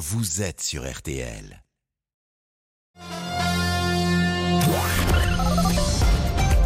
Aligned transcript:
vous 0.00 0.40
êtes 0.40 0.62
sur 0.62 0.90
RTL. 0.90 1.62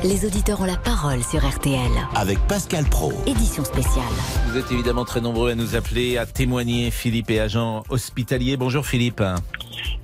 Les 0.04 0.24
auditeurs 0.24 0.60
ont 0.60 0.66
la 0.66 0.76
parole 0.76 1.22
sur 1.24 1.44
RTL. 1.44 1.90
Avec 2.14 2.38
Pascal 2.46 2.84
Pro. 2.84 3.12
Édition 3.26 3.64
spéciale. 3.64 4.04
Vous 4.48 4.56
êtes 4.58 4.70
évidemment 4.70 5.04
très 5.04 5.20
nombreux 5.20 5.50
à 5.50 5.54
nous 5.56 5.74
appeler, 5.74 6.16
à 6.18 6.26
témoigner, 6.26 6.90
Philippe 6.92 7.30
et 7.30 7.40
agent 7.40 7.82
hospitalier. 7.88 8.56
Bonjour 8.56 8.86
Philippe. 8.86 9.22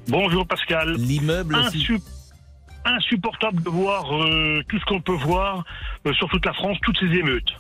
Bonjour 0.09 0.47
Pascal. 0.47 0.95
L'immeuble. 0.95 1.55
Insu- 1.55 2.01
insupportable 2.85 3.63
de 3.63 3.69
voir 3.69 4.13
euh, 4.13 4.63
tout 4.69 4.79
ce 4.81 4.85
qu'on 4.87 5.03
peut 5.03 5.13
voir 5.25 5.65
euh, 6.07 6.13
sur 6.15 6.29
toute 6.31 6.45
la 6.47 6.55
France, 6.55 6.79
toutes 6.83 6.99
ces 6.99 7.07
émeutes. 7.15 7.53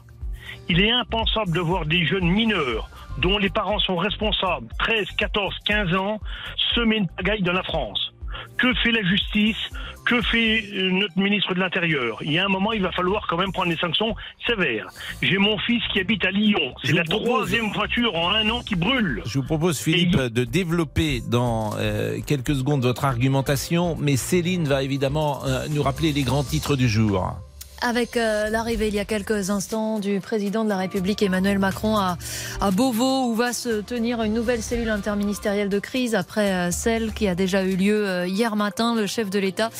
Il 0.70 0.80
est 0.80 0.92
impensable 0.92 1.50
de 1.52 1.60
voir 1.60 1.84
des 1.84 2.06
jeunes 2.06 2.28
mineurs 2.28 2.88
dont 3.18 3.38
les 3.38 3.50
parents 3.50 3.80
sont 3.80 3.96
responsables, 3.96 4.68
13, 4.78 5.06
14, 5.18 5.52
15 5.66 5.94
ans, 5.96 6.20
semer 6.74 6.96
une 6.98 7.08
pagaille 7.08 7.42
dans 7.42 7.52
la 7.52 7.64
France. 7.64 8.12
Que 8.56 8.72
fait 8.74 8.92
la 8.92 9.02
justice? 9.02 9.56
Que 10.06 10.22
fait 10.22 10.62
euh, 10.72 10.90
notre 10.92 11.18
ministre 11.18 11.52
de 11.54 11.60
l'Intérieur? 11.60 12.18
Il 12.22 12.32
y 12.32 12.38
a 12.38 12.44
un 12.44 12.48
moment, 12.48 12.72
il 12.72 12.82
va 12.82 12.92
falloir 12.92 13.26
quand 13.26 13.36
même 13.36 13.52
prendre 13.52 13.68
des 13.70 13.76
sanctions 13.76 14.14
sévères. 14.46 14.86
J'ai 15.20 15.38
mon 15.38 15.58
fils 15.58 15.82
qui 15.92 15.98
habite 16.00 16.24
à 16.24 16.30
Lyon. 16.30 16.72
C'est 16.84 16.92
la 16.92 17.02
propose- 17.04 17.26
troisième 17.26 17.70
voiture 17.72 18.14
en 18.14 18.30
un 18.30 18.48
an 18.50 18.60
qui 18.60 18.76
brûle. 18.76 19.22
Je 19.26 19.38
vous 19.40 19.44
propose 19.44 19.80
Philippe 19.80 20.16
de 20.16 20.44
développer 20.44 21.20
dans 21.28 21.72
euh, 21.78 22.18
quelques 22.26 22.54
secondes 22.54 22.82
votre 22.82 23.04
argumentation, 23.04 23.96
mais 24.00 24.16
Céline 24.16 24.68
va 24.68 24.82
évidemment 24.84 25.44
euh, 25.46 25.66
nous 25.68 25.82
rappeler 25.82 26.12
les 26.12 26.22
grands 26.22 26.44
titres 26.44 26.76
du 26.76 26.88
jour. 26.88 27.34
Avec 27.82 28.18
euh, 28.18 28.50
l'arrivée 28.50 28.88
il 28.88 28.94
y 28.94 28.98
a 28.98 29.06
quelques 29.06 29.48
instants 29.48 30.00
du 30.00 30.20
président 30.20 30.64
de 30.64 30.68
la 30.68 30.76
République 30.76 31.22
Emmanuel 31.22 31.58
Macron 31.58 31.96
à, 31.96 32.18
à 32.60 32.70
Beauvau 32.70 33.30
où 33.30 33.34
va 33.34 33.54
se 33.54 33.80
tenir 33.80 34.22
une 34.22 34.34
nouvelle 34.34 34.62
cellule 34.62 34.90
interministérielle 34.90 35.70
de 35.70 35.78
crise 35.78 36.14
après 36.14 36.52
euh, 36.52 36.70
celle 36.72 37.14
qui 37.14 37.26
a 37.26 37.34
déjà 37.34 37.64
eu 37.64 37.76
lieu 37.76 38.06
euh, 38.06 38.26
hier 38.26 38.54
matin. 38.54 38.94
Le 38.94 39.06
chef 39.06 39.30
de 39.30 39.38
l'État 39.38 39.70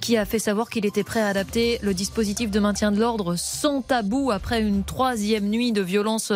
qui 0.00 0.16
a 0.16 0.24
fait 0.24 0.40
savoir 0.40 0.68
qu'il 0.68 0.84
était 0.86 1.04
prêt 1.04 1.20
à 1.20 1.28
adapter 1.28 1.78
le 1.82 1.94
dispositif 1.94 2.50
de 2.50 2.58
maintien 2.58 2.90
de 2.90 2.98
l'ordre 2.98 3.36
sans 3.36 3.80
tabou 3.80 4.32
après 4.32 4.60
une 4.60 4.82
troisième 4.82 5.44
nuit 5.44 5.70
de 5.70 5.82
violence 5.82 6.32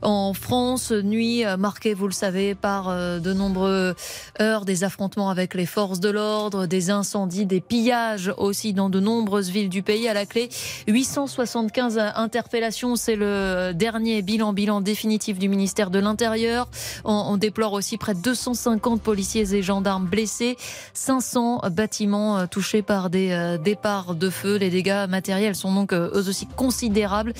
en 0.00 0.32
France. 0.32 0.92
Nuit 0.92 1.44
marquée, 1.58 1.92
vous 1.92 2.06
le 2.06 2.12
savez, 2.12 2.54
par 2.54 2.88
de 2.88 3.32
nombreux 3.34 3.94
heures, 4.40 4.64
des 4.64 4.84
affrontements 4.84 5.28
avec 5.28 5.52
les 5.52 5.66
forces 5.66 6.00
de 6.00 6.08
l'ordre, 6.08 6.64
des 6.64 6.90
incendies, 6.90 7.44
des 7.44 7.60
pillages 7.60 8.32
aussi 8.38 8.72
dans 8.72 8.88
de 8.88 9.00
nombreuses 9.00 9.50
villes 9.50 9.68
du 9.68 9.82
pays. 9.82 10.08
À 10.08 10.14
la 10.14 10.24
clé, 10.24 10.37
875 10.86 11.98
interpellations, 12.14 12.96
c'est 12.96 13.16
le 13.16 13.72
dernier 13.74 14.22
bilan, 14.22 14.52
bilan 14.52 14.80
définitif 14.80 15.38
du 15.38 15.48
ministère 15.48 15.90
de 15.90 15.98
l'Intérieur. 15.98 16.68
On, 17.04 17.36
déplore 17.36 17.72
aussi 17.72 17.98
près 17.98 18.14
de 18.14 18.20
250 18.20 19.00
policiers 19.00 19.54
et 19.54 19.62
gendarmes 19.62 20.06
blessés, 20.06 20.56
500 20.94 21.62
bâtiments 21.70 22.38
euh, 22.38 22.46
touchés 22.46 22.82
par 22.82 23.10
des 23.10 23.30
euh, 23.30 23.58
départs 23.58 24.14
de 24.14 24.30
feu. 24.30 24.56
Les 24.56 24.70
dégâts 24.70 25.06
matériels 25.08 25.54
sont 25.54 25.72
donc 25.72 25.92
euh, 25.92 26.10
eux 26.14 26.28
aussi 26.28 26.46
considérables. 26.46 27.32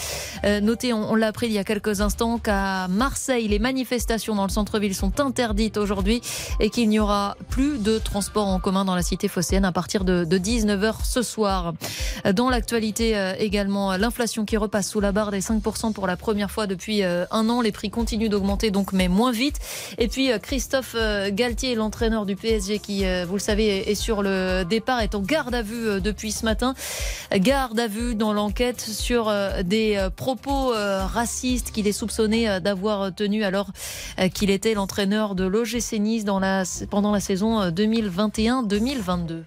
Notez, 0.63 0.93
on, 0.93 1.15
l'a 1.15 1.29
appris 1.29 1.47
il 1.47 1.53
y 1.53 1.59
a 1.59 1.65
quelques 1.65 2.01
instants, 2.01 2.39
qu'à 2.39 2.89
Marseille, 2.89 3.49
les 3.49 3.59
manifestations 3.59 4.35
dans 4.35 4.45
le 4.45 4.51
centre-ville 4.51 4.95
sont 4.95 5.21
interdites 5.21 5.77
aujourd'hui 5.77 6.21
et 6.61 6.71
qu'il 6.71 6.89
n'y 6.89 6.99
aura 6.99 7.37
plus 7.49 7.79
de 7.79 7.99
transport 7.99 8.47
en 8.47 8.59
commun 8.61 8.85
dans 8.85 8.95
la 8.95 9.03
cité 9.03 9.29
phocéenne 9.29 9.65
à 9.65 9.73
partir 9.73 10.05
de 10.05 10.25
19h 10.25 11.05
ce 11.05 11.23
soir. 11.23 11.75
Dans 12.33 12.51
l'actualité 12.51 12.88
euh, 13.01 13.35
également, 13.39 13.97
l'inflation 13.97 14.45
qui 14.45 14.57
repasse 14.57 14.91
sous 14.91 15.01
la 15.01 15.13
barre 15.13 15.31
des 15.31 15.41
5% 15.41 15.93
pour 15.93 16.07
la 16.07 16.17
première 16.17 16.51
fois 16.51 16.67
depuis 16.67 17.03
euh, 17.03 17.25
un 17.31 17.49
an. 17.49 17.61
Les 17.61 17.73
prix 17.73 17.91
continuent 17.91 18.29
d'augmenter 18.29 18.71
donc, 18.71 18.93
mais 18.93 19.09
moins 19.09 19.33
vite. 19.33 19.59
Et 19.99 20.09
puis 20.09 20.33
euh, 20.33 20.39
Christophe 20.39 20.95
euh, 20.97 21.31
Galtier, 21.33 21.75
l'entraîneur 21.75 22.27
du 22.27 22.37
PSG 22.37 22.79
qui, 22.79 23.05
euh, 23.05 23.25
vous 23.27 23.35
le 23.35 23.41
savez, 23.41 23.91
est 23.91 23.95
sur 23.95 24.23
le 24.23 24.65
départ, 24.65 25.01
est 25.01 25.15
en 25.15 25.21
garde 25.21 25.55
à 25.55 25.63
vue 25.63 25.89
euh, 25.89 26.01
depuis 26.01 26.33
ce 26.33 26.45
matin. 26.45 26.75
Garde 27.35 27.79
à 27.79 27.87
vue 27.87 28.15
dans 28.15 28.33
l'enquête 28.33 28.81
sur 28.81 29.29
euh, 29.29 29.63
des 29.63 29.97
euh, 29.97 30.11
propos 30.11 30.75
euh, 30.75 31.05
racistes 31.05 31.71
qu'il 31.73 31.87
est 31.87 31.93
soupçonné 31.93 32.49
euh, 32.49 32.61
d'avoir 32.61 33.15
tenu 33.15 33.45
alors 33.45 33.71
euh, 34.19 34.29
qu'il 34.29 34.51
était 34.51 34.75
l'entraîneur 34.75 35.35
de 35.35 35.45
l'OGC 35.45 35.99
Nice 35.99 36.25
pendant 36.91 37.13
la 37.13 37.21
saison 37.21 37.61
euh, 37.61 37.71
2021-2022. 37.71 39.43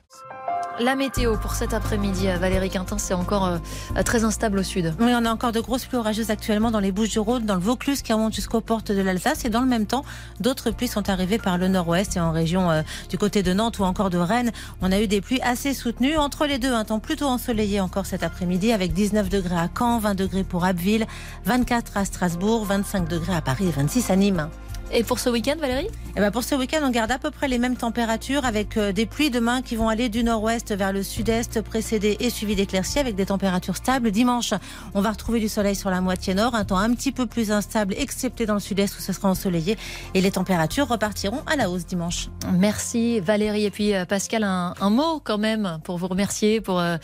La 0.79 0.95
météo 0.95 1.35
pour 1.37 1.53
cet 1.53 1.73
après-midi, 1.73 2.29
euh, 2.29 2.37
Valérie 2.37 2.69
Quintin, 2.69 2.97
c'est 2.97 3.13
encore 3.13 3.45
euh, 3.45 3.57
très 4.03 4.23
instable 4.23 4.59
au 4.59 4.63
sud. 4.63 4.95
Oui, 4.99 5.11
on 5.13 5.25
a 5.25 5.31
encore 5.31 5.51
de 5.51 5.59
grosses 5.59 5.85
pluies 5.85 5.97
orageuses 5.97 6.31
actuellement 6.31 6.71
dans 6.71 6.79
les 6.79 6.91
Bouches-du-Rhône, 6.91 7.45
dans 7.45 7.55
le 7.55 7.61
Vaucluse 7.61 8.01
qui 8.01 8.13
remonte 8.13 8.33
jusqu'aux 8.33 8.61
portes 8.61 8.91
de 8.91 9.01
l'Alsace. 9.01 9.43
Et 9.43 9.49
dans 9.49 9.59
le 9.59 9.67
même 9.67 9.85
temps, 9.85 10.05
d'autres 10.39 10.71
pluies 10.71 10.87
sont 10.87 11.09
arrivées 11.09 11.37
par 11.37 11.57
le 11.57 11.67
nord-ouest 11.67 12.15
et 12.15 12.21
en 12.21 12.31
région 12.31 12.71
euh, 12.71 12.81
du 13.09 13.17
côté 13.17 13.43
de 13.43 13.53
Nantes 13.53 13.79
ou 13.79 13.83
encore 13.83 14.09
de 14.09 14.17
Rennes. 14.17 14.51
On 14.81 14.91
a 14.91 14.99
eu 15.01 15.07
des 15.07 15.19
pluies 15.19 15.41
assez 15.41 15.73
soutenues. 15.73 16.17
Entre 16.17 16.47
les 16.47 16.57
deux, 16.57 16.73
un 16.73 16.85
temps 16.85 16.99
plutôt 16.99 17.27
ensoleillé 17.27 17.81
encore 17.81 18.05
cet 18.05 18.23
après-midi 18.23 18.71
avec 18.71 18.93
19 18.93 19.29
degrés 19.29 19.57
à 19.57 19.69
Caen, 19.77 19.99
20 19.99 20.15
degrés 20.15 20.43
pour 20.43 20.63
Abbeville, 20.63 21.05
24 21.45 21.97
à 21.97 22.05
Strasbourg, 22.05 22.65
25 22.65 23.07
degrés 23.09 23.35
à 23.35 23.41
Paris 23.41 23.67
et 23.67 23.71
26 23.71 24.09
à 24.09 24.15
Nîmes. 24.15 24.47
Et 24.93 25.03
pour 25.03 25.19
ce 25.19 25.29
week-end, 25.29 25.55
Valérie 25.57 25.87
Eh 26.17 26.19
ben 26.19 26.31
pour 26.31 26.43
ce 26.43 26.53
week-end, 26.53 26.79
on 26.83 26.89
garde 26.89 27.11
à 27.11 27.17
peu 27.17 27.31
près 27.31 27.47
les 27.47 27.57
mêmes 27.57 27.77
températures 27.77 28.43
avec 28.43 28.75
euh, 28.75 28.91
des 28.91 29.05
pluies 29.05 29.29
demain 29.29 29.61
qui 29.61 29.77
vont 29.77 29.87
aller 29.87 30.09
du 30.09 30.21
nord-ouest 30.21 30.75
vers 30.75 30.91
le 30.91 31.01
sud-est, 31.01 31.61
précédées 31.61 32.17
et 32.19 32.29
suivies 32.29 32.57
d'éclaircies 32.57 32.99
avec 32.99 33.15
des 33.15 33.27
températures 33.27 33.77
stables. 33.77 34.11
Dimanche, 34.11 34.53
on 34.93 34.99
va 34.99 35.11
retrouver 35.11 35.39
du 35.39 35.47
soleil 35.47 35.75
sur 35.75 35.89
la 35.89 36.01
moitié 36.01 36.33
nord, 36.33 36.55
un 36.55 36.65
temps 36.65 36.77
un 36.77 36.93
petit 36.93 37.13
peu 37.13 37.25
plus 37.25 37.51
instable, 37.51 37.93
excepté 37.97 38.45
dans 38.45 38.55
le 38.55 38.59
sud-est 38.59 38.97
où 38.97 39.01
ce 39.01 39.13
sera 39.13 39.29
ensoleillé. 39.29 39.77
Et 40.13 40.19
les 40.19 40.31
températures 40.31 40.89
repartiront 40.89 41.41
à 41.47 41.55
la 41.55 41.69
hausse 41.69 41.85
dimanche. 41.85 42.27
Merci 42.51 43.21
Valérie. 43.21 43.65
Et 43.65 43.71
puis 43.71 43.95
euh, 43.95 44.03
Pascal, 44.03 44.43
un, 44.43 44.73
un 44.81 44.89
mot 44.89 45.21
quand 45.23 45.37
même 45.37 45.79
pour 45.85 45.97
vous 45.97 46.07
remercier 46.07 46.59
pour 46.59 46.79
euh, 46.79 46.97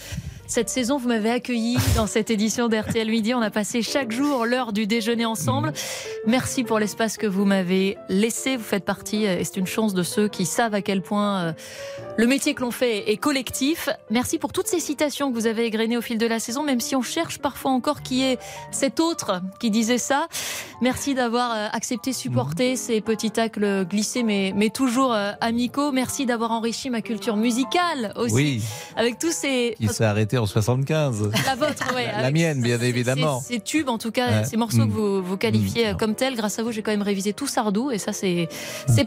cette 0.47 0.69
saison. 0.69 0.97
Vous 0.97 1.09
m'avez 1.09 1.29
accueilli 1.29 1.77
dans 1.95 2.07
cette 2.07 2.29
édition 2.29 2.69
d'RTL 2.69 3.09
Midi. 3.09 3.33
On 3.33 3.41
a 3.41 3.49
passé 3.49 3.81
chaque 3.81 4.11
jour 4.11 4.45
l'heure 4.45 4.73
du 4.73 4.87
déjeuner 4.87 5.25
ensemble. 5.25 5.73
Merci 6.25 6.63
pour 6.63 6.79
l'espace 6.79 7.17
que 7.17 7.27
vous 7.27 7.45
m'avez 7.45 7.97
laissé. 8.09 8.55
Vous 8.57 8.63
faites 8.63 8.85
partie, 8.85 9.27
euh, 9.27 9.39
et 9.39 9.43
c'est 9.43 9.57
une 9.57 9.67
chance 9.67 9.93
de 9.93 10.03
ceux 10.03 10.27
qui 10.27 10.45
savent 10.45 10.73
à 10.73 10.81
quel 10.81 11.01
point 11.01 11.37
euh, 11.39 11.53
le 12.17 12.27
métier 12.27 12.53
que 12.53 12.61
l'on 12.61 12.71
fait 12.71 13.11
est 13.11 13.17
collectif. 13.17 13.89
Merci 14.09 14.37
pour 14.37 14.53
toutes 14.53 14.67
ces 14.67 14.79
citations 14.79 15.29
que 15.29 15.35
vous 15.35 15.47
avez 15.47 15.65
égrenées 15.65 15.97
au 15.97 16.01
fil 16.01 16.17
de 16.17 16.25
la 16.25 16.39
saison, 16.39 16.63
même 16.63 16.79
si 16.79 16.95
on 16.95 17.01
cherche 17.01 17.39
parfois 17.39 17.71
encore 17.71 18.01
qui 18.01 18.23
est 18.23 18.39
cet 18.71 18.99
autre 18.99 19.41
qui 19.59 19.69
disait 19.69 19.97
ça. 19.97 20.27
Merci 20.81 21.13
d'avoir 21.13 21.51
euh, 21.51 21.67
accepté, 21.73 22.13
supporté 22.13 22.75
ces 22.75 23.01
petits 23.01 23.31
tacles 23.31 23.85
glissés, 23.85 24.23
mais, 24.23 24.53
mais 24.55 24.69
toujours 24.69 25.13
amicaux. 25.41 25.91
Merci 25.91 26.25
d'avoir 26.25 26.51
enrichi 26.51 26.89
ma 26.89 27.01
culture 27.01 27.35
musicale 27.35 28.13
aussi. 28.15 28.33
Oui, 28.33 28.63
Avec 28.95 29.19
tous 29.19 29.31
ces. 29.31 29.75
qui 29.77 29.87
s'est 29.87 30.03
arrêté 30.03 30.36
en 30.37 30.45
75. 30.45 31.31
La 31.45 31.55
vôtre, 31.55 31.93
ouais. 31.95 32.05
La 32.05 32.17
avec 32.17 32.33
mienne, 32.33 32.61
bien 32.61 32.79
évidemment. 32.81 33.39
Ces, 33.41 33.55
ces 33.55 33.59
tubes, 33.59 33.89
en 33.89 33.97
tout 33.97 34.11
cas, 34.11 34.27
Ouais. 34.41 34.45
ces 34.45 34.57
morceaux 34.57 34.85
Mm. 34.85 34.89
que 34.89 34.93
vous, 34.93 35.23
vous 35.23 35.37
qualifiez 35.37 35.93
Mm. 35.93 35.97
comme 35.97 36.15
tels. 36.15 36.35
Grâce 36.35 36.59
à 36.59 36.63
vous, 36.63 36.71
j'ai 36.71 36.81
quand 36.81 36.91
même 36.91 37.01
révisé 37.01 37.33
tout 37.33 37.47
Sardou, 37.47 37.91
et 37.91 37.97
ça, 37.97 38.13
c'est 38.13 38.47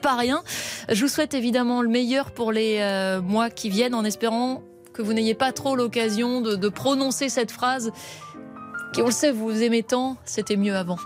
pas 0.03 0.17
rien. 0.17 0.43
Je 0.91 1.01
vous 1.03 1.09
souhaite 1.09 1.35
évidemment 1.35 1.83
le 1.83 1.89
meilleur 1.89 2.31
pour 2.31 2.53
les 2.53 2.79
euh, 2.81 3.21
mois 3.21 3.51
qui 3.51 3.71
viennent, 3.71 3.95
en 3.95 4.05
espérant 4.05 4.63
que 4.93 5.03
vous 5.03 5.13
n'ayez 5.13 5.35
pas 5.35 5.53
trop 5.53 5.77
l'occasion 5.77 6.41
de, 6.41 6.57
de 6.57 6.69
prononcer 6.69 7.29
cette 7.29 7.51
phrase. 7.53 7.93
On 8.99 9.06
le 9.06 9.12
sait, 9.12 9.31
vous 9.33 9.62
aimez 9.62 9.83
tant, 9.83 10.17
c'était 10.25 10.56
mieux 10.56 10.77
avant. 10.77 10.97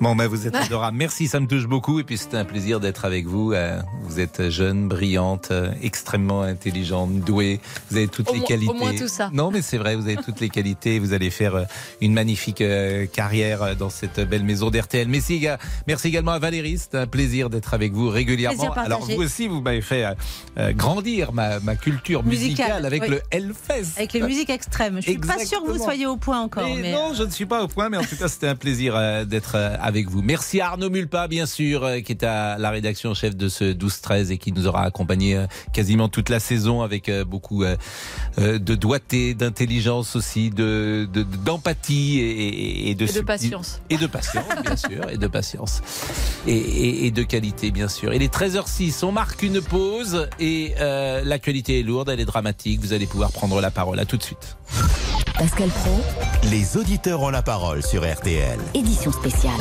Bon, 0.00 0.14
ben 0.14 0.26
vous 0.26 0.46
êtes 0.46 0.54
adorable. 0.56 0.96
Merci, 0.96 1.26
ça 1.26 1.40
me 1.40 1.46
touche 1.46 1.66
beaucoup. 1.66 1.98
Et 2.00 2.04
puis 2.04 2.16
c'était 2.16 2.36
un 2.36 2.44
plaisir 2.44 2.80
d'être 2.80 3.04
avec 3.04 3.26
vous. 3.26 3.52
Euh, 3.52 3.80
Vous 4.04 4.20
êtes 4.20 4.48
jeune, 4.50 4.88
brillante, 4.88 5.48
euh, 5.50 5.70
extrêmement 5.82 6.42
intelligente, 6.42 7.12
douée. 7.20 7.60
Vous 7.90 7.96
avez 7.96 8.08
toutes 8.08 8.28
Au 8.30 8.32
les 8.34 8.38
moins- 8.40 8.46
qualités. 8.48 8.70
au 8.70 8.74
moins 8.74 8.94
tout 8.94 9.08
ça. 9.08 9.30
Non, 9.32 9.50
mais 9.50 9.60
c'est 9.62 9.78
vrai, 9.78 9.96
vous 9.96 10.06
avez 10.06 10.16
toutes 10.16 10.40
les 10.40 10.48
qualités. 10.50 10.98
Vous 10.98 11.12
allez 11.14 11.30
faire 11.30 11.54
euh, 11.56 11.64
une 12.00 12.12
magnifique 12.14 12.62
carrière 13.12 13.76
dans 13.76 13.90
cette 13.90 14.20
belle 14.20 14.44
maison 14.44 14.70
d'RTL. 14.70 15.08
Merci, 15.08 15.34
éga- 15.40 15.58
merci 15.86 16.08
également 16.08 16.32
à 16.32 16.38
Valérie. 16.38 16.78
C'est 16.78 16.96
un 16.98 17.06
plaisir 17.06 17.50
d'être 17.50 17.74
avec 17.74 17.92
vous 17.92 18.08
régulièrement. 18.08 18.72
Alors 18.74 19.00
vous 19.04 19.20
aussi, 19.22 19.48
vous 19.48 19.60
m'avez 19.60 19.82
fait 19.82 20.04
grandir 20.74 21.32
ma, 21.32 21.60
ma 21.60 21.76
culture 21.76 22.22
musicale, 22.24 22.42
Musicale, 22.82 22.86
avec 22.86 23.02
oui. 23.02 23.08
le 23.10 23.22
Hellfest. 23.30 23.96
Avec 23.98 24.12
les 24.12 24.22
musiques 24.22 24.50
extrêmes. 24.50 24.96
Je 24.96 25.02
suis 25.10 25.18
pas 25.18 25.38
sûre 25.44 25.62
que 25.62 25.70
vous 25.70 25.82
soyez 25.82 26.06
au 26.06 26.16
point 26.16 26.40
encore. 26.40 26.64
Mais 26.66 26.76
mais- 26.82 26.92
Non, 26.92 27.14
je 27.14 27.24
ne 27.32 27.36
suis 27.36 27.46
pas 27.46 27.62
au 27.64 27.68
point, 27.68 27.88
mais 27.88 27.96
en 27.96 28.04
tout 28.04 28.16
cas, 28.16 28.28
c'était 28.28 28.46
un 28.48 28.54
plaisir 28.54 28.94
euh, 28.94 29.24
d'être 29.24 29.52
euh, 29.56 29.74
avec 29.80 30.08
vous. 30.08 30.22
Merci 30.22 30.60
à 30.60 30.68
Arnaud 30.68 30.90
Mulpa, 30.90 31.28
bien 31.28 31.46
sûr, 31.46 31.82
euh, 31.84 32.00
qui 32.00 32.12
est 32.12 32.24
à 32.24 32.58
la 32.58 32.70
rédaction 32.70 33.14
chef 33.14 33.34
de 33.36 33.48
ce 33.48 33.72
12-13 33.72 34.30
et 34.30 34.38
qui 34.38 34.52
nous 34.52 34.66
aura 34.66 34.82
accompagnés 34.84 35.36
euh, 35.36 35.46
quasiment 35.72 36.08
toute 36.08 36.28
la 36.28 36.40
saison 36.40 36.82
avec 36.82 37.10
beaucoup 37.26 37.64
de 37.64 38.74
doigté, 38.74 39.34
d'intelligence 39.34 40.14
aussi, 40.16 40.50
de 40.50 41.08
de- 41.12 41.22
d'empathie 41.22 42.20
et, 42.20 42.94
de, 42.94 43.04
Et 43.04 43.06
de 43.06 43.06
subtil- 43.06 43.24
patience. 43.24 43.80
Et 43.90 43.96
de 43.96 44.06
patience, 44.06 44.44
bien 44.62 44.76
sûr, 44.76 45.08
et 45.10 45.16
de 45.18 45.26
patience. 45.26 45.80
Et, 46.46 47.10
de 47.10 47.22
qualité, 47.22 47.70
bien 47.70 47.88
sûr. 47.88 48.12
Il 48.14 48.22
est 48.22 48.32
13h06, 48.32 49.04
on 49.04 49.12
marque 49.12 49.42
une 49.42 49.60
pause 49.60 50.28
et 50.38 50.74
l'actualité 51.24 51.80
est 51.80 51.82
lourde, 51.82 52.08
elle 52.10 52.20
est 52.20 52.24
dramatique. 52.24 52.80
Vous 52.80 52.92
allez 52.92 53.06
pouvoir 53.06 53.32
prendre 53.32 53.60
la 53.60 53.70
parole. 53.70 53.98
À 54.00 54.04
tout 54.04 54.16
de 54.16 54.22
suite. 54.22 54.56
Pascal 55.38 55.68
Pro, 55.70 56.00
Les 56.50 56.76
auditeurs 56.76 57.22
ont 57.22 57.30
la 57.30 57.42
parole 57.42 57.82
sur 57.82 58.02
RTL. 58.02 58.58
édition 58.74 59.10
spéciale. 59.12 59.52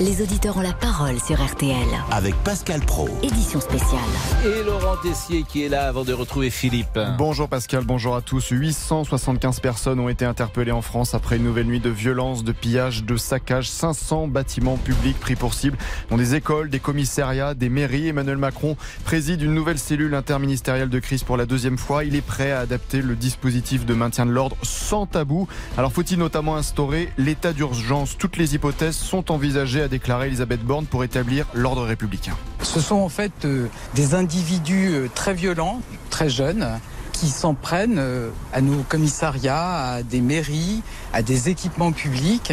Les 0.00 0.22
auditeurs 0.22 0.56
ont 0.56 0.60
la 0.60 0.72
parole 0.72 1.18
sur 1.18 1.44
RTL. 1.44 1.74
Avec 2.12 2.32
Pascal 2.44 2.80
Pro. 2.82 3.08
Édition 3.20 3.60
spéciale. 3.60 3.98
Et 4.46 4.62
Laurent 4.62 4.94
Tessier 5.02 5.42
qui 5.42 5.64
est 5.64 5.68
là 5.68 5.88
avant 5.88 6.04
de 6.04 6.12
retrouver 6.12 6.50
Philippe. 6.50 7.00
Bonjour 7.18 7.48
Pascal, 7.48 7.82
bonjour 7.84 8.14
à 8.14 8.20
tous. 8.20 8.50
875 8.50 9.58
personnes 9.58 9.98
ont 9.98 10.08
été 10.08 10.24
interpellées 10.24 10.70
en 10.70 10.82
France 10.82 11.14
après 11.14 11.38
une 11.38 11.42
nouvelle 11.42 11.66
nuit 11.66 11.80
de 11.80 11.90
violence, 11.90 12.44
de 12.44 12.52
pillage, 12.52 13.02
de 13.02 13.16
saccage. 13.16 13.68
500 13.68 14.28
bâtiments 14.28 14.76
publics 14.76 15.18
pris 15.18 15.34
pour 15.34 15.52
cible, 15.52 15.76
dont 16.10 16.16
des 16.16 16.36
écoles, 16.36 16.70
des 16.70 16.78
commissariats, 16.78 17.54
des 17.54 17.68
mairies. 17.68 18.06
Emmanuel 18.06 18.36
Macron 18.36 18.76
préside 19.04 19.42
une 19.42 19.52
nouvelle 19.52 19.80
cellule 19.80 20.14
interministérielle 20.14 20.90
de 20.90 20.98
crise 21.00 21.24
pour 21.24 21.36
la 21.36 21.44
deuxième 21.44 21.76
fois. 21.76 22.04
Il 22.04 22.14
est 22.14 22.20
prêt 22.20 22.52
à 22.52 22.60
adapter 22.60 23.02
le 23.02 23.16
dispositif 23.16 23.84
de 23.84 23.94
maintien 23.94 24.26
de 24.26 24.30
l'ordre 24.30 24.56
sans 24.62 25.06
tabou. 25.06 25.48
Alors 25.76 25.92
faut-il 25.92 26.20
notamment 26.20 26.54
instaurer 26.54 27.12
l'état 27.18 27.52
d'urgence? 27.52 28.16
Toutes 28.16 28.36
les 28.36 28.54
hypothèses 28.54 28.96
sont 28.96 29.32
envisagées 29.32 29.87
a 29.88 29.90
déclaré 29.90 30.26
Elisabeth 30.26 30.62
Borne 30.62 30.84
pour 30.84 31.02
établir 31.02 31.46
l'ordre 31.54 31.82
républicain. 31.82 32.36
Ce 32.62 32.80
sont 32.80 32.96
en 32.96 33.08
fait 33.08 33.32
euh, 33.46 33.68
des 33.94 34.14
individus 34.14 34.90
euh, 34.90 35.08
très 35.14 35.32
violents, 35.32 35.80
très 36.10 36.28
jeunes, 36.28 36.78
qui 37.12 37.28
s'en 37.28 37.54
prennent 37.54 37.98
euh, 37.98 38.28
à 38.52 38.60
nos 38.60 38.82
commissariats, 38.82 39.94
à 39.94 40.02
des 40.02 40.20
mairies, 40.20 40.82
à 41.14 41.22
des 41.22 41.48
équipements 41.48 41.92
publics. 41.92 42.52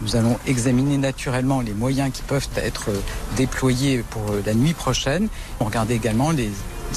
Nous 0.00 0.14
allons 0.14 0.38
examiner 0.46 0.96
naturellement 0.96 1.60
les 1.60 1.72
moyens 1.74 2.12
qui 2.12 2.22
peuvent 2.22 2.48
être 2.56 2.90
déployés 3.36 4.04
pour 4.08 4.22
la 4.44 4.54
nuit 4.54 4.74
prochaine. 4.74 5.28
On 5.58 5.64
regarde 5.64 5.90
également 5.90 6.30
les 6.30 6.50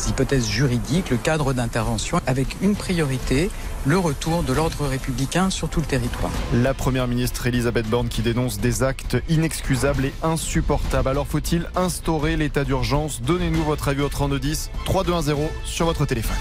hypothèses 0.08 0.48
juridiques, 0.48 1.10
le 1.10 1.18
cadre 1.18 1.54
d'intervention, 1.54 2.22
avec 2.28 2.58
une 2.62 2.76
priorité, 2.76 3.50
le 3.86 3.98
retour 3.98 4.44
de 4.44 4.54
l'ordre 4.54 4.86
républicain 4.86 5.50
sur 5.50 5.70
tout 5.70 5.80
le 5.80 5.86
territoire. 5.86 6.32
La 6.54 6.74
Première 6.74 7.08
ministre 7.08 7.48
Elisabeth 7.48 7.88
Borne 7.88 8.10
qui 8.10 8.22
dénonce 8.22 8.60
des 8.60 8.84
actes 8.84 9.18
inexcusables 9.30 10.06
et 10.06 10.14
insupportables. 10.22 11.08
Alors 11.08 11.28
faut-il 11.28 11.68
instaurer 11.76 12.36
l'état 12.36 12.64
d'urgence? 12.64 13.22
Donnez-nous 13.22 13.64
votre 13.64 13.88
avis 13.88 14.02
au 14.02 14.10
3210 14.10 14.72
3210 14.86 15.50
sur 15.64 15.86
votre 15.86 16.06
téléphone. 16.06 16.38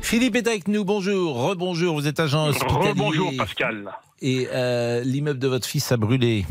Philippe 0.00 0.36
est 0.36 0.46
avec 0.46 0.68
nous, 0.68 0.84
bonjour, 0.84 1.34
rebonjour, 1.34 1.94
vous 1.94 2.06
êtes 2.06 2.20
agent 2.20 2.46
hospitalier. 2.48 2.90
Rebonjour 2.90 3.32
Pascal. 3.36 3.90
Et 4.22 4.48
euh, 4.52 5.02
l'immeuble 5.02 5.38
de 5.38 5.48
votre 5.48 5.66
fils 5.66 5.90
a 5.92 5.96
brûlé. 5.96 6.46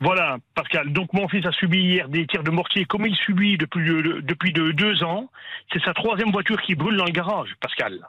Voilà, 0.00 0.36
Pascal. 0.54 0.92
Donc 0.92 1.12
mon 1.12 1.26
fils 1.28 1.44
a 1.46 1.52
subi 1.52 1.78
hier 1.78 2.08
des 2.08 2.26
tirs 2.26 2.42
de 2.42 2.50
mortier 2.50 2.84
comme 2.84 3.06
il 3.06 3.16
subit 3.16 3.56
depuis, 3.56 3.84
de, 3.86 4.20
depuis 4.20 4.52
de 4.52 4.70
deux 4.72 5.02
ans. 5.02 5.30
C'est 5.72 5.82
sa 5.82 5.94
troisième 5.94 6.30
voiture 6.30 6.60
qui 6.60 6.74
brûle 6.74 6.96
dans 6.96 7.06
le 7.06 7.10
garage, 7.10 7.48
Pascal. 7.60 8.06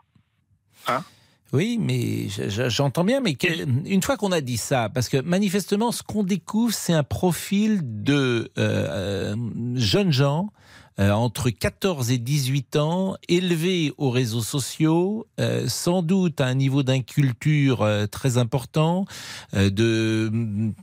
Hein? 0.87 1.03
Oui, 1.53 1.77
mais 1.79 2.27
j'entends 2.69 3.03
bien, 3.03 3.21
mais 3.21 3.37
une 3.85 4.01
fois 4.01 4.17
qu'on 4.17 4.31
a 4.31 4.41
dit 4.41 4.57
ça, 4.57 4.89
parce 4.93 5.09
que 5.09 5.17
manifestement, 5.17 5.91
ce 5.91 6.03
qu'on 6.03 6.23
découvre, 6.23 6.73
c'est 6.73 6.93
un 6.93 7.03
profil 7.03 7.79
de 7.83 8.51
euh, 8.57 9.33
euh, 9.33 9.35
jeunes 9.75 10.11
gens 10.11 10.49
euh, 10.97 11.11
entre 11.11 11.49
14 11.49 12.11
et 12.11 12.17
18 12.17 12.77
ans, 12.77 13.17
élevés 13.27 13.91
aux 13.97 14.09
réseaux 14.09 14.41
sociaux, 14.41 15.27
euh, 15.41 15.67
sans 15.67 16.01
doute 16.01 16.39
à 16.39 16.45
un 16.45 16.53
niveau 16.53 16.83
d'inculture 16.83 17.81
euh, 17.81 18.07
très 18.07 18.37
important, 18.37 19.05
de 19.53 20.29
mm, 20.31 20.73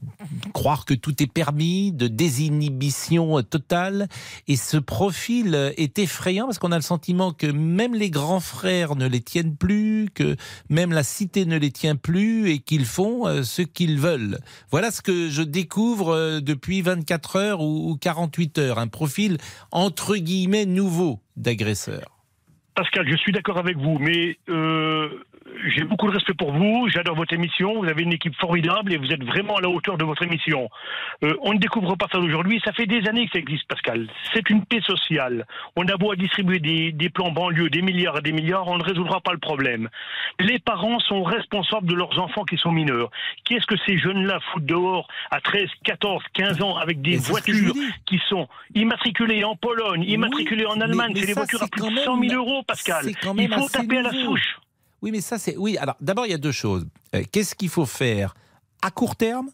croire 0.52 0.84
que 0.84 0.92
tout 0.92 1.22
est 1.22 1.26
permis, 1.26 1.92
de 1.92 2.08
désinhibition 2.08 3.42
totale. 3.42 4.06
Et 4.48 4.56
ce 4.56 4.76
profil 4.76 5.72
est 5.78 5.98
effrayant 5.98 6.44
parce 6.44 6.58
qu'on 6.58 6.72
a 6.72 6.76
le 6.76 6.82
sentiment 6.82 7.32
que 7.32 7.46
même 7.46 7.94
les 7.94 8.10
grands 8.10 8.40
frères 8.40 8.96
ne 8.96 9.06
les 9.06 9.22
tiennent 9.22 9.56
plus, 9.56 10.10
que 10.14 10.36
même 10.68 10.92
la 10.92 11.04
cité 11.04 11.46
ne 11.46 11.56
les 11.56 11.70
tient 11.70 11.96
plus 11.96 12.50
et 12.50 12.58
qu'ils 12.58 12.84
font 12.84 13.42
ce 13.42 13.62
qu'ils 13.62 13.98
veulent. 13.98 14.38
Voilà 14.70 14.90
ce 14.90 15.00
que 15.00 15.30
je 15.30 15.42
découvre 15.42 16.40
depuis 16.40 16.82
24 16.82 17.36
heures 17.36 17.60
ou 17.62 17.96
48 17.98 18.58
heures. 18.58 18.78
Un 18.78 18.88
profil 18.88 19.38
entre 19.70 20.01
entre 20.02 20.16
guillemets 20.16 20.66
nouveau 20.66 21.20
d'agresseur. 21.36 22.02
Pascal, 22.74 23.08
je 23.08 23.16
suis 23.18 23.30
d'accord 23.30 23.58
avec 23.58 23.76
vous, 23.76 23.98
mais 24.00 24.36
euh, 24.48 25.08
j'ai 25.66 25.84
beaucoup 25.84 26.08
de 26.08 26.12
respect 26.12 26.34
pour 26.34 26.52
vous, 26.52 26.88
j'adore 26.88 27.16
votre 27.16 27.34
émission, 27.34 27.80
vous 27.80 27.88
avez 27.88 28.02
une 28.02 28.12
équipe 28.12 28.34
formidable 28.36 28.92
et 28.92 28.96
vous 28.96 29.10
êtes 29.12 29.22
vraiment 29.24 29.56
à 29.56 29.60
la 29.60 29.68
hauteur 29.68 29.96
de 29.96 30.04
votre 30.04 30.22
émission. 30.22 30.68
Euh, 31.24 31.34
on 31.42 31.52
ne 31.52 31.58
découvre 31.58 31.96
pas 31.96 32.06
ça 32.10 32.18
aujourd'hui, 32.18 32.60
ça 32.64 32.72
fait 32.72 32.86
des 32.86 33.08
années 33.08 33.26
que 33.26 33.32
ça 33.32 33.38
existe, 33.38 33.66
Pascal. 33.68 34.08
C'est 34.32 34.48
une 34.50 34.64
paix 34.64 34.80
sociale. 34.80 35.46
On 35.76 35.86
a 35.86 35.96
beau 35.96 36.12
à 36.12 36.16
distribuer 36.16 36.58
des, 36.58 36.92
des 36.92 37.10
plans 37.10 37.30
banlieues, 37.30 37.70
des 37.70 37.82
milliards 37.82 38.18
et 38.18 38.22
des 38.22 38.32
milliards, 38.32 38.68
on 38.68 38.78
ne 38.78 38.84
résoudra 38.84 39.20
pas 39.20 39.32
le 39.32 39.38
problème. 39.38 39.88
Les 40.40 40.58
parents 40.58 40.98
sont 41.00 41.22
responsables 41.22 41.86
de 41.86 41.94
leurs 41.94 42.18
enfants 42.18 42.44
qui 42.44 42.56
sont 42.56 42.72
mineurs. 42.72 43.10
Qu'est-ce 43.44 43.66
que 43.66 43.76
ces 43.86 43.98
jeunes-là 43.98 44.40
foutent 44.52 44.66
dehors 44.66 45.08
à 45.30 45.40
13, 45.40 45.68
14, 45.84 46.22
15 46.34 46.62
ans 46.62 46.76
avec 46.76 47.00
des 47.02 47.16
voitures 47.16 47.74
qui 48.06 48.20
sont 48.28 48.48
immatriculées 48.74 49.44
en 49.44 49.56
Pologne, 49.56 50.04
immatriculées 50.04 50.66
en 50.66 50.80
Allemagne 50.80 51.12
C'est 51.16 51.26
des 51.26 51.32
voitures 51.32 51.62
à 51.62 51.68
plus 51.68 51.88
de 51.88 51.96
100 51.98 52.20
000 52.20 52.34
euros, 52.34 52.62
Pascal. 52.62 53.04
Il 53.38 53.52
faut 53.52 53.68
taper 53.68 53.98
à 53.98 54.02
la 54.02 54.10
souche. 54.10 54.56
Oui, 55.02 55.10
mais 55.10 55.20
ça, 55.20 55.38
c'est. 55.38 55.56
Oui, 55.56 55.76
alors 55.78 55.96
d'abord, 56.00 56.26
il 56.26 56.30
y 56.30 56.34
a 56.34 56.38
deux 56.38 56.52
choses. 56.52 56.86
Euh, 57.14 57.24
qu'est-ce 57.30 57.54
qu'il 57.56 57.68
faut 57.68 57.86
faire 57.86 58.34
à 58.80 58.90
court 58.90 59.16
terme 59.16 59.50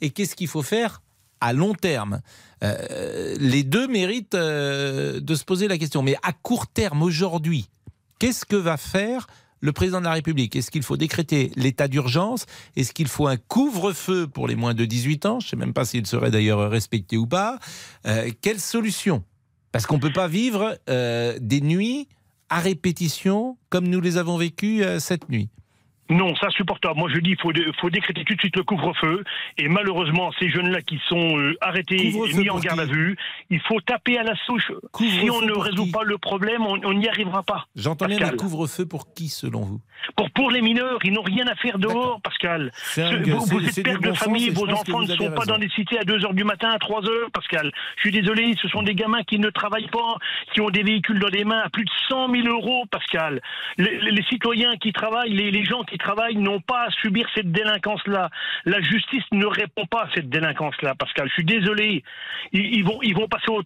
et 0.00 0.10
qu'est-ce 0.10 0.36
qu'il 0.36 0.48
faut 0.48 0.62
faire 0.62 1.02
à 1.40 1.52
long 1.52 1.74
terme? 1.74 2.20
Euh, 2.62 3.34
Les 3.38 3.64
deux 3.64 3.88
méritent 3.88 4.36
euh, 4.36 5.20
de 5.20 5.34
se 5.34 5.44
poser 5.44 5.66
la 5.66 5.76
question. 5.76 6.02
Mais 6.02 6.14
à 6.22 6.32
court 6.32 6.68
terme, 6.68 7.02
aujourd'hui, 7.02 7.68
qu'est-ce 8.20 8.44
que 8.44 8.54
va 8.54 8.76
faire 8.76 9.26
le 9.60 9.72
président 9.72 9.98
de 9.98 10.04
la 10.04 10.12
République? 10.12 10.54
Est-ce 10.54 10.70
qu'il 10.70 10.84
faut 10.84 10.96
décréter 10.96 11.50
l'état 11.56 11.88
d'urgence? 11.88 12.46
Est-ce 12.76 12.92
qu'il 12.92 13.08
faut 13.08 13.26
un 13.26 13.36
couvre-feu 13.36 14.28
pour 14.28 14.46
les 14.46 14.54
moins 14.54 14.74
de 14.74 14.84
18 14.84 15.26
ans? 15.26 15.40
Je 15.40 15.46
ne 15.46 15.50
sais 15.50 15.56
même 15.56 15.72
pas 15.72 15.84
s'il 15.84 16.06
serait 16.06 16.30
d'ailleurs 16.30 16.70
respecté 16.70 17.16
ou 17.16 17.26
pas. 17.26 17.58
quelle 18.40 18.60
solution? 18.60 19.24
Parce 19.72 19.86
qu'on 19.86 19.96
ne 19.96 20.00
peut 20.00 20.12
pas 20.12 20.28
vivre 20.28 20.76
des 20.88 21.60
nuits 21.60 22.08
à 22.52 22.60
répétition 22.60 23.56
comme 23.70 23.88
nous 23.88 24.02
les 24.02 24.18
avons 24.18 24.36
vécues 24.36 24.84
euh, 24.84 25.00
cette 25.00 25.30
nuit. 25.30 25.48
Non, 26.10 26.34
ça 26.36 26.50
supportable. 26.50 26.98
Moi, 26.98 27.08
je 27.12 27.18
dis, 27.20 27.30
il 27.30 27.72
faut, 27.80 27.90
décréter 27.90 28.24
tout 28.24 28.34
de 28.34 28.40
suite 28.40 28.56
le 28.56 28.64
couvre-feu. 28.64 29.24
Et 29.58 29.68
malheureusement, 29.68 30.30
ces 30.38 30.50
jeunes-là 30.50 30.82
qui 30.82 31.00
sont 31.08 31.38
euh, 31.38 31.56
arrêtés 31.60 32.08
et 32.08 32.34
mis 32.34 32.50
en 32.50 32.58
garde 32.58 32.80
à 32.80 32.84
vue, 32.84 33.16
il 33.50 33.60
faut 33.60 33.80
taper 33.80 34.18
à 34.18 34.22
la 34.22 34.34
souche. 34.46 34.72
Si 34.98 35.30
on 35.30 35.40
ne 35.40 35.52
résout 35.52 35.90
pas 35.90 36.02
le 36.02 36.18
problème, 36.18 36.66
on 36.66 36.92
n'y 36.92 37.08
arrivera 37.08 37.42
pas. 37.42 37.66
J'entends 37.76 38.06
bien 38.06 38.18
le 38.18 38.36
couvre-feu 38.36 38.86
pour 38.86 39.12
qui, 39.14 39.28
selon 39.28 39.60
vous? 39.60 39.80
Pour, 40.16 40.30
pour 40.30 40.50
les 40.50 40.60
mineurs, 40.60 40.98
ils 41.04 41.12
n'ont 41.12 41.22
rien 41.22 41.46
à 41.46 41.54
faire 41.54 41.78
dehors, 41.78 42.20
Pascal. 42.22 42.72
vous, 42.96 43.68
êtes 43.68 43.82
père 43.82 44.00
de 44.00 44.12
famille, 44.12 44.50
vos 44.50 44.68
enfants 44.68 45.02
ne 45.02 45.06
sont 45.06 45.30
pas 45.30 45.44
dans 45.44 45.58
des 45.58 45.68
cités 45.70 45.98
à 45.98 46.04
2 46.04 46.24
heures 46.24 46.34
du 46.34 46.44
matin, 46.44 46.70
à 46.70 46.78
3 46.78 47.08
heures, 47.08 47.30
Pascal. 47.32 47.70
Je 47.96 48.02
suis 48.02 48.10
désolé, 48.10 48.54
ce 48.60 48.68
sont 48.68 48.82
des 48.82 48.94
gamins 48.94 49.22
qui 49.22 49.38
ne 49.38 49.50
travaillent 49.50 49.88
pas, 49.88 50.16
qui 50.52 50.60
ont 50.60 50.70
des 50.70 50.82
véhicules 50.82 51.18
dans 51.18 51.28
les 51.28 51.44
mains 51.44 51.62
à 51.64 51.70
plus 51.70 51.84
de 51.84 51.90
100 52.08 52.32
000 52.32 52.48
euros, 52.48 52.84
Pascal. 52.90 53.40
Les, 53.78 54.22
citoyens 54.28 54.76
qui 54.76 54.92
travaillent, 54.92 55.34
les, 55.34 55.50
les 55.50 55.64
gens 55.64 55.82
qui 55.82 55.91
travaillent 55.98 56.36
n'ont 56.36 56.60
pas 56.60 56.84
à 56.86 56.90
subir 56.90 57.26
cette 57.34 57.50
délinquance-là. 57.50 58.30
La 58.64 58.80
justice 58.80 59.24
ne 59.32 59.46
répond 59.46 59.86
pas 59.86 60.02
à 60.02 60.08
cette 60.14 60.28
délinquance-là, 60.28 60.94
Pascal. 60.94 61.28
Je 61.28 61.34
suis 61.34 61.44
désolé. 61.44 62.02
Ils, 62.52 62.84
vont, 62.84 63.28
passer 63.28 63.50
au, 63.50 63.62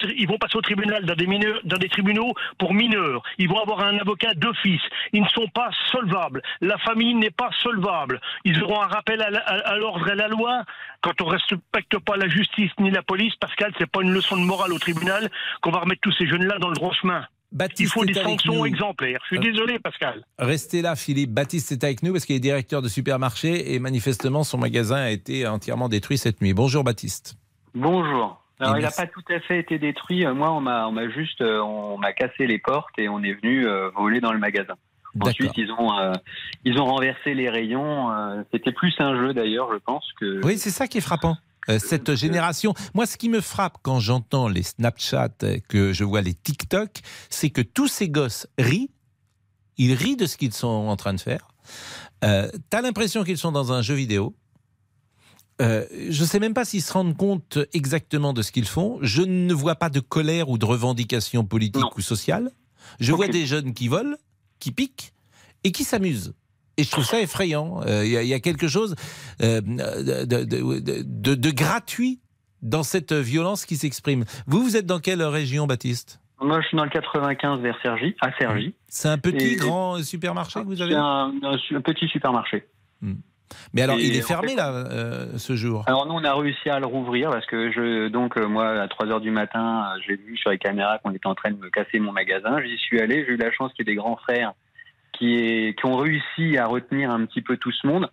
tribunal 0.63 1.05
dans 1.05 1.79
des, 1.79 1.89
tribunaux 1.89 2.35
pour 2.59 2.75
mineurs. 2.75 3.23
Ils 3.39 3.49
vont 3.49 3.61
avoir 3.61 3.81
un 3.81 3.99
avocat 3.99 4.35
d'office. 4.35 4.83
Ils 5.13 5.23
ne 5.23 5.29
sont 5.29 5.49
pas 5.49 5.71
solvables. 5.91 6.43
La 6.61 6.79
famille 6.79 7.15
n'est 7.15 7.31
pas 7.31 7.51
solvable. 7.63 8.21
Ils 8.45 8.63
auront 8.63 8.83
un 8.83 8.87
rappel 8.87 9.23
à 9.23 9.77
l'ordre 9.77 10.09
et 10.09 10.13
à 10.13 10.17
la 10.17 10.29
loi. 10.29 10.65
Quand 11.01 11.21
on 11.21 11.27
ne 11.27 11.33
respecte 11.33 11.99
pas 11.99 12.17
la 12.17 12.29
justice 12.29 12.71
ni 12.79 12.91
la 12.91 13.03
police, 13.03 13.35
Pascal, 13.37 13.73
c'est 13.79 13.91
pas 13.91 14.03
une 14.03 14.13
leçon 14.13 14.37
de 14.37 14.43
morale 14.43 14.73
au 14.73 14.79
tribunal 14.79 15.31
qu'on 15.61 15.71
va 15.71 15.81
remettre 15.81 16.01
tous 16.01 16.13
ces 16.13 16.27
jeunes-là 16.27 16.59
dans 16.59 16.69
le 16.69 16.75
droit 16.75 16.93
chemin. 16.95 17.27
Il 17.79 17.87
faut 17.87 18.05
des 18.05 18.15
sanctions 18.15 18.65
exemplaires. 18.65 19.19
Je 19.23 19.37
suis 19.37 19.39
euh, 19.39 19.53
désolé, 19.53 19.79
Pascal. 19.79 20.25
Restez 20.39 20.83
là, 20.83 20.97
Philippe. 20.97 21.31
Baptiste 21.31 21.73
est 21.73 21.85
avec 21.85 22.03
nous 22.03 22.13
parce 22.13 22.25
qu'il 22.25 22.37
est 22.37 22.41
directeur 22.41 22.83
de 22.83 22.89
supermarché 22.89 23.75
et 23.75 23.79
manifestement 23.79 24.45
son 24.45 24.59
magasin 24.59 24.97
a 24.97 25.11
été 25.11 25.47
entièrement 25.47 25.89
détruit 25.89 26.19
cette 26.19 26.41
nuit. 26.41 26.55
Bonjour, 26.55 26.85
Baptiste. 26.85 27.37
Bonjour. 27.75 28.43
Alors, 28.59 28.79
il 28.79 28.83
n'a 28.83 28.91
pas 28.91 29.07
tout 29.07 29.25
à 29.29 29.39
fait 29.41 29.59
été 29.59 29.79
détruit. 29.79 30.25
Euh, 30.25 30.35
moi, 30.35 30.51
on 30.53 30.61
m'a 30.61 31.09
juste, 31.11 31.43
euh, 31.43 31.61
on 31.61 31.99
m'a 31.99 32.13
cassé 32.13 32.47
les 32.47 32.59
portes 32.59 32.99
et 32.99 33.09
on 33.09 33.23
est 33.23 33.35
venu 33.35 33.67
voler 33.97 34.21
dans 34.21 34.33
le 34.33 34.39
magasin. 34.39 34.75
Ensuite, 35.21 35.57
ils 35.57 35.71
ont, 35.73 35.93
ils 36.65 36.79
ont 36.79 36.85
renversé 36.85 37.33
les 37.33 37.49
rayons. 37.49 38.45
C'était 38.53 38.73
plus 38.73 38.95
un 38.99 39.17
jeu 39.17 39.33
d'ailleurs, 39.33 39.73
je 39.73 39.79
pense 39.79 40.05
que. 40.21 40.45
Oui, 40.45 40.59
c'est 40.59 40.71
ça 40.71 40.87
qui 40.87 40.99
est 40.99 41.03
frappant. 41.03 41.37
Euh, 41.69 41.79
cette 41.79 42.15
génération. 42.15 42.75
Moi, 42.95 43.07
ce 43.07 43.17
qui 43.17 43.29
me 43.29 43.41
frappe 43.41 43.79
quand 43.83 44.01
j'entends 44.01 44.49
les 44.49 44.63
Snapchat, 44.63 45.31
que 45.69 45.93
je 45.93 46.05
vois 46.05 46.21
les 46.21 46.35
TikTok, 46.35 47.01
c'est 47.31 47.51
que 47.51 47.63
tous 47.63 47.89
ces 47.89 48.09
gosses 48.09 48.47
rient. 48.59 48.91
Ils 49.79 49.95
rient 49.95 50.17
de 50.17 50.27
ce 50.27 50.37
qu'ils 50.37 50.55
sont 50.55 50.67
en 50.67 50.97
train 50.97 51.13
de 51.13 51.21
faire. 51.21 51.49
Euh, 52.25 52.51
T'as 52.71 52.81
l'impression 52.81 53.25
qu'ils 53.25 53.39
sont 53.39 53.53
dans 53.53 53.73
un 53.73 53.83
jeu 53.83 53.95
vidéo. 53.95 54.35
Euh, 55.61 55.87
je 56.11 56.23
ne 56.23 56.27
sais 56.27 56.39
même 56.39 56.55
pas 56.55 56.65
s'ils 56.65 56.83
se 56.83 56.93
rendent 56.93 57.17
compte 57.17 57.59
exactement 57.73 58.33
de 58.33 58.43
ce 58.43 58.53
qu'ils 58.53 58.67
font. 58.67 58.99
Je 59.03 59.23
ne 59.23 59.55
vois 59.55 59.75
pas 59.75 59.91
de 59.91 60.01
colère 60.01 60.49
ou 60.49 60.59
de 60.59 60.65
revendication 60.65 61.45
politique 61.45 61.97
ou 61.97 62.01
sociale. 62.01 62.53
Je 63.01 63.13
vois 63.13 63.29
des 63.29 63.47
jeunes 63.47 63.75
qui 63.75 63.89
volent, 63.89 64.17
qui 64.61 64.71
piquent 64.71 65.13
et 65.65 65.73
qui 65.73 65.85
s'amusent. 65.85 66.35
Et 66.77 66.85
je 66.85 66.91
trouve 66.91 67.05
ça 67.05 67.21
effrayant. 67.21 67.81
Il 67.87 67.91
euh, 67.91 68.05
y, 68.05 68.35
a 68.35 68.41
quelque 68.41 68.69
chose 68.69 68.95
euh, 69.43 69.61
de, 69.61 71.35
de, 71.35 71.51
gratuit 71.51 72.21
dans 72.63 72.83
cette 72.83 73.13
violence 73.13 73.65
qui 73.65 73.77
s'exprime. 73.77 74.25
Vous, 74.47 74.63
vous 74.63 74.77
êtes 74.77 74.87
dans 74.87 75.01
quelle 75.01 75.23
région, 75.23 75.67
Baptiste? 75.67 76.21
Moi, 76.41 76.61
je 76.61 76.69
suis 76.69 76.77
dans 76.77 76.85
le 76.85 76.91
95 76.91 77.61
vers 77.61 77.79
Sergi, 77.83 78.15
à 78.21 78.31
Sergi. 78.39 78.75
C'est 78.89 79.09
un 79.09 79.17
petit, 79.17 79.57
grand 79.57 80.03
supermarché 80.03 80.61
que 80.61 80.67
vous 80.67 80.83
avez 80.83 80.95
un, 80.95 81.33
un, 81.43 81.81
petit 81.81 82.09
supermarché. 82.09 82.67
Hmm. 83.01 83.15
Mais 83.73 83.83
alors, 83.83 83.99
il 83.99 84.17
est 84.17 84.27
fermé 84.27 84.55
là, 84.55 84.71
euh, 84.73 85.39
ce 85.39 85.57
jour? 85.57 85.85
Alors 85.87 86.07
nous, 86.07 86.15
on 86.15 86.25
a 86.25 86.35
réussi 86.35 86.69
à 86.69 86.79
le 86.79 86.87
rouvrir 86.87 87.31
parce 87.31 87.47
que 87.47 87.71
je, 87.73 88.09
donc 88.09 88.37
euh, 88.37 88.47
moi, 88.47 88.81
à 88.81 88.89
3 88.89 89.07
heures 89.07 89.21
du 89.21 89.31
matin, 89.31 89.85
euh, 89.85 90.01
j'ai 90.07 90.17
vu 90.17 90.37
sur 90.37 90.51
les 90.51 90.59
caméras 90.59 90.99
qu'on 90.99 91.13
était 91.13 91.27
en 91.27 91.35
train 91.35 91.51
de 91.51 91.57
me 91.57 91.71
casser 91.71 91.99
mon 91.99 92.13
magasin. 92.13 92.59
J'y 92.63 92.77
suis 92.79 93.01
allé. 93.01 93.25
J'ai 93.27 93.33
eu 93.33 93.37
la 93.37 93.53
chance 93.53 93.73
qu'il 93.73 93.87
y 93.87 93.91
ait 93.91 93.95
des 93.95 93.97
grands 93.97 94.17
frères 94.17 94.53
qui, 95.19 95.75
ont 95.85 95.97
réussi 95.97 96.57
à 96.59 96.67
retenir 96.67 97.11
un 97.11 97.25
petit 97.27 97.43
peu 97.43 97.57
tout 97.57 97.73
ce 97.73 97.87
monde. 97.87 98.11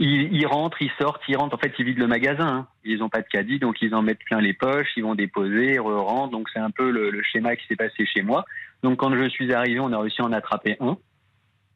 Ils, 0.00 0.46
rentrent, 0.46 0.80
ils 0.80 0.92
sortent, 1.00 1.22
ils 1.26 1.36
rentrent. 1.36 1.56
En 1.56 1.58
fait, 1.58 1.72
ils 1.78 1.84
vident 1.84 1.98
le 1.98 2.06
magasin. 2.06 2.46
Hein. 2.46 2.66
Ils 2.84 2.98
n'ont 2.98 3.08
pas 3.08 3.20
de 3.20 3.26
caddie, 3.26 3.58
donc 3.58 3.82
ils 3.82 3.94
en 3.94 4.02
mettent 4.02 4.22
plein 4.24 4.40
les 4.40 4.52
poches. 4.52 4.92
Ils 4.96 5.02
vont 5.02 5.16
déposer, 5.16 5.74
ils 5.74 5.80
rentrent. 5.80 6.30
Donc 6.30 6.48
c'est 6.52 6.60
un 6.60 6.70
peu 6.70 6.90
le, 6.90 7.20
schéma 7.24 7.56
qui 7.56 7.66
s'est 7.66 7.76
passé 7.76 8.06
chez 8.06 8.22
moi. 8.22 8.44
Donc 8.84 9.00
quand 9.00 9.12
je 9.16 9.28
suis 9.28 9.52
arrivé, 9.52 9.80
on 9.80 9.92
a 9.92 9.98
réussi 9.98 10.22
à 10.22 10.24
en 10.24 10.32
attraper 10.32 10.76
un. 10.78 10.96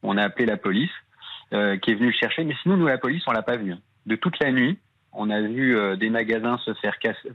On 0.04 0.16
a 0.16 0.22
appelé 0.22 0.46
la 0.46 0.56
police. 0.56 0.90
Euh, 1.52 1.76
qui 1.76 1.90
est 1.90 1.94
venu 1.94 2.06
le 2.06 2.14
chercher. 2.14 2.44
Mais 2.44 2.54
sinon, 2.62 2.78
nous, 2.78 2.86
la 2.86 2.96
police, 2.96 3.22
on 3.26 3.32
l'a 3.32 3.42
pas 3.42 3.56
vu. 3.56 3.72
Hein. 3.72 3.78
De 4.06 4.16
toute 4.16 4.42
la 4.42 4.52
nuit, 4.52 4.78
on 5.12 5.28
a 5.28 5.42
vu 5.42 5.76
euh, 5.76 5.96
des 5.96 6.08
magasins 6.08 6.56
se 6.64 6.72
faire 6.74 6.98
casser. 6.98 7.28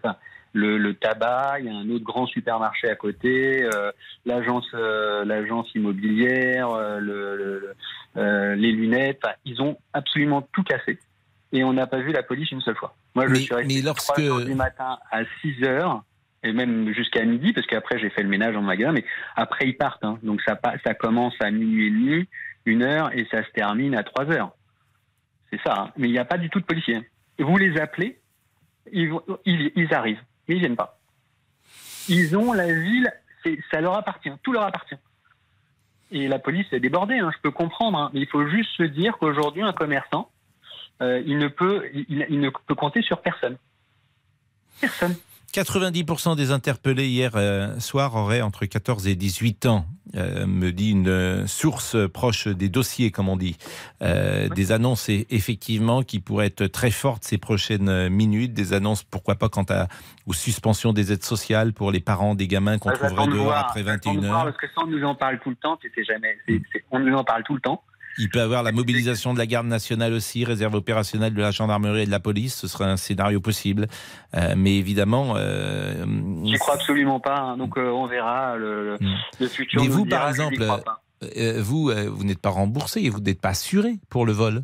Le, 0.53 0.77
le, 0.77 0.93
tabac, 0.93 1.59
il 1.59 1.65
y 1.65 1.69
a 1.69 1.73
un 1.73 1.89
autre 1.89 2.03
grand 2.03 2.25
supermarché 2.25 2.89
à 2.89 2.95
côté, 2.95 3.63
euh, 3.63 3.91
l'agence, 4.25 4.67
euh, 4.73 5.23
l'agence 5.25 5.73
immobilière, 5.75 6.69
euh, 6.71 6.99
le, 6.99 7.73
le, 8.15 8.53
les 8.55 8.71
lunettes. 8.71 9.19
Enfin, 9.23 9.35
ils 9.45 9.61
ont 9.61 9.77
absolument 9.93 10.41
tout 10.53 10.63
cassé. 10.63 10.99
Et 11.53 11.63
on 11.63 11.73
n'a 11.73 11.87
pas 11.87 11.99
vu 11.99 12.11
la 12.11 12.23
police 12.23 12.51
une 12.51 12.61
seule 12.61 12.75
fois. 12.75 12.95
Moi, 13.15 13.27
je 13.27 13.31
mais, 13.31 13.39
suis 13.39 13.53
resté 13.53 13.81
lorsque... 13.81 14.13
3 14.13 14.23
heures 14.23 14.45
du 14.45 14.55
matin 14.55 14.97
à 15.11 15.21
6 15.41 15.63
heures 15.63 16.03
et 16.43 16.53
même 16.53 16.93
jusqu'à 16.93 17.23
midi, 17.25 17.53
parce 17.53 17.65
qu'après 17.67 17.99
j'ai 17.99 18.09
fait 18.09 18.23
le 18.23 18.29
ménage 18.29 18.55
en 18.55 18.61
magasin, 18.61 18.91
mais 18.91 19.05
après 19.35 19.67
ils 19.67 19.75
partent. 19.75 20.03
Hein. 20.03 20.19
Donc 20.23 20.41
ça, 20.41 20.59
ça 20.85 20.93
commence 20.93 21.33
à 21.39 21.51
minuit 21.51 21.87
et 21.87 21.91
demi, 21.91 22.27
une 22.65 22.83
heure, 22.83 23.11
et 23.13 23.27
ça 23.31 23.43
se 23.43 23.49
termine 23.51 23.95
à 23.95 24.03
trois 24.03 24.25
heures. 24.31 24.51
C'est 25.51 25.59
ça. 25.65 25.73
Hein. 25.77 25.91
Mais 25.97 26.07
il 26.07 26.11
n'y 26.11 26.19
a 26.19 26.25
pas 26.25 26.37
du 26.37 26.49
tout 26.49 26.59
de 26.59 26.65
policiers. 26.65 27.01
Vous 27.39 27.57
les 27.57 27.79
appelez, 27.79 28.19
ils, 28.91 29.11
ils, 29.45 29.71
ils 29.75 29.93
arrivent, 29.93 30.21
mais 30.47 30.55
ils 30.55 30.59
viennent 30.59 30.75
pas. 30.75 30.97
Ils 32.09 32.37
ont 32.37 32.53
la 32.53 32.71
ville, 32.73 33.11
ça 33.71 33.81
leur 33.81 33.95
appartient, 33.95 34.31
tout 34.43 34.53
leur 34.53 34.63
appartient. 34.63 34.95
Et 36.11 36.27
la 36.27 36.39
police 36.39 36.67
est 36.71 36.79
débordée, 36.79 37.19
hein, 37.19 37.31
je 37.35 37.41
peux 37.41 37.51
comprendre, 37.51 37.97
hein, 37.97 38.11
mais 38.13 38.21
il 38.21 38.27
faut 38.27 38.47
juste 38.47 38.71
se 38.77 38.83
dire 38.83 39.17
qu'aujourd'hui, 39.17 39.61
un 39.61 39.73
commerçant, 39.73 40.31
euh, 41.01 41.21
il, 41.25 41.37
ne 41.37 41.47
peut, 41.47 41.89
il, 41.93 42.25
il 42.29 42.39
ne 42.39 42.49
peut 42.49 42.75
compter 42.75 43.01
sur 43.01 43.21
personne. 43.21 43.57
Personne. 44.79 45.15
90% 45.53 46.35
des 46.35 46.51
interpellés 46.51 47.07
hier 47.07 47.31
euh, 47.35 47.79
soir 47.79 48.15
auraient 48.15 48.41
entre 48.41 48.65
14 48.65 49.07
et 49.07 49.15
18 49.15 49.65
ans, 49.65 49.85
euh, 50.15 50.45
me 50.45 50.71
dit 50.71 50.91
une 50.91 51.47
source 51.47 51.95
proche 52.09 52.47
des 52.47 52.69
dossiers, 52.69 53.11
comme 53.11 53.29
on 53.29 53.37
dit. 53.37 53.57
Euh. 54.01 54.49
Des 54.49 54.71
annonces, 54.71 55.09
effectivement, 55.09 56.03
qui 56.03 56.19
pourraient 56.19 56.47
être 56.47 56.67
très 56.67 56.91
fortes 56.91 57.23
ces 57.23 57.37
prochaines 57.37 58.09
minutes. 58.09 58.53
Des 58.53 58.73
annonces, 58.73 59.03
pourquoi 59.03 59.35
pas, 59.35 59.49
quant 59.49 59.65
à, 59.69 59.87
aux 60.25 60.33
suspensions 60.33 60.93
des 60.93 61.11
aides 61.11 61.23
sociales 61.23 61.73
pour 61.73 61.91
les 61.91 62.01
parents 62.01 62.35
des 62.35 62.47
gamins 62.47 62.77
qu'on 62.77 62.91
trouverait 62.91 63.27
dehors 63.27 63.53
après 63.53 63.83
21 63.83 64.23
heures. 64.23 64.43
Parce 64.43 64.57
que 64.57 64.67
ça, 64.67 64.81
on 64.83 64.87
nous 64.87 65.03
en 65.03 65.15
parle 65.15 65.39
tout 65.39 65.49
le 65.49 65.55
temps, 65.55 65.79
jamais. 66.07 66.37
Est, 66.47 66.61
on 66.91 66.99
nous 66.99 67.15
en 67.15 67.23
parle 67.23 67.43
tout 67.43 67.55
le 67.55 67.61
temps. 67.61 67.83
Il 68.19 68.29
peut 68.29 68.39
y 68.39 68.41
avoir 68.41 68.63
la 68.63 68.71
mobilisation 68.71 69.33
de 69.33 69.37
la 69.37 69.45
garde 69.45 69.67
nationale 69.67 70.13
aussi, 70.13 70.43
réserve 70.43 70.73
opérationnelle 70.75 71.33
de 71.33 71.41
la 71.41 71.51
gendarmerie 71.51 72.01
et 72.01 72.05
de 72.05 72.11
la 72.11 72.19
police. 72.19 72.55
Ce 72.55 72.67
serait 72.67 72.85
un 72.85 72.97
scénario 72.97 73.39
possible. 73.39 73.87
Euh, 74.35 74.55
mais 74.57 74.75
évidemment. 74.77 75.33
Euh, 75.37 76.05
J'y 76.43 76.57
crois 76.57 76.75
absolument 76.75 77.19
pas. 77.19 77.37
Hein. 77.37 77.57
Donc 77.57 77.77
euh, 77.77 77.89
on 77.89 78.05
verra 78.07 78.57
le, 78.57 78.97
Hmm. 78.99 79.15
le 79.39 79.47
futur. 79.47 79.81
Mais 79.81 79.87
vous, 79.87 80.05
dira, 80.05 80.19
par 80.21 80.29
exemple, 80.29 80.65
euh, 81.37 81.61
vous, 81.61 81.91
vous 82.09 82.23
n'êtes 82.23 82.39
pas 82.39 82.49
remboursé 82.49 83.01
et 83.01 83.09
vous 83.09 83.19
n'êtes 83.19 83.41
pas 83.41 83.49
assuré 83.49 83.99
pour 84.09 84.25
le 84.25 84.33
vol. 84.33 84.63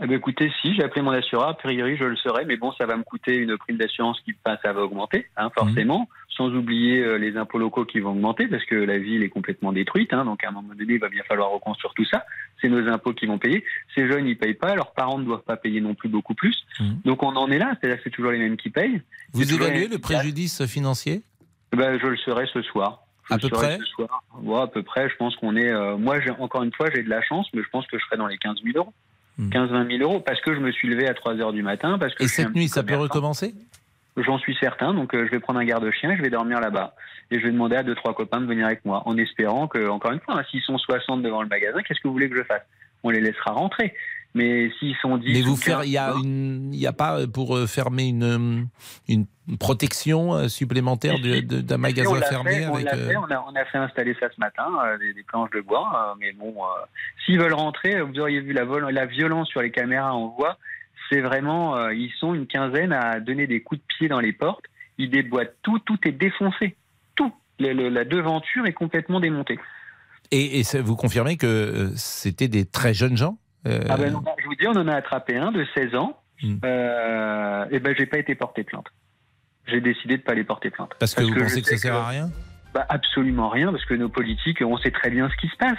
Eh 0.00 0.06
ben, 0.06 0.16
écoutez, 0.16 0.50
si 0.62 0.74
j'ai 0.74 0.82
appelé 0.82 1.02
mon 1.02 1.10
assureur, 1.10 1.48
a 1.48 1.54
priori 1.54 1.96
je 1.98 2.04
le 2.04 2.16
serai, 2.16 2.46
mais 2.46 2.56
bon, 2.56 2.72
ça 2.72 2.86
va 2.86 2.96
me 2.96 3.02
coûter 3.02 3.36
une 3.36 3.58
prime 3.58 3.76
d'assurance 3.76 4.18
qui 4.20 4.34
enfin, 4.44 4.56
ça 4.64 4.72
va 4.72 4.82
augmenter, 4.82 5.26
hein, 5.36 5.50
forcément, 5.54 6.00
mmh. 6.00 6.06
sans 6.36 6.48
oublier 6.48 7.00
euh, 7.00 7.18
les 7.18 7.36
impôts 7.36 7.58
locaux 7.58 7.84
qui 7.84 8.00
vont 8.00 8.12
augmenter 8.12 8.46
parce 8.46 8.64
que 8.64 8.74
la 8.74 8.98
ville 8.98 9.22
est 9.22 9.28
complètement 9.28 9.70
détruite, 9.70 10.14
hein, 10.14 10.24
donc 10.24 10.42
à 10.44 10.48
un 10.48 10.52
moment 10.52 10.74
donné, 10.74 10.94
il 10.94 10.98
va 10.98 11.10
bien 11.10 11.22
falloir 11.24 11.50
reconstruire 11.50 11.92
tout 11.94 12.06
ça. 12.06 12.24
C'est 12.60 12.70
nos 12.70 12.88
impôts 12.88 13.12
qui 13.12 13.26
vont 13.26 13.38
payer. 13.38 13.64
Ces 13.94 14.08
jeunes, 14.08 14.26
ils 14.26 14.38
payent 14.38 14.54
pas, 14.54 14.74
leurs 14.74 14.92
parents 14.92 15.18
ne 15.18 15.24
doivent 15.24 15.44
pas 15.44 15.56
payer 15.56 15.82
non 15.82 15.94
plus 15.94 16.08
beaucoup 16.08 16.34
plus. 16.34 16.56
Mmh. 16.80 16.92
Donc 17.04 17.22
on 17.22 17.36
en 17.36 17.50
est 17.50 17.58
là, 17.58 17.74
c'est-à-dire 17.78 17.98
que 17.98 18.04
c'est 18.04 18.10
toujours 18.10 18.32
les 18.32 18.38
mêmes 18.38 18.56
qui 18.56 18.70
payent. 18.70 19.02
Vous 19.34 19.52
évaluez 19.52 19.88
le 19.88 19.98
préjudice 19.98 20.64
financier? 20.66 21.22
Ben, 21.72 21.98
Je 22.00 22.06
le 22.06 22.16
serai 22.16 22.46
ce 22.46 22.62
soir. 22.62 23.02
Je 23.28 23.34
à 23.34 23.38
peu 23.38 23.48
près? 23.50 23.78
ce 23.78 23.84
soir. 23.84 24.22
Ouais, 24.40 24.60
à 24.60 24.66
peu 24.66 24.82
près, 24.82 25.08
je 25.08 25.16
pense 25.16 25.36
qu'on 25.36 25.54
est. 25.54 25.70
Euh, 25.70 25.96
moi, 25.96 26.16
encore 26.38 26.62
une 26.62 26.72
fois, 26.72 26.88
j'ai 26.92 27.02
de 27.02 27.08
la 27.08 27.22
chance, 27.22 27.46
mais 27.54 27.62
je 27.62 27.68
pense 27.68 27.86
que 27.86 27.98
je 27.98 28.04
serai 28.04 28.16
dans 28.16 28.26
les 28.26 28.38
15 28.38 28.56
000 28.64 28.76
euros. 28.76 28.92
15-20 29.40 29.98
000 29.98 30.02
euros 30.02 30.20
parce 30.20 30.40
que 30.40 30.54
je 30.54 30.60
me 30.60 30.70
suis 30.72 30.88
levé 30.88 31.08
à 31.08 31.14
3 31.14 31.36
heures 31.40 31.52
du 31.52 31.62
matin. 31.62 31.98
Parce 31.98 32.14
que 32.14 32.24
Et 32.24 32.28
cette 32.28 32.54
nuit, 32.54 32.68
ça 32.68 32.82
peut 32.82 32.96
recommencer? 32.96 33.54
J'en 34.16 34.38
suis 34.38 34.54
certain. 34.60 34.92
Donc, 34.92 35.14
euh, 35.14 35.26
je 35.26 35.30
vais 35.30 35.40
prendre 35.40 35.58
un 35.58 35.64
garde-chien, 35.64 36.14
je 36.16 36.22
vais 36.22 36.30
dormir 36.30 36.60
là-bas. 36.60 36.94
Et 37.30 37.38
je 37.38 37.46
vais 37.46 37.52
demander 37.52 37.76
à 37.76 37.82
deux, 37.82 37.94
trois 37.94 38.14
copains 38.14 38.42
de 38.42 38.46
venir 38.46 38.66
avec 38.66 38.84
moi 38.84 39.02
en 39.06 39.16
espérant 39.16 39.68
que, 39.68 39.88
encore 39.88 40.12
une 40.12 40.20
fois, 40.20 40.38
hein, 40.38 40.44
s'ils 40.50 40.60
sont 40.60 40.76
60 40.76 41.22
devant 41.22 41.42
le 41.42 41.48
magasin, 41.48 41.80
qu'est-ce 41.82 42.00
que 42.00 42.08
vous 42.08 42.12
voulez 42.12 42.28
que 42.28 42.36
je 42.36 42.42
fasse? 42.42 42.62
On 43.04 43.10
les 43.10 43.20
laissera 43.20 43.52
rentrer. 43.52 43.94
Mais 44.34 44.70
s'ils 44.78 44.96
sont 44.96 45.18
10. 45.18 45.32
Mais 45.32 45.42
vous 45.42 45.56
faire, 45.56 45.84
il 45.84 45.90
n'y 45.90 45.96
a, 46.86 46.88
a 46.88 46.92
pas 46.92 47.26
pour 47.26 47.56
euh, 47.56 47.66
fermer 47.66 48.04
une, 48.08 48.68
une 49.08 49.26
protection 49.58 50.48
supplémentaire 50.48 51.16
d'un 51.18 51.76
magasin 51.76 52.20
fermé 52.22 52.50
fait, 52.52 52.64
avec. 52.64 52.86
On, 52.86 52.96
fait, 52.96 53.16
on, 53.16 53.24
a, 53.24 53.44
on, 53.48 53.54
a, 53.54 53.64
fait 53.66 53.78
installer 53.78 54.16
ça 54.18 54.28
ce 54.34 54.40
matin, 54.40 54.68
euh, 54.86 54.96
des, 54.98 55.12
des, 55.12 55.22
planches 55.22 55.50
de 55.50 55.60
bois. 55.60 56.12
Euh, 56.12 56.14
mais 56.18 56.32
bon, 56.32 56.54
euh, 56.62 56.68
s'ils 57.24 57.38
veulent 57.38 57.52
rentrer, 57.52 58.00
vous 58.00 58.18
auriez 58.20 58.40
vu 58.40 58.52
la, 58.52 58.64
vol, 58.64 58.88
la 58.88 59.06
violence 59.06 59.48
sur 59.48 59.60
les 59.60 59.70
caméras, 59.70 60.16
on 60.16 60.28
voit. 60.28 60.58
C'est 61.10 61.20
vraiment, 61.20 61.76
euh, 61.76 61.92
ils 61.92 62.12
sont 62.18 62.32
une 62.32 62.46
quinzaine 62.46 62.92
à 62.92 63.20
donner 63.20 63.46
des 63.46 63.62
coups 63.62 63.80
de 63.80 63.86
pied 63.86 64.08
dans 64.08 64.20
les 64.20 64.32
portes. 64.32 64.64
Ils 64.96 65.10
déboîtent 65.10 65.56
tout, 65.62 65.78
tout 65.80 65.98
est 66.04 66.12
défoncé. 66.12 66.76
Tout. 67.16 67.32
Le, 67.60 67.72
le, 67.72 67.88
la 67.90 68.04
devanture 68.04 68.66
est 68.66 68.72
complètement 68.72 69.20
démontée. 69.20 69.58
Et, 70.30 70.60
et 70.60 70.80
vous 70.80 70.96
confirmez 70.96 71.36
que 71.36 71.46
euh, 71.46 71.90
c'était 71.96 72.48
des 72.48 72.64
très 72.64 72.94
jeunes 72.94 73.16
gens? 73.16 73.36
Ah 73.64 73.96
ben, 73.96 74.12
non, 74.12 74.22
Je 74.38 74.46
vous 74.46 74.54
dis, 74.54 74.66
on 74.66 74.76
en 74.76 74.88
a 74.88 74.94
attrapé 74.94 75.36
un 75.36 75.52
de 75.52 75.64
16 75.74 75.94
ans. 75.94 76.18
Hmm. 76.42 76.56
et 76.56 77.78
ben, 77.78 77.94
j'ai 77.96 78.06
pas 78.06 78.18
été 78.18 78.34
porté 78.34 78.64
plainte 78.64 78.88
j'ai 79.66 79.80
décidé 79.80 80.16
de 80.16 80.22
ne 80.22 80.26
pas 80.26 80.34
les 80.34 80.44
porter 80.44 80.70
plainte. 80.70 80.92
Parce 80.98 81.14
que 81.14 81.22
vous 81.22 81.34
que 81.34 81.40
pensez 81.40 81.62
que 81.62 81.68
ça 81.68 81.76
sert 81.76 81.94
à 81.94 82.08
rien 82.08 82.30
bah, 82.74 82.86
Absolument 82.88 83.48
rien, 83.48 83.70
parce 83.70 83.84
que 83.84 83.94
nos 83.94 84.08
politiques, 84.08 84.62
on 84.62 84.76
sait 84.78 84.90
très 84.90 85.10
bien 85.10 85.28
ce 85.28 85.36
qui 85.36 85.48
se 85.48 85.56
passe. 85.56 85.78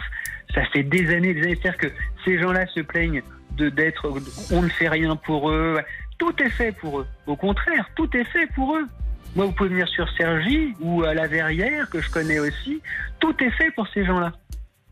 Ça 0.53 0.63
fait 0.65 0.83
des 0.83 1.13
années, 1.13 1.33
des 1.33 1.43
années. 1.43 1.59
C'est-à-dire 1.61 1.77
que 1.77 1.87
ces 2.25 2.39
gens-là 2.39 2.65
se 2.67 2.81
plaignent 2.81 3.23
de 3.57 3.69
d'être, 3.69 4.11
on 4.51 4.61
ne 4.61 4.69
fait 4.69 4.89
rien 4.89 5.15
pour 5.15 5.51
eux. 5.51 5.79
Tout 6.17 6.33
est 6.41 6.49
fait 6.49 6.71
pour 6.71 6.99
eux. 6.99 7.07
Au 7.27 7.35
contraire, 7.35 7.89
tout 7.95 8.09
est 8.15 8.23
fait 8.23 8.47
pour 8.55 8.75
eux. 8.77 8.87
Moi, 9.35 9.45
vous 9.45 9.51
pouvez 9.51 9.69
venir 9.69 9.87
sur 9.87 10.07
Sergi 10.15 10.75
ou 10.79 11.03
à 11.03 11.13
la 11.13 11.27
Verrière, 11.27 11.89
que 11.89 11.99
je 11.99 12.09
connais 12.09 12.39
aussi. 12.39 12.81
Tout 13.19 13.35
est 13.43 13.51
fait 13.51 13.71
pour 13.71 13.87
ces 13.87 14.05
gens-là. 14.05 14.33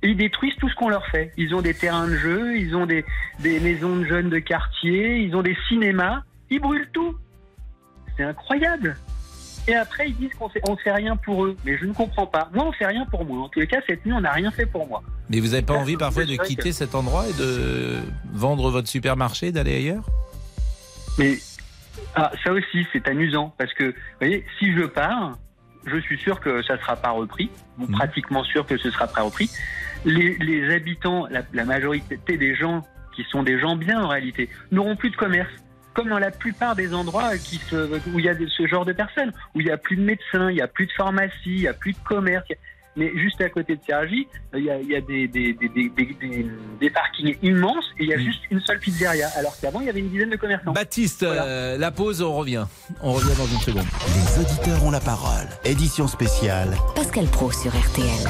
Ils 0.03 0.17
détruisent 0.17 0.55
tout 0.55 0.69
ce 0.69 0.75
qu'on 0.75 0.89
leur 0.89 1.05
fait. 1.07 1.31
Ils 1.37 1.53
ont 1.53 1.61
des 1.61 1.73
terrains 1.73 2.07
de 2.07 2.15
jeu, 2.15 2.57
ils 2.57 2.75
ont 2.75 2.85
des, 2.85 3.05
des 3.39 3.59
maisons 3.59 3.97
de 3.97 4.05
jeunes 4.05 4.29
de 4.29 4.39
quartier, 4.39 5.17
ils 5.19 5.35
ont 5.35 5.43
des 5.43 5.55
cinémas. 5.67 6.23
Ils 6.49 6.59
brûlent 6.59 6.89
tout. 6.91 7.15
C'est 8.17 8.23
incroyable. 8.23 8.97
Et 9.67 9.75
après, 9.75 10.09
ils 10.09 10.15
disent 10.15 10.33
qu'on 10.39 10.49
fait, 10.49 10.61
on 10.67 10.75
fait 10.75 10.91
rien 10.91 11.15
pour 11.15 11.45
eux. 11.45 11.55
Mais 11.65 11.77
je 11.77 11.85
ne 11.85 11.93
comprends 11.93 12.25
pas. 12.25 12.49
Moi, 12.51 12.65
on 12.65 12.71
fait 12.71 12.87
rien 12.87 13.05
pour 13.05 13.25
moi. 13.25 13.43
En 13.43 13.49
tous 13.49 13.59
les 13.59 13.67
cas, 13.67 13.79
cette 13.87 14.05
nuit, 14.05 14.13
on 14.13 14.21
n'a 14.21 14.31
rien 14.31 14.49
fait 14.51 14.65
pour 14.65 14.87
moi. 14.87 15.03
Mais 15.29 15.39
vous 15.39 15.49
n'avez 15.49 15.61
pas 15.61 15.75
envie 15.75 15.97
parfois 15.97 16.25
de 16.25 16.35
quitter 16.35 16.69
que... 16.69 16.75
cet 16.75 16.95
endroit 16.95 17.25
et 17.29 17.33
de 17.33 17.99
vendre 18.33 18.71
votre 18.71 18.87
supermarché, 18.87 19.51
d'aller 19.51 19.75
ailleurs? 19.75 20.03
Mais 21.19 21.37
ah, 22.15 22.31
ça 22.43 22.51
aussi, 22.51 22.87
c'est 22.91 23.07
amusant. 23.07 23.53
Parce 23.57 23.73
que, 23.73 23.83
vous 23.83 23.93
voyez, 24.19 24.45
si 24.57 24.75
je 24.75 24.83
pars, 24.83 25.37
je 25.85 25.97
suis 25.97 26.17
sûr 26.17 26.39
que 26.39 26.61
ça 26.63 26.75
ne 26.75 26.79
sera 26.79 26.95
pas 26.95 27.11
repris. 27.11 27.49
Ou 27.79 27.83
mmh. 27.83 27.91
pratiquement 27.91 28.43
sûr 28.43 28.65
que 28.65 28.77
ce 28.77 28.91
sera 28.91 29.07
pas 29.07 29.21
repris. 29.21 29.49
Les, 30.05 30.35
les 30.37 30.73
habitants, 30.73 31.27
la, 31.29 31.41
la 31.53 31.65
majorité 31.65 32.37
des 32.37 32.55
gens 32.55 32.83
qui 33.15 33.23
sont 33.29 33.43
des 33.43 33.59
gens 33.59 33.75
bien 33.75 34.01
en 34.01 34.07
réalité, 34.07 34.49
n'auront 34.71 34.95
plus 34.95 35.09
de 35.09 35.15
commerce 35.15 35.49
comme 35.93 36.09
dans 36.09 36.19
la 36.19 36.31
plupart 36.31 36.75
des 36.75 36.93
endroits 36.93 37.37
qui 37.37 37.57
se, 37.57 37.75
où 38.13 38.19
il 38.19 38.25
y 38.25 38.29
a 38.29 38.35
ce 38.35 38.67
genre 38.67 38.85
de 38.85 38.93
personnes, 38.93 39.31
où 39.53 39.59
il 39.59 39.65
n'y 39.65 39.71
a 39.71 39.77
plus 39.77 39.97
de 39.97 40.01
médecins, 40.01 40.49
il 40.49 40.55
n'y 40.55 40.61
a 40.61 40.67
plus 40.67 40.85
de 40.85 40.91
pharmacie, 40.93 41.33
il 41.45 41.61
n'y 41.61 41.67
a 41.67 41.73
plus 41.73 41.93
de 41.93 41.99
commerce. 42.05 42.45
Mais 42.95 43.11
juste 43.15 43.39
à 43.41 43.49
côté 43.49 43.75
de 43.75 43.81
Sergi, 43.87 44.27
il 44.53 44.63
y 44.65 44.69
a, 44.69 44.79
il 44.79 44.89
y 44.89 44.95
a 44.95 45.01
des, 45.01 45.27
des, 45.27 45.53
des, 45.53 45.69
des, 45.69 45.89
des, 46.79 46.89
parkings 46.89 47.37
immenses 47.41 47.85
et 47.97 48.03
il 48.03 48.09
y 48.09 48.13
a 48.13 48.17
juste 48.17 48.41
une 48.51 48.59
seule 48.59 48.79
pizzeria, 48.79 49.29
alors 49.37 49.57
qu'avant 49.61 49.79
il 49.79 49.87
y 49.87 49.89
avait 49.89 50.01
une 50.01 50.09
dizaine 50.09 50.29
de 50.29 50.35
commerçants. 50.35 50.73
Baptiste, 50.73 51.23
voilà. 51.23 51.45
euh, 51.45 51.77
la 51.77 51.91
pause, 51.91 52.21
on 52.21 52.35
revient. 52.35 52.65
On 53.01 53.13
revient 53.13 53.37
dans 53.37 53.47
une 53.47 53.59
seconde. 53.59 53.85
Les 54.07 54.41
auditeurs 54.41 54.83
ont 54.83 54.91
la 54.91 54.99
parole. 54.99 55.47
Édition 55.63 56.07
spéciale. 56.07 56.75
Pascal 56.95 57.25
Pro 57.27 57.51
sur 57.51 57.71
RTL. 57.71 58.27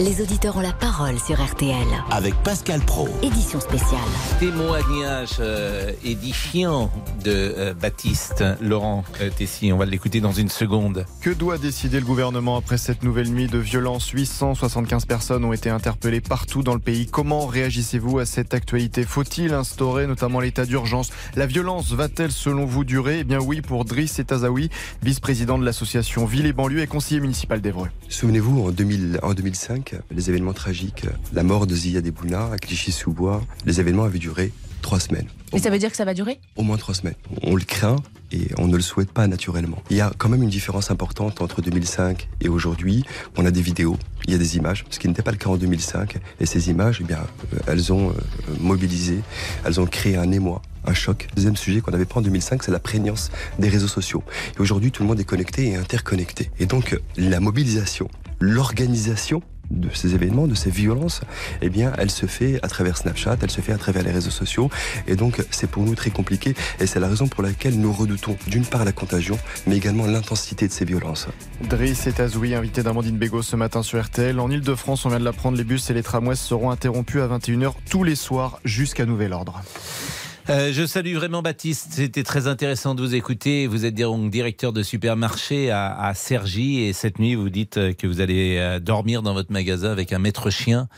Les 0.00 0.22
auditeurs 0.22 0.56
ont 0.56 0.62
la 0.62 0.72
parole 0.72 1.18
sur 1.18 1.42
RTL. 1.44 1.86
Avec 2.10 2.34
Pascal 2.42 2.80
Pro. 2.80 3.08
Édition 3.22 3.60
spéciale. 3.60 4.00
Témoignage 4.40 5.36
euh, 5.38 5.92
édifiant 6.02 6.90
de 7.22 7.30
euh, 7.30 7.74
Baptiste 7.74 8.42
Laurent 8.62 9.04
euh, 9.20 9.28
Tessier. 9.28 9.70
On 9.70 9.76
va 9.76 9.84
l'écouter 9.84 10.22
dans 10.22 10.32
une 10.32 10.48
seconde. 10.48 11.04
Que 11.20 11.28
doit 11.28 11.58
décider 11.58 12.00
le 12.00 12.06
gouvernement 12.06 12.56
après 12.56 12.78
cette 12.78 13.02
nouvelle 13.02 13.28
nuit 13.28 13.48
de 13.48 13.58
violence? 13.58 14.08
875 14.08 15.04
personnes 15.04 15.44
ont 15.44 15.52
été 15.52 15.68
interpellées 15.68 16.22
partout 16.22 16.62
dans 16.62 16.74
le 16.74 16.80
pays. 16.80 17.06
Comment 17.06 17.44
réagissez-vous 17.44 18.18
à 18.18 18.24
cette 18.24 18.54
actualité? 18.54 19.04
Faut-il 19.04 19.52
instaurer 19.52 20.06
notamment 20.06 20.40
l'état 20.40 20.64
d'urgence? 20.64 21.10
La 21.36 21.46
violence 21.46 21.92
va-t-elle 21.92 22.32
selon 22.32 22.64
vous 22.64 22.84
durer? 22.84 23.20
Eh 23.20 23.24
bien 23.24 23.40
oui 23.40 23.60
pour 23.60 23.84
Driss 23.84 24.18
Etazaoui, 24.18 24.70
vice-président 25.02 25.58
de 25.58 25.66
l'association 25.66 26.24
Ville 26.24 26.46
et 26.46 26.54
banlieue 26.54 26.80
et 26.80 26.86
conseiller 26.86 27.20
municipal 27.20 27.60
d'Evreux. 27.60 27.88
Souvenez-vous, 28.08 28.68
en, 28.68 28.70
2000, 28.70 29.20
en 29.22 29.34
2005, 29.34 29.91
les 30.10 30.30
événements 30.30 30.52
tragiques, 30.52 31.04
la 31.32 31.42
mort 31.42 31.66
de 31.66 31.74
Zia 31.74 32.00
Debouna 32.00 32.50
à 32.52 32.58
Clichy-sous-Bois, 32.58 33.42
les 33.66 33.80
événements 33.80 34.04
avaient 34.04 34.18
duré 34.18 34.52
trois 34.82 35.00
semaines. 35.00 35.28
Et 35.52 35.58
ça 35.58 35.70
veut 35.70 35.78
dire 35.78 35.90
que 35.90 35.96
ça 35.96 36.04
va 36.04 36.12
durer? 36.12 36.40
Au 36.56 36.62
moins 36.62 36.76
trois 36.76 36.94
semaines. 36.94 37.14
On 37.42 37.54
le 37.54 37.62
craint 37.62 37.96
et 38.32 38.48
on 38.58 38.66
ne 38.66 38.76
le 38.76 38.82
souhaite 38.82 39.12
pas 39.12 39.26
naturellement. 39.26 39.82
Il 39.90 39.96
y 39.96 40.00
a 40.00 40.12
quand 40.18 40.28
même 40.28 40.42
une 40.42 40.50
différence 40.50 40.90
importante 40.90 41.40
entre 41.40 41.62
2005 41.62 42.28
et 42.40 42.48
aujourd'hui. 42.48 43.04
On 43.36 43.46
a 43.46 43.50
des 43.50 43.62
vidéos, 43.62 43.96
il 44.26 44.32
y 44.32 44.34
a 44.34 44.38
des 44.38 44.56
images, 44.56 44.84
ce 44.90 44.98
qui 44.98 45.08
n'était 45.08 45.22
pas 45.22 45.30
le 45.30 45.36
cas 45.36 45.50
en 45.50 45.56
2005. 45.56 46.18
Et 46.40 46.46
ces 46.46 46.70
images, 46.70 46.98
eh 47.00 47.04
bien, 47.04 47.18
euh, 47.54 47.58
elles 47.66 47.92
ont 47.92 48.10
euh, 48.10 48.14
mobilisé, 48.60 49.20
elles 49.64 49.80
ont 49.80 49.86
créé 49.86 50.16
un 50.16 50.30
émoi 50.32 50.62
un 50.84 50.94
choc. 50.94 51.28
Deuxième 51.36 51.56
sujet 51.56 51.80
qu'on 51.80 51.92
avait 51.92 52.04
pris 52.04 52.18
en 52.18 52.22
2005, 52.22 52.64
c'est 52.64 52.72
la 52.72 52.80
prégnance 52.80 53.30
des 53.58 53.68
réseaux 53.68 53.88
sociaux. 53.88 54.24
Et 54.56 54.60
aujourd'hui, 54.60 54.90
tout 54.90 55.02
le 55.02 55.08
monde 55.08 55.20
est 55.20 55.24
connecté 55.24 55.68
et 55.68 55.76
interconnecté. 55.76 56.50
Et 56.58 56.66
donc, 56.66 56.98
la 57.16 57.38
mobilisation, 57.38 58.08
l'organisation 58.40 59.42
de 59.72 59.88
ces 59.94 60.14
événements, 60.14 60.46
de 60.46 60.54
ces 60.54 60.70
violences, 60.70 61.22
eh 61.60 61.70
bien, 61.70 61.92
elle 61.98 62.10
se 62.10 62.26
fait 62.26 62.58
à 62.62 62.68
travers 62.68 62.96
Snapchat, 62.96 63.36
elle 63.42 63.50
se 63.50 63.60
fait 63.60 63.72
à 63.72 63.78
travers 63.78 64.02
les 64.02 64.12
réseaux 64.12 64.30
sociaux. 64.30 64.70
Et 65.06 65.16
donc, 65.16 65.42
c'est 65.50 65.70
pour 65.70 65.84
nous 65.84 65.94
très 65.94 66.10
compliqué. 66.10 66.54
Et 66.80 66.86
c'est 66.86 67.00
la 67.00 67.08
raison 67.08 67.28
pour 67.28 67.42
laquelle 67.42 67.78
nous 67.78 67.92
redoutons 67.92 68.36
d'une 68.46 68.64
part 68.64 68.84
la 68.84 68.92
contagion, 68.92 69.38
mais 69.66 69.76
également 69.76 70.06
l'intensité 70.06 70.68
de 70.68 70.72
ces 70.72 70.84
violences. 70.84 71.28
Driss 71.68 72.06
Etazoui, 72.06 72.54
invité 72.54 72.82
d'Amandine 72.82 73.16
Bégaud 73.16 73.42
ce 73.42 73.56
matin 73.56 73.82
sur 73.82 74.02
RTL. 74.02 74.38
En 74.38 74.50
Ile-de-France, 74.50 75.04
on 75.06 75.08
vient 75.08 75.20
de 75.20 75.24
l'apprendre, 75.24 75.56
les 75.56 75.64
bus 75.64 75.90
et 75.90 75.94
les 75.94 76.02
tramways 76.02 76.36
seront 76.36 76.70
interrompus 76.70 77.22
à 77.22 77.28
21h 77.28 77.72
tous 77.90 78.04
les 78.04 78.16
soirs 78.16 78.60
jusqu'à 78.64 79.06
nouvel 79.06 79.32
ordre. 79.32 79.62
Euh, 80.50 80.72
je 80.72 80.84
salue 80.86 81.14
vraiment 81.14 81.40
Baptiste. 81.40 81.92
C'était 81.92 82.24
très 82.24 82.48
intéressant 82.48 82.94
de 82.94 83.02
vous 83.02 83.14
écouter. 83.14 83.68
Vous 83.68 83.84
êtes 83.84 83.94
donc 83.94 84.28
directeur 84.30 84.72
de 84.72 84.82
supermarché 84.82 85.70
à, 85.70 85.94
à 85.94 86.14
Cergy 86.14 86.80
et 86.80 86.92
cette 86.92 87.20
nuit 87.20 87.36
vous 87.36 87.48
dites 87.48 87.76
euh, 87.76 87.92
que 87.92 88.08
vous 88.08 88.20
allez 88.20 88.56
euh, 88.58 88.80
dormir 88.80 89.22
dans 89.22 89.34
votre 89.34 89.52
magasin 89.52 89.92
avec 89.92 90.12
un 90.12 90.18
maître 90.18 90.50
chien. 90.50 90.88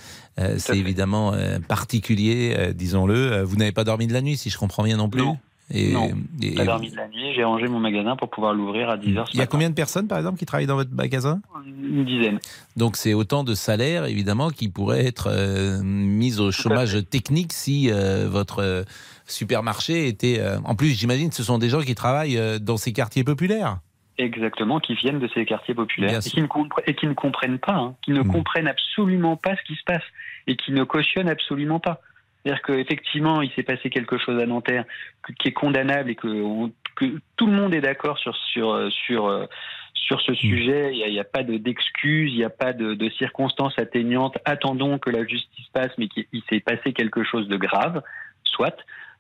Euh, 0.40 0.54
c'est 0.58 0.78
évidemment 0.78 1.32
euh, 1.34 1.58
particulier, 1.60 2.72
disons-le. 2.74 3.42
Vous 3.42 3.56
n'avez 3.56 3.72
pas 3.72 3.84
dormi 3.84 4.06
de 4.06 4.12
la 4.14 4.22
nuit, 4.22 4.36
si 4.36 4.48
je 4.50 4.58
comprends 4.58 4.82
bien 4.82 4.96
non 4.96 5.10
plus. 5.10 5.22
Non. 5.22 5.38
Et, 5.70 5.92
non, 5.92 6.10
j'ai 6.40 6.54
pas 6.54 6.64
dormi 6.64 6.90
de 6.90 6.96
la 6.96 7.08
nuit. 7.08 7.32
J'ai 7.34 7.44
rangé 7.44 7.68
mon 7.68 7.80
magasin 7.80 8.16
pour 8.16 8.28
pouvoir 8.28 8.52
l'ouvrir 8.52 8.90
à 8.90 8.98
10h. 8.98 9.24
Il 9.32 9.38
y 9.38 9.42
a 9.42 9.46
combien 9.46 9.70
de 9.70 9.74
personnes, 9.74 10.08
par 10.08 10.18
exemple, 10.18 10.38
qui 10.38 10.44
travaillent 10.44 10.66
dans 10.66 10.76
votre 10.76 10.92
magasin? 10.92 11.40
Une 11.66 12.04
dizaine. 12.04 12.38
Donc 12.76 12.96
c'est 12.96 13.14
autant 13.14 13.44
de 13.44 13.54
salaires, 13.54 14.04
évidemment, 14.04 14.50
qui 14.50 14.68
pourraient 14.68 15.06
être 15.06 15.28
euh, 15.30 15.80
mis 15.82 16.38
au 16.38 16.50
chômage 16.50 16.98
technique 17.08 17.52
si 17.52 17.90
euh, 17.90 18.28
votre 18.28 18.84
supermarché 19.26 20.08
était... 20.08 20.38
Euh, 20.40 20.58
en 20.64 20.74
plus, 20.74 20.88
j'imagine 20.88 21.32
ce 21.32 21.42
sont 21.42 21.58
des 21.58 21.68
gens 21.68 21.80
qui 21.80 21.94
travaillent 21.94 22.38
euh, 22.38 22.58
dans 22.58 22.76
ces 22.76 22.92
quartiers 22.92 23.24
populaires. 23.24 23.78
Exactement, 24.16 24.78
qui 24.78 24.94
viennent 24.94 25.18
de 25.18 25.28
ces 25.34 25.44
quartiers 25.44 25.74
populaires 25.74 26.20
et 26.24 26.30
qui, 26.30 26.40
ne 26.40 26.46
et 26.86 26.94
qui, 26.94 27.06
ne 27.06 27.14
comprennent 27.14 27.58
pas, 27.58 27.74
hein, 27.74 27.96
qui 28.02 28.12
ne 28.12 28.20
mmh. 28.20 28.28
comprennent 28.28 28.68
absolument 28.68 29.36
pas 29.36 29.56
ce 29.56 29.62
qui 29.66 29.74
se 29.74 29.82
passe 29.84 30.04
et 30.46 30.56
qui 30.56 30.70
ne 30.70 30.84
cautionnent 30.84 31.28
absolument 31.28 31.80
pas. 31.80 32.00
C'est-à-dire 32.44 32.62
qu'effectivement, 32.62 33.42
il 33.42 33.50
s'est 33.52 33.64
passé 33.64 33.90
quelque 33.90 34.18
chose 34.18 34.40
à 34.40 34.46
Nanterre 34.46 34.84
qui 35.40 35.48
est 35.48 35.52
condamnable 35.52 36.10
et 36.10 36.14
que, 36.14 36.28
on, 36.28 36.70
que 36.94 37.06
tout 37.36 37.46
le 37.46 37.52
monde 37.52 37.74
est 37.74 37.80
d'accord 37.80 38.18
sur, 38.18 38.36
sur, 38.36 38.88
sur, 38.92 39.48
sur 39.94 40.20
ce 40.20 40.34
sujet. 40.34 40.92
Il 40.92 41.10
n'y 41.10 41.18
a, 41.18 41.22
a, 41.22 41.24
pas 41.24 41.42
d'excuses, 41.42 42.30
il 42.32 42.36
n'y 42.36 42.44
a 42.44 42.50
pas 42.50 42.72
de, 42.72 42.94
de, 42.94 43.10
circonstances 43.10 43.78
atteignantes. 43.78 44.36
Attendons 44.44 44.98
que 44.98 45.10
la 45.10 45.26
justice 45.26 45.66
passe, 45.72 45.90
mais 45.98 46.08
qu'il 46.08 46.42
s'est 46.50 46.60
passé 46.60 46.92
quelque 46.92 47.24
chose 47.24 47.48
de 47.48 47.56
grave, 47.56 48.02
soit. 48.44 48.76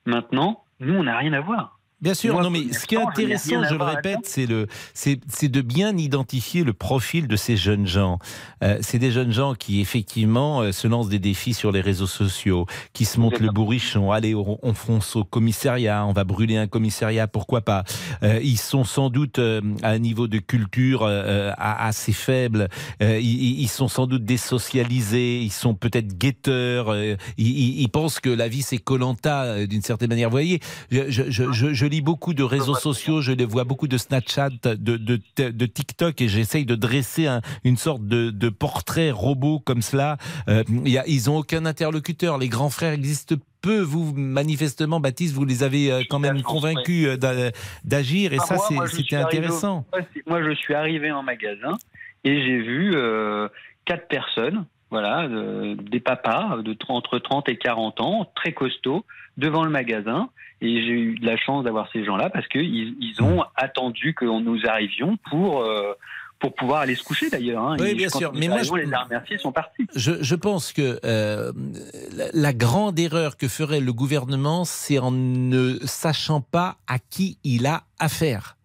Maintenant, 0.06 0.64
nous, 0.80 0.94
on 0.94 1.04
n'a 1.04 1.16
rien 1.18 1.32
à 1.32 1.40
voir. 1.40 1.78
Bien 2.04 2.12
sûr, 2.12 2.38
non, 2.38 2.50
mais 2.50 2.70
ce 2.70 2.84
qui 2.84 2.96
est 2.96 2.98
intéressant, 2.98 3.64
je 3.64 3.74
le 3.74 3.82
répète, 3.82 4.18
c'est 4.24 4.44
le, 4.44 4.66
c'est, 4.92 5.18
de 5.48 5.60
bien 5.62 5.96
identifier 5.96 6.62
le 6.62 6.74
profil 6.74 7.26
de 7.28 7.34
ces 7.34 7.56
jeunes 7.56 7.86
gens. 7.86 8.18
Euh, 8.62 8.76
c'est 8.82 8.98
des 8.98 9.10
jeunes 9.10 9.32
gens 9.32 9.54
qui 9.54 9.80
effectivement 9.80 10.60
euh, 10.60 10.70
se 10.70 10.86
lancent 10.86 11.08
des 11.08 11.18
défis 11.18 11.54
sur 11.54 11.72
les 11.72 11.80
réseaux 11.80 12.06
sociaux, 12.06 12.66
qui 12.92 13.06
se 13.06 13.18
montrent 13.18 13.40
le 13.40 13.50
bourrichon. 13.50 14.12
Allez, 14.12 14.34
on, 14.34 14.58
on, 14.62 14.74
fonce 14.74 15.16
au 15.16 15.24
commissariat, 15.24 16.04
on 16.04 16.12
va 16.12 16.24
brûler 16.24 16.58
un 16.58 16.66
commissariat, 16.66 17.26
pourquoi 17.26 17.62
pas? 17.62 17.84
Euh, 18.22 18.38
ils 18.42 18.58
sont 18.58 18.84
sans 18.84 19.08
doute 19.08 19.38
à 19.38 19.88
un 19.88 19.98
niveau 19.98 20.28
de 20.28 20.40
culture 20.40 21.06
assez 21.06 22.12
faible. 22.12 22.68
Ils, 23.00 23.60
ils, 23.62 23.68
sont 23.68 23.88
sans 23.88 24.06
doute 24.06 24.26
désocialisés. 24.26 25.40
Ils 25.40 25.52
sont 25.52 25.74
peut-être 25.74 26.18
guetteurs. 26.18 26.94
Ils, 27.38 27.80
ils, 27.80 27.88
pensent 27.88 28.20
que 28.20 28.28
la 28.28 28.48
vie 28.48 28.60
c'est 28.60 28.76
Colanta 28.76 29.64
d'une 29.64 29.80
certaine 29.80 30.10
manière. 30.10 30.28
Vous 30.28 30.34
voyez, 30.34 30.60
je, 30.90 31.08
je, 31.08 31.30
je, 31.30 31.72
je 31.72 31.93
lis 31.94 32.00
beaucoup 32.00 32.34
de 32.34 32.42
réseaux 32.42 32.74
sociaux, 32.74 33.20
je 33.20 33.32
les 33.32 33.44
vois 33.44 33.64
beaucoup 33.64 33.88
de 33.88 33.96
Snapchat, 33.96 34.50
de, 34.64 34.96
de, 34.96 35.20
de 35.36 35.66
TikTok, 35.66 36.20
et 36.20 36.28
j'essaye 36.28 36.66
de 36.66 36.74
dresser 36.74 37.26
un, 37.26 37.40
une 37.64 37.76
sorte 37.76 38.06
de, 38.06 38.30
de, 38.30 38.48
portrait 38.48 39.10
robot 39.10 39.60
comme 39.60 39.82
cela. 39.82 40.16
Euh, 40.48 40.62
y 40.84 40.98
a, 40.98 41.04
ils 41.06 41.26
n'ont 41.26 41.38
aucun 41.38 41.66
interlocuteur. 41.66 42.38
Les 42.38 42.48
grands 42.48 42.70
frères 42.70 42.92
existent 42.92 43.36
peu. 43.60 43.80
Vous, 43.80 44.12
manifestement, 44.14 45.00
Baptiste, 45.00 45.34
vous 45.34 45.44
les 45.44 45.62
avez 45.62 46.06
quand 46.10 46.18
même 46.18 46.42
convaincus 46.42 47.08
d'agir, 47.84 48.32
et 48.32 48.38
ah, 48.40 48.44
ça, 48.44 48.58
c'était 48.88 49.16
intéressant. 49.16 49.84
Moi, 50.26 50.42
je 50.42 50.54
suis 50.54 50.74
arrivé 50.74 51.10
en 51.10 51.22
magasin 51.22 51.76
et 52.24 52.42
j'ai 52.42 52.60
vu 52.60 52.92
euh, 52.94 53.48
quatre 53.84 54.08
personnes 54.08 54.64
voilà, 54.94 55.24
euh, 55.24 55.74
des 55.74 55.98
papas 55.98 56.58
de 56.62 56.76
entre 56.88 57.18
30 57.18 57.48
et 57.48 57.56
40 57.56 58.00
ans, 58.00 58.30
très 58.36 58.52
costauds, 58.52 59.04
devant 59.36 59.64
le 59.64 59.70
magasin. 59.70 60.28
Et 60.64 60.82
j'ai 60.82 60.92
eu 60.92 61.18
de 61.18 61.26
la 61.26 61.36
chance 61.36 61.62
d'avoir 61.62 61.90
ces 61.92 62.04
gens-là 62.04 62.30
parce 62.30 62.48
qu'ils 62.48 62.96
ils 62.98 63.22
ont 63.22 63.44
attendu 63.54 64.14
que 64.14 64.24
nous 64.24 64.66
arrivions 64.66 65.18
pour. 65.30 65.62
Euh, 65.62 65.92
pour 66.40 66.52
pouvoir 66.54 66.80
aller 66.80 66.94
se 66.94 67.02
coucher 67.02 67.30
d'ailleurs. 67.30 67.62
Hein. 67.62 67.76
Oui, 67.78 67.94
bien 67.94 68.08
sûr. 68.10 68.32
Mais 68.34 68.48
moi, 68.48 68.62
je, 68.62 68.74
les 68.74 68.84
remercier, 68.84 69.38
sont 69.38 69.52
partis. 69.52 69.86
Je, 69.94 70.22
je 70.22 70.34
pense 70.34 70.74
que 70.74 71.00
euh, 71.02 71.52
la, 72.14 72.26
la, 72.34 72.52
grande 72.52 72.98
erreur 72.98 73.38
que 73.38 73.48
ferait 73.48 73.80
le 73.80 73.92
gouvernement, 73.94 74.66
c'est 74.66 74.98
en 74.98 75.10
ne 75.10 75.78
sachant 75.84 76.42
pas 76.42 76.76
à 76.86 76.98
qui 76.98 77.38
il 77.44 77.66
a 77.66 77.84
affaire. 77.98 78.58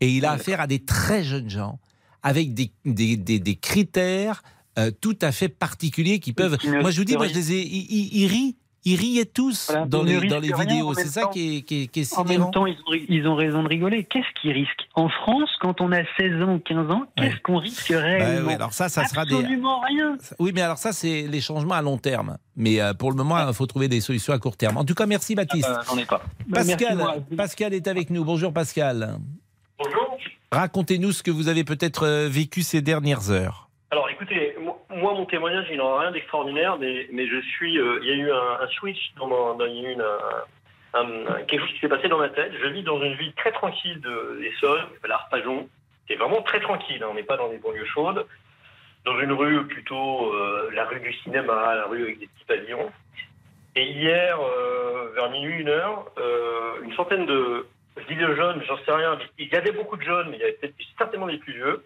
Et 0.00 0.08
il 0.08 0.24
a 0.24 0.32
affaire 0.32 0.60
à 0.60 0.66
des 0.66 0.84
très 0.84 1.22
jeunes 1.22 1.50
gens 1.50 1.78
avec 2.22 2.52
des, 2.52 2.72
des, 2.84 3.16
des, 3.16 3.38
des 3.38 3.56
critères 3.56 4.42
euh, 4.78 4.90
tout 5.00 5.18
à 5.20 5.30
fait 5.30 5.48
particuliers 5.48 6.20
qui 6.20 6.32
peuvent. 6.32 6.56
Moi, 6.64 6.90
je 6.90 6.98
vous 6.98 7.04
dis, 7.04 7.16
moi, 7.16 7.28
je 7.28 7.34
les 7.34 7.52
ai. 7.52 7.60
Ils, 7.60 8.22
ils 8.22 8.26
rient. 8.26 8.56
Ils 8.84 8.96
riaient 8.96 9.26
tous 9.26 9.70
voilà, 9.70 9.86
dans 9.86 10.02
les, 10.02 10.26
dans 10.26 10.40
les 10.40 10.52
vidéos. 10.52 10.94
C'est 10.94 11.06
ça 11.06 11.26
qui 11.26 11.58
est, 11.58 11.60
qui 11.62 11.82
est, 11.82 11.86
qui 11.88 12.00
est 12.00 12.18
En 12.18 12.24
même 12.24 12.50
temps, 12.50 12.66
ils 12.66 12.78
ont, 12.86 12.92
ils 13.08 13.26
ont 13.28 13.34
raison 13.34 13.62
de 13.62 13.68
rigoler. 13.68 14.04
Qu'est-ce 14.04 14.40
qu'ils 14.40 14.52
risquent? 14.52 14.88
En 14.94 15.08
France, 15.08 15.50
quand 15.60 15.80
on 15.80 15.92
a 15.92 16.02
16 16.18 16.42
ans 16.42 16.54
ou 16.54 16.58
15 16.60 16.90
ans, 16.90 17.02
qu'est-ce 17.16 17.34
ouais. 17.34 17.40
qu'on 17.42 17.58
risque 17.58 17.88
réellement 17.88 18.40
bah, 18.40 18.46
oui, 18.46 18.54
alors 18.54 18.72
ça, 18.72 18.88
ça 18.88 19.04
sera 19.04 19.22
Absolument 19.22 19.80
des... 19.80 19.94
rien. 19.94 20.16
Oui, 20.38 20.52
mais 20.54 20.62
alors 20.62 20.78
ça, 20.78 20.92
c'est 20.92 21.22
les 21.22 21.40
changements 21.40 21.74
à 21.74 21.82
long 21.82 21.98
terme. 21.98 22.38
Mais 22.56 22.80
euh, 22.80 22.94
pour 22.94 23.10
le 23.10 23.16
moment, 23.16 23.38
il 23.38 23.46
ouais. 23.46 23.52
faut 23.52 23.66
trouver 23.66 23.88
des 23.88 24.00
solutions 24.00 24.32
à 24.32 24.38
court 24.38 24.56
terme. 24.56 24.78
En 24.78 24.84
tout 24.84 24.94
cas, 24.94 25.06
merci 25.06 25.34
Baptiste. 25.34 25.68
Ah, 25.70 25.82
bah, 25.86 26.00
ai 26.00 26.06
pas. 26.06 26.22
Pascal, 26.52 26.96
bah, 26.96 27.04
merci, 27.16 27.36
Pascal 27.36 27.74
est 27.74 27.86
avec 27.86 28.08
nous. 28.08 28.24
Bonjour 28.24 28.52
Pascal. 28.52 29.18
Bonjour. 29.78 30.18
Racontez-nous 30.52 31.12
ce 31.12 31.22
que 31.22 31.30
vous 31.30 31.48
avez 31.48 31.64
peut-être 31.64 32.04
euh, 32.04 32.28
vécu 32.28 32.62
ces 32.62 32.82
dernières 32.82 33.30
heures. 33.30 33.70
Alors 33.92 34.08
écoutez, 34.08 34.54
moi 35.00 35.14
mon 35.14 35.24
témoignage 35.24 35.66
il 35.70 35.78
n'en 35.78 35.96
a 35.96 36.00
rien 36.00 36.10
d'extraordinaire, 36.12 36.78
mais, 36.78 37.06
je 37.10 37.40
suis, 37.40 37.78
euh, 37.78 37.98
il 38.02 38.08
y 38.08 38.12
a 38.12 38.14
eu 38.14 38.30
un, 38.30 38.68
switch, 38.68 39.12
dans, 39.16 39.58
une, 39.66 40.04
un, 40.94 41.00
un, 41.00 41.42
quelque 41.44 41.62
chose 41.62 41.72
qui 41.74 41.80
s'est 41.80 41.88
passé 41.88 42.08
dans 42.08 42.18
ma 42.18 42.28
tête. 42.28 42.52
Je 42.62 42.66
vis 42.68 42.82
dans 42.82 43.00
une 43.02 43.14
ville 43.14 43.32
très 43.34 43.52
tranquille 43.52 44.00
de 44.00 44.38
l'Essonne, 44.40 44.86
qui 44.88 44.94
s'appelle 44.94 45.12
Arpajon. 45.12 45.68
C'est 46.06 46.16
vraiment 46.16 46.42
très 46.42 46.60
tranquille, 46.60 47.02
hein, 47.02 47.08
on 47.10 47.14
n'est 47.14 47.22
pas 47.22 47.36
dans 47.36 47.48
des 47.48 47.58
banlieues 47.58 47.86
chaudes. 47.86 48.26
Dans 49.04 49.18
une 49.18 49.32
rue 49.32 49.66
plutôt, 49.66 50.32
euh, 50.32 50.70
la 50.74 50.84
rue 50.84 51.00
du 51.00 51.12
cinéma, 51.14 51.74
la 51.74 51.86
rue 51.86 52.02
avec 52.02 52.18
des 52.18 52.26
petits 52.26 52.44
pavillons. 52.46 52.92
Et 53.76 53.84
hier, 53.84 54.38
euh, 54.38 55.10
vers 55.14 55.30
minuit, 55.30 55.60
une 55.60 55.68
heure, 55.68 56.06
une 56.82 56.92
centaine 56.94 57.24
de, 57.24 57.66
je 57.96 58.14
dis 58.14 58.20
de 58.20 58.34
jeunes, 58.34 58.62
j'en 58.66 58.76
sais 58.78 58.92
rien, 58.92 59.18
il 59.38 59.48
y 59.48 59.56
avait 59.56 59.72
beaucoup 59.72 59.96
de 59.96 60.02
jeunes, 60.02 60.28
mais 60.30 60.36
il 60.36 60.40
y 60.40 60.42
avait 60.42 60.52
peut-être 60.52 60.74
certainement 60.98 61.28
des 61.28 61.38
plus 61.38 61.54
vieux 61.54 61.82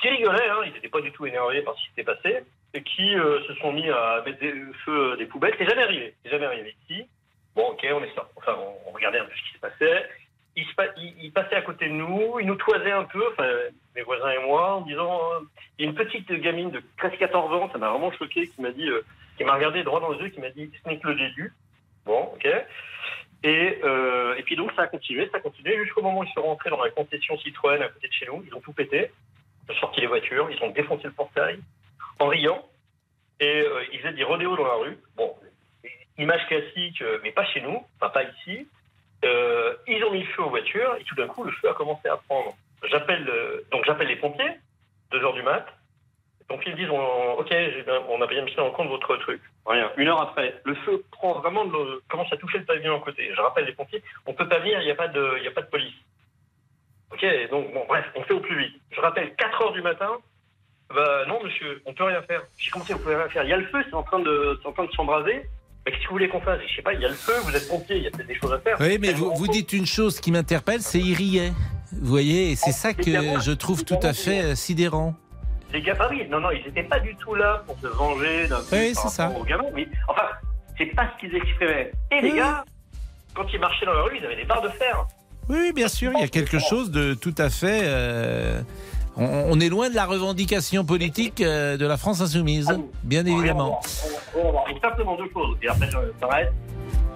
qui 0.00 0.08
rigolaient, 0.08 0.48
hein, 0.48 0.62
ils 0.66 0.72
n'étaient 0.72 0.88
pas 0.88 1.00
du 1.00 1.12
tout 1.12 1.26
énervés 1.26 1.62
par 1.62 1.74
ce 1.74 1.80
qui 1.82 1.88
s'était 1.90 2.04
passé, 2.04 2.44
et 2.74 2.82
qui 2.82 3.14
euh, 3.14 3.40
se 3.46 3.54
sont 3.54 3.72
mis 3.72 3.88
à 3.88 4.22
mettre 4.26 4.40
des 4.40 4.52
feux 4.84 5.12
euh, 5.12 5.16
des 5.16 5.26
poubelles. 5.26 5.54
C'est 5.56 5.68
jamais 5.68 5.84
arrivé, 5.84 6.14
c'est 6.22 6.30
jamais 6.30 6.46
arrivé 6.46 6.74
ici. 6.82 7.06
Bon, 7.54 7.68
ok, 7.68 7.86
on 7.92 8.02
est 8.02 8.14
ça. 8.14 8.28
Enfin, 8.36 8.56
on, 8.86 8.90
regardait 8.90 9.20
un 9.20 9.24
peu 9.24 9.30
ce 9.30 9.48
qui 9.48 9.54
se 9.54 9.60
passait. 9.60 10.08
il, 10.56 10.66
il, 11.22 11.32
passait 11.32 11.54
à 11.54 11.62
côté 11.62 11.86
de 11.86 11.92
nous, 11.92 12.40
il 12.40 12.46
nous 12.46 12.56
toisait 12.56 12.90
un 12.90 13.04
peu, 13.04 13.24
enfin, 13.30 13.48
mes 13.94 14.02
voisins 14.02 14.30
et 14.30 14.44
moi, 14.44 14.74
en 14.74 14.80
disant, 14.80 15.20
il 15.78 15.84
y 15.84 15.86
a 15.86 15.90
une 15.90 15.96
petite 15.96 16.30
gamine 16.32 16.70
de 16.70 16.82
13-14 16.98 17.36
ans, 17.36 17.70
ça 17.70 17.78
m'a 17.78 17.90
vraiment 17.90 18.10
choqué, 18.12 18.48
qui 18.48 18.60
m'a 18.60 18.72
dit, 18.72 18.88
qui 19.36 19.44
m'a 19.44 19.54
regardé 19.54 19.84
droit 19.84 20.00
dans 20.00 20.10
les 20.10 20.18
yeux, 20.18 20.28
qui 20.30 20.40
m'a 20.40 20.50
dit, 20.50 20.70
ce 20.82 20.88
n'est 20.88 20.98
que 20.98 21.08
le 21.08 21.14
début. 21.14 21.52
Bon, 22.04 22.30
ok. 22.34 22.48
Et, 23.44 23.80
et 24.36 24.42
puis 24.42 24.56
donc 24.56 24.72
ça 24.74 24.82
a 24.82 24.86
continué, 24.88 25.28
ça 25.30 25.36
a 25.36 25.40
continué 25.40 25.76
jusqu'au 25.84 26.02
moment 26.02 26.20
où 26.20 26.24
ils 26.24 26.32
sont 26.32 26.42
rentrés 26.42 26.70
dans 26.70 26.82
la 26.82 26.90
concession 26.90 27.38
Citroën 27.38 27.82
à 27.82 27.88
côté 27.88 28.08
de 28.08 28.12
chez 28.12 28.26
nous, 28.26 28.42
ils 28.46 28.54
ont 28.54 28.60
tout 28.60 28.72
pété, 28.72 29.10
ils 29.10 29.33
ont 29.68 29.74
sorti 29.74 30.00
les 30.00 30.06
voitures, 30.06 30.50
ils 30.50 30.62
ont 30.62 30.70
défoncé 30.70 31.04
le 31.04 31.12
portail, 31.12 31.58
en 32.18 32.26
riant, 32.28 32.64
et 33.40 33.62
euh, 33.62 33.84
ils 33.92 34.00
faisaient 34.00 34.14
des 34.14 34.24
rodéos 34.24 34.56
dans 34.56 34.66
la 34.66 34.74
rue. 34.74 34.98
Bon, 35.16 35.34
image 36.18 36.46
classique, 36.46 37.02
euh, 37.02 37.18
mais 37.22 37.32
pas 37.32 37.44
chez 37.46 37.60
nous, 37.60 37.84
enfin 37.96 38.10
pas 38.10 38.22
ici. 38.24 38.68
Euh, 39.24 39.74
ils 39.86 40.04
ont 40.04 40.12
mis 40.12 40.20
le 40.20 40.28
feu 40.32 40.42
aux 40.42 40.50
voitures 40.50 40.96
et 41.00 41.04
tout 41.04 41.14
d'un 41.14 41.26
coup, 41.26 41.44
le 41.44 41.52
feu 41.52 41.68
a 41.68 41.74
commencé 41.74 42.08
à 42.08 42.16
prendre. 42.16 42.54
J'appelle 42.90 43.26
donc 43.72 43.84
j'appelle 43.86 44.08
les 44.08 44.16
pompiers, 44.16 44.52
2 45.10 45.24
heures 45.24 45.32
du 45.32 45.42
mat. 45.42 45.66
Les 46.40 46.46
pompiers 46.46 46.72
me 46.72 46.76
disent 46.76 46.90
Ok, 46.90 47.50
on 48.10 48.20
a 48.20 48.26
bien 48.26 48.42
mis 48.42 48.58
en 48.58 48.70
compte 48.70 48.88
votre 48.88 49.16
truc. 49.16 49.40
Rien. 49.64 49.90
Une 49.96 50.08
heure 50.08 50.20
après, 50.20 50.60
le 50.64 50.74
feu 50.74 51.02
prend 51.10 51.32
vraiment 51.40 51.64
commence 52.10 52.30
à 52.30 52.36
toucher 52.36 52.58
le 52.58 52.64
pavillon 52.66 52.96
à 52.96 53.00
côté. 53.00 53.30
Je 53.34 53.40
rappelle 53.40 53.64
les 53.64 53.72
pompiers 53.72 54.02
on 54.26 54.34
peut 54.34 54.46
pas 54.46 54.58
venir, 54.58 54.80
il 54.82 54.84
n'y 54.84 54.90
a, 54.90 54.94
a 54.94 54.96
pas 54.96 55.08
de 55.08 55.70
police. 55.70 55.94
Ok, 57.12 57.24
donc 57.50 57.72
bon, 57.72 57.84
bref, 57.88 58.04
on 58.16 58.22
fait 58.22 58.34
au 58.34 58.40
plus 58.40 58.58
vite. 58.58 58.74
Je 58.90 59.00
rappelle 59.00 59.34
4 59.36 59.62
heures 59.62 59.72
du 59.72 59.82
matin, 59.82 60.10
bah 60.94 61.24
non, 61.28 61.42
monsieur, 61.42 61.82
on 61.86 61.94
peut 61.94 62.04
rien 62.04 62.22
faire. 62.22 62.42
J'ai 62.58 62.70
commencé, 62.70 62.94
on 62.94 62.98
peut 62.98 63.14
rien 63.16 63.28
faire. 63.28 63.44
Il 63.44 63.50
y 63.50 63.52
a 63.52 63.56
le 63.56 63.66
feu, 63.66 63.82
c'est 63.88 63.94
en 63.94 64.02
train 64.02 64.20
de, 64.20 64.60
en 64.64 64.72
train 64.72 64.84
de 64.84 64.92
s'embraser. 64.92 65.48
Mais 65.84 65.92
qu'est-ce 65.92 66.02
que 66.04 66.08
vous 66.08 66.14
voulez 66.14 66.28
qu'on 66.28 66.40
fasse? 66.40 66.60
Je 66.66 66.76
sais 66.76 66.82
pas, 66.82 66.94
il 66.94 67.00
y 67.00 67.04
a 67.04 67.08
le 67.08 67.14
feu, 67.14 67.34
vous 67.44 67.54
êtes 67.54 67.68
pompier, 67.68 67.96
il 67.96 68.02
y 68.04 68.06
a 68.06 68.10
peut-être 68.10 68.26
des 68.26 68.38
choses 68.38 68.52
à 68.52 68.58
faire. 68.58 68.76
Oui, 68.80 68.98
mais 68.98 69.12
vous, 69.12 69.34
vous 69.34 69.48
dites 69.48 69.72
une 69.72 69.86
chose 69.86 70.20
qui 70.20 70.32
m'interpelle, 70.32 70.80
c'est 70.80 70.98
il 70.98 71.14
riait. 71.14 71.52
Vous 71.92 72.08
voyez, 72.08 72.52
et 72.52 72.56
c'est 72.56 72.72
ça 72.72 72.94
que 72.94 73.02
je 73.40 73.52
trouve 73.52 73.84
tout 73.84 73.98
à 74.02 74.12
fait 74.12 74.42
euh, 74.42 74.54
sidérant. 74.54 75.14
Les 75.72 75.82
gars, 75.82 75.94
ah 75.98 76.08
oui, 76.10 76.26
non, 76.28 76.40
non, 76.40 76.50
ils 76.52 76.64
n'étaient 76.64 76.84
pas 76.84 77.00
du 77.00 77.14
tout 77.16 77.34
là 77.34 77.62
pour 77.66 77.78
se 77.78 77.86
venger 77.88 78.46
d'un 78.48 78.60
Oui, 78.72 78.94
c'est 78.94 79.08
ça. 79.08 79.32
mais 79.74 79.88
enfin, 80.08 80.28
c'est 80.78 80.86
pas 80.86 81.10
ce 81.14 81.20
qu'ils 81.20 81.36
exprimaient. 81.36 81.92
Et 82.12 82.20
les 82.20 82.32
gars, 82.32 82.64
quand 83.34 83.46
ils 83.52 83.60
marchaient 83.60 83.86
dans 83.86 83.94
la 83.94 84.02
rue, 84.02 84.16
ils 84.18 84.24
avaient 84.24 84.36
des 84.36 84.44
barres 84.44 84.62
de 84.62 84.68
fer. 84.70 85.04
Oui, 85.48 85.72
bien 85.74 85.88
sûr, 85.88 86.12
il 86.14 86.20
y 86.20 86.24
a 86.24 86.28
quelque 86.28 86.58
chose 86.58 86.90
de 86.90 87.14
tout 87.14 87.34
à 87.38 87.50
fait. 87.50 87.82
Euh, 87.84 88.62
on, 89.16 89.60
est 89.60 89.68
loin 89.68 89.90
de 89.90 89.94
la 89.94 90.06
revendication 90.06 90.84
politique 90.84 91.40
euh, 91.40 91.76
de 91.76 91.86
la 91.86 91.96
France 91.96 92.20
insoumise, 92.20 92.68
ah 92.70 92.80
bien 93.02 93.24
évidemment. 93.26 93.80
Simplement 94.82 95.16
deux 95.16 95.30
choses, 95.32 95.56
et 95.62 95.68
après 95.68 95.86
je 95.86 95.98
s'arrête. 96.20 96.52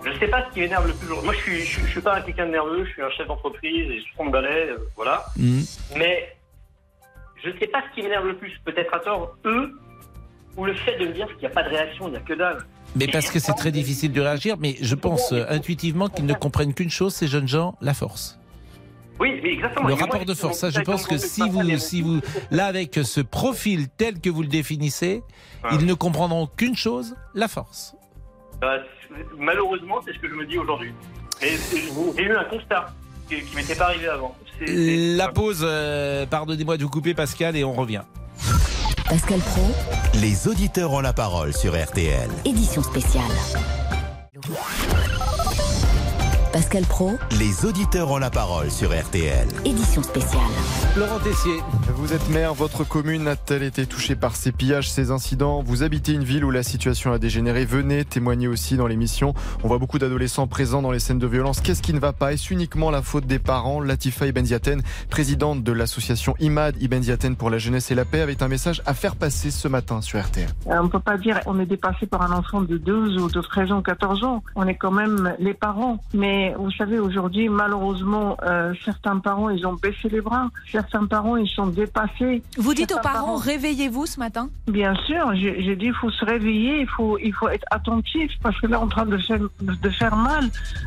Je 0.04 0.10
ne 0.10 0.18
sais 0.18 0.28
pas 0.28 0.46
ce 0.48 0.54
qui 0.54 0.62
énerve 0.62 0.86
le 0.86 0.94
plus. 0.94 1.08
Moi, 1.08 1.34
je 1.34 1.38
suis, 1.38 1.60
je, 1.60 1.86
suis 1.86 2.00
pas 2.00 2.16
un 2.16 2.20
quelqu'un 2.22 2.46
de 2.46 2.52
nerveux, 2.52 2.84
je 2.84 2.90
suis 2.92 3.02
un 3.02 3.10
chef 3.10 3.26
d'entreprise 3.26 3.90
et 3.90 4.00
60 4.16 4.30
balais, 4.32 4.70
euh, 4.70 4.78
voilà. 4.96 5.24
Mhm. 5.36 5.64
Mais 5.96 6.36
je 7.42 7.50
ne 7.50 7.58
sais 7.58 7.66
pas 7.66 7.82
ce 7.88 7.94
qui 7.94 8.02
m'énerve 8.02 8.26
le 8.26 8.36
plus, 8.36 8.52
peut-être 8.64 8.94
à 8.94 9.00
tort, 9.00 9.36
eux, 9.44 9.78
ou 10.56 10.64
le 10.64 10.74
fait 10.74 10.96
de 10.98 11.06
me 11.06 11.12
dire 11.12 11.26
qu'il 11.28 11.40
n'y 11.40 11.46
a 11.46 11.50
pas 11.50 11.62
de 11.62 11.68
réaction, 11.68 12.08
il 12.08 12.12
n'y 12.12 12.16
a 12.16 12.20
que 12.20 12.34
dalle. 12.34 12.58
Mais 12.96 13.06
parce 13.06 13.30
que 13.30 13.38
c'est 13.38 13.52
très 13.52 13.70
difficile 13.70 14.12
de 14.12 14.20
réagir, 14.20 14.56
mais 14.58 14.76
je 14.80 14.94
pense 14.94 15.32
euh, 15.32 15.44
intuitivement 15.48 16.08
qu'ils 16.08 16.26
ne 16.26 16.34
comprennent 16.34 16.74
qu'une 16.74 16.90
chose, 16.90 17.14
ces 17.14 17.28
jeunes 17.28 17.48
gens, 17.48 17.76
la 17.80 17.94
force. 17.94 18.38
Oui, 19.20 19.40
exactement. 19.42 19.88
Le 19.88 19.94
rapport 19.94 20.24
de 20.24 20.34
force, 20.34 20.58
ça, 20.58 20.70
je 20.70 20.80
pense 20.80 21.06
que 21.06 21.18
si 21.18 21.48
vous, 21.48 21.78
si 21.78 22.02
vous, 22.02 22.20
là, 22.50 22.66
avec 22.66 22.94
ce 23.02 23.20
profil 23.20 23.88
tel 23.96 24.20
que 24.20 24.30
vous 24.30 24.42
le 24.42 24.48
définissez, 24.48 25.22
ah. 25.64 25.70
ils 25.72 25.84
ne 25.86 25.94
comprendront 25.94 26.46
qu'une 26.46 26.76
chose, 26.76 27.16
la 27.34 27.48
force. 27.48 27.96
Bah, 28.60 28.76
malheureusement, 29.36 30.00
c'est 30.04 30.12
ce 30.12 30.18
que 30.18 30.28
je 30.28 30.34
me 30.34 30.46
dis 30.46 30.58
aujourd'hui. 30.58 30.92
Et 31.42 31.56
j'ai 32.16 32.22
eu 32.22 32.32
un 32.32 32.44
constat 32.44 32.94
qui, 33.28 33.36
ne 33.36 33.56
m'était 33.56 33.74
pas 33.74 33.86
arrivé 33.86 34.08
avant. 34.08 34.36
La 34.66 35.28
pause, 35.28 35.60
euh, 35.62 36.26
pardonnez-moi 36.26 36.76
de 36.76 36.84
vous 36.84 36.90
couper, 36.90 37.14
Pascal, 37.14 37.56
et 37.56 37.64
on 37.64 37.72
revient. 37.72 38.02
Pascal 39.08 39.40
Pro. 39.40 39.62
Les 40.20 40.48
auditeurs 40.48 40.92
ont 40.92 41.00
la 41.00 41.14
parole 41.14 41.54
sur 41.54 41.72
RTL. 41.72 42.28
Édition 42.44 42.82
spéciale. 42.82 43.22
Pascal 46.52 46.84
Pro. 46.84 47.12
Les 47.38 47.64
auditeurs 47.64 48.10
ont 48.10 48.18
la 48.18 48.30
parole 48.30 48.70
sur 48.70 48.90
RTL. 48.90 49.46
Édition 49.64 50.02
spéciale. 50.02 50.40
Laurent 50.96 51.18
Tessier. 51.18 51.58
Vous 51.94 52.12
êtes 52.12 52.28
maire, 52.30 52.54
votre 52.54 52.84
commune 52.84 53.28
a-t-elle 53.28 53.62
été 53.62 53.86
touchée 53.86 54.16
par 54.16 54.36
ces 54.36 54.52
pillages, 54.52 54.90
ces 54.90 55.10
incidents 55.10 55.62
Vous 55.62 55.82
habitez 55.82 56.12
une 56.12 56.24
ville 56.24 56.44
où 56.44 56.50
la 56.50 56.62
situation 56.62 57.12
a 57.12 57.18
dégénéré. 57.18 57.64
Venez 57.64 58.04
témoigner 58.04 58.48
aussi 58.48 58.76
dans 58.76 58.86
l'émission. 58.86 59.34
On 59.62 59.68
voit 59.68 59.78
beaucoup 59.78 59.98
d'adolescents 59.98 60.46
présents 60.46 60.80
dans 60.80 60.90
les 60.90 61.00
scènes 61.00 61.18
de 61.18 61.26
violence. 61.26 61.60
Qu'est-ce 61.60 61.82
qui 61.82 61.92
ne 61.92 62.00
va 62.00 62.12
pas 62.12 62.32
Est-ce 62.32 62.52
uniquement 62.52 62.90
la 62.90 63.02
faute 63.02 63.26
des 63.26 63.38
parents 63.38 63.80
Latifa 63.80 64.26
Ibenziaten, 64.26 64.82
présidente 65.10 65.62
de 65.62 65.72
l'association 65.72 66.34
IMAD 66.40 66.80
Ibenziaten 66.80 67.36
pour 67.36 67.50
la 67.50 67.58
jeunesse 67.58 67.90
et 67.90 67.94
la 67.94 68.04
paix, 68.04 68.20
avait 68.20 68.42
un 68.42 68.48
message 68.48 68.82
à 68.86 68.94
faire 68.94 69.16
passer 69.16 69.50
ce 69.50 69.68
matin 69.68 70.00
sur 70.00 70.20
RTL. 70.20 70.48
Euh, 70.68 70.78
on 70.80 70.84
ne 70.84 70.88
peut 70.88 71.00
pas 71.00 71.18
dire 71.18 71.40
on 71.46 71.58
est 71.58 71.66
dépassé 71.66 72.06
par 72.06 72.22
un 72.22 72.36
enfant 72.36 72.62
de 72.62 72.78
12 72.78 73.18
ou 73.18 73.28
de 73.28 73.40
13 73.40 73.72
ans, 73.72 73.82
14 73.82 74.24
ans. 74.24 74.42
On 74.54 74.66
est 74.66 74.76
quand 74.76 74.92
même 74.92 75.34
les 75.38 75.54
parents. 75.54 75.98
Mais 76.14 76.37
vous 76.58 76.70
savez, 76.72 76.98
aujourd'hui, 76.98 77.48
malheureusement, 77.48 78.36
euh, 78.42 78.74
certains 78.84 79.18
parents, 79.18 79.50
ils 79.50 79.66
ont 79.66 79.74
baissé 79.74 80.08
les 80.08 80.20
bras. 80.20 80.48
Certains 80.70 81.06
parents, 81.06 81.36
ils 81.36 81.48
sont 81.48 81.66
dépassés. 81.66 82.42
Vous 82.56 82.74
dites 82.74 82.92
aux 82.92 83.00
parents, 83.00 83.36
réveillez-vous 83.36 84.06
ce 84.06 84.18
matin 84.18 84.48
Bien 84.66 84.94
sûr, 85.06 85.34
j'ai 85.34 85.76
dit, 85.76 85.86
il 85.86 85.94
faut 85.94 86.10
se 86.10 86.24
réveiller, 86.24 86.80
il 86.80 86.88
faut, 86.88 87.18
il 87.18 87.32
faut 87.32 87.48
être 87.48 87.66
attentif, 87.70 88.30
parce 88.42 88.58
que 88.60 88.66
là, 88.66 88.78
on 88.78 88.82
est 88.82 88.84
en 88.84 88.88
train 88.88 89.06
de 89.06 89.18
faire, 89.18 89.40
de 89.60 89.90
faire 89.90 90.16
mal 90.16 90.44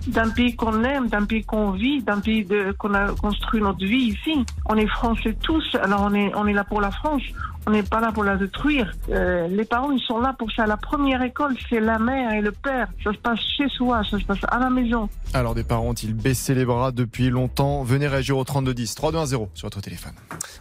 d'un 0.08 0.30
pays 0.30 0.56
qu'on 0.56 0.84
aime, 0.84 1.08
d'un 1.08 1.26
pays 1.26 1.44
qu'on 1.44 1.72
vit, 1.72 2.02
d'un 2.02 2.20
pays 2.20 2.48
qu'on 2.78 2.94
a 2.94 3.08
construit 3.14 3.62
notre 3.62 3.86
vie 3.86 4.16
ici. 4.16 4.46
On 4.66 4.76
est 4.76 4.88
français 4.88 5.36
tous, 5.42 5.76
alors 5.82 6.08
on 6.10 6.14
est, 6.14 6.32
on 6.36 6.48
est 6.48 6.54
là 6.54 6.64
pour 6.64 6.82
la 6.82 6.92
France. 6.92 7.24
On 7.68 7.72
n'est 7.72 7.84
pas 7.84 8.00
là 8.00 8.12
pour 8.12 8.24
la 8.24 8.38
détruire. 8.38 8.92
Euh, 9.10 9.48
les 9.48 9.66
parents, 9.66 9.92
ils 9.92 10.02
sont 10.02 10.20
là 10.20 10.34
pour 10.38 10.52
ça. 10.52 10.66
La 10.66 10.78
première 10.78 11.22
école, 11.22 11.56
c'est 11.70 11.80
la 11.80 12.00
mère 12.00 12.32
et 12.34 12.42
le 12.42 12.52
père. 12.52 12.88
Ça 13.04 13.12
se 13.12 13.18
passe 13.18 13.40
chez 13.40 13.70
soi, 13.70 14.02
ça 14.10 14.18
se 14.18 14.26
passe 14.26 14.44
à 14.50 14.58
la 14.58 14.70
maison. 14.70 15.10
Alors, 15.42 15.56
des 15.56 15.64
parents 15.64 15.88
ont-ils 15.90 16.14
baissé 16.14 16.54
les 16.54 16.66
bras 16.66 16.92
depuis 16.92 17.32
longtemps? 17.32 17.82
Venez 17.82 18.08
réagir 18.08 18.38
au 18.38 18.44
3210, 18.44 18.94
3210 18.94 19.50
sur 19.56 19.66
votre 19.66 19.82
téléphone. 19.82 20.12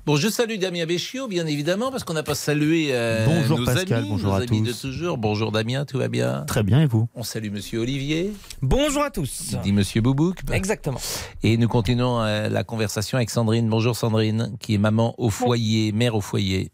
Bon, 0.07 0.17
je 0.17 0.27
salue 0.29 0.57
Damien 0.57 0.87
Béchiot, 0.87 1.29
bien 1.29 1.47
évidemment, 1.47 1.91
parce 1.91 2.03
qu'on 2.03 2.15
n'a 2.15 2.23
pas 2.23 2.35
salué 2.35 2.89
euh, 2.93 3.27
bonjour 3.27 3.59
nos 3.59 3.67
Pascal, 3.67 3.99
amis, 3.99 4.09
bonjour 4.09 4.31
nos 4.31 4.37
à 4.37 4.39
amis 4.39 4.63
tous. 4.63 4.69
de 4.69 4.89
toujours. 4.89 5.19
Bonjour 5.19 5.53
Damien, 5.53 5.85
tout 5.85 5.99
va 5.99 6.09
bien? 6.09 6.47
Très 6.47 6.63
bien, 6.63 6.81
et 6.81 6.87
vous? 6.87 7.11
On 7.15 7.23
salue 7.23 7.51
Monsieur 7.53 7.81
Olivier. 7.81 8.33
Bonjour 8.63 9.03
à 9.03 9.11
tous. 9.11 9.55
Dit 9.63 9.75
Monsieur 9.75 10.01
Boubouk. 10.01 10.39
Exactement. 10.51 11.01
Et 11.43 11.59
nous 11.59 11.69
continuons 11.69 12.23
euh, 12.23 12.49
la 12.49 12.65
conversation 12.65 13.19
avec 13.19 13.29
Sandrine. 13.29 13.69
Bonjour 13.69 13.95
Sandrine, 13.95 14.57
qui 14.61 14.77
est 14.77 14.79
maman 14.79 15.15
au 15.19 15.29
foyer, 15.29 15.93
mère 15.93 16.15
au 16.15 16.23
foyer. 16.23 16.73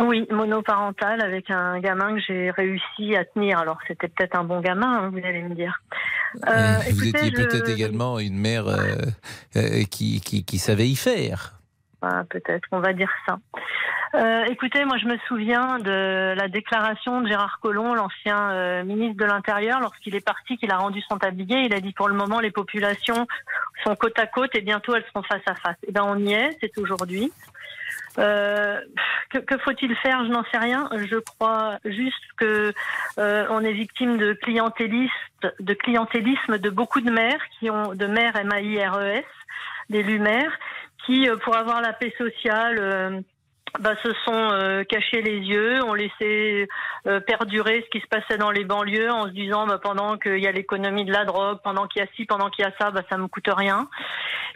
Oui, 0.00 0.26
monoparental 0.30 1.20
avec 1.22 1.50
un 1.50 1.78
gamin 1.78 2.14
que 2.14 2.22
j'ai 2.26 2.50
réussi 2.50 3.14
à 3.14 3.26
tenir. 3.26 3.58
Alors 3.58 3.76
c'était 3.86 4.08
peut-être 4.08 4.34
un 4.34 4.44
bon 4.44 4.62
gamin, 4.62 4.88
hein, 4.88 5.10
vous 5.12 5.20
allez 5.22 5.42
me 5.42 5.54
dire. 5.54 5.82
Euh, 6.46 6.78
vous 6.90 7.08
étiez 7.08 7.30
peut-être 7.30 7.68
également 7.68 8.18
une 8.18 8.36
mère 8.36 8.66
euh, 8.68 8.96
euh, 9.56 9.84
qui, 9.90 10.20
qui, 10.20 10.44
qui, 10.44 10.58
savait 10.58 10.88
y 10.88 10.96
faire. 10.96 11.58
Ah, 12.00 12.24
peut-être, 12.28 12.66
on 12.72 12.80
va 12.80 12.92
dire 12.92 13.10
ça. 13.26 13.38
Euh, 14.14 14.44
écoutez, 14.44 14.84
moi 14.84 14.98
je 14.98 15.06
me 15.06 15.16
souviens 15.26 15.78
de 15.78 16.34
la 16.36 16.48
déclaration 16.48 17.22
de 17.22 17.28
Gérard 17.28 17.60
Collomb, 17.60 17.94
l'ancien 17.94 18.82
ministre 18.82 19.16
de 19.16 19.24
l'Intérieur, 19.24 19.80
lorsqu'il 19.80 20.14
est 20.14 20.24
parti, 20.24 20.58
qu'il 20.58 20.70
a 20.70 20.76
rendu 20.76 21.00
son 21.08 21.16
tablier. 21.16 21.60
Il 21.60 21.74
a 21.74 21.80
dit 21.80 21.92
pour 21.92 22.08
le 22.08 22.14
moment 22.14 22.40
les 22.40 22.50
populations 22.50 23.26
sont 23.84 23.96
côte 23.96 24.18
à 24.18 24.26
côte 24.26 24.54
et 24.54 24.60
bientôt 24.60 24.94
elles 24.94 25.04
seront 25.12 25.22
face 25.22 25.42
à 25.46 25.54
face. 25.54 25.76
Et 25.84 25.88
eh 25.88 25.92
ben 25.92 26.02
on 26.04 26.18
y 26.18 26.32
est, 26.32 26.58
c'est 26.60 26.76
aujourd'hui. 26.78 27.32
Euh, 28.18 28.78
que, 29.30 29.38
que 29.38 29.56
faut-il 29.58 29.94
faire? 29.96 30.24
Je 30.24 30.30
n'en 30.30 30.44
sais 30.52 30.58
rien. 30.58 30.88
Je 30.92 31.16
crois 31.16 31.78
juste 31.84 32.24
que 32.36 32.72
euh, 33.18 33.46
on 33.50 33.60
est 33.64 33.72
victime 33.72 34.18
de 34.18 34.34
clientélisme, 34.34 35.10
de 35.60 35.74
clientélisme 35.74 36.58
de 36.58 36.70
beaucoup 36.70 37.00
de 37.00 37.10
maires 37.10 37.42
qui 37.58 37.70
ont 37.70 37.94
de 37.94 38.06
maires 38.06 38.36
M 38.36 38.52
A 38.52 38.60
I 38.60 38.84
R 38.84 38.98
E 38.98 39.06
S, 39.06 39.24
d'élus 39.88 40.18
maires, 40.18 40.52
qui 41.06 41.28
euh, 41.28 41.36
pour 41.38 41.56
avoir 41.56 41.80
la 41.80 41.94
paix 41.94 42.14
sociale 42.18 42.76
euh, 42.78 43.20
bah, 43.80 43.94
se 44.02 44.12
sont 44.26 44.50
euh, 44.52 44.84
cachés 44.84 45.22
les 45.22 45.38
yeux, 45.38 45.82
ont 45.82 45.94
laissé 45.94 46.68
euh, 47.06 47.20
perdurer 47.20 47.82
ce 47.86 47.90
qui 47.90 48.04
se 48.04 48.08
passait 48.08 48.36
dans 48.36 48.50
les 48.50 48.64
banlieues 48.64 49.10
en 49.10 49.24
se 49.24 49.30
disant 49.30 49.66
bah, 49.66 49.78
pendant 49.82 50.18
qu'il 50.18 50.40
y 50.40 50.46
a 50.46 50.52
l'économie 50.52 51.06
de 51.06 51.12
la 51.12 51.24
drogue, 51.24 51.58
pendant 51.64 51.86
qu'il 51.86 52.02
y 52.02 52.04
a 52.04 52.08
ci, 52.14 52.26
pendant 52.26 52.50
qu'il 52.50 52.66
y 52.66 52.68
a 52.68 52.72
ça, 52.78 52.90
bah, 52.90 53.02
ça 53.08 53.16
me 53.16 53.28
coûte 53.28 53.48
rien. 53.48 53.88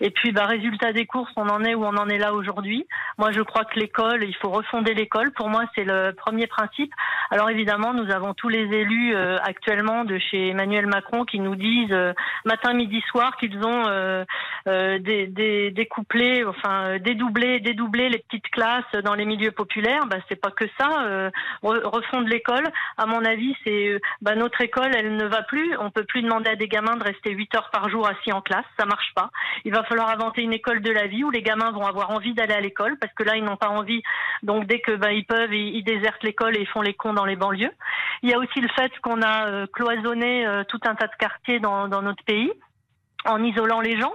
Et 0.01 0.11
puis, 0.11 0.33
bah, 0.33 0.47
résultat 0.47 0.93
des 0.93 1.07
courses, 1.07 1.33
on 1.37 1.49
en 1.49 1.65
est 1.65 1.75
où 1.75 1.85
on 1.85 1.97
en 1.97 2.09
est 2.09 2.19
là 2.19 2.35
aujourd'hui. 2.35 2.87
Moi, 3.19 3.33
je 3.33 3.41
crois 3.41 3.65
que 3.65 3.79
l'école, 3.79 4.25
il 4.25 4.35
faut 4.37 4.51
refonder 4.51 4.95
l'école. 4.95 5.33
Pour 5.33 5.49
moi, 5.49 5.65
c'est 5.75 5.85
le 5.85 6.13
premier 6.13 6.47
principe. 6.47 6.93
Alors 7.31 7.51
évidemment, 7.51 7.93
nous 7.93 8.11
avons 8.13 8.35
tous 8.35 8.49
les 8.49 8.65
élus 8.65 9.15
euh, 9.15 9.37
actuellement 9.43 10.05
de 10.05 10.19
chez 10.19 10.51
Emmanuel 10.51 10.87
Macron 10.87 11.25
qui 11.25 11.41
nous 11.41 11.57
disent 11.57 11.93
euh, 11.93 12.13
matin, 12.45 12.73
midi, 12.73 13.03
soir 13.11 13.37
qu'ils 13.37 13.59
ont 13.65 13.85
euh, 13.89 14.25
des, 14.67 15.27
des, 15.27 15.71
découplé, 15.73 16.45
enfin 16.45 16.99
dédoublé, 16.99 17.61
dédoublé 17.61 18.09
les 18.09 18.19
petites 18.19 18.49
classes 18.51 18.85
dans 19.05 19.15
les 19.15 19.25
milieux 19.25 19.51
populaires. 19.51 20.07
Bah, 20.07 20.19
c'est 20.29 20.41
pas 20.41 20.51
que 20.51 20.65
ça. 20.79 21.31
refondre 21.63 22.29
l'école, 22.29 22.67
à 22.97 23.07
mon 23.07 23.25
avis, 23.25 23.57
c'est 23.65 24.01
bah, 24.23 24.35
notre 24.35 24.61
école, 24.61 24.95
elle 24.95 25.17
ne 25.17 25.27
va 25.27 25.43
plus. 25.43 25.77
On 25.79 25.91
peut 25.91 26.05
plus 26.05 26.23
demander 26.23 26.51
à 26.51 26.57
des 26.57 26.69
gamins 26.69 26.97
de 26.97 27.05
rester 27.05 27.33
8 27.33 27.55
heures 27.57 27.71
par 27.71 27.89
jour 27.89 28.09
assis 28.09 28.33
en 28.33 28.41
classe. 28.41 28.65
Ça 28.79 28.87
marche 28.87 29.13
pas. 29.15 29.31
Il 29.65 29.73
va 29.73 29.83
falloir 29.85 30.11
inventer 30.11 30.43
une 30.43 30.53
école 30.53 30.81
de 30.81 30.91
la 30.91 31.07
vie 31.07 31.25
où 31.25 31.31
les 31.31 31.43
gamins 31.43 31.73
vont 31.73 31.87
avoir 31.87 32.11
envie 32.11 32.35
d'aller 32.35 32.55
à 32.55 32.61
l'école 32.61 32.97
parce 32.99 33.13
que 33.15 33.25
là, 33.25 33.37
ils 33.37 33.45
n'ont 33.45 33.57
pas 33.57 33.71
envie. 33.71 34.03
Donc 34.43 34.67
dès 34.67 34.81
que 34.81 34.93
bah, 34.93 35.13
ils 35.13 35.27
peuvent, 35.27 35.53
ils, 35.53 35.77
ils 35.77 35.85
désertent 35.85 36.23
l'école 36.23 36.57
et 36.57 36.61
ils 36.61 36.69
font 36.69 36.83
les 36.83 36.95
cons 36.95 37.16
dans 37.17 37.25
les 37.25 37.35
banlieues. 37.35 37.73
Il 38.23 38.31
y 38.31 38.35
a 38.35 38.39
aussi 38.39 38.61
le 38.61 38.69
fait 38.69 38.93
qu'on 39.01 39.21
a 39.23 39.47
euh, 39.47 39.67
cloisonné 39.73 40.47
euh, 40.47 40.63
tout 40.65 40.81
un 40.87 40.95
tas 40.95 41.09
de 41.09 41.17
quartiers 41.19 41.59
dans, 41.59 41.89
dans 41.89 42.03
notre 42.03 42.23
pays 42.25 42.53
en 43.25 43.43
isolant 43.43 43.81
les 43.81 44.01
gens. 44.01 44.15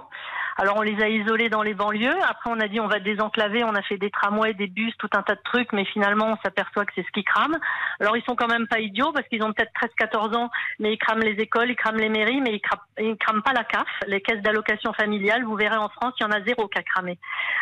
Alors 0.56 0.76
on 0.76 0.82
les 0.82 1.02
a 1.02 1.08
isolés 1.08 1.48
dans 1.48 1.62
les 1.62 1.74
banlieues. 1.74 2.18
Après 2.28 2.50
on 2.50 2.60
a 2.60 2.68
dit 2.68 2.80
on 2.80 2.86
va 2.86 3.00
désenclaver. 3.00 3.64
On 3.64 3.74
a 3.74 3.82
fait 3.82 3.96
des 3.96 4.10
tramways, 4.10 4.54
des 4.54 4.66
bus, 4.66 4.94
tout 4.98 5.08
un 5.16 5.22
tas 5.22 5.34
de 5.34 5.40
trucs. 5.44 5.72
Mais 5.72 5.84
finalement 5.84 6.26
on 6.26 6.36
s'aperçoit 6.44 6.84
que 6.84 6.92
c'est 6.94 7.04
ce 7.04 7.10
qui 7.12 7.24
crame. 7.24 7.58
Alors 8.00 8.16
ils 8.16 8.24
sont 8.24 8.36
quand 8.36 8.48
même 8.48 8.66
pas 8.66 8.80
idiots 8.80 9.12
parce 9.12 9.26
qu'ils 9.28 9.42
ont 9.42 9.52
peut-être 9.52 9.72
13-14 9.98 10.36
ans, 10.36 10.50
mais 10.78 10.92
ils 10.92 10.98
crament 10.98 11.22
les 11.22 11.40
écoles, 11.40 11.70
ils 11.70 11.76
crament 11.76 11.98
les 11.98 12.08
mairies, 12.08 12.40
mais 12.40 12.54
ils 12.54 12.60
crament, 12.60 13.16
crament 13.18 13.42
pas 13.42 13.52
la 13.52 13.64
CAF, 13.64 13.86
les 14.06 14.20
caisses 14.20 14.42
d'allocation 14.42 14.92
familiale. 14.92 15.44
Vous 15.44 15.56
verrez 15.56 15.76
en 15.76 15.88
France 15.88 16.14
il 16.20 16.24
y 16.24 16.26
en 16.26 16.32
a 16.32 16.42
zéro 16.42 16.68
qui 16.68 16.78
a 16.78 16.82
cramé. 16.82 17.18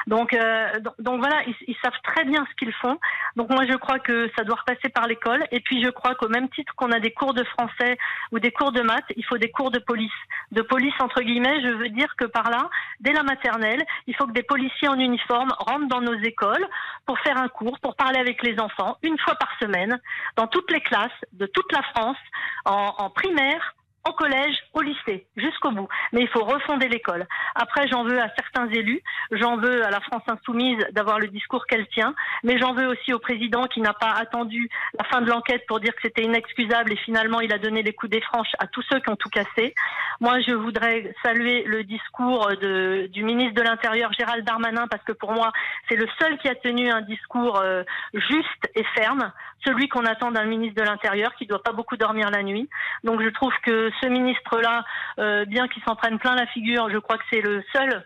Donc 0.07 0.35
euh, 0.35 0.69
donc 0.99 1.21
voilà 1.21 1.43
ils, 1.47 1.55
ils, 1.69 1.77
savent 1.83 2.01
très 2.03 2.25
bien 2.25 2.47
ce 2.51 2.57
qu'ils 2.57 2.75
font. 2.75 2.99
Donc 3.37 3.51
moi 3.51 3.65
je 3.69 3.77
crois 3.77 3.99
que 3.99 4.31
ça 4.37 4.45
doit 4.45 4.57
repasser 4.57 4.89
par 4.89 5.07
l'école. 5.07 5.45
Et 5.53 5.61
puis 5.61 5.83
je 5.83 5.91
crois 5.91 6.15
qu'au 6.15 6.29
même 6.29 6.49
titre 6.51 6.75
qu'on 6.75 6.91
a 6.93 7.01
des 7.01 7.13
cours 7.13 7.35
de 7.35 7.45
français 7.45 7.97
ou 8.33 8.39
des 8.39 8.51
cours 8.51 8.73
de 8.73 8.83
maths, 8.83 9.05
il 9.17 9.25
faut 9.25 9.39
des 9.39 9.51
cours 9.51 9.71
de 9.71 9.79
police. 9.79 10.11
De 10.53 10.63
police 10.63 10.95
entre 11.01 11.23
guillemets, 11.23 11.61
je 11.63 11.69
veux 11.69 11.89
dire 11.91 12.15
que 12.17 12.25
par 12.25 12.51
là 12.51 12.69
dès 13.01 13.13
la 13.13 13.23
maternelle, 13.23 13.85
il 14.07 14.15
faut 14.15 14.27
que 14.27 14.33
des 14.33 14.43
policiers 14.43 14.89
en 14.89 14.99
uniforme 14.99 15.51
rentrent 15.59 15.89
dans 15.89 16.01
nos 16.01 16.19
écoles 16.21 16.67
pour 17.07 17.19
faire 17.21 17.37
un 17.37 17.49
cours, 17.49 17.79
pour 17.81 17.97
parler 17.97 18.19
avec 18.19 18.43
les 18.43 18.59
enfants, 18.61 18.97
une 19.03 19.19
fois 19.19 19.35
par 19.37 19.51
semaine, 19.61 20.01
dans 20.37 20.47
toutes 20.47 20.71
les 20.71 20.81
classes 20.81 21.11
de 21.33 21.47
toute 21.47 21.73
la 21.73 21.83
France, 21.83 22.19
en, 22.65 23.11
primaire, 23.11 23.75
au 24.09 24.13
collège, 24.13 24.57
au 24.73 24.81
lycée, 24.81 25.27
jusqu'au 25.37 25.71
bout. 25.71 25.89
Mais 26.13 26.23
il 26.23 26.29
faut 26.29 26.45
refonder 26.45 26.89
l'école. 26.89 27.27
Après, 27.55 27.87
j'en 27.89 28.05
veux 28.05 28.21
à 28.21 28.29
certains 28.37 28.69
élus, 28.69 29.03
j'en 29.33 29.57
veux 29.57 29.85
à 29.85 29.91
la 29.91 30.01
France 30.01 30.23
insoumise 30.27 30.79
d'avoir 30.93 31.19
le 31.19 31.29
discours 31.29 31.67
qu'elle 31.67 31.87
tient, 31.89 32.15
mais 32.43 32.59
j'en 32.59 32.73
veux 32.73 32.87
aussi 32.87 33.13
au 33.13 33.19
président 33.19 33.67
qui 33.67 33.81
n'a 33.81 33.93
pas 33.93 34.13
attendu 34.13 34.69
la 34.99 35.05
fin 35.05 35.21
de 35.21 35.29
l'enquête 35.29 35.67
pour 35.67 35.81
dire 35.81 35.95
que 35.95 36.01
c'était 36.03 36.23
inexcusable 36.23 36.93
et 36.93 36.97
finalement 36.97 37.41
il 37.41 37.53
a 37.53 37.59
donné 37.59 37.83
les 37.83 37.93
coups 37.93 38.11
des 38.11 38.21
franches 38.23 38.55
à 38.59 38.67
tous 38.67 38.83
ceux 38.91 39.01
qui 39.01 39.11
ont 39.11 39.17
tout 39.17 39.29
cassé. 39.29 39.75
Moi, 40.21 40.41
je 40.41 40.53
voudrais 40.53 41.15
saluer 41.23 41.65
le 41.65 41.85
discours 41.85 42.49
de, 42.61 43.07
du 43.09 43.25
ministre 43.25 43.55
de 43.55 43.63
l'Intérieur, 43.63 44.13
Gérald 44.13 44.45
Darmanin, 44.45 44.87
parce 44.89 45.03
que 45.05 45.13
pour 45.13 45.33
moi, 45.33 45.53
c'est 45.89 45.97
le 45.97 46.07
seul 46.19 46.39
qui 46.39 46.49
a 46.49 46.55
tenu 46.55 46.91
un 46.91 47.01
discours 47.03 47.59
euh, 47.59 47.83
juste 48.15 48.71
et 48.75 48.85
ferme, 48.95 49.33
celui 49.65 49.89
qu'on 49.89 50.05
attend 50.05 50.31
d'un 50.31 50.45
ministre 50.45 50.81
de 50.81 50.87
l'Intérieur 50.87 51.35
qui 51.35 51.47
doit 51.47 51.63
pas 51.63 51.73
beaucoup 51.73 51.97
dormir 51.97 52.31
la 52.31 52.43
nuit. 52.43 52.69
Donc 53.05 53.23
je 53.23 53.29
trouve 53.29 53.53
que 53.63 53.90
ce 54.01 54.07
ministre-là, 54.07 54.85
euh, 55.19 55.45
bien 55.45 55.69
qu'il 55.69 55.83
s'en 55.83 55.97
prenne 55.97 56.19
plein 56.19 56.35
la 56.35 56.47
figure, 56.47 56.91
je 56.91 56.99
crois 56.99 57.19
que 57.19 57.25
c'est 57.31 57.41
le 57.41 57.63
seul 57.73 58.05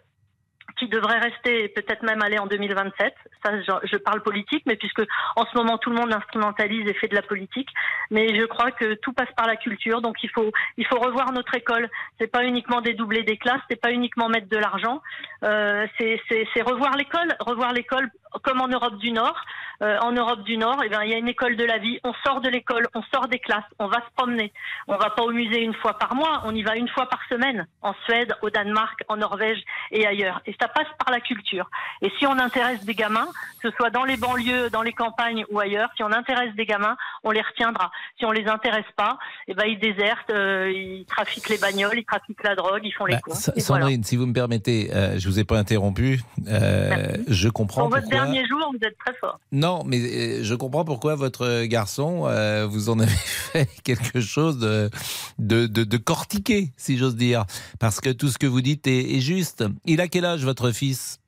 qui 0.78 0.88
devrait 0.88 1.18
rester 1.18 1.64
et 1.64 1.68
peut-être 1.68 2.02
même 2.02 2.22
aller 2.22 2.38
en 2.38 2.46
2027. 2.46 3.14
Ça, 3.44 3.52
je, 3.60 3.96
parle 3.98 4.22
politique, 4.22 4.64
mais 4.66 4.76
puisque 4.76 5.02
en 5.36 5.44
ce 5.44 5.56
moment 5.56 5.78
tout 5.78 5.90
le 5.90 5.96
monde 5.96 6.12
instrumentalise 6.12 6.88
et 6.88 6.94
fait 6.94 7.08
de 7.08 7.14
la 7.14 7.22
politique, 7.22 7.68
mais 8.10 8.34
je 8.38 8.44
crois 8.46 8.70
que 8.72 8.94
tout 8.94 9.12
passe 9.12 9.30
par 9.36 9.46
la 9.46 9.56
culture. 9.56 10.00
Donc 10.00 10.16
il 10.22 10.30
faut 10.30 10.50
il 10.76 10.86
faut 10.86 10.98
revoir 10.98 11.32
notre 11.32 11.54
école. 11.54 11.88
C'est 12.18 12.30
pas 12.30 12.44
uniquement 12.44 12.80
dédoubler 12.80 13.22
des 13.22 13.36
classes, 13.36 13.60
c'est 13.70 13.80
pas 13.80 13.92
uniquement 13.92 14.28
mettre 14.28 14.48
de 14.48 14.56
l'argent. 14.56 15.00
Euh, 15.44 15.86
c'est 15.98 16.62
revoir 16.62 16.96
l'école, 16.96 17.36
revoir 17.40 17.72
l'école 17.72 18.10
comme 18.42 18.60
en 18.60 18.68
Europe 18.68 18.98
du 18.98 19.12
Nord. 19.12 19.36
Euh, 19.82 19.98
en 20.02 20.12
Europe 20.12 20.44
du 20.44 20.56
Nord, 20.56 20.80
eh 20.84 20.88
bien, 20.88 21.02
il 21.02 21.10
y 21.10 21.14
a 21.14 21.18
une 21.18 21.28
école 21.28 21.56
de 21.56 21.64
la 21.64 21.78
vie. 21.78 21.98
On 22.04 22.12
sort 22.24 22.40
de 22.40 22.48
l'école, 22.48 22.86
on 22.94 23.02
sort 23.12 23.28
des 23.28 23.38
classes, 23.38 23.64
on 23.78 23.86
va 23.86 23.96
se 23.96 24.14
promener. 24.16 24.52
On 24.86 24.96
va 24.96 25.10
pas 25.10 25.22
au 25.22 25.32
musée 25.32 25.62
une 25.62 25.74
fois 25.74 25.98
par 25.98 26.14
mois, 26.14 26.42
on 26.44 26.54
y 26.54 26.62
va 26.62 26.76
une 26.76 26.88
fois 26.88 27.08
par 27.08 27.20
semaine, 27.28 27.66
en 27.82 27.92
Suède, 28.04 28.34
au 28.42 28.50
Danemark, 28.50 29.00
en 29.08 29.16
Norvège 29.16 29.58
et 29.90 30.06
ailleurs. 30.06 30.40
Et 30.46 30.54
ça 30.60 30.68
passe 30.68 30.86
par 31.04 31.12
la 31.12 31.20
culture. 31.20 31.68
Et 32.02 32.10
si 32.18 32.26
on 32.26 32.38
intéresse 32.38 32.84
des 32.84 32.94
gamins, 32.94 33.26
que 33.60 33.70
ce 33.70 33.76
soit 33.76 33.90
dans 33.90 34.04
les 34.04 34.16
banlieues, 34.16 34.70
dans 34.70 34.82
les 34.82 34.92
campagnes 34.92 35.44
ou 35.50 35.58
ailleurs, 35.58 35.90
si 35.96 36.02
on 36.04 36.12
intéresse 36.12 36.54
des 36.54 36.66
gamins, 36.66 36.96
on 37.24 37.30
les 37.30 37.42
retiendra. 37.42 37.90
Si 38.18 38.24
on 38.24 38.30
les 38.30 38.46
intéresse 38.46 38.84
pas, 38.96 39.18
eh 39.48 39.54
ben, 39.54 39.64
ils 39.66 39.78
désertent, 39.78 40.30
euh, 40.30 40.70
ils 40.72 41.04
trafiquent 41.06 41.48
les 41.48 41.58
bagnoles, 41.58 41.98
ils 41.98 42.04
trafiquent 42.04 42.44
la 42.44 42.54
drogue, 42.54 42.82
ils 42.84 42.92
font 42.92 43.06
les 43.06 43.14
bah, 43.14 43.20
cons. 43.22 43.34
Sandrine, 43.34 44.04
si 44.04 44.16
vous 44.16 44.26
me 44.26 44.32
permettez, 44.32 44.90
euh, 44.94 45.18
je 45.18 45.28
vous 45.28 45.40
ai 45.40 45.44
pas 45.44 45.58
interrompu. 45.58 46.20
je 46.46 47.48
comprends 47.48 47.90
dernier 48.24 48.46
jour, 48.46 48.72
vous 48.72 48.86
êtes 48.86 48.96
très 48.98 49.14
fort. 49.14 49.38
Non, 49.52 49.82
mais 49.84 49.98
euh, 49.98 50.42
je 50.42 50.54
comprends 50.54 50.84
pourquoi 50.84 51.14
votre 51.14 51.64
garçon, 51.64 52.26
euh, 52.26 52.66
vous 52.66 52.88
en 52.88 52.98
avez 52.98 53.10
fait 53.52 53.68
quelque 53.82 54.20
chose 54.20 54.58
de, 54.58 54.90
de, 55.38 55.66
de, 55.66 55.96
cortiqué, 55.96 56.72
si 56.76 56.98
j'ose 56.98 57.16
dire. 57.16 57.44
Parce 57.78 58.00
que 58.00 58.10
tout 58.10 58.28
ce 58.28 58.38
que 58.38 58.46
vous 58.46 58.60
dites 58.60 58.86
est, 58.86 59.20
juste. 59.20 59.64
Il 59.84 60.00
a 60.00 60.08
quel 60.08 60.24
âge, 60.24 60.44
votre 60.44 60.72
fils? 60.72 61.20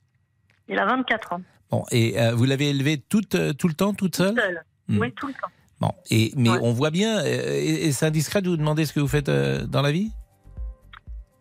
Il 0.69 0.79
a 0.79 0.87
24 0.87 1.35
ans. 1.35 1.41
Bon, 1.71 1.85
et 1.91 2.21
euh, 2.21 2.35
vous 2.35 2.45
l'avez 2.45 2.71
élevé 2.71 2.99
tout, 2.99 3.23
tout 3.23 3.69
le 3.69 3.75
temps, 3.75 3.95
toute 3.95 4.17
seule, 4.17 4.63
hmm. 4.89 4.99
Oui, 4.99 5.13
tout 5.13 5.27
le 5.27 5.33
temps. 5.33 5.49
Bon, 5.81 5.93
et, 6.11 6.33
mais 6.37 6.51
on 6.51 6.73
voit 6.73 6.91
bien, 6.91 7.23
et, 7.25 7.93
c'est 7.93 8.07
indiscret 8.07 8.41
de 8.41 8.49
vous 8.49 8.57
demander 8.57 8.87
ce 8.87 8.93
que 8.93 9.01
vous 9.01 9.09
faites 9.09 9.29
dans 9.29 9.83
la 9.83 9.93
vie? 9.93 10.11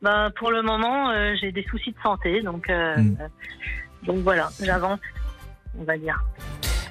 Ben, 0.01 0.29
Pour 0.37 0.51
le 0.51 0.61
moment, 0.61 1.11
j'ai 1.35 1.51
des 1.51 1.63
soucis 1.63 1.91
de 1.91 1.97
santé, 2.03 2.41
donc, 2.41 2.67
hmm. 2.69 3.15
donc 4.03 4.17
voilà, 4.17 4.49
j'avance 4.61 4.99
on 5.79 5.83
va 5.83 5.97
dire. 5.97 6.19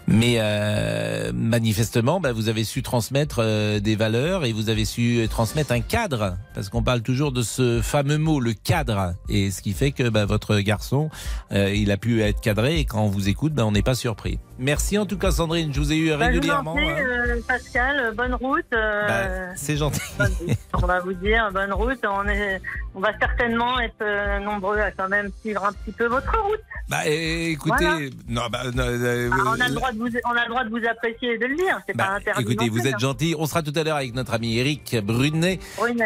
Mais 0.06 0.36
euh, 0.38 1.32
manifestement, 1.32 2.20
bah, 2.20 2.32
vous 2.32 2.48
avez 2.48 2.64
su 2.64 2.82
transmettre 2.82 3.38
euh, 3.40 3.80
des 3.80 3.96
valeurs 3.96 4.44
et 4.44 4.52
vous 4.52 4.68
avez 4.68 4.84
su 4.84 5.26
transmettre 5.30 5.72
un 5.72 5.80
cadre, 5.80 6.36
parce 6.54 6.68
qu'on 6.68 6.82
parle 6.82 7.00
toujours 7.00 7.32
de 7.32 7.42
ce 7.42 7.80
fameux 7.80 8.18
mot, 8.18 8.38
le 8.38 8.52
cadre, 8.52 9.14
et 9.30 9.50
ce 9.50 9.62
qui 9.62 9.72
fait 9.72 9.92
que 9.92 10.08
bah, 10.10 10.26
votre 10.26 10.58
garçon, 10.60 11.08
euh, 11.52 11.72
il 11.74 11.90
a 11.90 11.96
pu 11.96 12.22
être 12.22 12.40
cadré 12.40 12.80
et 12.80 12.84
quand 12.84 13.02
on 13.02 13.08
vous 13.08 13.30
écoute, 13.30 13.54
bah, 13.54 13.64
on 13.64 13.72
n'est 13.72 13.82
pas 13.82 13.94
surpris. 13.94 14.38
Merci 14.58 14.98
en 14.98 15.06
tout 15.06 15.18
cas 15.18 15.30
Sandrine, 15.30 15.72
je 15.72 15.80
vous 15.80 15.92
ai 15.92 15.96
eu 15.96 16.12
régulièrement. 16.12 16.76
Hein. 16.78 17.40
Pascal, 17.46 18.14
bonne 18.16 18.34
route. 18.34 18.64
C'est 19.56 19.76
gentil. 19.76 20.00
on 20.74 20.86
va 20.86 21.00
vous 21.00 21.14
dire 21.14 21.50
bonne 21.52 21.72
route. 21.72 22.04
On, 22.04 22.26
est, 22.28 22.60
on 22.94 23.00
va 23.00 23.10
certainement 23.18 23.80
être 23.80 24.40
nombreux 24.44 24.78
à 24.78 24.90
quand 24.90 25.08
même 25.08 25.30
suivre 25.40 25.64
un 25.64 25.72
petit 25.72 25.92
peu 25.92 26.06
votre 26.06 26.32
route. 26.42 26.60
Bah 26.88 27.06
écoutez, 27.06 28.10
non, 28.28 28.42
bah, 28.52 28.60
ah, 28.64 28.68
on 28.74 29.60
a 29.60 29.68
le 29.68 29.74
droit 29.74 29.90
on 30.24 30.36
a 30.36 30.44
le 30.44 30.48
droit 30.50 30.64
de 30.64 30.70
vous 30.70 30.86
apprécier 30.86 31.34
et 31.34 31.38
de 31.38 31.46
le 31.46 31.56
dire. 31.56 31.80
C'est 31.86 31.96
pas 31.96 32.08
bah, 32.08 32.14
interdit. 32.16 32.42
Écoutez, 32.42 32.68
vous 32.68 32.86
êtes 32.86 32.94
hein. 32.94 32.98
gentil. 32.98 33.34
On 33.38 33.46
sera 33.46 33.62
tout 33.62 33.72
à 33.74 33.82
l'heure 33.82 33.96
avec 33.96 34.14
notre 34.14 34.34
ami 34.34 34.58
Eric 34.58 34.96
Brunet, 35.02 35.60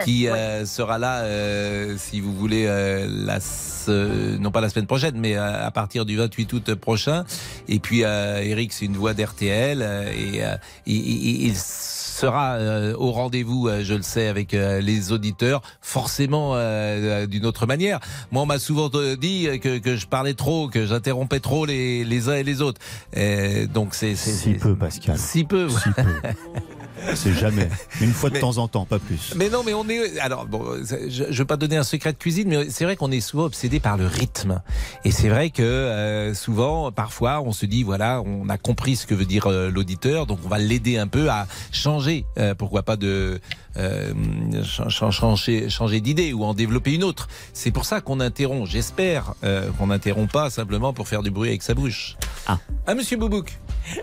qui 0.04 0.28
euh, 0.28 0.64
sera 0.66 0.98
là, 0.98 1.22
euh, 1.22 1.96
si 1.98 2.20
vous 2.20 2.32
voulez, 2.32 2.66
euh, 2.66 3.08
la, 3.08 3.38
non 4.38 4.52
pas 4.52 4.60
la 4.60 4.68
semaine 4.68 4.86
prochaine, 4.86 5.16
mais 5.16 5.36
à 5.36 5.70
partir 5.72 6.04
du 6.04 6.16
28 6.16 6.52
août 6.52 6.74
prochain. 6.74 7.24
Et 7.66 7.80
puis, 7.80 8.04
Eric, 8.42 8.72
c'est 8.72 8.86
une 8.86 8.96
voix 8.96 9.14
d'RTL 9.14 9.82
et 10.16 10.42
il, 10.86 11.46
il 11.46 11.56
sera 12.18 12.54
euh, 12.54 12.94
au 12.98 13.12
rendez-vous, 13.12 13.68
euh, 13.68 13.84
je 13.84 13.94
le 13.94 14.02
sais, 14.02 14.26
avec 14.26 14.52
euh, 14.52 14.80
les 14.80 15.12
auditeurs, 15.12 15.62
forcément 15.80 16.56
d'une 17.26 17.46
autre 17.46 17.66
manière. 17.66 18.00
Moi, 18.32 18.42
on 18.42 18.46
m'a 18.46 18.58
souvent 18.58 18.88
dit 18.88 19.48
que, 19.60 19.78
que, 19.78 19.96
je 19.96 20.06
parlais 20.06 20.34
trop, 20.34 20.68
que 20.68 20.86
j'interrompais 20.86 21.40
trop 21.40 21.66
les, 21.66 22.04
les 22.04 22.28
uns 22.28 22.34
et 22.34 22.42
les 22.42 22.62
autres. 22.62 22.80
donc 23.72 23.94
c'est 23.94 24.16
si 24.16 24.54
peu, 24.54 24.74
Pascal. 24.74 25.18
Si 25.18 25.44
peu. 25.44 25.68
Si 25.68 25.90
peu. 25.90 26.02
C'est 27.14 27.34
jamais. 27.34 27.68
Une 28.00 28.12
fois 28.12 28.30
de 28.30 28.38
temps 28.38 28.58
en 28.58 28.68
temps, 28.68 28.84
pas 28.84 28.98
plus. 28.98 29.34
Mais 29.36 29.48
non, 29.48 29.62
mais 29.64 29.74
on 29.74 29.88
est. 29.88 30.18
Alors, 30.20 30.46
bon, 30.46 30.64
je 30.84 31.24
ne 31.24 31.32
veux 31.32 31.44
pas 31.44 31.56
donner 31.56 31.76
un 31.76 31.82
secret 31.82 32.12
de 32.12 32.18
cuisine, 32.18 32.48
mais 32.48 32.70
c'est 32.70 32.84
vrai 32.84 32.96
qu'on 32.96 33.10
est 33.10 33.20
souvent 33.20 33.44
obsédé 33.44 33.80
par 33.80 33.96
le 33.96 34.06
rythme. 34.06 34.62
Et 35.04 35.10
c'est 35.10 35.28
vrai 35.28 35.50
que 35.50 35.62
euh, 35.62 36.34
souvent, 36.34 36.92
parfois, 36.92 37.40
on 37.42 37.52
se 37.52 37.66
dit 37.66 37.82
voilà, 37.82 38.22
on 38.22 38.48
a 38.48 38.58
compris 38.58 38.96
ce 38.96 39.06
que 39.06 39.14
veut 39.14 39.24
dire 39.24 39.46
euh, 39.46 39.70
l'auditeur, 39.70 40.26
donc 40.26 40.38
on 40.44 40.48
va 40.48 40.58
l'aider 40.58 40.98
un 40.98 41.06
peu 41.06 41.30
à 41.30 41.46
changer. 41.72 42.24
Euh, 42.38 42.54
pourquoi 42.54 42.82
pas 42.82 42.96
de 42.96 43.40
changer, 44.64 45.68
changer 45.68 46.00
d'idée 46.00 46.32
ou 46.32 46.44
en 46.44 46.54
développer 46.54 46.94
une 46.94 47.04
autre. 47.04 47.28
C'est 47.52 47.70
pour 47.70 47.84
ça 47.84 48.00
qu'on 48.00 48.18
interrompt. 48.18 48.68
J'espère 48.68 49.34
qu'on 49.78 49.86
n'interrompt 49.86 50.32
pas 50.32 50.50
simplement 50.50 50.92
pour 50.92 51.06
faire 51.06 51.22
du 51.22 51.30
bruit 51.30 51.50
avec 51.50 51.62
sa 51.62 51.74
bouche. 51.74 52.16
Ah, 52.46 52.58
ah 52.86 52.94
Monsieur 52.94 53.16
Boubouk. 53.16 53.56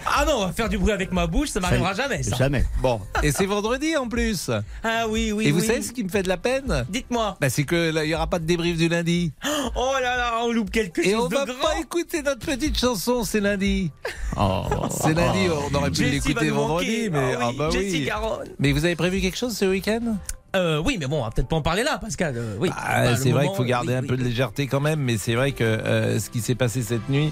Ah 0.06 0.26
non, 0.26 0.52
faire 0.54 0.70
du 0.70 0.78
bruit 0.78 0.92
avec 0.92 1.12
ma 1.12 1.28
bouche, 1.28 1.50
ça 1.50 1.60
m'arrivera 1.60 1.94
jamais. 1.94 2.24
Ça. 2.24 2.36
Jamais. 2.36 2.66
Bon, 2.86 3.02
et 3.24 3.32
c'est 3.32 3.48
vendredi 3.48 3.98
en 3.98 4.08
plus. 4.08 4.52
Ah 4.84 5.08
oui, 5.10 5.32
oui. 5.32 5.48
et 5.48 5.52
vous 5.52 5.62
oui. 5.62 5.66
savez 5.66 5.82
ce 5.82 5.92
qui 5.92 6.04
me 6.04 6.10
fait 6.10 6.22
de 6.22 6.28
la 6.28 6.38
peine? 6.38 6.86
Dites-moi. 6.88 7.36
bah, 7.42 7.50
C'est 7.50 7.64
que 7.64 7.90
là, 7.90 8.04
il 8.06 8.10
n'y 8.10 8.14
aura 8.14 8.28
pas 8.28 8.38
de 8.38 8.46
débrief 8.46 8.78
du 8.78 8.88
lundi. 8.88 9.34
Oh 9.76 9.94
là 10.00 10.16
là, 10.16 10.34
on 10.44 10.52
loupe 10.52 10.70
quelque 10.70 11.02
Et 11.02 11.12
chose 11.14 11.24
on 11.26 11.28
de 11.28 11.34
va 11.36 11.46
grand. 11.46 11.56
pas 11.60 11.80
écouter 11.80 12.22
notre 12.22 12.46
petite 12.46 12.78
chanson, 12.78 13.24
c'est 13.24 13.40
lundi. 13.40 13.90
Oh. 14.38 14.62
C'est 14.92 15.16
lundi, 15.16 15.48
on 15.50 15.74
aurait 15.74 15.90
pu 15.90 16.04
l'écouter 16.04 16.52
vendredi, 16.52 17.10
manquer. 17.10 17.10
mais 17.10 17.36
Ah 17.42 17.50
oui, 17.50 17.56
bah 17.58 17.70
Jessie 17.72 17.98
oui. 18.02 18.06
Garonne. 18.06 18.50
Mais 18.60 18.72
vous 18.72 18.86
avez 18.86 18.96
prévu 18.96 19.20
quelque 19.22 19.38
chose 19.38 19.58
ce 19.58 19.66
week-end? 19.66 20.18
Euh, 20.56 20.82
oui, 20.84 20.98
mais 21.00 21.06
bon, 21.08 21.20
on 21.20 21.24
va 21.24 21.32
peut-être 21.32 21.48
pas 21.48 21.56
en 21.58 21.62
parler 21.62 21.84
là, 21.84 21.98
Pascal. 22.00 22.34
euh, 22.38 22.56
oui. 22.60 22.70
Ah, 22.76 23.04
Bah, 23.04 23.16
c'est 23.18 23.32
vrai 23.32 23.48
qu'il 23.48 23.56
faut 23.56 23.64
garder 23.64 23.90
oui, 23.90 23.96
un 23.96 24.02
oui, 24.02 24.08
peu 24.08 24.18
de 24.18 24.24
légèreté 24.24 24.68
quand 24.68 24.80
même, 24.80 25.00
mais 25.00 25.18
c'est 25.18 25.36
vrai 25.36 25.52
que 25.52 25.64
euh, 25.64 26.20
ce 26.20 26.30
qui 26.30 26.40
s'est 26.42 26.56
passé 26.56 26.82
cette 26.82 27.08
nuit 27.10 27.32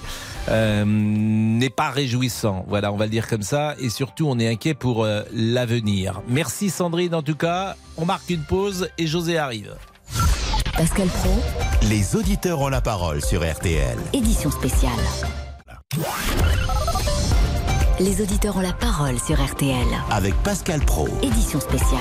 euh, 0.50 0.84
n'est 0.86 1.70
pas 1.70 1.90
réjouissant. 1.90 2.66
Voilà, 2.68 2.92
on 2.92 2.98
va 2.98 3.06
le 3.06 3.12
dire 3.12 3.28
comme 3.28 3.42
ça. 3.44 3.76
Et 3.80 3.90
surtout, 3.90 4.28
on 4.28 4.38
est 4.40 4.48
inquiet 4.50 4.74
pour 4.74 5.04
euh, 5.04 5.22
l'avenir. 5.34 6.22
Merci 6.28 6.70
Sandrine, 6.70 7.16
en 7.16 7.22
tout 7.24 7.36
cas. 7.36 7.76
On 7.98 8.06
marque 8.06 8.30
une 8.30 8.44
pause 8.44 8.90
et 8.98 9.08
José 9.08 9.38
arrive. 9.38 9.74
Pascal 10.76 11.08
Pro, 11.08 11.36
Les 11.88 12.16
auditeurs 12.16 12.60
ont 12.62 12.70
la 12.70 12.82
parole 12.82 13.22
sur 13.24 13.42
RTL. 13.50 13.98
édition 14.14 14.50
spéciale. 14.52 14.92
Les 18.00 18.22
auditeurs 18.22 18.58
ont 18.58 18.62
la 18.62 18.74
parole 18.74 19.20
sur 19.20 19.40
RTL. 19.40 19.86
Avec 20.10 20.34
Pascal 20.38 20.80
Pro. 20.82 21.08
Édition 21.22 21.60
spéciale. 21.60 22.00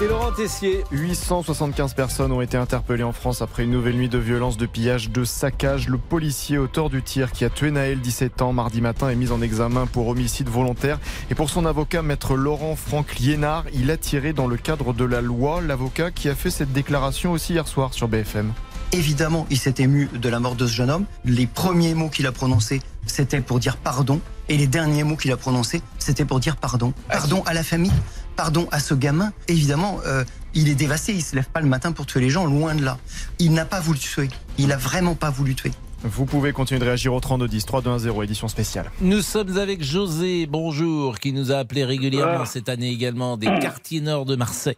Et 0.00 0.06
Laurent 0.06 0.30
Tessier. 0.30 0.84
875 0.92 1.94
personnes 1.94 2.30
ont 2.30 2.40
été 2.40 2.56
interpellées 2.56 3.02
en 3.02 3.12
France 3.12 3.42
après 3.42 3.64
une 3.64 3.72
nouvelle 3.72 3.96
nuit 3.96 4.08
de 4.08 4.16
violence, 4.16 4.56
de 4.56 4.66
pillage, 4.66 5.10
de 5.10 5.24
saccage. 5.24 5.88
Le 5.88 5.98
policier 5.98 6.56
auteur 6.56 6.88
du 6.88 7.02
tir 7.02 7.32
qui 7.32 7.44
a 7.44 7.50
tué 7.50 7.72
Naël, 7.72 8.00
17 8.00 8.42
ans, 8.42 8.52
mardi 8.52 8.80
matin, 8.80 9.08
est 9.08 9.16
mis 9.16 9.32
en 9.32 9.42
examen 9.42 9.86
pour 9.86 10.06
homicide 10.06 10.48
volontaire. 10.48 11.00
Et 11.30 11.34
pour 11.34 11.50
son 11.50 11.66
avocat, 11.66 12.02
maître 12.02 12.36
Laurent 12.36 12.76
Franck 12.76 13.16
Liénard, 13.16 13.64
il 13.74 13.90
a 13.90 13.96
tiré 13.96 14.34
dans 14.34 14.46
le 14.46 14.56
cadre 14.56 14.92
de 14.92 15.04
la 15.04 15.20
loi. 15.20 15.60
L'avocat 15.60 16.12
qui 16.12 16.28
a 16.28 16.36
fait 16.36 16.50
cette 16.50 16.72
déclaration 16.72 17.32
aussi 17.32 17.54
hier 17.54 17.66
soir 17.66 17.92
sur 17.92 18.06
BFM. 18.06 18.52
Évidemment, 18.92 19.48
il 19.50 19.58
s'est 19.58 19.74
ému 19.78 20.08
de 20.14 20.28
la 20.28 20.38
mort 20.38 20.54
de 20.54 20.68
ce 20.68 20.72
jeune 20.72 20.90
homme. 20.90 21.06
Les 21.24 21.48
premiers 21.48 21.94
mots 21.94 22.08
qu'il 22.08 22.28
a 22.28 22.32
prononcés, 22.32 22.80
c'était 23.06 23.40
pour 23.40 23.58
dire 23.58 23.76
pardon. 23.76 24.20
Et 24.48 24.56
les 24.56 24.66
derniers 24.66 25.04
mots 25.04 25.16
qu'il 25.16 25.32
a 25.32 25.36
prononcés, 25.36 25.80
c'était 25.98 26.24
pour 26.24 26.40
dire 26.40 26.56
pardon. 26.56 26.92
Pardon 27.08 27.42
à 27.46 27.54
la 27.54 27.62
famille, 27.62 27.92
pardon 28.36 28.68
à 28.72 28.78
ce 28.80 28.94
gamin. 28.94 29.32
Évidemment, 29.48 30.00
euh, 30.06 30.24
il 30.54 30.68
est 30.68 30.74
dévasté, 30.74 31.12
il 31.14 31.22
se 31.22 31.34
lève 31.34 31.48
pas 31.48 31.60
le 31.60 31.66
matin 31.68 31.92
pour 31.92 32.04
tuer 32.06 32.20
les 32.20 32.30
gens, 32.30 32.44
loin 32.46 32.74
de 32.74 32.84
là. 32.84 32.98
Il 33.38 33.52
n'a 33.54 33.64
pas 33.64 33.80
voulu 33.80 33.98
tuer. 33.98 34.28
Il 34.58 34.70
a 34.72 34.76
vraiment 34.76 35.14
pas 35.14 35.30
voulu 35.30 35.54
tuer. 35.54 35.70
Vous 36.02 36.26
pouvez 36.26 36.52
continuer 36.52 36.78
de 36.80 36.84
réagir 36.84 37.14
au 37.14 37.20
3210 37.20 37.64
3210 37.64 38.22
édition 38.22 38.46
spéciale. 38.48 38.90
Nous 39.00 39.22
sommes 39.22 39.56
avec 39.56 39.82
José, 39.82 40.44
bonjour, 40.46 41.18
qui 41.18 41.32
nous 41.32 41.50
a 41.50 41.56
appelé 41.56 41.82
régulièrement 41.84 42.40
Ah. 42.42 42.46
cette 42.46 42.68
année 42.68 42.90
également 42.90 43.38
des 43.38 43.46
quartiers 43.60 44.02
nord 44.02 44.26
de 44.26 44.36
Marseille. 44.36 44.76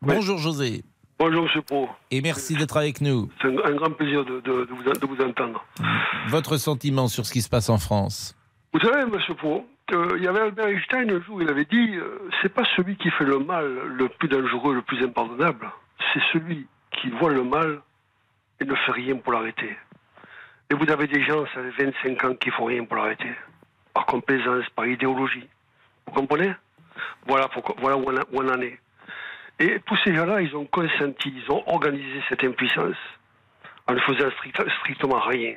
Bonjour 0.00 0.38
José. 0.38 0.84
Bonjour, 1.18 1.42
Monsieur 1.42 1.62
Pro. 1.62 1.88
Et 2.12 2.20
merci 2.20 2.54
d'être 2.54 2.76
avec 2.76 3.00
nous. 3.00 3.28
C'est 3.42 3.48
un, 3.48 3.72
un 3.72 3.74
grand 3.74 3.90
plaisir 3.90 4.24
de, 4.24 4.34
de- 4.40 4.66
de 4.66 4.70
vous, 4.70 4.84
de 4.84 5.06
vous 5.16 5.28
entendre. 5.28 5.64
Votre 6.28 6.56
sentiment 6.58 7.08
sur 7.08 7.26
ce 7.26 7.32
qui 7.32 7.42
se 7.42 7.48
passe 7.48 7.68
en 7.70 7.78
France? 7.78 8.36
Vous 8.72 8.80
savez, 8.80 9.04
Monsieur 9.06 9.34
Pro, 9.34 9.66
euh, 9.92 10.14
il 10.16 10.24
y 10.24 10.28
avait 10.28 10.40
Albert 10.40 10.66
Einstein 10.68 11.10
un 11.10 11.20
jour, 11.22 11.40
il 11.42 11.48
avait 11.48 11.64
dit 11.64 11.96
euh, 11.96 12.28
c'est 12.42 12.52
pas 12.52 12.64
celui 12.76 12.96
qui 12.96 13.10
fait 13.10 13.24
le 13.24 13.38
mal 13.38 13.66
le 13.86 14.08
plus 14.08 14.28
dangereux, 14.28 14.74
le 14.74 14.82
plus 14.82 15.02
impardonnable, 15.02 15.70
c'est 16.12 16.20
celui 16.32 16.66
qui 16.92 17.08
voit 17.10 17.32
le 17.32 17.44
mal 17.44 17.80
et 18.60 18.64
ne 18.64 18.74
fait 18.74 18.92
rien 18.92 19.16
pour 19.16 19.32
l'arrêter. 19.32 19.76
Et 20.70 20.74
vous 20.74 20.90
avez 20.90 21.06
des 21.06 21.22
gens, 21.24 21.46
ça 21.54 21.62
fait 21.76 21.84
25 21.84 22.24
ans, 22.24 22.34
qui 22.34 22.50
font 22.50 22.66
rien 22.66 22.84
pour 22.84 22.96
l'arrêter. 22.96 23.30
Par 23.94 24.04
complaisance, 24.04 24.68
par 24.76 24.86
idéologie. 24.86 25.48
Vous 26.06 26.12
comprenez? 26.12 26.52
Voilà, 27.26 27.48
pourquoi- 27.48 27.76
voilà 27.78 27.96
où, 27.96 28.04
on 28.34 28.48
en 28.48 28.60
est. 28.60 28.78
Et 29.60 29.80
tous 29.86 29.96
ces 30.04 30.14
gens-là, 30.14 30.42
ils 30.42 30.54
ont 30.54 30.66
consenti, 30.66 31.32
ils 31.34 31.50
ont 31.50 31.62
organisé 31.68 32.22
cette 32.28 32.44
impuissance 32.44 32.96
en 33.86 33.94
ne 33.94 34.00
faisant 34.00 34.28
strict- 34.32 34.70
strictement 34.80 35.20
rien. 35.20 35.54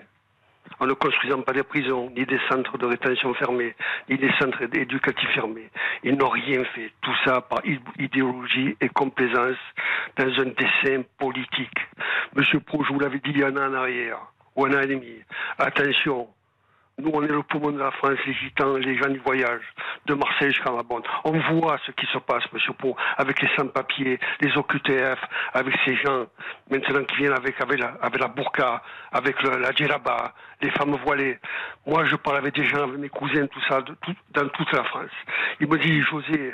En 0.80 0.88
ne 0.88 0.94
construisant 0.94 1.42
pas 1.42 1.54
des 1.54 1.64
prisons, 1.64 2.10
ni 2.16 2.26
des 2.26 2.40
centres 2.50 2.78
de 2.78 2.86
rétention 2.88 3.34
fermés, 3.36 3.76
ni 4.10 4.18
des 4.18 4.32
centres 4.40 4.64
éducatifs 4.76 5.30
fermés. 5.30 5.70
Ils 6.04 6.16
n'ont 6.18 6.30
rien 6.30 6.64
fait. 6.74 6.92
Tout 7.02 7.16
ça 7.24 7.42
par 7.42 7.60
id- 7.66 7.82
idéologie 8.00 8.76
et 8.82 8.90
complaisance 8.90 9.58
dans 10.18 10.26
un 10.40 10.46
dessin 10.46 11.04
politique. 11.20 11.78
Monsieur 12.36 12.60
Pro, 12.62 12.84
je 12.84 12.94
vous 12.94 13.00
l'avais 13.00 13.20
dit 13.20 13.30
il 13.32 13.40
y 13.40 13.44
a 13.44 13.48
un 13.48 13.58
an 13.58 13.72
en 13.72 13.74
arrière, 13.76 14.18
ou 14.56 14.66
un 14.66 14.74
an 14.74 14.82
et 14.82 14.88
demi. 14.88 15.22
Attention, 15.60 16.28
nous, 16.98 17.10
on 17.14 17.24
est 17.24 17.28
le 17.32 17.42
poumon 17.44 17.72
de 17.72 17.80
la 17.80 17.90
France, 17.92 18.18
les 18.28 18.34
gitans, 18.34 18.76
les 18.78 18.96
gens 18.98 19.10
du 19.10 19.20
voyage, 19.20 19.62
de 20.06 20.14
Marseille 20.14 20.52
jusqu'à 20.52 20.72
la 20.72 20.84
Bonne. 20.84 21.02
On 21.24 21.32
voit 21.54 21.78
ce 21.86 21.92
qui 21.94 22.06
se 22.08 22.18
passe, 22.20 22.44
monsieur 22.54 22.74
Pau, 22.74 22.96
avec 23.18 23.42
les 23.42 23.50
sans-papiers, 23.56 24.20
les 24.40 24.58
OQTF, 24.58 25.20
avec 25.54 25.74
ces 25.86 25.96
gens, 25.96 26.26
maintenant 26.70 27.04
qui 27.06 27.16
viennent 27.18 27.34
avec, 27.34 27.60
avec, 27.60 27.80
la, 27.80 28.28
burqa, 28.28 28.84
avec 29.12 29.42
le- 29.42 29.58
la 29.58 29.72
djellaba, 29.72 30.34
les 30.62 30.70
femmes 30.72 30.96
voilées. 31.04 31.40
Moi, 31.88 32.06
je 32.06 32.16
parle 32.18 32.38
avec 32.38 32.54
des 32.56 32.66
gens, 32.66 32.84
avec 32.84 32.98
mes 33.00 33.10
cousins, 33.10 33.48
tout 33.48 33.62
ça, 33.68 33.82
dans 34.32 34.50
toute 34.50 34.72
la 34.74 34.84
France. 34.84 35.10
Ils 35.60 35.68
me 35.68 35.78
disent, 35.80 36.04
José, 36.06 36.54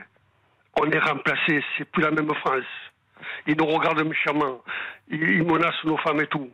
on 0.80 0.89
est 0.89 1.00
remplacé, 1.00 1.63
c'est 1.78 1.91
plus 1.91 2.04
la 2.04 2.12
même 2.12 2.34
France. 2.36 2.63
Ils 3.47 3.58
nous 3.58 3.65
regardent 3.65 4.06
méchamment, 4.06 4.62
ils 5.10 5.43
menacent 5.43 5.84
nos 5.84 5.97
femmes 5.97 6.21
et 6.21 6.28
tout. 6.28 6.50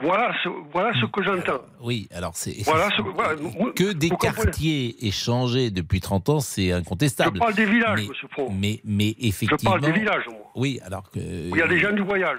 Voilà 0.00 0.34
ce, 0.42 0.48
voilà 0.72 0.92
ce 1.00 1.06
que 1.06 1.22
j'entends. 1.22 1.62
Oui, 1.80 2.08
alors 2.14 2.32
c'est. 2.34 2.52
Voilà 2.64 2.88
ce- 2.96 3.02
voilà, 3.02 3.36
que 3.76 3.92
des 3.92 4.10
quartiers 4.10 5.06
aient 5.06 5.10
changé 5.12 5.70
depuis 5.70 6.00
30 6.00 6.28
ans, 6.28 6.40
c'est 6.40 6.72
incontestable. 6.72 7.36
Je 7.36 7.40
parle 7.40 7.54
des 7.54 7.64
villages, 7.66 8.00
mais, 8.00 8.08
monsieur 8.08 8.28
Pro. 8.28 8.50
Mais, 8.50 8.80
mais 8.84 9.14
Je 9.20 9.28
effectivement. 9.28 9.70
parle 9.78 9.82
des 9.82 9.92
villages, 9.92 10.24
moi. 10.26 10.50
Oui, 10.56 10.80
alors 10.84 11.08
que. 11.10 11.18
Où 11.20 11.54
il 11.54 11.58
y 11.58 11.62
a 11.62 11.68
des 11.68 11.78
gens 11.78 11.92
du 11.92 12.02
voyage. 12.02 12.38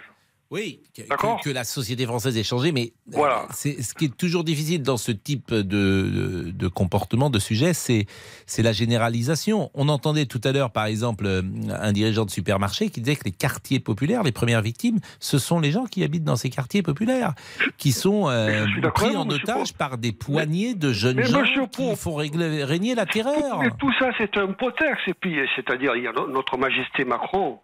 Oui, 0.56 0.80
que, 1.44 1.50
la 1.50 1.63
société 1.65 2.06
française 2.06 2.38
ait 2.38 2.44
changé, 2.44 2.72
mais 2.72 2.94
euh, 3.10 3.12
Voilà. 3.12 3.46
c'est 3.54 3.82
ce 3.82 3.94
qui 3.94 4.06
est 4.06 4.18
toujours 4.18 4.44
difficile 4.46 4.82
dans 4.82 4.96
ce 4.96 5.12
type 5.12 5.54
de, 5.54 5.62
de, 5.63 6.52
de 6.52 6.68
comportement, 6.70 7.30
de 7.30 7.39
sujet, 7.39 7.74
c'est 7.74 8.06
c'est 8.46 8.63
la 8.63 8.72
généralisation. 8.72 9.70
On 9.74 9.89
entendait 9.89 10.26
tout 10.28 10.39
à 10.46 10.52
l'heure, 10.54 10.72
par 10.72 10.86
exemple, 10.86 11.26
euh, 11.26 11.41
un 11.78 11.91
dirigeant 11.91 12.24
de 12.26 12.32
supermarché 12.32 12.89
qui 12.89 13.02
disait 13.02 13.18
que 13.18 13.26
les 13.26 13.32
quartiers 13.32 13.80
populaires, 13.82 14.24
les 14.24 14.32
premières 14.32 14.62
victimes, 14.62 15.00
ce 15.20 15.38
sont 15.39 15.60
les 15.60 15.72
gens 15.72 15.86
qui 15.86 16.04
habitent 16.06 16.24
dans 16.24 16.38
ces 16.38 16.50
quartiers 16.50 16.82
populaires, 16.84 17.34
qui 17.78 17.91
sont 17.91 18.30
euh, 18.30 18.65
pris 18.94 19.15
en 19.18 19.28
otage 19.30 19.74
par 19.74 19.98
des 19.98 20.13
poignées 20.13 20.74
de 20.74 20.94
jeunes 20.94 21.22
gens 21.24 21.44
qui 21.70 21.96
font 21.98 22.15
régler- 22.15 22.63
régner 22.63 22.96
la 22.96 23.06
terreur. 23.06 23.60
Mais 23.60 23.72
tout 23.78 23.91
ça, 24.00 24.10
c'est 24.18 24.38
un 24.38 24.54
prétexte. 24.54 25.08
Et 25.08 25.13
puis, 25.13 25.36
c'est-à-dire, 25.56 25.96
il 25.98 26.04
y 26.04 26.08
a 26.08 26.13
no- 26.13 26.30
notre 26.30 26.58
Majesté 26.58 27.04
Macron, 27.04 27.60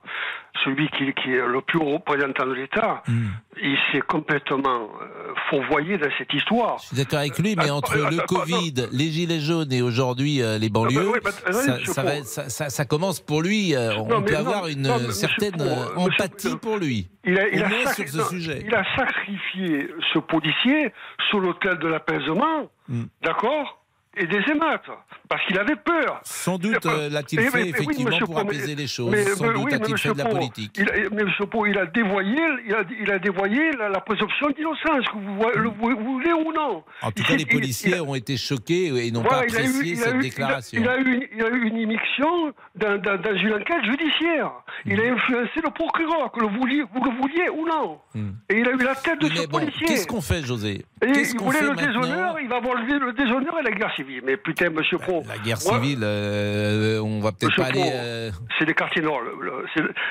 celui 0.65 0.89
qui, 0.89 1.05
qui 1.21 1.29
est 1.31 1.47
le 1.47 1.61
plus 1.61 1.79
haut 1.79 1.93
représentant 1.93 2.45
de 2.45 2.53
l'État, 2.53 2.80
Hmm. 3.07 3.27
il 3.61 3.77
s'est 3.91 4.01
complètement 4.01 4.89
euh, 5.01 5.33
fourvoyé 5.49 5.97
dans 5.97 6.09
cette 6.17 6.33
histoire. 6.33 6.77
Je 6.79 6.87
suis 6.87 6.97
d'accord 6.97 7.19
avec 7.19 7.37
lui, 7.37 7.55
mais 7.55 7.69
Euh, 7.69 7.73
entre 7.73 7.97
euh, 7.97 8.09
le 8.09 8.19
euh, 8.19 8.25
Covid, 8.27 8.73
les 8.91 9.11
gilets 9.11 9.39
jaunes 9.39 9.71
et 9.71 9.81
aujourd'hui 9.81 10.41
euh, 10.41 10.57
les 10.57 10.69
banlieues, 10.69 10.99
Ah, 11.01 11.03
bah 11.03 11.11
oui, 11.13 11.19
bah, 11.23 12.23
ça, 12.49 12.67
va 12.77 12.85
commence 12.85 13.19
pour 13.19 13.41
lui. 13.41 13.73
on 13.75 14.07
Non, 14.07 14.21
peut 14.23 14.35
avoir 14.35 14.67
une 14.67 15.11
certaine 15.11 15.57
Pro, 15.57 16.01
empathie 16.05 16.55
pour 16.57 16.77
lui. 16.77 17.07
Il 17.23 17.37
a, 17.39 17.47
il 17.49 17.61
Au 17.61 17.65
a 17.65 17.69
moins 17.69 17.85
sacri- 17.85 18.07
sur 18.07 18.13
ce 18.13 18.17
non, 18.17 18.29
sujet. 18.29 18.63
il 18.65 18.73
a 18.73 18.83
sacrifié 18.97 19.87
ce 20.13 20.19
policier 20.19 20.93
sur 21.29 21.39
l'autel 21.39 21.77
de 21.77 21.87
l'apaisement, 21.87 22.69
Hmm. 22.87 23.05
d'accord 23.23 23.77
et 24.17 24.25
des 24.27 24.41
émeutes, 24.51 24.89
parce 25.31 25.45
qu'il 25.45 25.57
avait 25.57 25.77
peur. 25.77 26.19
Sans 26.25 26.57
doute 26.57 26.85
euh, 26.85 27.09
l'a-t-il 27.09 27.39
Eh, 27.39 27.43
fait 27.45 27.49
mais- 27.57 27.59
mais 27.59 27.63
oui, 27.63 27.69
effectivement 27.69 28.17
pour 28.25 28.35
mais- 28.35 28.41
apaiser 28.41 28.75
les 28.75 28.85
choses. 28.87 29.09
mais- 29.11 29.23
Sans 29.23 29.45
doute 29.47 29.63
oui, 29.63 29.73
a-t-il 29.73 29.97
fait 29.97 30.11
de 30.13 30.17
la 30.17 30.25
politique. 30.25 30.75
Il 30.77 30.89
a, 30.89 30.93
mais 31.09 31.23
monsieur 31.23 31.45
Pro, 31.45 31.65
il 31.65 31.77
a 31.77 31.85
dévoyé, 31.85 32.37
il 32.67 32.73
a, 32.75 32.83
il 32.99 33.09
a 33.11 33.17
dévoyé 33.17 33.71
la, 33.79 33.87
la 33.87 34.01
présomption 34.01 34.47
d'innocence, 34.49 35.05
que 35.07 35.17
vous, 35.17 35.41
le- 35.55 35.69
vous, 35.69 35.95
vous 36.03 36.13
voulez 36.15 36.33
ou 36.33 36.51
non. 36.51 36.83
En 37.01 37.11
tout 37.11 37.23
cas, 37.23 37.35
les 37.37 37.45
policiers 37.45 37.93
il 37.95 38.01
ont 38.01 38.13
été 38.15 38.35
choqués 38.35 38.87
et 39.07 39.09
n'ont 39.11 39.21
voilà, 39.21 39.37
pas 39.37 39.43
eu- 39.45 39.49
apprécié 39.51 39.95
cette 39.95 40.07
eu- 40.07 40.17
il 40.17 40.19
a- 40.19 40.21
déclaration. 40.21 40.81
Il 40.81 40.89
a, 40.89 40.97
eu 40.99 41.13
une, 41.15 41.27
il 41.33 41.43
a 41.45 41.49
eu 41.49 41.61
une 41.67 41.77
immixtion 41.77 42.53
dans, 42.75 42.97
dans- 43.01 43.17
dans 43.21 43.35
une 43.37 43.53
enquête 43.53 43.85
judiciaire. 43.85 44.51
Il 44.85 44.99
a 44.99 45.13
influencé 45.13 45.61
le 45.63 45.69
procureur, 45.71 46.29
que 46.33 46.41
le 46.41 46.47
vouliez, 46.47 46.83
vous 46.93 47.03
le 47.05 47.11
vouliez 47.21 47.47
ou 47.49 47.65
non. 47.65 47.99
Hmm. 48.13 48.31
Et 48.49 48.59
il 48.59 48.67
a 48.67 48.71
eu 48.71 48.83
la 48.83 48.95
tête 48.95 49.21
de 49.21 49.27
ce 49.27 49.33
mais 49.41 49.47
bon, 49.47 49.59
policier. 49.59 49.87
qu'est-ce 49.87 50.07
qu'on 50.07 50.19
fait, 50.21 50.43
José? 50.43 50.83
Qu'est-ce 51.01 51.33
il 51.33 51.37
qu'on 51.39 51.51
fait 51.51 51.63
le 51.63 51.75
déshonneur, 51.75 52.35
il 52.41 52.49
va 52.49 52.57
avoir 52.57 52.75
le, 52.75 53.13
déshonneur 53.13 53.57
et 53.59 53.63
la 53.63 53.71
guerre 53.71 53.93
civile. 53.95 54.21
Mais 54.25 54.35
putain, 54.37 54.69
monsieur 54.69 54.97
La 55.27 55.37
guerre 55.37 55.57
civile, 55.61 55.99
euh, 56.03 56.99
on 56.99 57.19
va 57.19 57.31
peut-être 57.31 57.55
pas 57.55 57.65
aller. 57.65 57.81
Euh, 57.93 58.31
C'est 58.59 58.65
les 58.65 58.73
quartiers 58.73 59.01
nord, 59.01 59.21
le- 59.21 59.35
le- 59.43 59.65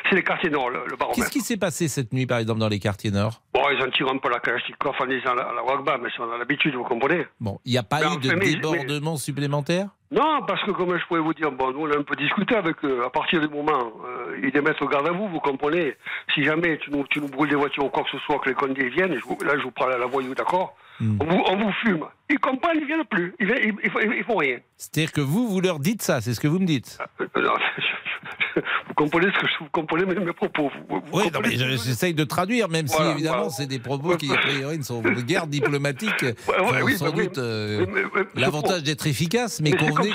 c'est 0.09 0.14
les 0.16 0.23
quartiers 0.23 0.51
nord, 0.51 0.70
le, 0.70 0.81
le 0.88 0.96
baromètre. 0.96 1.16
Qu'est-ce 1.20 1.31
qui 1.31 1.40
s'est 1.40 1.57
passé 1.57 1.88
cette 1.88 2.12
nuit, 2.12 2.27
par 2.27 2.38
exemple, 2.38 2.61
dans 2.61 2.68
les 2.68 2.79
quartiers 2.79 3.11
nord? 3.11 3.42
Bon, 3.55 3.62
ils 3.70 3.83
en 3.83 3.90
tirent 3.90 4.11
un 4.11 4.18
peu 4.18 4.31
la 4.31 4.38
Kalachnikov 4.40 4.94
en 5.01 5.07
disant 5.07 5.35
la, 5.35 5.53
la 5.55 5.62
Wagba, 5.62 5.99
mais 6.03 6.09
on 6.18 6.33
a 6.33 6.38
l'habitude, 6.38 6.75
vous 6.75 6.85
comprenez 6.85 7.27
Bon, 7.40 7.59
il 7.64 7.73
n'y 7.73 7.79
a 7.79 7.83
pas 7.83 8.01
Mais 8.01 8.14
eu 8.14 8.18
de 8.18 8.35
mais- 8.35 8.55
débordement 8.55 9.16
supplémentaire? 9.16 9.88
Non, 10.12 10.40
parce 10.46 10.61
que 10.64 10.73
comme 10.73 10.99
je 10.99 11.07
pourrais 11.07 11.20
vous 11.20 11.35
dire, 11.35 11.53
bon, 11.53 11.70
nous 11.70 11.87
on 11.87 11.90
a 11.92 11.96
un 11.96 12.03
peu 12.03 12.16
discuté 12.16 12.57
avec 12.57 12.85
eux. 12.85 13.03
À 13.07 13.11
partir 13.11 13.40
du 13.40 13.46
moment, 13.49 13.92
euh, 14.05 14.37
ils 14.42 14.51
les 14.51 14.61
mettent 14.61 14.83
au 14.83 14.88
garde 14.88 15.07
à 15.07 15.12
vous, 15.12 15.29
vous 15.29 15.38
comprenez. 15.38 15.94
Si 16.35 16.42
jamais 16.42 16.79
tu 16.79 16.90
nous, 16.90 17.05
tu 17.11 17.20
nous 17.20 17.29
brûles 17.29 17.51
des 17.51 17.55
voitures 17.57 17.85
ou 17.85 17.90
quoi 17.90 18.03
que 18.03 18.11
ce 18.11 18.18
soit, 18.25 18.40
que 18.40 18.49
les 18.49 18.55
condés 18.57 18.88
viennent, 18.88 19.14
je 19.14 19.46
là 19.46 19.53
je 19.57 19.62
vous 19.62 19.70
parle 19.70 19.92
à 19.92 19.99
la 19.99 20.07
voyou, 20.07 20.35
d'accord? 20.35 20.75
On, 21.01 21.25
vous, 21.25 21.43
on 21.47 21.57
vous 21.57 21.73
fume. 21.85 22.05
Ils 22.29 22.39
comprennent, 22.39 22.79
ils 22.81 22.87
viennent 22.87 23.05
plus. 23.05 23.35
Ils, 23.41 23.47
viennent- 23.47 23.75
ils, 23.83 23.91
ils- 24.05 24.17
ils 24.19 24.25
font 24.25 24.37
rien. 24.37 24.59
C'est-à-dire 24.77 25.13
que 25.13 25.21
vous, 25.21 25.49
vous 25.49 25.61
leur 25.61 25.79
dites 25.81 26.03
ça, 26.03 26.21
c'est 26.21 26.35
ce 26.35 26.41
que 26.41 26.49
vous 26.49 26.59
me 26.59 26.67
dites. 26.67 26.99
Euh, 27.21 27.27
non, 27.43 27.53
vous 28.57 28.95
comprenez 28.95 29.27
ce 29.33 29.39
que 29.41 29.47
je 29.47 29.53
vous 29.64 29.70
comprenez 29.72 30.05
mes, 30.05 30.14
mes 30.14 30.33
propos. 30.33 30.70
Vous, 30.89 31.01
vous 31.01 31.18
Oui, 31.18 31.31
non, 31.33 31.41
mais 31.43 31.57
ce 31.57 31.64
j'essaye 31.68 32.14
de 32.14 32.24
traduire, 32.24 32.68
même 32.68 32.87
si 32.87 33.01
évidemment 33.03 33.37
voilà. 33.39 33.51
c'est 33.51 33.66
des 33.66 33.79
propos 33.79 34.16
qui, 34.16 34.33
a 34.33 34.37
priori, 34.37 34.79
ne 34.79 34.83
sont 34.83 35.01
de 35.03 35.20
guerre 35.22 35.47
diplomatique. 35.47 36.24
ont 36.24 36.85
oui, 36.85 36.97
sans 36.97 37.07
bah 37.07 37.12
oui. 37.16 37.24
doute 37.29 37.39
euh, 37.39 37.87
l'avantage 38.35 38.83
d'être 38.83 39.07
efficace, 39.07 39.61
mais, 39.61 39.70
Mais 39.70 39.77
convenez 39.79 40.11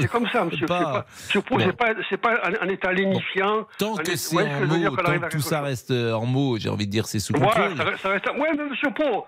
c'est 0.00 0.08
comme 0.08 0.26
ça, 0.32 0.44
monsieur. 0.50 0.66
Pas- 0.66 1.06
monsieur 1.26 1.42
Pro, 1.42 1.58
Bon. 1.58 1.72
pas, 1.72 1.90
c'est 2.08 2.16
pas 2.16 2.34
un, 2.44 2.66
un 2.66 2.68
état 2.68 2.92
lénifiant. 2.92 3.66
Tant 3.78 3.94
que 3.96 4.16
c'est 4.16 4.36
ouais, 4.36 4.44
ce 4.44 4.64
en 4.64 4.66
mots, 4.66 4.96
tant 4.96 5.18
que 5.20 5.28
tout 5.30 5.40
ça 5.40 5.60
reste 5.60 5.90
euh, 5.90 6.12
en 6.12 6.24
mots, 6.26 6.56
j'ai 6.58 6.68
envie 6.68 6.86
de 6.86 6.92
dire 6.92 7.06
c'est 7.06 7.18
sous 7.20 7.32
contrôle. 7.32 7.76
ça 8.00 8.08
reste. 8.10 8.28
Mais 8.34 8.64
monsieur 8.64 8.90
Pro, 8.94 9.26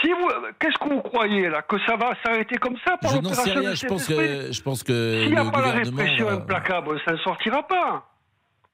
si 0.00 0.10
vous, 0.12 0.28
qu'est-ce 0.58 0.78
que 0.78 0.94
vous 0.94 1.00
croyez 1.02 1.48
là 1.48 1.62
que 1.62 1.76
ça 1.86 1.96
va 1.96 2.14
s'arrêter 2.24 2.56
comme 2.56 2.76
ça 2.86 2.96
par 2.96 3.12
Je 3.12 3.18
n'en 3.18 3.32
sais 3.34 3.52
rien, 3.52 3.74
je 3.74 3.86
pense 3.86 4.06
que, 4.06 4.52
je 4.52 4.62
pense 4.62 4.82
que 4.82 5.20
S'il 5.22 5.30
n'y 5.30 5.36
a 5.36 5.44
pas 5.50 5.60
la 5.60 5.72
répression 5.72 6.28
implacable, 6.28 6.90
on 6.94 7.10
s'en 7.10 7.18
sortira 7.22 7.66
pas. 7.66 8.11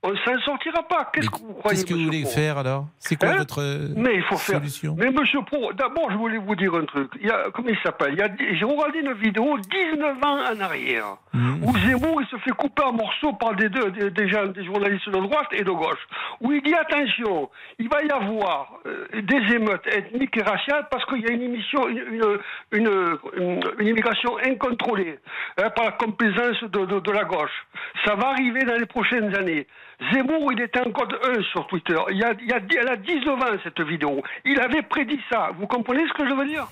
On 0.04 0.14
s'en 0.18 0.38
sortira 0.44 0.84
pas. 0.84 1.10
Qu'est-ce 1.12 1.28
que 1.28 1.38
vous 1.38 1.54
croyez 1.54 1.76
Qu'est-ce 1.78 1.86
que 1.86 1.94
vous 1.98 2.04
voulez 2.04 2.22
Pro 2.22 2.30
faire 2.30 2.58
alors? 2.58 2.86
C'est 3.00 3.16
quoi 3.16 3.30
Hein 3.30 3.38
votre 3.38 3.60
euh, 3.60 3.88
Mais 3.96 4.14
il 4.14 4.22
faut 4.22 4.36
faire. 4.36 4.58
solution? 4.58 4.94
Mais 4.96 5.10
monsieur 5.10 5.42
Pro, 5.42 5.72
d'abord, 5.72 6.08
je 6.12 6.16
voulais 6.16 6.38
vous 6.38 6.54
dire 6.54 6.72
un 6.76 6.84
truc. 6.84 7.10
Il 7.20 7.26
y 7.26 7.30
a, 7.30 7.46
comment 7.52 7.68
il 7.68 7.78
s'appelle? 7.82 8.14
J'ai 8.16 8.64
regardé 8.64 9.00
une 9.00 9.12
vidéo 9.14 9.58
19 9.58 10.16
ans 10.24 10.38
en 10.54 10.60
arrière 10.60 11.16
Mhm. 11.34 11.62
où 11.64 11.76
Zemmour 11.78 12.22
il 12.22 12.26
se 12.28 12.36
fait 12.38 12.52
couper 12.52 12.82
en 12.84 12.92
morceaux 12.92 13.32
par 13.34 13.54
des, 13.54 13.68
deux, 13.68 13.90
des, 13.90 14.10
des 14.10 14.28
gens, 14.28 14.46
des 14.46 14.64
journalistes 14.64 15.08
de 15.10 15.18
droite 15.20 15.48
et 15.52 15.62
de 15.62 15.70
gauche. 15.70 15.98
Où 16.40 16.52
il 16.52 16.62
dit 16.62 16.74
attention, 16.74 17.50
il 17.78 17.88
va 17.88 18.02
y 18.02 18.10
avoir 18.10 18.78
euh, 18.86 19.06
des 19.20 19.54
émeutes 19.54 19.86
ethniques 19.88 20.36
et 20.36 20.42
raciales 20.42 20.86
parce 20.90 21.04
qu'il 21.06 21.20
y 21.20 21.28
a 21.28 21.32
une 21.32 21.42
émission, 21.42 21.86
une, 21.88 22.38
une, 22.72 23.18
une, 23.36 23.60
une 23.78 23.86
immigration 23.88 24.38
incontrôlée 24.44 25.18
hein, 25.58 25.68
par 25.70 25.84
la 25.86 25.92
complaisance 25.92 26.62
de, 26.62 26.86
de, 26.86 27.00
de 27.00 27.10
la 27.12 27.24
gauche. 27.24 27.66
Ça 28.06 28.14
va 28.14 28.28
arriver 28.28 28.64
dans 28.64 28.76
les 28.76 28.86
prochaines 28.86 29.34
années. 29.36 29.66
Zemmour, 30.12 30.52
il 30.52 30.60
était 30.60 30.80
en 30.80 30.90
code 30.90 31.18
1 31.24 31.42
sur 31.42 31.66
Twitter. 31.66 31.96
Il 32.10 32.18
y 32.18 32.24
a, 32.24 32.32
il 32.40 32.46
y 32.46 32.52
a, 32.52 32.60
elle 32.80 32.88
a 32.88 32.96
19 32.96 33.42
ans, 33.42 33.58
cette 33.64 33.80
vidéo. 33.80 34.22
Il 34.44 34.60
avait 34.60 34.82
prédit 34.82 35.20
ça. 35.30 35.50
Vous 35.58 35.66
comprenez 35.66 36.06
ce 36.06 36.12
que 36.12 36.28
je 36.28 36.34
veux 36.34 36.46
dire? 36.46 36.68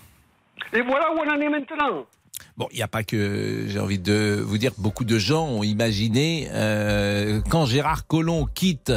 Et 0.73 0.81
voilà 0.83 1.13
où 1.13 1.19
on 1.19 1.29
en 1.29 1.41
est 1.41 1.49
maintenant. 1.49 2.07
Bon, 2.57 2.69
il 2.73 2.77
n'y 2.77 2.83
a 2.83 2.89
pas 2.89 3.03
que, 3.03 3.67
j'ai 3.69 3.79
envie 3.79 3.99
de 3.99 4.43
vous 4.43 4.57
dire, 4.57 4.73
beaucoup 4.79 5.05
de 5.05 5.19
gens 5.19 5.47
ont 5.47 5.63
imaginé, 5.63 6.49
euh, 6.53 7.43
quand 7.51 7.67
Gérard 7.67 8.07
Collomb 8.07 8.47
quitte, 8.47 8.93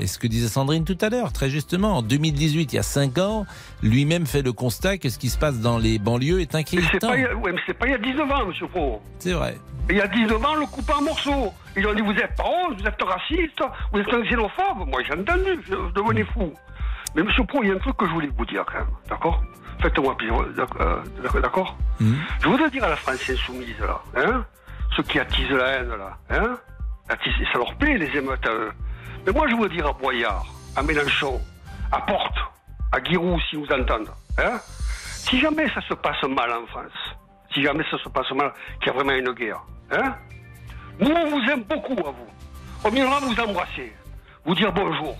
et 0.00 0.08
ce 0.08 0.18
que 0.18 0.26
disait 0.26 0.48
Sandrine 0.48 0.84
tout 0.84 0.98
à 1.00 1.08
l'heure, 1.08 1.32
très 1.32 1.48
justement, 1.48 1.98
en 1.98 2.02
2018, 2.02 2.72
il 2.72 2.76
y 2.76 2.78
a 2.80 2.82
5 2.82 3.18
ans, 3.18 3.46
lui-même 3.84 4.26
fait 4.26 4.42
le 4.42 4.52
constat 4.52 4.98
que 4.98 5.10
ce 5.10 5.18
qui 5.18 5.28
se 5.28 5.38
passe 5.38 5.60
dans 5.60 5.78
les 5.78 6.00
banlieues 6.00 6.40
est 6.40 6.54
Mais 6.54 6.64
c'est 6.66 6.76
inquiétant. 6.76 7.08
pas, 7.08 7.14
ouais, 7.14 7.52
mais 7.52 7.60
c'est 7.66 7.74
pas 7.74 7.86
il 7.86 7.92
y 7.92 7.94
a 7.94 7.98
19 7.98 8.32
ans, 8.32 8.46
monsieur 8.46 8.66
Pro. 8.66 9.00
C'est 9.20 9.32
vrai. 9.32 9.56
Il 9.90 9.96
y 9.96 10.00
a 10.00 10.08
19 10.08 10.44
ans, 10.44 10.48
on 10.56 10.60
le 10.60 10.66
coupe 10.66 10.90
en 10.90 11.00
morceaux. 11.00 11.52
Ils 11.76 11.86
ont 11.86 11.94
dit 11.94 12.02
vous 12.02 12.12
êtes 12.12 12.34
pas 12.36 12.44
vous 12.76 12.84
êtes 12.84 13.00
raciste, 13.00 13.60
vous 13.92 14.00
êtes 14.00 14.12
un 14.12 14.22
xénophobe. 14.22 14.88
Moi 14.88 15.02
j'ai 15.06 15.14
entendu, 15.14 15.60
je 15.66 15.92
devenais 15.94 16.24
fou. 16.24 16.52
Mais 17.14 17.22
monsieur 17.22 17.44
Pro, 17.44 17.62
il 17.62 17.68
y 17.68 17.72
a 17.72 17.74
un 17.74 17.78
truc 17.78 17.96
que 17.96 18.06
je 18.06 18.12
voulais 18.12 18.30
vous 18.36 18.44
dire 18.46 18.64
quand 18.66 18.78
même, 18.78 18.88
d'accord 19.08 19.42
Faites-moi 19.80 20.16
plaisir, 20.16 20.44
d'accord 20.56 20.80
euh, 20.80 21.02
d'accord- 21.22 21.40
D'accord 21.40 21.76
Je 22.40 22.48
voudrais 22.48 22.70
dire 22.70 22.84
à 22.84 22.88
la 22.90 22.96
France 22.96 23.28
insoumise, 23.30 23.78
là, 23.80 24.00
hein 24.16 24.44
Ceux 24.96 25.02
qui 25.04 25.18
attisent 25.20 25.50
la 25.50 25.66
haine, 25.68 25.90
là, 25.90 26.16
hein 26.30 26.56
Attisent- 27.08 27.46
Ça 27.52 27.58
leur 27.58 27.74
plaît, 27.76 27.96
les 27.96 28.16
émeutes 28.16 28.44
à 28.46 28.50
eux. 28.52 28.72
Mais 29.26 29.32
moi, 29.32 29.46
je 29.48 29.54
veux 29.56 29.68
dire 29.68 29.86
à 29.86 29.92
Boyard, 29.92 30.44
à 30.76 30.82
Mélenchon, 30.82 31.40
à 31.92 32.00
Porte, 32.00 32.36
à 32.92 33.02
Giroud, 33.02 33.40
si 33.50 33.56
vous 33.56 33.66
entendez, 33.72 34.10
hein 34.38 34.58
Si 34.98 35.38
jamais 35.40 35.68
ça 35.70 35.80
se 35.82 35.94
passe 35.94 36.22
mal 36.24 36.50
en 36.52 36.66
France, 36.66 36.92
si 37.54 37.62
jamais 37.62 37.84
ça 37.90 37.98
se 37.98 38.08
passe 38.08 38.30
mal, 38.32 38.52
qu'il 38.80 38.88
y 38.88 38.90
a 38.90 38.92
vraiment 38.94 39.12
une 39.12 39.32
guerre, 39.32 39.60
hein 39.92 40.14
Nous, 41.00 41.10
on 41.10 41.30
vous 41.30 41.50
aime 41.50 41.62
beaucoup, 41.64 41.98
à 42.06 42.10
vous. 42.10 42.28
On 42.84 42.90
viendra 42.90 43.20
vous 43.20 43.40
embrasser, 43.40 43.92
vous 44.44 44.54
dire 44.54 44.72
bonjour. 44.72 45.16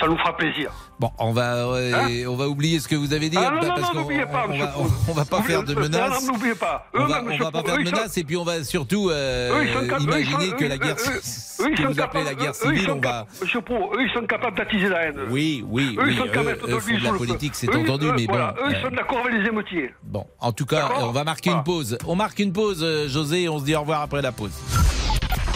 Ça 0.00 0.06
nous 0.06 0.16
fera 0.18 0.36
plaisir. 0.36 0.70
Bon, 1.00 1.10
on 1.18 1.32
va, 1.32 1.68
ouais, 1.70 1.92
Hein 1.92 2.26
on 2.28 2.36
va 2.36 2.48
oublier 2.48 2.78
ce 2.80 2.86
que 2.88 2.94
vous 2.94 3.12
avez 3.12 3.28
dit. 3.30 3.36
Ah 3.38 3.50
non, 3.50 3.60
bah, 3.60 3.66
non, 3.68 3.74
parce 3.76 3.90
qu'on- 3.90 3.98
n'oubliez 4.00 4.26
pas, 4.26 4.44
on, 4.46 4.48
monsieur 4.50 4.64
va, 4.64 4.74
on 5.08 5.12
va 5.12 5.24
pas 5.24 5.42
faire 5.42 5.62
de 5.64 5.74
menaces. 5.74 6.22
Non, 6.26 6.32
n'oubliez 6.32 6.54
pas. 6.54 6.86
On 6.94 6.98
Eux, 7.00 7.06
va, 7.06 7.22
on 7.24 7.36
va 7.36 7.50
pas 7.50 7.62
faire 7.62 7.78
de 7.78 7.84
sont- 7.84 7.90
menaces 7.96 8.18
et 8.18 8.24
puis 8.24 8.36
on 8.36 8.44
va 8.44 8.62
surtout 8.64 9.10
euh, 9.10 9.60
eux, 9.62 10.02
imaginer 10.02 10.52
que 10.52 10.64
la 10.64 10.78
guerre, 10.78 10.96
eux, 10.96 11.74
que 11.74 11.82
vous 11.92 12.00
appelez 12.00 12.24
la 12.24 12.34
guerre 12.34 12.54
civile, 12.54 12.90
on 12.90 13.00
va. 13.00 13.26
Monsieur 13.40 13.60
Pro, 13.60 13.92
eux, 13.94 14.02
ils 14.02 14.10
sont 14.12 14.26
capables 14.26 14.56
d'attiser 14.56 14.88
la 14.88 15.02
haine. 15.06 15.18
Oui, 15.30 15.64
oui, 15.68 15.96
Eux, 15.98 16.02
oui. 16.04 16.12
ils 16.12 16.18
sont 16.18 16.24
capables 16.28 16.58
de 16.60 17.04
la 17.04 17.12
politique, 17.12 17.54
c'est 17.54 17.74
entendu, 17.74 18.06
mais 18.16 18.26
bon. 18.26 18.34
Eux, 18.36 18.52
ils 18.70 18.76
euh, 18.76 18.82
sont 18.82 18.94
d'accord 18.94 19.18
avec 19.26 19.40
les 19.40 19.48
émeutiers. 19.48 19.94
Bon, 20.04 20.26
en 20.40 20.52
tout 20.52 20.66
cas, 20.66 20.88
on 21.00 21.10
va 21.10 21.24
marquer 21.24 21.50
une 21.50 21.64
pause. 21.64 21.98
On 22.06 22.14
marque 22.16 22.38
une 22.38 22.52
pause, 22.52 22.80
euh, 22.82 23.08
José, 23.08 23.42
et 23.42 23.48
on 23.48 23.58
se 23.58 23.64
dit 23.64 23.74
au 23.74 23.80
revoir 23.80 24.02
après 24.02 24.22
la 24.22 24.32
pause. 24.32 24.52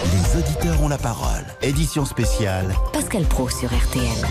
Les 0.04 0.40
auditeurs 0.40 0.82
ont 0.82 0.88
la 0.88 0.98
parole. 0.98 1.44
Édition 1.62 2.04
spéciale. 2.04 2.74
Pascal 2.92 3.22
Pro 3.24 3.48
sur 3.48 3.68
RTL. 3.68 4.26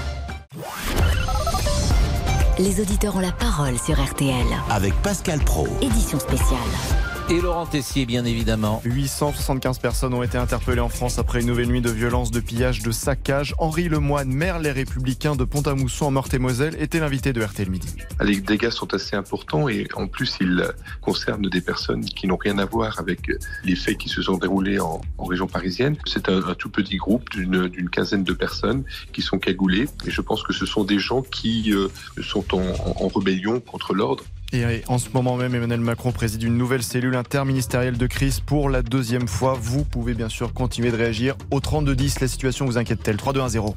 Les 2.60 2.82
auditeurs 2.82 3.16
ont 3.16 3.22
la 3.22 3.32
parole 3.32 3.80
sur 3.80 3.96
RTL. 4.04 4.46
Avec 4.70 4.94
Pascal 5.02 5.40
Pro. 5.40 5.68
Édition 5.82 6.20
spéciale. 6.20 7.11
Et 7.32 7.40
Laurent 7.40 7.66
Tessier, 7.66 8.06
bien 8.06 8.26
évidemment. 8.26 8.82
875 8.84 9.80
personnes 9.80 10.14
ont 10.14 10.22
été 10.22 10.38
interpellées 10.38 10.82
en 10.82 10.90
France 10.90 11.18
après 11.18 11.40
une 11.40 11.48
nouvelle 11.48 11.68
nuit 11.68 11.80
de 11.80 11.90
violence, 11.90 12.30
de 12.30 12.42
pillage, 12.42 12.82
de 12.84 12.92
saccage. 12.92 13.56
Henri 13.58 13.88
Lemoine, 13.88 14.28
maire 14.34 14.60
Les 14.60 14.72
Républicains 14.74 15.38
de 15.38 15.46
Pont-à-Mousson 15.46 16.08
en 16.08 16.12
Meurthe-et-Moselle, 16.12 16.76
était 16.78 17.00
l'invité 17.00 17.32
de 17.32 17.42
RTL 17.42 17.70
Midi. 17.70 17.88
Les 18.22 18.42
dégâts 18.42 18.70
sont 18.70 18.94
assez 18.94 19.16
importants 19.16 19.70
et 19.70 19.88
en 19.96 20.08
plus 20.08 20.36
ils 20.42 20.62
concernent 21.00 21.48
des 21.48 21.62
personnes 21.62 22.04
qui 22.04 22.28
n'ont 22.28 22.36
rien 22.36 22.58
à 22.58 22.66
voir 22.66 23.00
avec 23.00 23.32
les 23.64 23.78
faits 23.78 23.98
qui 23.98 24.10
se 24.10 24.22
sont 24.22 24.38
déroulés 24.38 24.80
en, 24.82 25.00
en 25.18 25.24
région 25.24 25.48
parisienne. 25.48 25.96
C'est 26.06 26.28
un, 26.28 26.44
un 26.46 26.54
tout 26.56 26.70
petit 26.70 26.98
groupe 26.98 27.30
d'une 27.30 27.90
quinzaine 27.90 28.26
de 28.26 28.34
personnes 28.34 28.84
qui 29.14 29.22
sont 29.22 29.40
cagoulées 29.40 29.88
et 30.06 30.12
je 30.12 30.20
pense 30.20 30.44
que 30.44 30.52
ce 30.52 30.66
sont 30.66 30.84
des 30.84 31.00
gens 31.00 31.22
qui 31.22 31.72
euh, 31.74 31.88
sont 32.22 32.44
en, 32.54 32.60
en- 32.60 33.06
en 33.06 33.08
rébellion 33.08 33.62
contre 33.62 33.94
l'ordre. 33.94 34.26
Et 34.54 34.84
en 34.90 34.98
ce 34.98 35.10
moment 35.12 35.38
même, 35.38 35.56
Emmanuel 35.56 35.80
Macron 35.80 36.12
préside 36.12 36.44
une 36.44 36.58
nouvelle 36.58 36.84
cellule 36.84 37.16
interministérielle 37.16 37.98
de 37.98 38.08
crise 38.08 38.42
pour 38.42 38.70
la 38.70 38.82
deuxième 38.82 39.28
fois. 39.28 39.54
Vous 39.58 39.86
pouvez 39.86 40.14
bien 40.14 40.28
sûr 40.28 40.54
continuer 40.54 40.92
de 40.92 40.98
réagir 40.98 41.36
au 41.52 41.62
3210. 41.62 42.20
La 42.20 42.28
situation 42.28 42.66
vous 42.66 42.78
inquiète-t-elle? 42.78 43.16
3-2-1-0. 43.16 43.76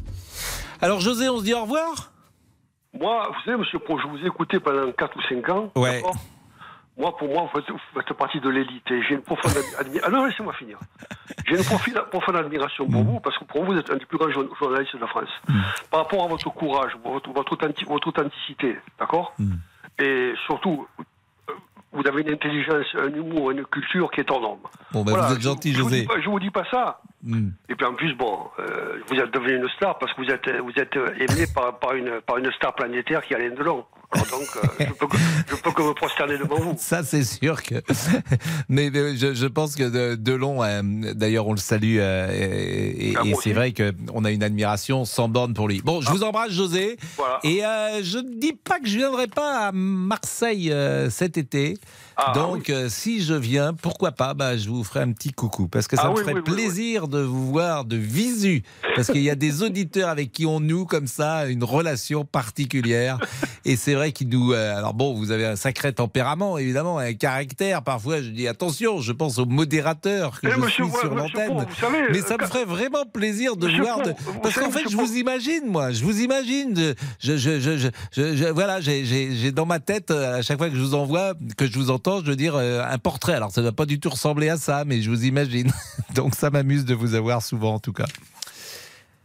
Alors 0.80 1.00
José, 1.00 1.28
on 1.28 1.38
se 1.38 1.44
dit 1.44 1.54
au 1.54 1.62
revoir? 1.62 2.10
Moi, 2.98 3.28
vous 3.28 3.40
savez, 3.44 3.56
monsieur 3.56 3.78
Pro, 3.78 3.98
je 3.98 4.06
vous 4.08 4.18
ai 4.18 4.26
écouté 4.26 4.58
pendant 4.58 4.90
4 4.90 5.16
ou 5.16 5.22
5 5.28 5.48
ans. 5.50 5.70
Ouais. 5.76 5.96
d'accord 5.96 6.16
Moi, 6.96 7.16
pour 7.16 7.28
moi, 7.28 7.42
vous 7.52 7.60
faites, 7.60 7.70
vous 7.70 7.78
faites 7.94 8.12
partie 8.16 8.40
de 8.40 8.48
l'élite. 8.48 8.88
Et 8.90 9.00
j'ai 9.08 9.14
une 9.14 9.22
profonde 9.22 9.52
admiration. 9.78 10.02
Ah 10.04 10.10
non, 10.10 10.24
laissez-moi 10.24 10.52
finir. 10.54 10.78
J'ai 11.46 11.54
une 11.56 11.62
profi- 11.62 12.08
profonde 12.10 12.36
admiration 12.36 12.88
pour 12.88 13.04
vous, 13.04 13.20
parce 13.20 13.38
que 13.38 13.44
pour 13.44 13.64
vous, 13.64 13.72
vous 13.74 13.78
êtes 13.78 13.90
un 13.90 13.96
des 13.96 14.06
plus 14.06 14.18
grands 14.18 14.30
jour- 14.30 14.48
journalistes 14.58 14.94
de 14.96 15.00
la 15.00 15.06
France. 15.06 15.28
Par 15.90 16.00
rapport 16.00 16.24
à 16.24 16.28
votre 16.28 16.50
courage, 16.50 16.92
votre, 17.04 17.30
votre, 17.32 17.52
authenti- 17.52 17.84
votre 17.84 18.08
authenticité, 18.08 18.76
d'accord? 18.98 19.34
Et 19.98 20.32
surtout, 20.46 20.86
euh, 21.48 21.52
vous 21.92 22.02
avez 22.06 22.22
une 22.22 22.30
intelligence, 22.32 22.86
un 22.94 23.12
humour, 23.14 23.50
une 23.52 23.64
culture 23.66 24.10
qui 24.10 24.20
est 24.20 24.30
hors 24.30 24.40
norme. 24.40 24.58
Bon, 24.92 25.04
Voilà, 25.04 25.26
vous 25.28 25.34
êtes 25.34 25.40
gentil, 25.42 25.72
je, 25.72 25.78
je 25.78 25.82
vous 25.82 25.88
José. 25.88 26.00
dis 26.02 26.06
pas- 26.06 26.20
Je 26.20 26.28
vous 26.28 26.40
dis 26.40 26.50
pas 26.50 26.64
ça. 26.70 27.00
Hmm. 27.24 27.50
Et 27.70 27.74
puis 27.74 27.86
en 27.86 27.94
plus, 27.94 28.14
bon, 28.14 28.38
euh, 28.58 28.98
vous 29.08 29.16
êtes 29.16 29.32
devenu 29.32 29.56
une 29.56 29.68
star 29.76 29.98
parce 29.98 30.12
que 30.12 30.22
vous 30.22 30.30
êtes, 30.30 30.46
vous 30.62 30.72
êtes 30.76 30.94
aimé 31.18 31.46
par, 31.54 31.78
par, 31.78 31.94
une, 31.94 32.20
par 32.26 32.36
une 32.38 32.52
star 32.52 32.74
planétaire 32.74 33.22
qui 33.24 33.34
a 33.34 33.38
Delon. 33.38 33.84
Alors 34.12 34.26
donc, 34.26 34.46
euh, 34.56 34.84
je, 34.86 34.92
peux 34.92 35.06
que, 35.08 35.16
je 35.48 35.56
peux 35.56 35.72
que 35.72 35.82
me 35.82 35.92
prosterner 35.94 36.38
devant 36.38 36.56
vous. 36.60 36.74
Ça, 36.78 37.02
c'est 37.02 37.24
sûr 37.24 37.62
que. 37.62 37.74
Mais, 38.68 38.90
mais 38.90 39.16
je, 39.16 39.34
je 39.34 39.46
pense 39.46 39.74
que 39.74 39.82
de- 39.84 40.14
Delon, 40.14 40.62
euh, 40.62 40.82
d'ailleurs, 41.14 41.48
on 41.48 41.52
le 41.52 41.58
salue, 41.58 41.96
euh, 41.98 42.28
et, 42.32 43.14
Ah, 43.16 43.22
et 43.24 43.34
c'est 43.42 43.52
vrai 43.52 43.72
qu'on 43.72 44.24
a 44.24 44.30
une 44.30 44.42
admiration 44.44 45.04
sans 45.04 45.28
borne 45.28 45.52
pour 45.54 45.66
lui. 45.66 45.80
Bon, 45.82 46.00
je 46.00 46.10
vous 46.10 46.22
embrasse, 46.22 46.52
José. 46.52 46.96
Voilà. 47.16 47.40
Et 47.42 47.60
je 48.04 48.18
ne 48.18 48.38
dis 48.38 48.52
pas 48.52 48.78
que 48.78 48.86
je 48.86 48.98
viendrai 48.98 49.26
pas 49.26 49.68
à 49.68 49.72
Marseille 49.72 50.72
cet 51.10 51.36
été. 51.38 51.76
Ah, 52.16 52.32
Donc, 52.34 52.70
si 52.88 53.22
je 53.24 53.34
viens, 53.34 53.74
pourquoi 53.74 54.12
pas 54.12 54.34
bah, 54.34 54.56
Je 54.56 54.68
vous 54.68 54.84
ferai 54.84 55.00
un 55.00 55.10
petit 55.12 55.32
coucou. 55.32 55.66
Parce 55.66 55.88
que 55.88 55.96
ça 55.96 56.02
Ah 56.06 56.10
me 56.10 56.14
oui, 56.14 56.20
ferait 56.20 56.34
oui, 56.34 56.42
plaisir 56.42 57.08
de 57.14 57.20
vous 57.20 57.50
voir 57.50 57.84
de 57.84 57.96
visu. 57.96 58.62
Parce 58.94 59.08
qu'il 59.10 59.22
y 59.22 59.30
a 59.30 59.34
des 59.34 59.62
auditeurs 59.62 60.08
avec 60.08 60.30
qui 60.32 60.46
on 60.46 60.60
noue 60.60 60.84
comme 60.84 61.06
ça 61.06 61.46
une 61.46 61.64
relation 61.64 62.24
particulière. 62.24 63.18
Et 63.64 63.76
c'est 63.76 63.94
vrai 63.94 64.12
qu'ils 64.12 64.28
nous. 64.28 64.52
euh, 64.52 64.76
alors 64.76 64.94
bon, 64.94 65.14
vous 65.14 65.30
avez 65.30 65.46
un 65.46 65.56
sacré 65.56 65.92
tempérament, 65.92 66.58
évidemment, 66.58 66.98
un 66.98 67.14
caractère. 67.14 67.82
Parfois, 67.82 68.20
je 68.22 68.28
dis 68.28 68.46
attention, 68.46 69.00
je 69.00 69.12
pense 69.12 69.38
au 69.38 69.46
modérateur 69.46 70.40
que 70.40 70.48
Eh, 70.48 70.50
je 70.52 70.56
monsieur, 70.60 70.84
suis 70.84 70.92
sur 71.00 71.14
l'antenne. 71.14 71.66
Mais 72.12 72.20
ça 72.20 72.34
euh, 72.34 72.42
me 72.42 72.46
ferait 72.46 72.64
vraiment 72.64 73.04
plaisir 73.10 73.56
de 73.56 73.66
Monsieur 73.66 73.82
voir. 73.82 74.02
De- 74.02 74.14
Parce 74.42 74.54
qu'en 74.58 74.70
fait, 74.70 74.88
je 74.90 74.96
vous 74.96 75.14
imagine, 75.16 75.62
moi. 75.66 75.90
Je 75.92 76.04
vous 76.04 76.20
imagine. 76.20 76.94
Je, 77.20 77.36
je, 77.36 77.58
je, 77.60 77.88
je, 78.12 78.44
voilà, 78.52 78.80
j'ai- 78.80 79.52
dans 79.52 79.66
ma 79.66 79.80
tête, 79.80 80.10
euh, 80.10 80.38
à 80.38 80.42
chaque 80.42 80.58
fois 80.58 80.68
que 80.68 80.76
je 80.76 80.80
vous 80.80 80.94
envoie, 80.94 81.34
que 81.56 81.66
je 81.66 81.78
vous 81.78 81.90
entends, 81.90 82.20
je 82.20 82.26
veux 82.30 82.36
dire 82.36 82.54
euh, 82.56 82.82
un 82.88 82.98
portrait. 82.98 83.34
Alors, 83.34 83.50
ça 83.50 83.60
ne 83.60 83.66
doit 83.66 83.76
pas 83.76 83.86
du 83.86 83.98
tout 84.00 84.10
ressembler 84.10 84.48
à 84.48 84.56
ça, 84.56 84.84
mais 84.86 85.00
je 85.02 85.10
vous 85.10 85.24
imagine. 85.24 85.70
Donc, 86.14 86.34
ça 86.34 86.50
m'amuse 86.50 86.84
de 86.84 86.94
vous 86.94 87.03
avoir 87.12 87.42
souvent, 87.42 87.74
en 87.74 87.78
tout 87.78 87.92
cas. 87.92 88.06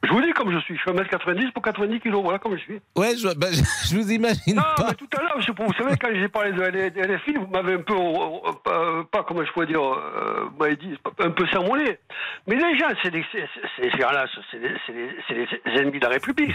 Je 0.03 0.13
vous 0.13 0.21
dis 0.21 0.31
comme 0.31 0.51
je 0.51 0.59
suis. 0.59 0.75
Je 0.75 0.81
suis 0.81 0.91
1m90 0.91 1.51
pour 1.51 1.61
90 1.61 1.99
kg, 1.99 2.13
voilà 2.15 2.39
comme 2.39 2.57
je 2.57 2.61
suis. 2.61 2.79
Ouais, 2.95 3.15
je, 3.17 3.35
bah, 3.35 3.47
je, 3.51 3.61
je 3.89 3.95
vous 3.95 4.11
imagine 4.11 4.55
Non, 4.55 4.61
pas. 4.75 4.87
mais 4.89 4.95
tout 4.95 5.09
à 5.17 5.21
l'heure, 5.21 5.37
vous 5.37 5.73
savez, 5.73 5.97
quand 5.97 6.07
j'ai 6.13 6.29
parlé 6.29 6.51
de 6.53 6.61
LFI, 6.61 7.33
vous 7.33 7.47
m'avez 7.47 7.73
un 7.73 7.81
peu, 7.81 7.93
euh, 7.93 8.51
euh, 8.67 9.03
pas, 9.03 9.23
comment 9.23 9.43
je 9.43 9.51
pourrais 9.51 9.67
dire, 9.67 9.81
euh, 9.83 10.45
vous 10.51 10.57
m'avez 10.57 10.77
dit, 10.77 10.97
un 11.19 11.31
peu 11.31 11.45
sermonné. 11.47 11.99
Mais 12.47 12.55
les 12.55 12.77
gens, 12.79 12.87
c'est 13.03 13.11
des, 13.11 13.25
ces 13.31 13.89
gens-là, 13.91 14.25
c'est 14.51 14.59
des, 14.59 15.79
ennemis 15.79 15.99
de 15.99 16.05
la 16.05 16.13
République, 16.13 16.53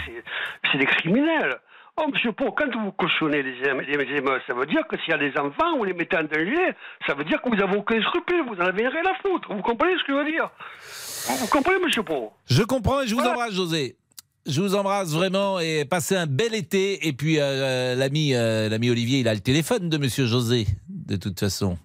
c'est 0.71 0.77
des 0.77 0.85
criminels. 0.87 1.57
Oh, 1.97 2.07
monsieur 2.11 2.33
Pro, 2.33 2.51
quand 2.51 2.65
vous 2.83 2.91
cautionnez 2.91 3.41
les, 3.41 3.53
les 3.53 4.17
émeutes, 4.17 4.41
ça 4.47 4.53
veut 4.53 4.65
dire 4.65 4.85
que 4.89 4.97
s'il 4.99 5.11
y 5.11 5.13
a 5.13 5.17
des 5.17 5.31
enfants, 5.39 5.77
vous 5.77 5.85
les 5.85 5.93
mettez 5.93 6.17
en 6.17 6.23
danger, 6.23 6.73
ça 7.07 7.13
veut 7.13 7.23
dire 7.23 7.41
que 7.41 7.47
vous 7.47 7.55
n'avez 7.55 7.77
aucun 7.77 8.01
scrupule, 8.01 8.43
vous 8.49 8.55
en 8.55 8.67
avez 8.67 8.85
rien 8.87 9.01
à 9.05 9.15
foutre. 9.21 9.53
Vous 9.53 9.61
comprenez 9.61 9.93
ce 9.97 10.03
que 10.03 10.11
je 10.11 10.17
veux 10.17 10.29
dire? 10.29 10.49
Vous 11.27 11.35
vous 11.37 11.47
comprenez, 11.47 11.79
monsieur 11.79 12.03
Pro 12.03 12.33
Je 12.47 12.63
comprends 12.63 13.01
et 13.01 13.07
je 13.07 13.15
vous 13.15 13.21
embrasse, 13.21 13.53
José. 13.53 13.95
Je 14.45 14.61
vous 14.61 14.75
embrasse 14.75 15.13
vraiment 15.13 15.59
et 15.59 15.85
passez 15.85 16.17
un 16.17 16.27
bel 16.27 16.53
été. 16.53 17.07
Et 17.07 17.13
puis, 17.13 17.39
euh, 17.39 17.95
l'ami 17.95 18.35
euh, 18.35 18.67
l'ami 18.67 18.89
Olivier, 18.89 19.19
il 19.19 19.27
a 19.29 19.33
le 19.33 19.39
téléphone 19.39 19.89
de 19.89 19.97
monsieur 19.97 20.25
José, 20.25 20.67
de 20.89 21.15
toute 21.15 21.39
façon. 21.39 21.77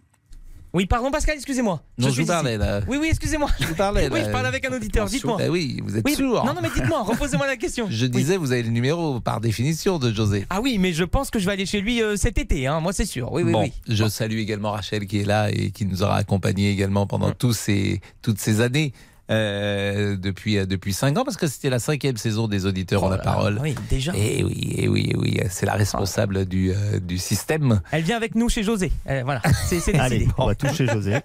Oui, 0.73 0.87
pardon 0.87 1.11
Pascal, 1.11 1.35
excusez-moi. 1.37 1.83
Non, 1.99 2.11
je 2.11 2.21
vous 2.21 2.27
parlais, 2.27 2.53
ici. 2.55 2.59
là. 2.61 2.81
Oui, 2.87 2.99
oui, 3.01 3.09
excusez-moi. 3.11 3.49
Je 3.61 3.67
vous 3.67 3.75
parlais, 3.75 4.09
Oui, 4.13 4.21
là. 4.21 4.27
je 4.27 4.31
parle 4.31 4.47
avec 4.47 4.65
un 4.65 4.73
auditeur, 4.73 5.07
dites-moi. 5.07 5.37
Ben 5.39 5.51
oui, 5.51 5.81
vous 5.85 5.97
êtes 5.97 6.05
Oui, 6.05 6.15
sourd. 6.15 6.45
Non, 6.45 6.55
non, 6.55 6.61
mais 6.63 6.71
dites-moi, 6.75 7.03
reposez-moi 7.07 7.47
la 7.47 7.57
question. 7.57 7.87
Je 7.91 8.07
disais, 8.07 8.37
vous 8.37 8.53
avez 8.53 8.63
le 8.63 8.69
numéro 8.71 9.19
par 9.21 9.41
définition 9.41 9.99
de 9.99 10.13
José. 10.13 10.47
Ah 10.49 10.61
oui, 10.61 10.79
mais 10.79 10.93
je 10.93 11.05
pense 11.05 11.31
que 11.31 11.39
je 11.41 11.47
vais 11.47 11.53
aller 11.53 11.67
chez 11.67 11.81
lui 11.81 12.03
euh, 12.03 12.17
cet 12.17 12.39
été, 12.39 12.67
hein, 12.69 12.81
moi 12.81 12.93
c'est 12.93 13.05
sûr. 13.05 13.33
Oui, 13.33 13.43
oui, 13.43 13.53
bon, 13.53 13.63
oui. 13.63 13.73
je 13.89 14.09
salue 14.09 14.39
également 14.39 14.71
Rachel 14.73 15.07
qui 15.07 15.21
est 15.21 15.25
là 15.25 15.51
et 15.51 15.71
qui 15.73 15.87
nous 15.87 16.03
aura 16.03 16.17
accompagnés 16.17 16.71
également 16.71 17.07
pendant 17.07 17.33
tous 17.33 17.53
ces, 17.53 18.01
toutes 18.23 18.39
ces 18.39 18.61
années. 18.61 18.93
Euh, 19.31 20.17
depuis 20.17 20.59
euh, 20.59 20.67
depuis 20.67 20.93
cinq 20.93 21.17
ans 21.19 21.25
parce 21.25 21.37
que 21.37 21.47
c'était 21.47 21.71
la 21.71 21.79
cinquième 21.79 22.17
saison 22.17 22.49
des 22.49 22.67
auditeurs 22.67 23.03
ont 23.05 23.09
la 23.09 23.19
parole. 23.19 23.57
Oh 23.59 23.63
Oui, 23.63 23.75
déjà. 23.89 24.13
Et 24.17 24.43
oui, 24.45 24.75
et 24.77 24.89
oui, 24.89 25.11
et 25.13 25.17
oui, 25.17 25.39
c'est 25.51 25.67
la 25.67 25.75
responsable 25.75 26.47
du, 26.47 26.73
euh, 26.73 26.99
du 27.01 27.17
système. 27.19 27.81
Elle 27.93 28.03
vient 28.03 28.17
avec 28.17 28.35
nous 28.35 28.49
chez 28.49 28.63
José. 28.63 28.91
Euh, 29.09 29.23
voilà, 29.25 29.41
c'est 29.67 29.81
c'est 29.81 29.95
Allez, 29.99 30.19
décidé. 30.19 30.35
on 30.39 30.47
va 30.47 30.55
toucher 30.55 30.87
José. 30.87 31.19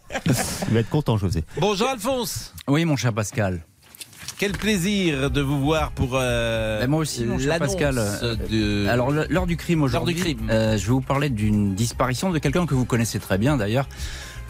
Il 0.67 0.73
va 0.73 0.79
être 0.81 0.89
content, 0.89 1.17
José. 1.17 1.43
Bonjour 1.59 1.89
Alphonse. 1.89 2.53
Oui, 2.67 2.85
mon 2.85 2.95
cher 2.95 3.13
Pascal. 3.13 3.61
Quel 4.37 4.51
plaisir 4.51 5.31
de 5.31 5.39
vous 5.41 5.61
voir 5.61 5.91
pour 5.91 6.11
euh, 6.15 6.81
Ben, 6.81 6.89
moi 6.89 6.99
aussi, 6.99 7.23
mon 7.23 7.39
cher 7.39 7.57
Pascal. 7.57 7.95
de- 8.51 8.85
Alors, 8.89 9.11
l'heure 9.11 9.47
du 9.47 9.55
crime 9.55 9.81
aujourd'hui. 9.81 10.13
L'heure 10.13 10.25
du 10.25 10.35
crime. 10.35 10.49
euh, 10.51 10.77
je 10.77 10.85
vais 10.85 10.91
vous 10.91 10.99
parler 11.01 11.29
d'une 11.29 11.73
disparition 11.73 12.31
de 12.31 12.39
quelqu'un 12.39 12.65
que 12.65 12.73
vous 12.75 12.83
connaissez 12.85 13.17
très 13.19 13.37
bien 13.37 13.55
d'ailleurs, 13.55 13.87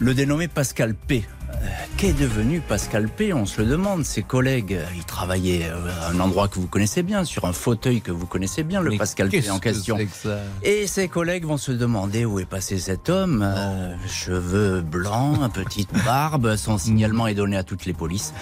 le 0.00 0.12
dénommé 0.12 0.48
Pascal 0.48 0.94
P. 0.94 1.24
Euh, 1.50 1.66
Qu'est 1.96 2.12
devenu 2.12 2.60
Pascal 2.60 3.08
P 3.08 3.32
On 3.32 3.46
se 3.46 3.62
le 3.62 3.66
demande. 3.68 4.04
Ses 4.04 4.22
collègues, 4.22 4.74
euh, 4.74 4.84
il 4.96 5.04
travaillait 5.04 5.64
euh, 5.64 5.88
à 6.02 6.10
un 6.10 6.20
endroit 6.20 6.46
que 6.46 6.56
vous 6.56 6.66
connaissez 6.66 7.02
bien, 7.02 7.24
sur 7.24 7.46
un 7.46 7.54
fauteuil 7.54 8.02
que 8.02 8.10
vous 8.12 8.26
connaissez 8.26 8.64
bien, 8.64 8.82
le 8.82 8.90
Mais 8.90 8.98
Pascal 8.98 9.30
P 9.30 9.48
en 9.50 9.58
que 9.58 9.70
question. 9.70 9.96
c'est 9.96 10.04
que 10.04 10.14
ça? 10.14 10.38
Et 10.62 10.86
ses 10.86 11.08
collègues 11.08 11.46
vont 11.46 11.56
se 11.56 11.72
demander 11.72 12.26
où 12.26 12.38
est 12.38 12.44
passé 12.44 12.78
cet 12.78 13.08
homme. 13.08 13.42
Euh, 13.42 13.94
cheveux 14.08 14.82
blancs, 14.82 15.50
petite 15.54 15.90
barbe, 16.04 16.56
son 16.56 16.76
signalement 16.76 17.26
est 17.28 17.34
donné 17.34 17.56
à 17.56 17.62
toutes 17.62 17.86
les 17.86 17.94
polices. 17.94 18.34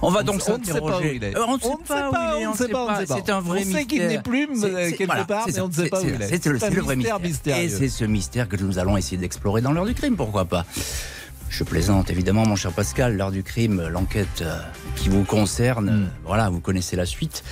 On 0.00 0.10
va 0.10 0.22
donc 0.22 0.36
On 0.36 0.38
où 0.38 0.40
s'interroger. 0.40 1.20
Euh, 1.22 1.44
On 1.46 1.56
ne 1.56 1.60
sait 1.60 1.68
pas 1.84 2.10
où 2.10 2.38
il 2.38 2.42
est, 2.42 2.46
on 2.46 2.52
ne 2.52 2.56
sait 2.56 2.68
pas, 2.68 2.86
on 2.86 2.92
ne 2.92 2.96
sait 2.96 3.06
pas. 3.06 3.16
C'est 3.16 3.30
un 3.30 3.40
vrai 3.40 3.64
On 3.66 3.72
sait 3.72 3.84
qu'il 3.84 4.00
mystère. 4.00 4.08
n'est 4.08 4.22
plus, 4.22 4.48
quelque 4.96 5.26
part, 5.26 5.46
mais 5.46 5.60
on 5.60 5.68
ne 5.68 5.72
sait 5.72 5.88
pas 5.88 6.00
où 6.00 6.06
il 6.08 6.22
est. 6.22 6.28
C'est 6.28 6.46
le, 6.46 6.58
vrai 6.58 6.96
mystère 6.96 7.20
mystère. 7.20 7.58
Et 7.58 7.68
c'est 7.68 7.88
ce 7.90 8.04
mystère 8.04 8.48
que 8.48 8.56
nous 8.56 8.78
allons 8.78 8.96
essayer 8.96 9.18
d'explorer 9.18 9.60
dans 9.60 9.72
l'heure 9.72 9.84
du 9.86 9.94
crime, 9.94 10.16
pourquoi 10.16 10.46
pas. 10.46 10.64
Je 11.54 11.64
plaisante 11.64 12.08
évidemment, 12.08 12.46
mon 12.46 12.56
cher 12.56 12.72
Pascal. 12.72 13.14
L'heure 13.14 13.30
du 13.30 13.42
crime, 13.42 13.86
l'enquête 13.88 14.40
euh, 14.40 14.58
qui 14.96 15.10
vous 15.10 15.22
concerne, 15.22 15.84
Hmm. 15.84 16.02
euh, 16.04 16.06
voilà, 16.24 16.48
vous 16.48 16.60
connaissez 16.60 16.96
la 16.96 17.04
suite. 17.04 17.44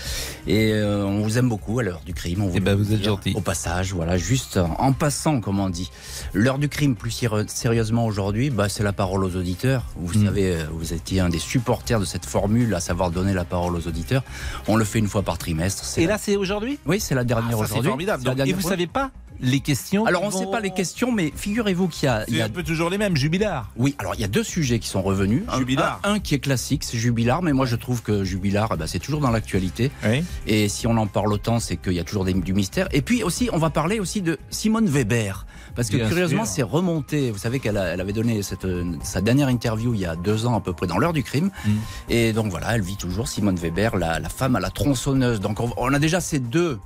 Et 0.46 0.72
euh, 0.72 1.04
on 1.04 1.20
vous 1.20 1.36
aime 1.36 1.50
beaucoup 1.50 1.78
à 1.80 1.82
l'heure 1.82 2.00
du 2.06 2.14
crime. 2.14 2.42
On 2.42 2.46
vous, 2.46 2.54
Eh 2.56 2.60
ben, 2.60 2.74
vous 2.74 2.94
êtes 2.94 3.04
gentil. 3.04 3.34
Au 3.36 3.42
passage, 3.42 3.92
voilà, 3.92 4.16
juste 4.16 4.58
en 4.78 4.94
passant, 4.94 5.40
comme 5.42 5.60
on 5.60 5.68
dit. 5.68 5.90
L'heure 6.32 6.56
du 6.58 6.70
crime, 6.70 6.96
plus 6.96 7.10
séri- 7.10 7.44
sérieusement 7.48 8.06
aujourd'hui, 8.06 8.48
bah, 8.48 8.70
c'est 8.70 8.82
la 8.82 8.94
parole 8.94 9.22
aux 9.22 9.36
auditeurs. 9.36 9.84
Vous 9.96 10.18
Hmm. 10.18 10.24
savez, 10.24 10.56
vous 10.72 10.94
étiez 10.94 11.20
un 11.20 11.28
des 11.28 11.38
supporters 11.38 12.00
de 12.00 12.06
cette 12.06 12.24
formule, 12.24 12.74
à 12.74 12.80
savoir 12.80 13.10
donner 13.10 13.34
la 13.34 13.44
parole 13.44 13.76
aux 13.76 13.86
auditeurs. 13.86 14.22
On 14.66 14.76
le 14.76 14.84
fait 14.86 14.98
une 14.98 15.08
fois 15.08 15.22
par 15.22 15.36
trimestre. 15.36 15.84
Et 15.98 16.06
la- 16.06 16.12
là, 16.14 16.18
c'est 16.18 16.36
aujourd'hui? 16.36 16.78
Oui, 16.86 17.00
c'est 17.00 17.14
la 17.14 17.24
dernière 17.24 17.48
Ah, 17.52 17.56
c'est 17.58 17.64
aujourd'hui. 17.72 17.88
formidable. 17.90 18.22
C'est 18.22 18.26
Donc, 18.30 18.36
dernière 18.36 18.54
et 18.54 18.56
vous 18.56 18.62
fois. 18.62 18.70
savez 18.70 18.86
pas 18.86 19.10
les 19.42 19.60
questions 19.60 20.04
Alors 20.06 20.22
on 20.22 20.26
ne 20.28 20.32
sait 20.32 20.50
pas 20.50 20.60
les 20.60 20.70
questions, 20.70 21.12
mais 21.12 21.32
figurez-vous 21.34 21.88
qu'il 21.88 22.04
y 22.06 22.08
a, 22.08 22.24
il 22.28 22.34
y 22.34 22.36
C'est 22.36 22.42
a- 22.42 22.46
un 22.46 22.50
peu 22.50 22.62
toujours 22.62 22.90
les 22.90 22.98
mêmes, 22.98 23.16
Jubilard. 23.16 23.70
oui, 23.76 23.94
alors 23.98 24.14
il 24.14 24.20
y 24.20 24.24
a 24.24 24.28
deux 24.28 24.42
sujets 24.44 24.78
qui 24.78 24.88
sont 24.88 25.02
revenus. 25.02 25.42
Jubilard. 25.56 26.00
Un, 26.04 26.14
un 26.14 26.18
qui 26.20 26.34
est 26.34 26.38
classique, 26.40 26.84
c'est 26.84 26.98
Jubilard, 26.98 27.42
mais 27.42 27.52
moi 27.52 27.66
je 27.66 27.76
trouve 27.76 28.02
que 28.02 28.24
Jubilard, 28.24 28.70
eh 28.74 28.76
ben, 28.76 28.86
c'est 28.86 28.98
toujours 28.98 29.20
dans 29.20 29.30
l'actualité. 29.30 29.90
Oui. 30.04 30.22
Et 30.46 30.68
si 30.68 30.86
on 30.86 30.96
en 30.96 31.06
parle 31.06 31.32
autant, 31.32 31.58
c'est 31.60 31.76
qu'il 31.76 31.92
y 31.94 32.00
a 32.00 32.04
toujours 32.04 32.24
des- 32.24 32.34
du 32.34 32.52
mystère. 32.54 32.88
Et 32.92 33.02
puis 33.02 33.22
aussi, 33.22 33.48
on 33.52 33.58
va 33.58 33.70
parler 33.70 34.00
aussi 34.00 34.22
de 34.22 34.38
Simone 34.50 34.86
Weber. 34.86 35.46
Parce 35.76 35.88
que 35.88 35.96
Bien 35.96 36.08
curieusement, 36.08 36.44
sûr. 36.44 36.54
c'est 36.54 36.62
remonté. 36.62 37.30
Vous 37.30 37.38
savez 37.38 37.60
qu'elle 37.60 37.76
a- 37.76 37.86
elle 37.94 38.00
avait 38.00 38.12
donné 38.12 38.42
cette, 38.42 38.64
euh, 38.64 38.92
sa 39.02 39.20
dernière 39.20 39.48
interview 39.48 39.94
il 39.94 40.00
y 40.00 40.04
a 40.06 40.16
deux 40.16 40.44
ans 40.46 40.56
à 40.56 40.60
peu 40.60 40.72
près 40.72 40.86
dans 40.88 40.98
l'heure 40.98 41.12
du 41.12 41.22
crime. 41.22 41.50
Mm. 41.64 41.70
Et 42.08 42.32
donc 42.32 42.50
voilà, 42.50 42.74
elle 42.74 42.82
vit 42.82 42.96
toujours 42.96 43.28
Simone 43.28 43.54
Weber, 43.56 43.96
la, 43.96 44.18
la 44.18 44.28
femme 44.28 44.56
à 44.56 44.60
la 44.60 44.70
tronçonneuse. 44.70 45.38
Donc 45.40 45.60
on, 45.60 45.70
on 45.76 45.94
a 45.94 45.98
déjà 46.00 46.20
ces 46.20 46.40
deux 46.40 46.78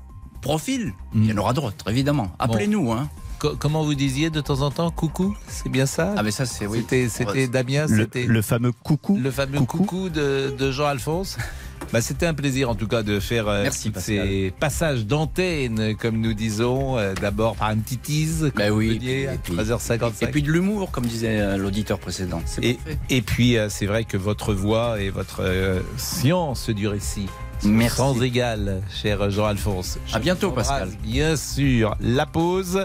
profils. 0.44 0.92
Il 1.14 1.26
y 1.26 1.32
en 1.32 1.38
aura 1.38 1.52
d'autres, 1.52 1.88
évidemment. 1.90 2.30
Appelez-nous. 2.38 2.92
Hein. 2.92 3.08
Co- 3.40 3.56
comment 3.58 3.82
vous 3.82 3.94
disiez 3.96 4.30
de 4.30 4.40
temps 4.40 4.60
en 4.60 4.70
temps 4.70 4.90
coucou 4.90 5.34
C'est 5.48 5.68
bien 5.68 5.86
ça? 5.86 6.14
Ah 6.16 6.22
mais 6.22 6.30
ça 6.30 6.46
c'est 6.46 6.66
oui. 6.66 6.78
C'était 6.80 7.08
c'était 7.08 7.48
Damien, 7.48 7.86
Le, 7.88 8.02
c'était 8.04 8.24
le 8.26 8.42
fameux 8.42 8.70
coucou. 8.72 9.18
le 9.20 9.30
fameux 9.30 9.60
coucou, 9.62 10.08
de, 10.08 10.54
de 10.56 10.70
Jean-Alphonse. 10.70 11.36
Bah, 11.92 12.00
c'était 12.00 12.24
un 12.26 12.32
plaisir 12.34 12.70
en 12.70 12.74
tout 12.74 12.88
cas 12.88 13.02
de 13.02 13.20
faire 13.20 13.46
euh, 13.46 13.64
Merci, 13.64 13.92
ces 13.98 14.54
passages 14.58 15.04
d'antenne, 15.06 15.94
comme 15.96 16.18
nous 16.18 16.32
disons, 16.32 16.96
euh, 16.96 17.12
d'abord 17.14 17.56
par 17.56 17.68
un 17.68 17.76
petit 17.76 17.98
tease, 17.98 18.50
Bah 18.56 18.68
comme 18.68 18.78
oui, 18.78 18.88
vous 18.88 18.94
veniez, 18.94 19.26
à 19.28 19.34
et 19.34 19.38
puis- 19.38 19.52
13h55. 19.54 20.24
Et 20.24 20.26
puis 20.28 20.42
de 20.42 20.50
l'humour, 20.50 20.90
comme 20.90 21.04
disait 21.04 21.38
euh, 21.40 21.58
l'auditeur 21.58 21.98
précédent. 21.98 22.40
C'est 22.46 22.78
Et, 23.10 23.22
puis, 23.22 23.56
c'est 23.68 23.84
vrai 23.86 24.04
que 24.04 24.16
votre 24.16 24.54
voix 24.54 24.98
et 25.00 25.10
votre 25.10 25.40
euh, 25.42 25.80
science 25.98 26.70
du 26.70 26.88
récit 26.88 27.26
Merci. 27.64 27.96
sans 27.96 28.20
égal, 28.22 28.82
cher 28.90 29.30
Jean-Alphonse. 29.30 29.98
Je 30.06 30.16
À 30.16 30.18
bientôt, 30.18 30.50
Pascal. 30.50 30.90
Bien 31.02 31.36
sûr. 31.36 31.94
La 32.00 32.26
pause, 32.26 32.84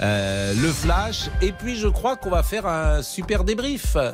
euh, 0.00 0.54
le 0.54 0.68
flash, 0.68 1.28
et 1.42 1.52
puis 1.52 1.76
je 1.76 1.88
crois 1.88 2.16
qu'on 2.16 2.30
va 2.30 2.42
faire 2.42 2.66
un 2.66 3.02
super 3.02 3.44
débrief. 3.44 3.96
euh, 3.96 4.12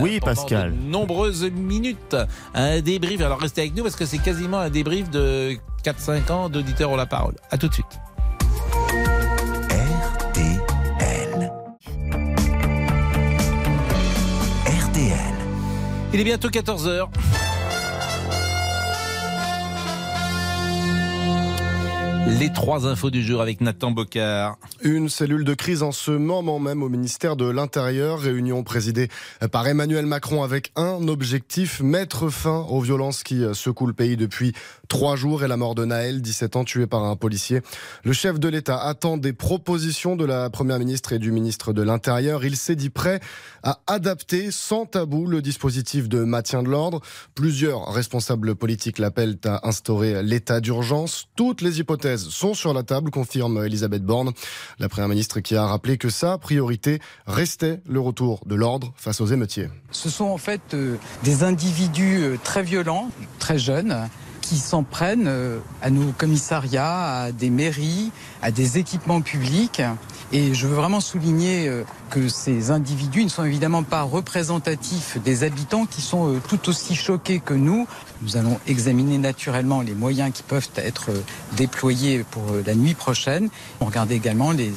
Oui, 0.00 0.20
Pascal. 0.20 0.72
de 0.72 0.76
nombreuses 0.82 1.44
minutes. 1.50 2.16
Un 2.54 2.80
débrief. 2.80 3.20
Alors 3.20 3.40
restez 3.40 3.62
avec 3.62 3.74
nous 3.74 3.82
parce 3.82 3.96
que 3.96 4.06
c'est 4.06 4.18
quasiment 4.18 4.58
un 4.58 4.70
débrief 4.70 5.10
de 5.10 5.56
4-5 5.84 6.30
ans 6.32 6.48
d'auditeurs 6.48 6.90
ont 6.90 6.96
la 6.96 7.06
parole. 7.06 7.34
À 7.50 7.58
tout 7.58 7.68
de 7.68 7.74
suite. 7.74 7.86
RTL. 9.70 11.50
RTL. 14.66 15.34
Il 16.12 16.20
est 16.20 16.24
bientôt 16.24 16.48
14h. 16.48 17.08
Les 22.26 22.50
trois 22.50 22.86
infos 22.86 23.10
du 23.10 23.22
jour 23.22 23.42
avec 23.42 23.60
Nathan 23.60 23.90
Bocard. 23.90 24.56
Une 24.82 25.10
cellule 25.10 25.44
de 25.44 25.52
crise 25.52 25.82
en 25.82 25.92
ce 25.92 26.10
moment 26.10 26.58
même 26.58 26.82
au 26.82 26.88
ministère 26.88 27.36
de 27.36 27.44
l'Intérieur, 27.44 28.18
réunion 28.18 28.62
présidée 28.62 29.08
par 29.52 29.68
Emmanuel 29.68 30.06
Macron 30.06 30.42
avec 30.42 30.72
un 30.74 31.06
objectif, 31.08 31.80
mettre 31.80 32.30
fin 32.30 32.64
aux 32.70 32.80
violences 32.80 33.24
qui 33.24 33.44
secouent 33.52 33.88
le 33.88 33.92
pays 33.92 34.16
depuis 34.16 34.54
trois 34.88 35.16
jours 35.16 35.44
et 35.44 35.48
la 35.48 35.58
mort 35.58 35.74
de 35.74 35.84
Naël, 35.84 36.22
17 36.22 36.56
ans, 36.56 36.64
tué 36.64 36.86
par 36.86 37.04
un 37.04 37.14
policier. 37.14 37.60
Le 38.04 38.14
chef 38.14 38.40
de 38.40 38.48
l'État 38.48 38.78
attend 38.78 39.18
des 39.18 39.34
propositions 39.34 40.16
de 40.16 40.24
la 40.24 40.48
Première 40.48 40.78
ministre 40.78 41.12
et 41.12 41.18
du 41.18 41.30
ministre 41.30 41.74
de 41.74 41.82
l'Intérieur. 41.82 42.44
Il 42.44 42.56
s'est 42.56 42.76
dit 42.76 42.90
prêt 42.90 43.20
à 43.62 43.80
adapter 43.86 44.50
sans 44.50 44.86
tabou 44.86 45.26
le 45.26 45.42
dispositif 45.42 46.08
de 46.08 46.24
maintien 46.24 46.62
de 46.62 46.70
l'ordre. 46.70 47.00
Plusieurs 47.34 47.92
responsables 47.92 48.54
politiques 48.54 48.98
l'appellent 48.98 49.38
à 49.44 49.68
instaurer 49.68 50.22
l'état 50.22 50.60
d'urgence. 50.60 51.26
Toutes 51.36 51.60
les 51.60 51.80
hypothèses 51.80 52.13
sont 52.16 52.54
sur 52.54 52.72
la 52.72 52.82
table, 52.82 53.10
confirme 53.10 53.64
Elisabeth 53.64 54.04
Borne. 54.04 54.32
La 54.78 54.88
Première 54.88 55.08
ministre 55.08 55.40
qui 55.40 55.56
a 55.56 55.66
rappelé 55.66 55.98
que 55.98 56.10
sa 56.10 56.38
priorité 56.38 57.00
restait 57.26 57.80
le 57.86 58.00
retour 58.00 58.40
de 58.46 58.54
l'ordre 58.54 58.92
face 58.96 59.20
aux 59.20 59.26
émeutiers. 59.26 59.68
Ce 59.90 60.10
sont 60.10 60.24
en 60.24 60.38
fait 60.38 60.74
euh, 60.74 60.96
des 61.22 61.42
individus 61.42 62.18
euh, 62.22 62.36
très 62.42 62.62
violents, 62.62 63.10
très 63.38 63.58
jeunes, 63.58 64.08
qui 64.40 64.58
s'en 64.58 64.82
prennent 64.82 65.28
euh, 65.28 65.58
à 65.80 65.90
nos 65.90 66.12
commissariats, 66.12 67.22
à 67.22 67.32
des 67.32 67.50
mairies, 67.50 68.10
à 68.42 68.50
des 68.50 68.78
équipements 68.78 69.22
publics. 69.22 69.82
Et 70.36 70.52
je 70.52 70.66
veux 70.66 70.74
vraiment 70.74 70.98
souligner 70.98 71.68
euh, 71.68 71.84
que 72.10 72.26
ces 72.28 72.72
individus 72.72 73.22
ne 73.22 73.28
sont 73.28 73.44
évidemment 73.44 73.84
pas 73.84 74.02
représentatifs 74.02 75.16
des 75.22 75.44
habitants 75.44 75.86
qui 75.86 76.00
sont 76.00 76.28
euh, 76.28 76.40
tout 76.48 76.68
aussi 76.68 76.96
choqués 76.96 77.38
que 77.38 77.54
nous. 77.54 77.86
Nous 78.20 78.36
allons 78.36 78.58
examiner 78.66 79.18
naturellement 79.18 79.80
les 79.80 79.94
moyens 79.94 80.32
qui 80.34 80.42
peuvent 80.42 80.70
être 80.74 81.12
euh, 81.12 81.22
déployés 81.56 82.24
pour 82.32 82.42
la 82.66 82.74
nuit 82.74 82.94
prochaine. 82.94 83.48
On 83.80 83.84
regarde 83.84 84.10
également 84.10 84.50
les 84.50 84.72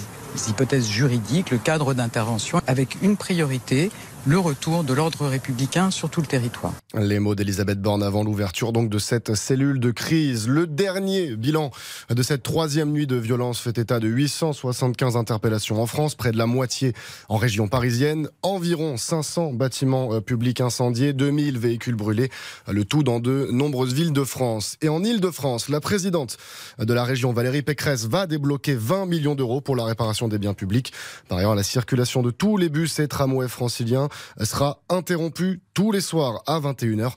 hypothèses 0.48 0.88
juridiques, 0.88 1.50
le 1.50 1.58
cadre 1.58 1.96
d'intervention, 1.96 2.62
avec 2.68 2.98
une 3.02 3.18
priorité, 3.18 3.90
le 4.26 4.40
retour 4.40 4.84
de 4.84 4.94
l'ordre 4.94 5.28
républicain 5.28 5.92
sur 5.92 6.10
tout 6.10 6.22
le 6.22 6.28
territoire. 6.28 6.74
Les 6.94 7.20
mots 7.20 7.36
d'Elisabeth 7.36 7.82
Borne 7.82 8.04
avant 8.04 8.24
l'ouverture 8.24 8.74
donc 8.74 8.90
de 8.90 9.00
cette 9.00 9.36
cellule 9.36 9.80
de 9.80 9.92
crise. 9.92 10.48
Le 10.48 10.68
dernier 10.68 11.36
bilan 11.36 11.72
de 12.10 12.24
cette 12.24 12.44
troisième 12.44 12.92
nuit 12.92 13.08
de 13.08 13.16
violence 13.16 13.60
fait 13.60 13.78
état 13.78 14.00
de 14.00 14.08
875 14.08 15.16
interpellations 15.16 15.82
en 15.82 15.86
France, 15.86 16.16
près 16.16 16.32
de 16.32 16.38
la 16.38 16.46
moitié 16.46 16.94
en 17.30 17.38
région 17.38 17.68
parisienne, 17.68 18.30
environ 18.42 18.98
500 18.98 19.54
bâtiments 19.54 20.14
euh, 20.14 20.22
publics 20.22 20.62
incendiés, 20.62 21.14
2000 21.14 21.58
véhicules 21.58 21.96
brûlés, 21.96 22.30
le 22.68 22.86
tout 22.86 23.04
dans 23.04 23.20
de 23.20 23.48
nombreuses 23.52 23.94
villes 23.94 24.14
de 24.14 24.24
France. 24.24 24.78
Et 24.82 24.90
en 24.90 25.04
Ile-de-France, 25.04 25.70
la 25.70 25.80
présidente 25.80 26.38
de 26.80 26.94
la 26.94 27.04
région, 27.04 27.34
Valérie 27.34 27.62
Pécresse, 27.62 28.06
va 28.06 28.28
débloquer 28.28 28.76
20 28.76 29.06
millions 29.06 29.36
d'euros 29.36 29.62
pour 29.62 29.76
la 29.76 29.86
réparation 29.86 30.28
des 30.28 30.38
biens 30.38 30.54
publics. 30.54 30.94
Par 31.28 31.38
ailleurs, 31.38 31.56
la 31.56 31.64
circulation 31.64 32.22
de 32.22 32.32
tous 32.32 32.58
les 32.58 32.70
bus 32.70 33.00
et 33.00 33.08
tramways 33.08 33.48
franciliens 33.48 34.07
sera 34.42 34.82
interrompue 34.90 35.62
tous 35.74 35.92
les 35.92 36.02
soirs 36.02 36.42
à 36.48 36.60
21h 36.60 37.12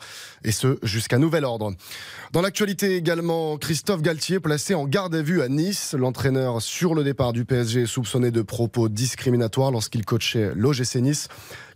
et 0.45 0.53
ce 0.53 0.78
jusqu'à 0.82 1.18
nouvel 1.18 1.45
ordre. 1.45 1.72
Dans 2.32 2.43
l'actualité 2.43 2.97
également, 2.97 3.57
Christophe 3.57 4.03
Galtier 4.03 4.38
placé 4.38 4.74
en 4.74 4.86
garde 4.86 5.14
à 5.14 5.22
vue 5.22 5.43
à 5.43 5.49
Nice. 5.49 5.95
L'entraîneur 5.99 6.61
sur 6.61 6.95
le 6.95 7.03
départ 7.03 7.32
du 7.32 7.45
PSG 7.45 7.82
est 7.82 7.86
soupçonné 7.86 8.30
de 8.30 8.43
propos 8.43 8.88
discriminatoires 8.88 9.70
lorsqu'il 9.70 10.05
coachait 10.05 10.53
l'OGC 10.55 10.97
Nice. 10.97 11.28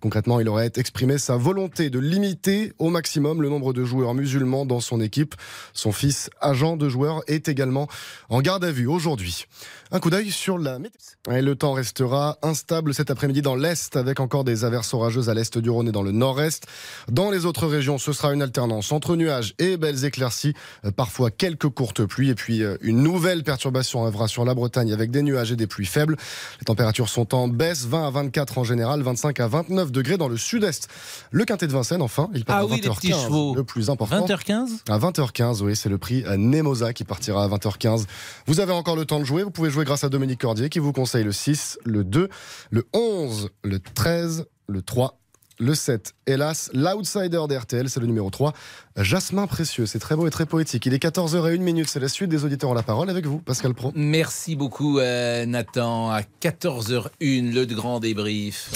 Concrètement, 0.04 0.38
il 0.38 0.48
aurait 0.50 0.70
exprimé 0.76 1.16
sa 1.16 1.38
volonté 1.38 1.88
de 1.88 1.98
limiter 1.98 2.74
au 2.78 2.90
maximum 2.90 3.40
le 3.40 3.48
nombre 3.48 3.72
de 3.72 3.84
joueurs 3.84 4.12
musulmans 4.12 4.66
dans 4.66 4.80
son 4.80 5.00
équipe. 5.00 5.34
Son 5.72 5.92
fils, 5.92 6.28
agent 6.42 6.76
de 6.76 6.90
joueur, 6.90 7.22
est 7.26 7.48
également 7.48 7.88
en 8.28 8.42
garde 8.42 8.64
à 8.64 8.70
vue 8.70 8.86
aujourd'hui. 8.86 9.46
Un 9.92 10.00
coup 10.00 10.10
d'œil 10.10 10.30
sur 10.30 10.58
la 10.58 10.78
météo. 10.78 10.98
Et 11.30 11.42
le 11.42 11.54
temps 11.56 11.72
restera 11.72 12.38
instable 12.42 12.94
cet 12.94 13.10
après-midi 13.10 13.42
dans 13.42 13.54
l'Est 13.54 13.96
avec 13.96 14.18
encore 14.20 14.42
des 14.44 14.64
averses 14.64 14.92
orageuses 14.94 15.28
à 15.28 15.34
l'Est 15.34 15.58
du 15.58 15.70
Rhône 15.70 15.88
et 15.88 15.92
dans 15.92 16.02
le 16.02 16.10
Nord-Est. 16.10 16.64
Dans 17.10 17.30
les 17.30 17.44
autres 17.46 17.66
régions, 17.66 17.98
ce 17.98 18.12
sera 18.12 18.32
une 18.34 18.42
alternance 18.42 18.92
entre 18.92 19.14
nuages 19.16 19.54
et 19.58 19.76
belles 19.76 20.04
éclaircies, 20.04 20.54
euh, 20.84 20.90
parfois 20.90 21.30
quelques 21.30 21.68
courtes 21.68 22.04
pluies 22.04 22.30
et 22.30 22.34
puis 22.34 22.62
euh, 22.62 22.76
une 22.80 23.02
nouvelle 23.02 23.44
perturbation 23.44 24.02
arrivera 24.02 24.26
sur 24.28 24.44
la 24.44 24.54
Bretagne 24.54 24.92
avec 24.92 25.10
des 25.10 25.22
nuages 25.22 25.52
et 25.52 25.56
des 25.56 25.66
pluies 25.66 25.86
faibles. 25.86 26.16
Les 26.60 26.64
températures 26.64 27.08
sont 27.08 27.34
en 27.34 27.48
baisse, 27.48 27.84
20 27.86 28.06
à 28.06 28.10
24 28.10 28.58
en 28.58 28.64
général, 28.64 29.02
25 29.02 29.38
à 29.40 29.48
29 29.48 29.92
degrés 29.92 30.16
dans 30.16 30.28
le 30.28 30.36
sud-est. 30.36 30.88
Le 31.30 31.44
quintet 31.44 31.66
de 31.66 31.72
Vincennes, 31.72 32.02
enfin, 32.02 32.30
il 32.34 32.44
part 32.44 32.56
Ah 32.56 32.60
à 32.60 32.64
oui, 32.66 32.80
les 32.80 32.88
20h15, 32.88 32.94
petits 32.96 33.10
chevaux. 33.12 33.54
le 33.54 33.64
plus 33.64 33.90
important. 33.90 34.26
20h15 34.26 34.68
À 34.88 34.98
20h15, 34.98 35.62
oui, 35.62 35.76
c'est 35.76 35.88
le 35.88 35.98
prix 35.98 36.24
à 36.24 36.36
Nemosa 36.36 36.92
qui 36.92 37.04
partira 37.04 37.44
à 37.44 37.48
20h15. 37.48 38.04
Vous 38.46 38.60
avez 38.60 38.72
encore 38.72 38.96
le 38.96 39.04
temps 39.04 39.20
de 39.20 39.24
jouer. 39.24 39.42
Vous 39.42 39.50
pouvez 39.50 39.70
jouer 39.70 39.73
grâce 39.82 40.04
à 40.04 40.08
Dominique 40.08 40.40
Cordier 40.40 40.68
qui 40.68 40.78
vous 40.78 40.92
conseille 40.92 41.24
le 41.24 41.32
6, 41.32 41.78
le 41.84 42.04
2, 42.04 42.28
le 42.70 42.84
11, 42.92 43.50
le 43.64 43.80
13, 43.80 44.46
le 44.68 44.82
3. 44.82 45.18
Le 45.60 45.74
7, 45.76 46.14
hélas, 46.26 46.68
l'outsider 46.74 47.40
d'RTL, 47.48 47.88
c'est 47.88 48.00
le 48.00 48.06
numéro 48.06 48.28
3, 48.28 48.52
Jasmin 48.96 49.46
Précieux. 49.46 49.86
C'est 49.86 50.00
très 50.00 50.16
beau 50.16 50.26
et 50.26 50.30
très 50.30 50.46
poétique. 50.46 50.84
Il 50.86 50.94
est 50.94 51.02
14h01 51.02 51.58
minute, 51.60 51.88
c'est 51.88 52.00
la 52.00 52.08
suite 52.08 52.28
des 52.28 52.44
auditeurs 52.44 52.70
ont 52.70 52.74
la 52.74 52.82
parole 52.82 53.08
avec 53.08 53.24
vous, 53.24 53.38
Pascal 53.38 53.72
Pro. 53.72 53.92
Merci 53.94 54.56
beaucoup 54.56 54.98
euh, 54.98 55.46
Nathan. 55.46 56.10
À 56.10 56.22
14h01, 56.42 57.52
le 57.52 57.64
grand 57.66 58.00
débrief. 58.00 58.72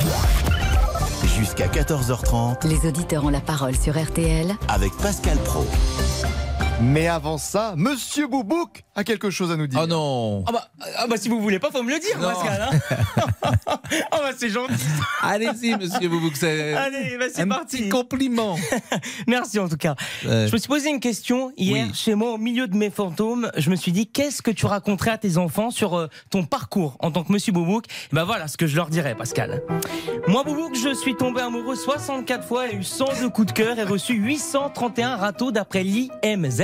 Jusqu'à 1.37 1.67
14h30 1.67 2.67
Les 2.69 2.89
auditeurs 2.89 3.25
ont 3.25 3.29
la 3.29 3.41
parole 3.41 3.77
sur 3.77 4.01
RTL 4.01 4.55
avec 4.69 4.93
Pascal 4.99 5.39
Pro. 5.39 5.67
Mais 6.81 7.09
avant 7.09 7.39
ça, 7.39 7.75
Monsieur 7.77 8.29
Boubouk 8.29 8.85
a 8.95 9.03
quelque 9.03 9.31
chose 9.31 9.51
à 9.51 9.57
nous 9.57 9.67
dire. 9.67 9.81
Oh 9.83 9.87
non 9.89 10.45
Ah 10.47 10.53
bah, 10.53 10.69
ah 10.97 11.07
bah 11.09 11.17
si 11.17 11.29
vous 11.29 11.41
voulez 11.41 11.59
pas, 11.59 11.71
faut 11.73 11.83
me 11.83 11.91
le 11.91 11.99
dire, 11.99 12.17
Non. 12.21 12.29
Pascal. 12.29 12.69
hein. 12.71 12.79
oh 14.13 14.17
bah 14.23 14.31
c'est 14.37 14.49
gentil. 14.49 14.75
Allez-y, 15.23 15.77
monsieur 15.77 16.09
Boubouk, 16.09 16.37
c'est 16.37 16.75
Allez, 16.75 17.17
bah 17.19 17.25
c'est 17.35 17.43
un 17.43 17.49
parti. 17.49 17.79
petit 17.79 17.89
compliment. 17.89 18.57
Merci 19.27 19.59
en 19.59 19.69
tout 19.69 19.77
cas. 19.77 19.97
Ouais. 20.25 20.47
Je 20.47 20.53
me 20.53 20.59
suis 20.59 20.69
posé 20.69 20.89
une 20.91 21.01
question 21.01 21.53
hier 21.57 21.87
Oui. 21.89 21.95
chez 21.95 22.15
moi 22.15 22.33
au 22.35 22.39
milieu 22.39 22.69
de 22.69 22.77
mes 22.77 22.91
fantômes. 22.91 23.51
Je 23.57 23.71
me 23.71 23.77
suis 23.77 23.91
dit 23.93 24.07
qu'est-ce 24.07 24.41
que 24.41 24.53
tu 24.53 24.67
raconterais 24.67 25.11
à 25.11 25.19
tes 25.19 25.37
enfants 25.37 25.71
sur 25.73 25.95
euh, 25.99 26.07
ton 26.31 26.45
parcours 26.45 26.97
en 27.01 27.11
tant 27.11 27.25
que 27.25 27.33
Monsieur 27.33 27.53
Boubouk? 27.53 27.87
Ben 28.13 28.23
voilà 28.23 28.47
ce 28.47 28.57
que 28.57 28.69
je 28.69 28.77
leur 28.77 28.89
dirais, 28.89 29.17
Pascal. 29.17 29.63
Moi 30.29 30.45
Boubouk, 30.45 30.77
je 30.77 30.95
suis 30.95 31.17
tombé 31.17 31.41
amoureux 31.41 31.75
64 31.77 32.47
fois, 32.47 32.69
et 32.71 32.77
eu 32.77 32.85
102 32.85 33.29
coups 33.31 33.49
de 33.49 33.53
cœur 33.53 33.79
et 33.81 33.85
reçu 33.85 34.15
831 34.15 35.17
râteaux 35.17 35.51
d'après 35.51 35.83
l'IMZ. 35.83 36.63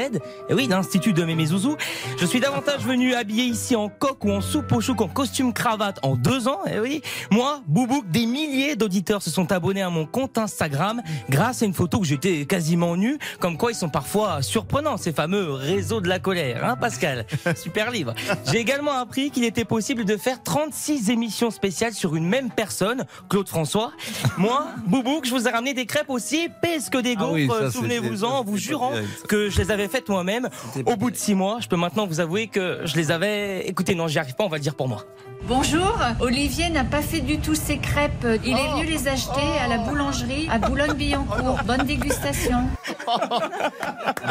Et 0.49 0.55
oui, 0.55 0.67
l'Institut 0.69 1.13
de 1.13 1.25
Mémé 1.25 1.47
Zouzou. 1.47 1.77
Je 2.19 2.27
suis 2.27 2.41
davantage 2.41 2.83
venu 2.83 3.15
habillé 3.15 3.45
ici 3.45 3.77
en 3.77 3.89
coq 3.89 4.25
ou 4.25 4.31
en 4.31 4.41
soupe 4.41 4.73
au 4.73 4.81
chouk 4.81 5.01
en 5.01 5.09
costume 5.09 5.53
cravate 5.53 5.99
en 6.03 6.17
deux 6.17 6.49
ans. 6.49 6.61
Et 6.71 6.79
oui, 6.79 7.03
moi, 7.31 7.63
Boubouk, 7.67 8.11
des 8.11 8.27
milliers 8.27 8.77
d'auditeurs 8.77 9.23
se 9.23 9.31
sont 9.31 9.51
abonnés 9.53 9.83
à 9.83 9.91
mon 9.91 10.07
compte 10.07 10.39
Instagram 10.39 11.03
grâce 11.29 11.63
à 11.63 11.67
une 11.67 11.75
photo 11.75 11.99
où 11.99 12.05
j'étais 12.05 12.45
quasiment 12.47 12.97
nu. 12.97 13.19
Comme 13.41 13.57
quoi, 13.57 13.73
ils 13.73 13.77
sont 13.77 13.89
parfois 13.89 14.43
surprenants, 14.43 14.97
ces 14.97 15.13
fameux 15.13 15.53
réseaux 15.53 16.01
de 16.01 16.09
la 16.09 16.19
colère, 16.19 16.65
hein, 16.65 16.77
Pascal? 16.77 17.27
Super 17.57 17.91
livre. 17.91 18.15
J'ai 18.51 18.59
également 18.59 18.93
appris 18.93 19.31
qu'il 19.31 19.45
était 19.45 19.65
possible 19.65 20.05
de 20.05 20.17
faire 20.17 20.43
36 20.43 21.11
émissions 21.11 21.51
spéciales 21.51 21.95
sur 21.95 22.17
une 22.17 22.29
même 22.29 22.51
personne, 22.51 23.05
Claude 23.29 23.49
François. 23.49 23.93
Moi, 24.39 24.67
Boubouk, 24.87 25.25
je 25.25 25.31
vous 25.31 25.49
ai 25.49 25.51
ramené 25.51 25.75
des 25.75 25.87
crêpes 25.87 26.11
aussi 26.11 26.45
épaisses 26.45 26.91
que 26.91 26.99
des 26.99 27.15
Ah 27.17 27.21
gaufres, 27.21 27.33
oui, 27.35 27.49
ça, 27.49 27.71
souvenez-vous-en, 27.71 28.29
en 28.29 28.45
vous 28.45 28.57
jurant 28.57 28.93
que 29.29 29.49
je 29.51 29.59
les 29.59 29.71
avais 29.71 29.89
faites 29.95 30.09
moi-même. 30.09 30.49
Au 30.87 30.97
bout 30.97 31.13
de 31.13 31.17
six 31.17 31.35
mois, 31.35 31.59
je 31.61 31.69
peux 31.69 31.77
maintenant 31.77 32.07
vous 32.07 32.19
avouer 32.19 32.49
que 32.49 32.81
je 32.85 32.97
les 32.97 33.13
avais. 33.13 33.67
Écoutez, 33.69 33.95
non, 33.95 34.09
j'y 34.09 34.19
arrive 34.19 34.35
pas, 34.35 34.45
on 34.45 34.49
va 34.49 34.57
le 34.57 34.63
dire 34.63 34.75
pour 34.75 34.89
moi. 34.89 35.05
Bonjour, 35.47 35.99
Olivier 36.21 36.71
n'a 36.71 36.85
pas 36.85 37.03
fait 37.03 37.21
du 37.21 37.39
tout 37.39 37.55
ses 37.55 37.77
crêpes. 37.77 38.27
Il 38.45 38.53
est 38.57 38.69
venu 38.73 38.87
les 38.87 39.09
acheter 39.09 39.43
à 39.63 39.69
la 39.69 39.77
boulangerie 39.79 40.49
à 40.51 40.59
Boulogne-Billancourt. 40.59 41.59
Bonne 41.67 41.85
dégustation. 41.87 42.59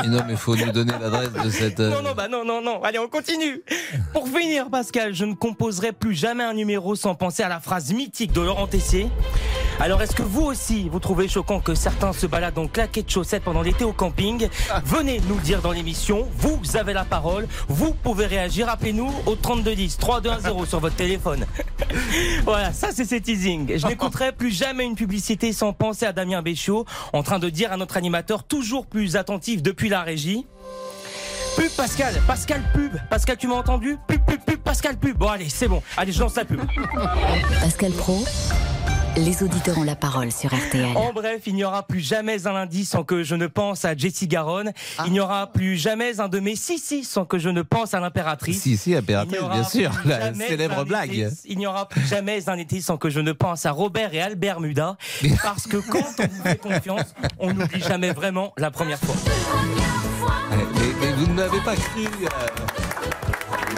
Mais 0.01 0.07
non, 0.07 0.21
mais 0.27 0.35
faut 0.35 0.55
nous 0.55 0.71
donner 0.71 0.93
l'adresse 0.99 1.31
de 1.31 1.49
cette. 1.51 1.79
euh, 1.79 1.91
Non, 1.91 2.01
non, 2.01 2.13
bah 2.15 2.27
non, 2.27 2.43
non, 2.43 2.61
non. 2.63 2.81
Allez, 2.83 2.97
on 2.97 3.07
continue. 3.07 3.61
Pour 4.11 4.27
finir, 4.27 4.69
Pascal, 4.71 5.13
je 5.13 5.25
ne 5.25 5.35
composerai 5.35 5.91
plus 5.91 6.15
jamais 6.15 6.43
un 6.43 6.53
numéro 6.55 6.95
sans 6.95 7.13
penser 7.13 7.43
à 7.43 7.49
la 7.49 7.59
phrase 7.59 7.93
mythique 7.93 8.31
de 8.31 8.41
Laurent 8.41 8.65
Tessier. 8.67 9.07
Alors, 9.79 10.01
est-ce 10.03 10.15
que 10.15 10.21
vous 10.21 10.43
aussi, 10.43 10.87
vous 10.89 10.99
trouvez 10.99 11.27
choquant 11.27 11.59
que 11.59 11.73
certains 11.73 12.13
se 12.13 12.27
baladent 12.27 12.59
en 12.59 12.67
claquettes 12.67 13.05
de 13.07 13.11
chaussettes 13.11 13.43
pendant 13.43 13.61
l'été 13.63 13.83
au 13.83 13.91
camping? 13.91 14.47
Venez 14.85 15.19
nous 15.27 15.35
le 15.35 15.41
dire 15.41 15.61
dans 15.61 15.71
l'émission. 15.71 16.27
Vous 16.37 16.59
avez 16.77 16.93
la 16.93 17.05
parole. 17.05 17.47
Vous 17.67 17.93
pouvez 17.93 18.25
réagir. 18.27 18.69
Appelez-nous 18.69 19.11
au 19.25 19.35
3210 19.35 19.97
3210 19.97 20.67
sur 20.69 20.79
votre 20.79 20.95
téléphone. 20.95 21.02
voilà, 22.43 22.73
ça 22.73 22.89
c'est 22.91 23.05
ces 23.05 23.21
teasing. 23.21 23.77
Je 23.77 23.87
n'écouterai 23.87 24.31
plus 24.31 24.51
jamais 24.51 24.85
une 24.85 24.95
publicité 24.95 25.53
sans 25.53 25.73
penser 25.73 26.05
à 26.05 26.13
Damien 26.13 26.41
Béchiot 26.41 26.85
en 27.13 27.23
train 27.23 27.39
de 27.39 27.49
dire 27.49 27.71
à 27.71 27.77
notre 27.77 27.97
animateur 27.97 28.43
toujours 28.43 28.85
plus 28.85 29.15
attentif 29.15 29.61
depuis 29.61 29.89
la 29.89 30.03
régie. 30.03 30.45
Pub 31.55 31.69
Pascal, 31.77 32.15
Pascal 32.25 32.61
pub, 32.73 32.93
Pascal 33.11 33.37
tu 33.37 33.47
m'as 33.47 33.55
entendu? 33.55 33.97
Pub, 34.07 34.21
pub, 34.25 34.39
pub, 34.43 34.59
Pascal 34.59 34.97
pub. 34.97 35.15
Bon 35.17 35.27
allez, 35.27 35.49
c'est 35.49 35.67
bon, 35.67 35.83
allez 35.97 36.11
je 36.11 36.19
lance 36.19 36.35
la 36.35 36.45
pub. 36.45 36.61
Pascal 37.61 37.91
Pro, 37.91 38.23
les 39.17 39.43
auditeurs 39.43 39.77
ont 39.77 39.83
la 39.83 39.95
parole 39.95 40.31
sur 40.31 40.53
RTL. 40.53 40.85
En 40.95 41.13
bref, 41.13 41.41
il 41.45 41.53
n'y 41.55 41.63
aura 41.63 41.83
plus 41.83 41.99
jamais 41.99 42.47
un 42.47 42.53
lundi 42.53 42.83
sans 42.83 43.03
que 43.03 43.23
je 43.23 43.35
ne 43.35 43.45
pense 43.47 43.85
à 43.85 43.95
Jessie 43.95 44.27
Garonne. 44.27 44.71
Il 45.05 45.11
n'y 45.13 45.19
aura 45.19 45.51
plus 45.51 45.77
jamais 45.77 46.19
un 46.19 46.27
de 46.27 46.39
mes 46.39 46.55
si 46.55 46.79
si 46.79 47.03
sans 47.03 47.23
que 47.25 47.37
je 47.37 47.49
ne 47.49 47.61
pense 47.61 47.93
à 47.93 47.99
l'impératrice. 47.99 48.61
Si, 48.61 48.75
si, 48.75 48.95
impératrice, 48.95 49.39
bien 49.39 49.63
sûr, 49.63 49.91
la 50.05 50.33
célèbre 50.33 50.83
blague. 50.85 51.13
été- 51.13 51.29
Il 51.45 51.57
n'y 51.59 51.67
aura 51.67 51.87
plus 51.87 52.05
jamais 52.07 52.49
un 52.49 52.57
été 52.57 52.81
sans 52.81 52.97
que 52.97 53.09
je 53.09 53.19
ne 53.19 53.31
pense 53.33 53.65
à 53.65 53.71
Robert 53.71 54.13
et 54.13 54.21
Albert 54.21 54.59
Muda. 54.59 54.97
Parce 55.43 55.67
que 55.67 55.77
quand 55.77 55.99
on 56.19 56.27
vous 56.27 56.43
fait 56.43 56.57
confiance, 56.59 57.13
on 57.39 57.53
n'oublie 57.53 57.81
jamais 57.81 58.11
vraiment 58.11 58.53
la 58.57 58.71
première 58.71 58.99
fois. 58.99 59.15
Mais, 60.51 60.63
mais 61.01 61.11
vous 61.13 61.27
ne 61.27 61.33
m'avez 61.33 61.59
pas 61.61 61.75
cru. 61.75 62.05
euh, 62.05 62.27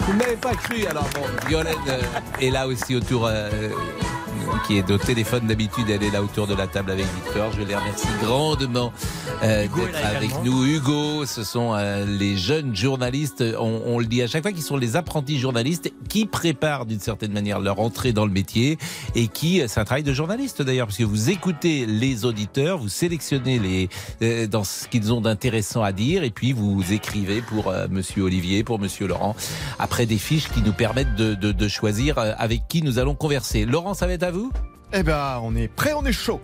Vous 0.05 0.13
ne 0.13 0.17
m'avez 0.19 0.37
pas 0.37 0.53
cru. 0.55 0.85
Alors 0.85 1.07
bon, 1.13 1.21
Violaine 1.47 1.75
euh, 1.89 2.01
est 2.41 2.49
là 2.51 2.67
aussi 2.67 2.95
autour. 2.95 3.25
euh, 3.25 3.49
qui 4.67 4.77
est 4.77 4.89
au 4.91 4.97
téléphone 4.97 5.47
d'habitude, 5.47 5.89
elle 5.89 6.03
est 6.03 6.09
là 6.11 6.21
autour 6.23 6.47
de 6.47 6.53
la 6.55 6.67
table 6.67 6.91
avec 6.91 7.05
Victor. 7.23 7.51
Je 7.57 7.61
les 7.63 7.75
remercie 7.75 8.07
grandement 8.21 8.91
euh, 9.43 9.63
d'être 9.63 10.05
avec 10.05 10.31
nous. 10.43 10.65
Hugo, 10.65 11.25
ce 11.25 11.43
sont 11.43 11.73
euh, 11.73 12.05
les 12.05 12.37
jeunes 12.37 12.75
journalistes, 12.75 13.43
on, 13.59 13.81
on 13.85 13.99
le 13.99 14.05
dit 14.05 14.21
à 14.21 14.27
chaque 14.27 14.41
fois, 14.43 14.51
qui 14.51 14.61
sont 14.61 14.77
les 14.77 14.95
apprentis 14.95 15.39
journalistes 15.39 15.91
qui 16.09 16.25
préparent 16.25 16.85
d'une 16.85 16.99
certaine 16.99 17.31
manière 17.31 17.59
leur 17.59 17.79
entrée 17.79 18.13
dans 18.13 18.25
le 18.25 18.31
métier 18.31 18.77
et 19.15 19.27
qui, 19.27 19.61
c'est 19.67 19.79
un 19.79 19.85
travail 19.85 20.03
de 20.03 20.13
journaliste 20.13 20.61
d'ailleurs, 20.61 20.87
parce 20.87 20.97
que 20.97 21.03
vous 21.03 21.29
écoutez 21.29 21.85
les 21.85 22.25
auditeurs, 22.25 22.77
vous 22.77 22.89
sélectionnez 22.89 23.59
les 23.59 23.89
euh, 24.21 24.47
dans 24.47 24.63
ce 24.63 24.87
qu'ils 24.87 25.11
ont 25.13 25.21
d'intéressant 25.21 25.83
à 25.83 25.91
dire 25.91 26.23
et 26.23 26.29
puis 26.31 26.53
vous 26.53 26.83
écrivez 26.91 27.41
pour 27.41 27.69
euh, 27.69 27.87
Monsieur 27.89 28.23
Olivier, 28.23 28.63
pour 28.63 28.79
Monsieur 28.79 29.07
Laurent, 29.07 29.35
après 29.79 30.05
des 30.05 30.17
fiches 30.17 30.49
qui 30.49 30.61
nous 30.61 30.73
permettent 30.73 31.15
de, 31.15 31.33
de- 31.35 31.51
de 31.51 31.67
choisir 31.67 32.17
euh, 32.17 32.33
avec 32.37 32.67
qui 32.67 32.81
nous 32.81 32.99
allons 32.99 33.15
converser. 33.15 33.65
Laurent, 33.65 33.93
ça 33.93 34.07
va 34.07 34.13
être 34.13 34.23
à 34.23 34.31
vous 34.35 34.51
Eh 34.93 35.03
ben, 35.03 35.39
on 35.41 35.55
est 35.55 35.67
prêt, 35.67 35.93
on 35.93 36.05
est 36.05 36.11
chaud. 36.11 36.41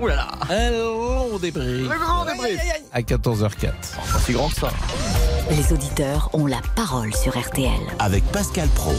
Ouh 0.00 0.06
là 0.06 0.16
là 0.16 0.28
Un 0.48 0.70
long 0.70 1.38
débrief. 1.38 1.88
Le 1.90 1.98
grand 1.98 2.24
débrief. 2.24 2.60
À 2.92 3.00
14h04. 3.00 3.70
Pas 4.12 4.18
si 4.24 4.32
grand 4.32 4.48
que 4.48 4.54
ça. 4.54 4.70
Les 5.50 5.72
auditeurs 5.72 6.30
ont 6.32 6.46
la 6.46 6.60
parole 6.76 7.14
sur 7.14 7.38
RTL. 7.38 7.70
Avec 7.98 8.24
Pascal 8.32 8.68
Pro. 8.70 8.94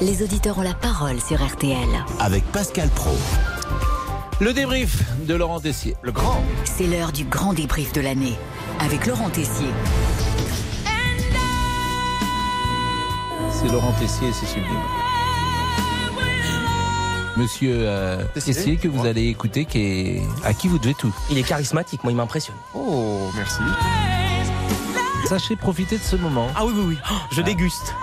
Les 0.00 0.22
auditeurs 0.22 0.58
ont 0.58 0.62
la 0.62 0.74
parole 0.74 1.20
sur 1.20 1.44
RTL. 1.44 1.88
Avec 2.18 2.44
Pascal 2.50 2.88
Pro. 2.88 3.16
Le 4.40 4.52
débrief 4.52 5.02
de 5.26 5.34
Laurent 5.34 5.60
Tessier. 5.60 5.94
Le 6.02 6.10
grand. 6.10 6.42
C'est 6.64 6.86
l'heure 6.86 7.12
du 7.12 7.24
grand 7.24 7.52
débrief 7.52 7.92
de 7.92 8.00
l'année. 8.00 8.36
Avec 8.80 9.06
Laurent 9.06 9.30
Tessier. 9.30 9.68
C'est 13.52 13.68
Laurent 13.68 13.92
Tessier, 14.00 14.32
c'est 14.32 14.46
sublime. 14.46 15.03
Monsieur 17.36 17.74
euh, 17.80 18.22
Tessier, 18.34 18.76
que 18.76 18.86
vous 18.86 19.06
allez 19.06 19.26
écouter, 19.26 19.64
qui 19.64 19.78
est... 19.80 20.22
à 20.44 20.54
qui 20.54 20.68
vous 20.68 20.78
devez 20.78 20.94
tout. 20.94 21.12
Il 21.30 21.38
est 21.38 21.42
charismatique, 21.42 22.04
moi 22.04 22.12
il 22.12 22.16
m'impressionne. 22.16 22.56
Oh, 22.74 23.30
merci. 23.34 23.60
Sachez 25.26 25.56
profiter 25.56 25.98
de 25.98 26.02
ce 26.02 26.16
moment. 26.16 26.48
Ah 26.54 26.64
oui, 26.64 26.72
oui, 26.76 26.84
oui. 26.90 26.96
Oh, 27.10 27.14
je 27.32 27.42
déguste. 27.42 27.94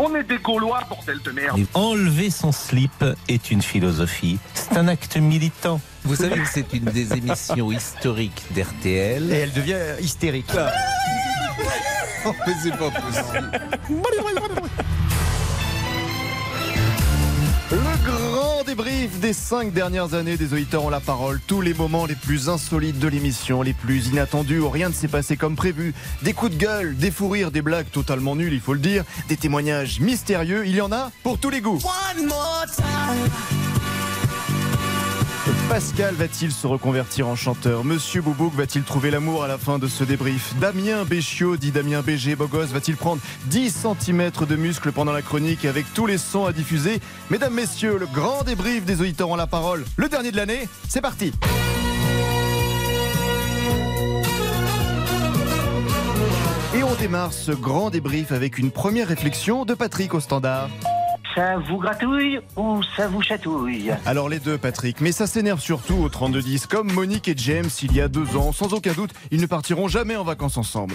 On 0.00 0.14
est 0.14 0.22
des 0.22 0.38
Gaulois, 0.38 0.80
bordel 0.88 1.20
de 1.24 1.30
merde. 1.32 1.58
Et 1.58 1.66
enlever 1.74 2.30
son 2.30 2.52
slip 2.52 3.04
est 3.26 3.50
une 3.50 3.62
philosophie. 3.62 4.38
C'est 4.54 4.76
un 4.76 4.86
acte 4.86 5.16
militant. 5.16 5.80
Vous 6.04 6.14
savez 6.14 6.36
que 6.36 6.48
c'est 6.48 6.72
une 6.72 6.84
des 6.84 7.12
émissions 7.16 7.72
historiques 7.72 8.44
d'RTL. 8.54 9.32
Et 9.32 9.36
elle 9.38 9.52
devient 9.52 9.76
hystérique. 10.00 10.52
Mais 12.46 12.54
c'est 12.62 12.70
pas 12.70 12.90
possible. 12.90 13.60
Le 17.70 18.10
grand 18.10 18.64
débrief 18.64 19.20
des 19.20 19.34
cinq 19.34 19.74
dernières 19.74 20.14
années 20.14 20.38
des 20.38 20.54
auditeurs 20.54 20.84
ont 20.84 20.88
la 20.88 21.00
parole. 21.00 21.38
Tous 21.46 21.60
les 21.60 21.74
moments 21.74 22.06
les 22.06 22.14
plus 22.14 22.48
insolites 22.48 22.98
de 22.98 23.08
l'émission, 23.08 23.60
les 23.60 23.74
plus 23.74 24.08
inattendus 24.08 24.58
où 24.60 24.70
rien 24.70 24.88
ne 24.88 24.94
s'est 24.94 25.08
passé 25.08 25.36
comme 25.36 25.54
prévu. 25.54 25.92
Des 26.22 26.32
coups 26.32 26.52
de 26.52 26.56
gueule, 26.56 26.96
des 26.96 27.10
fous 27.10 27.28
rires, 27.28 27.50
des 27.50 27.60
blagues 27.60 27.90
totalement 27.90 28.36
nulles, 28.36 28.54
il 28.54 28.60
faut 28.60 28.72
le 28.72 28.80
dire. 28.80 29.04
Des 29.28 29.36
témoignages 29.36 30.00
mystérieux, 30.00 30.66
il 30.66 30.76
y 30.76 30.80
en 30.80 30.92
a 30.92 31.10
pour 31.22 31.38
tous 31.38 31.50
les 31.50 31.60
goûts. 31.60 31.78
Pascal 35.68 36.14
va-t-il 36.14 36.50
se 36.52 36.66
reconvertir 36.66 37.28
en 37.28 37.36
chanteur 37.36 37.84
Monsieur 37.84 38.22
Boubouk 38.22 38.54
va-t-il 38.54 38.82
trouver 38.82 39.10
l'amour 39.10 39.44
à 39.44 39.48
la 39.48 39.58
fin 39.58 39.78
de 39.78 39.86
ce 39.86 40.04
débrief 40.04 40.54
Damien 40.60 41.04
Béchiot, 41.04 41.56
dit 41.56 41.70
Damien 41.70 42.02
BG, 42.02 42.36
Bogos, 42.36 42.66
va-t-il 42.66 42.96
prendre 42.96 43.20
10 43.46 43.86
cm 44.00 44.30
de 44.48 44.56
muscle 44.56 44.92
pendant 44.92 45.12
la 45.12 45.22
chronique 45.22 45.64
avec 45.64 45.86
tous 45.94 46.06
les 46.06 46.18
sons 46.18 46.46
à 46.46 46.52
diffuser 46.52 47.00
Mesdames, 47.30 47.54
Messieurs, 47.54 47.98
le 47.98 48.06
grand 48.06 48.42
débrief 48.42 48.84
des 48.84 49.00
auditeurs 49.00 49.28
ont 49.30 49.36
la 49.36 49.46
parole, 49.46 49.84
le 49.96 50.08
dernier 50.08 50.32
de 50.32 50.36
l'année, 50.36 50.68
c'est 50.88 51.00
parti 51.00 51.32
Et 56.74 56.82
on 56.82 56.94
démarre 56.94 57.32
ce 57.32 57.52
grand 57.52 57.90
débrief 57.90 58.32
avec 58.32 58.58
une 58.58 58.70
première 58.70 59.08
réflexion 59.08 59.64
de 59.64 59.74
Patrick 59.74 60.14
au 60.14 60.20
standard. 60.20 60.68
Ça 61.34 61.58
vous 61.58 61.78
gratouille 61.78 62.40
ou 62.56 62.80
ça 62.96 63.08
vous 63.08 63.22
chatouille 63.22 63.92
Alors 64.06 64.28
les 64.28 64.38
deux, 64.38 64.58
Patrick, 64.58 65.00
mais 65.00 65.12
ça 65.12 65.26
s'énerve 65.26 65.60
surtout 65.60 65.94
au 65.94 66.08
32-10. 66.08 66.66
Comme 66.66 66.92
Monique 66.92 67.28
et 67.28 67.34
James 67.36 67.68
il 67.82 67.94
y 67.94 68.00
a 68.00 68.08
deux 68.08 68.36
ans, 68.36 68.52
sans 68.52 68.72
aucun 68.72 68.92
doute, 68.92 69.10
ils 69.30 69.40
ne 69.40 69.46
partiront 69.46 69.88
jamais 69.88 70.16
en 70.16 70.24
vacances 70.24 70.56
ensemble. 70.56 70.94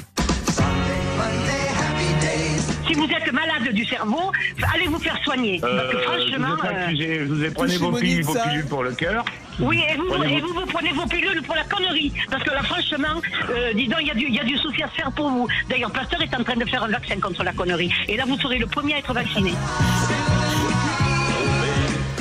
Si 2.94 3.00
vous 3.00 3.08
êtes 3.10 3.32
malade 3.34 3.74
du 3.74 3.86
cerveau, 3.86 4.32
allez 4.74 4.86
vous 4.88 5.00
faire 5.00 5.18
soigner. 5.24 5.60
Parce 5.60 5.92
que 5.92 5.98
franchement. 5.98 6.48
Euh, 6.52 6.56
vous 6.56 6.66
euh, 6.68 6.86
accusé, 6.86 7.24
vous 7.26 7.54
prenez 7.56 7.78
vos, 7.78 7.92
pilules, 7.92 8.24
vos 8.24 8.34
pilules 8.36 8.66
pour 8.68 8.84
le 8.84 8.92
cœur. 8.94 9.26
Oui, 9.60 9.80
et 9.92 9.96
vous, 9.98 10.06
Prenez 10.10 10.38
et 10.38 10.42
vos- 10.42 10.48
vous, 10.48 10.54
vous 10.60 10.66
prenez 10.68 10.92
vos 10.92 11.06
pilules 11.08 11.42
pour 11.42 11.56
la 11.56 11.64
connerie. 11.64 12.14
Parce 12.30 12.44
que 12.44 12.52
là, 12.52 12.62
franchement, 12.62 13.20
euh, 13.50 13.74
dis 13.74 13.88
donc, 13.88 14.00
il 14.02 14.08
y, 14.08 14.12
a 14.12 14.14
du- 14.16 14.28
il 14.28 14.36
y 14.36 14.40
a 14.40 14.44
du 14.44 14.58
souci 14.58 14.84
à 14.84 14.88
se 14.90 14.94
faire 14.96 15.12
pour 15.12 15.30
vous. 15.30 15.48
D'ailleurs, 15.70 15.92
Pasteur 15.92 16.22
est 16.22 16.36
en 16.36 16.44
train 16.44 16.56
de 16.56 16.66
faire 16.66 16.84
un 16.84 16.90
vaccin 16.90 17.20
contre 17.20 17.44
la 17.44 17.52
connerie. 17.54 17.92
Et 18.08 18.16
là, 18.16 18.26
vous 18.28 18.38
serez 18.40 18.60
le 18.60 18.68
premier 18.68 18.94
à 18.96 18.98
être 19.00 19.14
vacciné. 19.14 19.54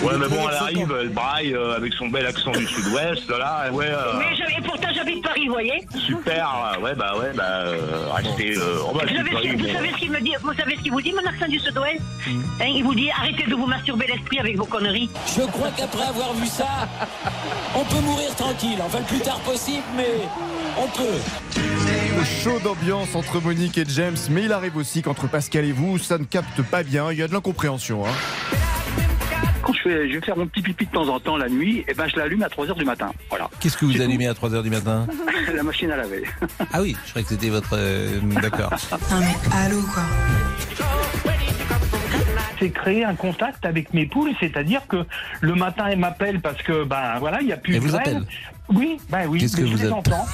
Ouais, 0.02 0.14
mais 0.18 0.28
bon, 0.28 0.48
elle 0.48 0.56
arrive, 0.56 0.94
elle 1.00 1.08
braille 1.10 1.54
euh, 1.54 1.76
avec 1.76 1.92
son 1.94 2.08
bel 2.08 2.26
accent 2.26 2.50
du 2.50 2.66
sud-ouest, 2.66 3.28
là, 3.30 3.70
ouais. 3.72 3.86
euh, 3.88 4.14
Mais 4.18 4.34
je, 4.34 4.42
et 4.58 4.60
pourtant, 4.62 4.88
j'habite 4.92 5.22
Paris, 5.22 5.46
vous 5.46 5.52
voyez. 5.52 5.86
Super, 5.96 6.76
ouais, 6.82 6.94
bah, 6.96 7.14
ouais, 7.20 7.30
bah, 7.36 7.44
euh, 7.66 8.06
restez. 8.12 8.56
Euh, 8.56 8.78
oh, 8.84 8.92
bah, 8.94 9.04
Vous 9.08 9.14
savez, 9.16 9.28
ce 9.30 9.34
Paris, 9.34 9.48
qu'il- 9.48 9.58
vous 9.58 9.66
bon. 9.66 9.72
savez 9.72 9.90
ce 9.92 9.96
qu'il 9.98 10.10
me 10.10 10.20
dit 10.20 10.32
Vous 10.42 10.52
savez 10.54 10.76
ce 10.76 10.82
qu'il 10.82 10.90
vous 10.92 11.00
dit, 11.00 11.12
mon 11.12 11.28
accent 11.30 11.48
du 11.48 11.58
sud-ouest 11.60 12.00
Hein, 12.60 12.64
Il 12.66 12.82
vous 12.82 12.94
dit 12.94 13.10
arrêtez 13.10 13.44
de 13.48 13.54
vous 13.54 13.66
masturber 13.66 14.06
l'esprit 14.08 14.38
avec 14.40 14.56
vos 14.56 14.64
conneries. 14.64 15.08
Je 15.36 15.42
crois 15.42 15.68
qu'après 15.76 16.04
avoir 16.04 16.32
vu 16.34 16.46
ça, 16.46 16.66
on 17.76 17.84
peut 17.84 18.00
mourir 18.00 18.34
tranquille. 18.36 18.78
Enfin, 18.84 18.98
le 18.98 19.04
plus 19.04 19.20
tard 19.20 19.38
possible, 19.40 19.82
mais 19.96 20.08
on 20.78 20.86
peut. 20.88 21.20
Le 22.18 22.24
show 22.24 22.58
d'ambiance 22.60 23.14
entre 23.14 23.40
Monique 23.40 23.78
et 23.78 23.84
James, 23.88 24.16
mais 24.30 24.42
il 24.44 24.52
arrive 24.52 24.76
aussi 24.76 25.00
qu'entre 25.02 25.28
Pascal 25.28 25.64
et 25.64 25.72
vous, 25.72 25.98
ça 25.98 26.18
ne 26.18 26.24
capte 26.24 26.62
pas 26.62 26.82
bien, 26.82 27.10
il 27.12 27.18
y 27.18 27.22
a 27.22 27.28
de 27.28 27.32
l'incompréhension. 27.32 28.04
Hein. 28.06 28.10
Quand 29.62 29.72
je, 29.72 29.80
fais, 29.80 30.08
je 30.08 30.14
vais 30.18 30.24
faire 30.24 30.36
mon 30.36 30.46
petit 30.46 30.62
pipi 30.62 30.86
de 30.86 30.90
temps 30.90 31.08
en 31.08 31.20
temps 31.20 31.36
la 31.36 31.48
nuit, 31.48 31.84
et 31.88 31.94
ben 31.94 32.06
je 32.08 32.16
l'allume 32.16 32.42
à 32.42 32.48
3h 32.48 32.76
du 32.76 32.84
matin. 32.84 33.12
Voilà. 33.30 33.48
Qu'est-ce 33.60 33.76
que 33.76 33.84
vous 33.84 34.00
allumez 34.00 34.26
à 34.26 34.32
3h 34.32 34.62
du 34.62 34.70
matin 34.70 35.06
la 35.54 35.62
machine 35.62 35.90
à 35.90 35.96
laver. 35.96 36.24
Ah 36.72 36.80
oui, 36.82 36.96
je 37.04 37.10
croyais 37.10 37.24
que 37.24 37.30
c'était 37.34 37.48
votre... 37.50 37.74
euh, 37.74 38.18
D'accord. 38.42 38.70
Non 39.10 39.20
mais 39.20 39.34
allô 39.56 39.80
quoi 39.82 40.02
c'est 42.58 42.70
créer 42.70 43.04
un 43.04 43.16
contact 43.16 43.66
avec 43.66 43.92
mes 43.92 44.06
poules, 44.06 44.30
c'est-à-dire 44.38 44.82
que 44.86 44.98
le 45.40 45.54
matin 45.56 45.86
elles 45.90 45.98
m'appellent 45.98 46.40
parce 46.40 46.62
que 46.62 46.84
ben 46.84 47.18
voilà, 47.18 47.40
il 47.40 47.48
y 47.48 47.52
a 47.52 47.56
plus 47.56 47.74
de 47.74 47.80
vous 47.80 47.88
graines. 47.88 48.24
Oui, 48.68 48.98
ben 49.10 49.26
oui, 49.26 49.40
Qu'est-ce 49.40 49.56
que 49.56 49.66
je 49.66 49.72
vous 49.72 49.78
les 49.78 49.86
app- 49.86 49.92
entends. 49.94 50.26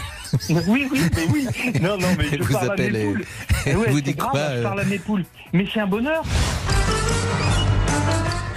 oui, 0.51 0.87
oui, 0.93 1.01
mais 1.17 1.25
oui. 1.33 1.47
Non, 1.81 1.97
non, 1.97 2.09
mais 2.19 2.27
je 2.31 2.43
vous 2.43 2.53
parle 2.53 2.73
à 2.73 2.77
mes 2.77 2.85
et- 3.01 3.05
poules. 3.07 3.25
Et 3.65 3.75
ouais, 3.75 3.87
vous 3.89 3.97
c'est 3.97 4.03
disent 4.03 4.17
grave, 4.17 4.31
quoi, 4.33 4.41
Je 4.51 4.57
euh 4.59 4.63
parle 4.63 4.81
à 4.81 4.85
mes 4.85 4.99
poules. 4.99 5.25
Mais 5.55 5.67
c'est 5.73 5.81
un 5.81 5.87
bonheur. 5.87 6.23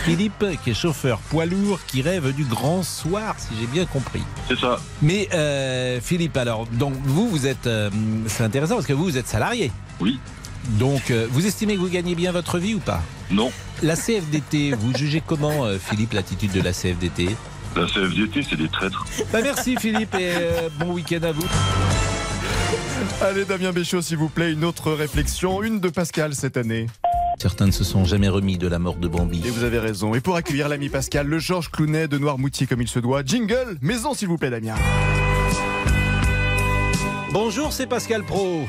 Philippe, 0.04 0.46
qui 0.64 0.72
est 0.72 0.74
chauffeur 0.74 1.20
poids 1.20 1.46
lourd, 1.46 1.80
qui 1.86 2.02
rêve 2.02 2.34
du 2.34 2.44
grand 2.44 2.82
soir, 2.84 3.36
si 3.38 3.50
j'ai 3.60 3.68
bien 3.68 3.86
compris. 3.86 4.24
C'est 4.48 4.58
ça. 4.58 4.80
Mais 5.02 5.30
euh, 5.34 6.00
Philippe, 6.02 6.38
alors, 6.38 6.66
donc 6.66 6.94
vous, 7.04 7.30
vous 7.30 7.46
êtes, 7.46 7.68
euh, 7.68 7.90
c'est 8.28 8.44
intéressant 8.44 8.76
parce 8.76 8.88
que 8.88 8.94
vous, 8.94 9.04
vous 9.04 9.18
êtes 9.18 9.28
salarié. 9.28 9.72
Oui. 10.00 10.20
Donc, 10.80 11.12
euh, 11.12 11.28
vous 11.32 11.46
estimez 11.46 11.76
que 11.76 11.80
vous 11.80 11.90
gagnez 11.90 12.16
bien 12.16 12.32
votre 12.32 12.58
vie 12.58 12.74
ou 12.76 12.80
pas? 12.80 13.02
Non. 13.30 13.52
La 13.84 13.96
CFDT, 13.96 14.74
vous 14.74 14.96
jugez 14.96 15.22
comment, 15.26 15.66
euh, 15.66 15.78
Philippe, 15.80 16.14
l'attitude 16.14 16.52
de 16.52 16.62
la 16.62 16.72
CFDT 16.74 17.30
La 17.76 17.86
CFDT, 17.86 18.44
c'est 18.48 18.58
des 18.58 18.70
traîtres. 18.70 19.06
Bah, 19.32 19.40
Merci 19.44 19.76
Philippe 19.80 20.16
et 20.16 20.32
euh, 20.36 20.70
bon 20.80 20.94
week-end 20.94 21.24
à 21.24 21.32
vous. 21.32 21.46
Allez, 23.22 23.46
Damien 23.46 23.72
Béchaud, 23.72 24.02
s'il 24.02 24.18
vous 24.18 24.30
plaît, 24.30 24.52
une 24.52 24.64
autre 24.64 24.92
réflexion, 24.92 25.62
une 25.64 25.80
de 25.80 25.90
Pascal 25.90 26.36
cette 26.36 26.58
année. 26.58 26.88
Certains 27.40 27.66
ne 27.66 27.72
se 27.72 27.84
sont 27.84 28.06
jamais 28.06 28.30
remis 28.30 28.58
de 28.58 28.68
la 28.68 28.80
mort 28.80 28.96
de 28.96 29.08
Bambi. 29.08 29.42
Et 29.46 29.50
vous 29.50 29.64
avez 29.64 29.80
raison. 29.80 30.14
Et 30.14 30.22
pour 30.22 30.36
accueillir 30.36 30.70
l'ami 30.70 30.90
Pascal, 30.90 31.28
le 31.28 31.40
Georges 31.40 31.70
Clounet 31.70 32.08
de 32.08 32.18
Noirmoutier 32.18 32.68
comme 32.68 32.82
il 32.82 32.88
se 32.88 33.00
doit, 33.00 33.24
jingle, 33.26 33.78
maison 33.82 34.14
s'il 34.14 34.28
vous 34.28 34.38
plaît, 34.38 34.50
Damien. 34.50 34.76
Bonjour, 37.34 37.72
c'est 37.72 37.88
Pascal 37.88 38.24
Pro. 38.24 38.68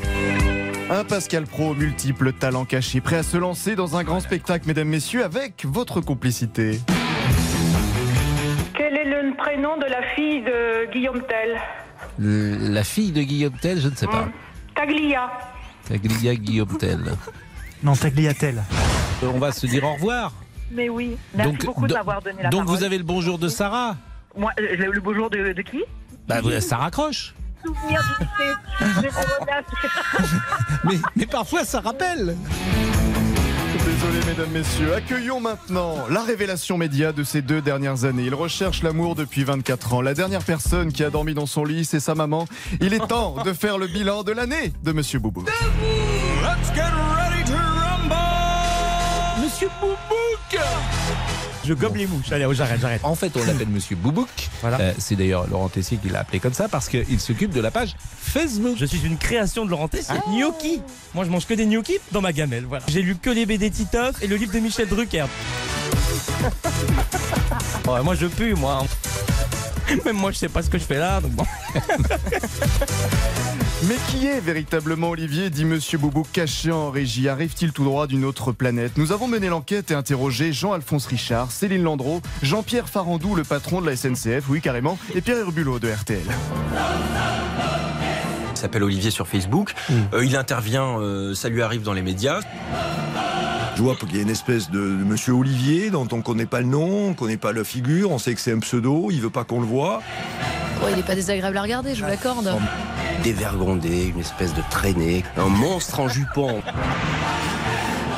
Un 0.90 1.04
Pascal 1.04 1.44
Pro, 1.44 1.74
multiples 1.74 2.32
talents 2.32 2.64
cachés, 2.64 3.00
prêt 3.00 3.16
à 3.16 3.22
se 3.22 3.36
lancer 3.36 3.76
dans 3.76 3.96
un 3.96 4.04
grand 4.04 4.20
spectacle, 4.20 4.66
mesdames, 4.66 4.88
messieurs, 4.88 5.24
avec 5.24 5.64
votre 5.64 6.00
complicité. 6.00 6.80
Quel 8.74 8.94
est 8.96 9.04
le 9.04 9.36
prénom 9.36 9.76
de 9.78 9.84
la 9.84 10.02
fille 10.14 10.42
de 10.42 10.90
Guillaume 10.92 11.22
Tell? 11.22 11.60
La 12.18 12.84
fille 12.84 13.12
de 13.12 13.22
Guillaume 13.22 13.56
Tell, 13.60 13.80
je 13.80 13.88
ne 13.88 13.94
sais 13.94 14.06
pas. 14.06 14.28
Taglia. 14.74 15.30
Taglia 15.88 16.34
Guillaume 16.34 16.78
Tell. 16.78 17.16
Non, 17.82 17.94
Tagliatelle. 17.94 18.62
On 19.22 19.38
va 19.38 19.52
se 19.52 19.66
dire 19.66 19.84
au 19.84 19.94
revoir. 19.94 20.32
Mais 20.70 20.88
oui, 20.88 21.16
merci 21.34 21.66
beaucoup 21.66 21.86
de 21.86 21.92
m'avoir 21.92 22.22
donné 22.22 22.42
la 22.42 22.48
donc 22.48 22.64
parole. 22.64 22.78
vous 22.78 22.84
avez 22.84 22.96
le 22.98 23.04
bonjour 23.04 23.38
de 23.38 23.48
Sarah 23.48 23.96
Moi, 24.36 24.50
euh, 24.58 24.76
le, 24.76 24.92
le 24.92 25.00
bonjour 25.00 25.28
de, 25.28 25.52
de 25.52 25.62
qui? 25.62 25.82
Bah, 26.26 26.40
vous-. 26.40 26.50
Souvenir 26.50 28.00
du 29.02 29.08
trop 29.08 29.20
audace. 29.42 29.64
Mais, 30.84 30.94
mais 31.14 31.26
parfois 31.26 31.64
ça 31.64 31.80
rappelle. 31.80 32.36
Désolé, 33.84 34.18
mesdames, 34.26 34.50
messieurs. 34.50 34.94
Accueillons 34.94 35.40
maintenant 35.40 35.94
la 36.08 36.22
révélation 36.22 36.76
média 36.76 37.12
de 37.12 37.22
ces 37.22 37.40
deux 37.42 37.60
dernières 37.60 38.04
années. 38.04 38.24
Il 38.24 38.34
recherche 38.34 38.82
l'amour 38.82 39.14
depuis 39.14 39.44
24 39.44 39.94
ans. 39.94 40.00
La 40.02 40.14
dernière 40.14 40.42
personne 40.42 40.92
qui 40.92 41.04
a 41.04 41.10
dormi 41.10 41.34
dans 41.34 41.46
son 41.46 41.64
lit, 41.64 41.84
c'est 41.84 42.00
sa 42.00 42.14
maman. 42.16 42.46
Il 42.80 42.94
est 42.94 43.06
temps 43.06 43.36
de 43.44 43.52
faire 43.52 43.78
le 43.78 43.86
bilan 43.86 44.22
de 44.24 44.32
l'année 44.32 44.72
de 44.82 44.92
Monsieur 44.92 45.18
Boubou. 45.20 45.44
Let's 45.44 46.74
get 46.74 46.82
ready 47.16 47.44
to! 47.50 47.71
Monsieur 49.62 49.70
Boubouk 49.80 50.64
Je 51.64 51.74
gobe 51.74 51.94
les 51.94 52.08
mouches. 52.08 52.32
Allez, 52.32 52.46
oh, 52.46 52.52
j'arrête, 52.52 52.80
j'arrête. 52.80 53.00
En 53.04 53.14
fait, 53.14 53.30
on 53.36 53.44
l'appelle 53.44 53.68
Monsieur 53.68 53.94
Boubouk. 53.94 54.28
Euh, 54.64 54.92
c'est 54.98 55.14
d'ailleurs 55.14 55.46
Laurent 55.48 55.68
Tessier 55.68 55.98
qui 55.98 56.08
l'a 56.08 56.20
appelé 56.20 56.40
comme 56.40 56.52
ça 56.52 56.68
parce 56.68 56.88
qu'il 56.88 57.20
s'occupe 57.20 57.52
de 57.52 57.60
la 57.60 57.70
page 57.70 57.94
Facebook. 58.20 58.76
Je 58.76 58.86
suis 58.86 59.06
une 59.06 59.18
création 59.18 59.64
de 59.64 59.70
Laurent 59.70 59.86
Tessier. 59.86 60.16
Gnocchi. 60.26 60.82
Moi, 61.14 61.24
je 61.24 61.30
mange 61.30 61.46
que 61.46 61.54
des 61.54 61.66
gnocchis 61.66 61.98
dans 62.10 62.20
ma 62.20 62.32
gamelle. 62.32 62.64
Voilà. 62.64 62.84
J'ai 62.88 63.02
lu 63.02 63.14
que 63.14 63.30
les 63.30 63.46
BD 63.46 63.70
Titoff 63.70 64.20
et 64.20 64.26
le 64.26 64.34
livre 64.34 64.52
de 64.52 64.58
Michel 64.58 64.88
Drucker. 64.88 65.26
Ouais, 67.88 68.00
moi, 68.00 68.14
je 68.14 68.26
pue, 68.26 68.54
moi. 68.54 68.84
Même 70.04 70.16
moi, 70.16 70.30
je 70.30 70.38
sais 70.38 70.48
pas 70.48 70.62
ce 70.62 70.70
que 70.70 70.78
je 70.78 70.84
fais 70.84 70.98
là. 70.98 71.20
Donc 71.20 71.32
bon. 71.32 71.44
Mais 73.88 73.96
qui 74.08 74.28
est 74.28 74.38
véritablement 74.38 75.10
Olivier 75.10 75.50
dit 75.50 75.64
Monsieur 75.64 75.98
Boubou 75.98 76.24
caché 76.32 76.70
en 76.70 76.90
régie? 76.90 77.28
Arrive-t-il 77.28 77.72
tout 77.72 77.82
droit 77.82 78.06
d'une 78.06 78.24
autre 78.24 78.52
planète? 78.52 78.92
Nous 78.96 79.10
avons 79.10 79.26
mené 79.26 79.48
l'enquête 79.48 79.90
et 79.90 79.94
interrogé 79.94 80.52
Jean-Alphonse 80.52 81.06
Richard, 81.06 81.50
Céline 81.50 81.82
Landreau, 81.82 82.22
Jean-Pierre 82.42 82.88
Farandou, 82.88 83.34
le 83.34 83.42
patron 83.42 83.80
de 83.80 83.86
la 83.86 83.96
SNCF, 83.96 84.48
oui 84.48 84.60
carrément, 84.60 84.98
et 85.16 85.20
Pierre 85.20 85.38
Herbulot 85.38 85.80
de 85.80 85.90
RTL. 85.90 86.22
Il 88.52 88.56
s'appelle 88.56 88.84
Olivier 88.84 89.10
sur 89.10 89.26
Facebook. 89.26 89.74
Euh, 90.14 90.24
il 90.24 90.36
intervient, 90.36 91.00
euh, 91.00 91.34
ça 91.34 91.48
lui 91.48 91.62
arrive 91.62 91.82
dans 91.82 91.92
les 91.92 92.02
médias. 92.02 92.38
Je 93.74 93.82
vois 93.82 93.96
qu'il 93.96 94.14
y 94.14 94.18
a 94.18 94.22
une 94.22 94.30
espèce 94.30 94.70
de, 94.70 94.78
de 94.78 95.04
monsieur 95.04 95.32
Olivier 95.32 95.90
dont 95.90 96.06
on 96.12 96.20
connaît 96.20 96.46
pas 96.46 96.60
le 96.60 96.66
nom, 96.66 97.08
on 97.08 97.14
connaît 97.14 97.38
pas 97.38 97.52
la 97.52 97.64
figure, 97.64 98.10
on 98.10 98.18
sait 98.18 98.34
que 98.34 98.40
c'est 98.40 98.52
un 98.52 98.58
pseudo, 98.58 99.08
il 99.10 99.20
veut 99.20 99.30
pas 99.30 99.44
qu'on 99.44 99.60
le 99.60 99.66
voit. 99.66 100.02
Ouais, 100.82 100.92
il 100.92 100.98
est 100.98 101.06
pas 101.06 101.14
désagréable 101.14 101.56
à 101.56 101.62
regarder, 101.62 101.94
je 101.94 102.02
vous 102.02 102.08
l'accorde. 102.10 102.52
Dévergondé, 103.22 104.08
une 104.08 104.20
espèce 104.20 104.52
de 104.54 104.62
traînée, 104.70 105.24
un 105.36 105.48
monstre 105.48 106.00
en 106.00 106.08
jupon. 106.08 106.60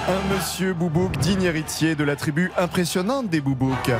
Un 0.09 0.35
monsieur 0.35 0.75
Boubouk, 0.75 1.17
digne 1.19 1.45
héritier 1.45 1.95
de 1.95 2.05
la 2.05 2.17
tribu 2.17 2.51
impressionnante 2.59 3.29
des 3.29 3.41
Boubouks. 3.41 3.91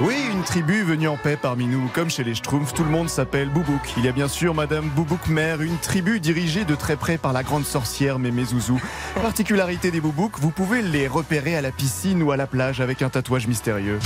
Oui, 0.00 0.16
une 0.32 0.42
tribu 0.42 0.82
venue 0.82 1.06
en 1.06 1.16
paix 1.16 1.38
parmi 1.40 1.66
nous, 1.66 1.88
comme 1.94 2.10
chez 2.10 2.24
les 2.24 2.34
Schtroumpfs, 2.34 2.74
tout 2.74 2.82
le 2.82 2.90
monde 2.90 3.08
s'appelle 3.08 3.48
Boubouk. 3.48 3.94
Il 3.96 4.04
y 4.04 4.08
a 4.08 4.12
bien 4.12 4.26
sûr 4.26 4.52
Madame 4.52 4.88
Boubouk 4.88 5.28
Mère, 5.28 5.62
une 5.62 5.78
tribu 5.78 6.18
dirigée 6.18 6.64
de 6.64 6.74
très 6.74 6.96
près 6.96 7.16
par 7.16 7.32
la 7.32 7.44
grande 7.44 7.64
sorcière 7.64 8.18
Mémé 8.18 8.44
Zouzou. 8.44 8.80
Particularité 9.14 9.92
des 9.92 10.00
Boubouks, 10.00 10.40
vous 10.40 10.50
pouvez 10.50 10.82
les 10.82 11.06
repérer 11.06 11.54
à 11.56 11.60
la 11.60 11.70
piscine 11.70 12.24
ou 12.24 12.32
à 12.32 12.36
la 12.36 12.48
plage 12.48 12.80
avec 12.80 13.02
un 13.02 13.08
tatouage 13.08 13.46
mystérieux. 13.46 14.00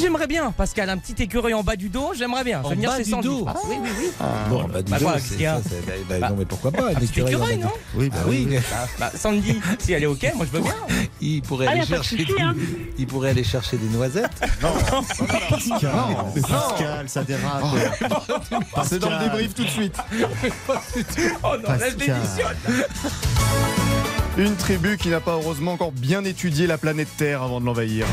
J'aimerais 0.00 0.26
bien, 0.26 0.52
Pascal, 0.52 0.90
un 0.90 0.98
petit 0.98 1.20
écureuil 1.22 1.54
en 1.54 1.62
bas 1.62 1.74
du 1.76 1.88
dos, 1.88 2.12
j'aimerais 2.16 2.44
bien. 2.44 2.60
En 2.62 2.68
J'aime 2.68 2.78
bien 2.80 2.90
bas 2.90 2.98
du 2.98 3.10
sandwichs. 3.10 3.30
dos 3.30 3.44
Ah, 3.48 3.54
Oui, 3.64 3.76
oui, 3.82 3.88
oui. 3.98 4.06
Bon, 4.50 4.64
bah, 4.64 4.82
dis 4.82 4.92
Bah, 4.92 4.98
donc, 4.98 5.08
quoi, 5.10 5.18
c'est- 5.20 5.42
ça, 5.42 5.60
c'est- 5.68 5.86
bah, 5.86 5.92
bah, 6.08 6.16
Bah, 6.20 6.28
non, 6.30 6.36
mais 6.38 6.44
pourquoi 6.44 6.70
pas 6.70 6.84
un 6.84 6.90
un 6.90 6.94
petit 6.94 7.04
écureuil 7.06 7.34
en 7.34 7.38
écureuil, 7.38 7.56
bas 7.58 7.64
non 7.64 7.70
du- 7.94 7.98
Oui, 8.00 8.08
bah 8.10 8.16
oui. 8.28 8.48
Bah, 8.70 8.76
bah, 8.98 9.10
Sandy, 9.14 9.60
si 9.78 9.92
elle 9.92 10.02
est 10.02 10.06
ok, 10.06 10.32
moi 10.36 10.46
je 10.50 10.56
veux 10.56 10.62
bien. 10.62 10.74
Il 11.20 11.42
pourrait 11.42 11.66
Ah, 11.68 11.72
aller 11.72 11.86
chercher. 11.86 12.16
des- 12.16 12.26
hein. 12.40 12.54
Il 12.98 13.06
pourrait 13.06 13.30
aller 13.30 13.44
chercher 13.44 13.76
des 13.78 13.88
noisettes. 13.88 14.30
Non, 14.62 14.68
Pascal, 15.50 15.90
mais 16.34 16.40
Pascal, 16.42 17.08
ça 17.08 17.24
dérape. 17.24 17.62
C'est 18.84 18.98
dans 18.98 19.10
le 19.10 19.18
débrief 19.24 19.54
tout 19.54 19.64
de 19.64 19.68
suite. 19.70 19.96
Oh 21.42 21.48
non, 21.62 21.68
là 21.68 21.78
je 21.88 21.94
Pascal. 21.94 21.96
démissionne. 21.96 22.56
Une 24.38 24.56
tribu 24.56 24.98
qui 24.98 25.08
n'a 25.08 25.20
pas 25.20 25.32
heureusement 25.32 25.72
encore 25.72 25.92
bien 25.92 26.22
étudié 26.24 26.66
la 26.66 26.76
planète 26.78 27.08
Terre 27.16 27.42
avant 27.42 27.60
de 27.60 27.66
l'envahir. 27.66 28.06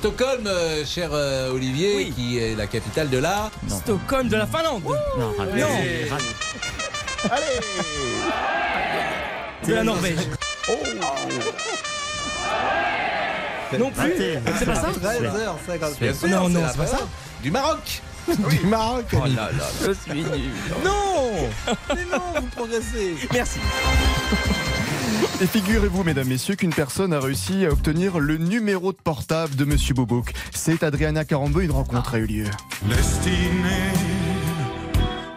Stockholm, 0.00 0.46
euh, 0.46 0.84
cher 0.84 1.08
euh, 1.12 1.50
Olivier, 1.52 2.10
qui 2.10 2.38
est 2.38 2.54
la 2.54 2.66
capitale 2.66 3.08
de 3.08 3.18
la. 3.18 3.50
Stockholm 3.68 4.28
de 4.28 4.36
la 4.36 4.46
Finlande. 4.46 4.82
Non, 5.18 5.32
raté, 5.38 5.60
Non. 5.60 5.68
raté. 7.30 7.44
De 9.66 9.74
la 9.74 9.82
Norvège. 9.84 10.16
Non 13.78 13.90
plus 13.90 14.00
Raté. 14.00 14.38
C'est 14.58 14.66
pas 14.66 14.74
ça 14.76 14.88
13h50. 14.92 15.98
Bien 16.00 16.14
sûr, 16.14 16.28
Non, 16.28 16.48
non, 16.48 16.60
la 16.60 16.68
c'est 16.70 16.76
pas 16.78 16.86
ça. 16.86 16.96
Finlande. 16.98 17.08
Du 17.42 17.50
Maroc. 17.50 18.02
Du 18.28 18.66
Maroc. 18.66 19.04
Oh 19.12 19.18
là 19.24 19.50
là, 19.52 19.66
je 19.86 19.92
suis 19.92 20.22
nul. 20.22 20.50
Non 20.84 21.48
Mais 21.94 22.04
non, 22.12 22.40
vous 22.40 22.46
progressez. 22.54 23.16
Merci. 23.32 23.58
Et 25.40 25.46
figurez-vous, 25.46 26.02
mesdames, 26.02 26.26
messieurs, 26.28 26.54
qu'une 26.56 26.72
personne 26.72 27.12
a 27.12 27.20
réussi 27.20 27.64
à 27.66 27.70
obtenir 27.70 28.18
le 28.18 28.36
numéro 28.38 28.92
de 28.92 28.96
portable 28.96 29.54
de 29.54 29.64
Monsieur 29.64 29.94
Bobouk. 29.94 30.32
C'est 30.54 30.82
Adriana 30.82 31.24
Carambeu, 31.24 31.62
une 31.62 31.70
rencontre 31.72 32.14
a 32.14 32.18
eu 32.18 32.26
lieu. 32.26 32.44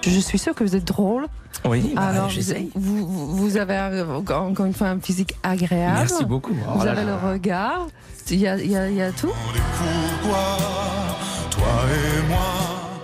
Je 0.02 0.20
suis 0.20 0.40
sûre 0.40 0.56
que 0.56 0.64
vous 0.64 0.76
êtes 0.76 0.86
drôle. 0.86 1.28
Oui, 1.66 1.92
bah, 1.96 2.04
Alors, 2.04 2.30
j'essaye. 2.30 2.72
vous, 2.76 3.06
vous, 3.06 3.36
vous 3.36 3.58
avez 3.58 3.76
un- 3.76 4.10
encore 4.16 4.66
une 4.66 4.74
fois 4.74 4.88
un 4.88 5.00
physique 5.00 5.36
agréable. 5.44 5.98
Merci 6.00 6.24
beaucoup. 6.26 6.54
Vous 6.54 6.62
Oh 6.82 6.84
là 6.86 6.92
avez 6.92 7.04
là. 7.04 7.20
le 7.22 7.32
regard. 7.34 7.88
Il 8.32 8.40
y 8.40 8.48
a, 8.48 8.58
il 8.58 8.72
y 8.72 8.78
a- 8.78 8.90
il 8.90 8.96
y 8.96 9.02
a 9.02 9.12
tout. 9.12 9.32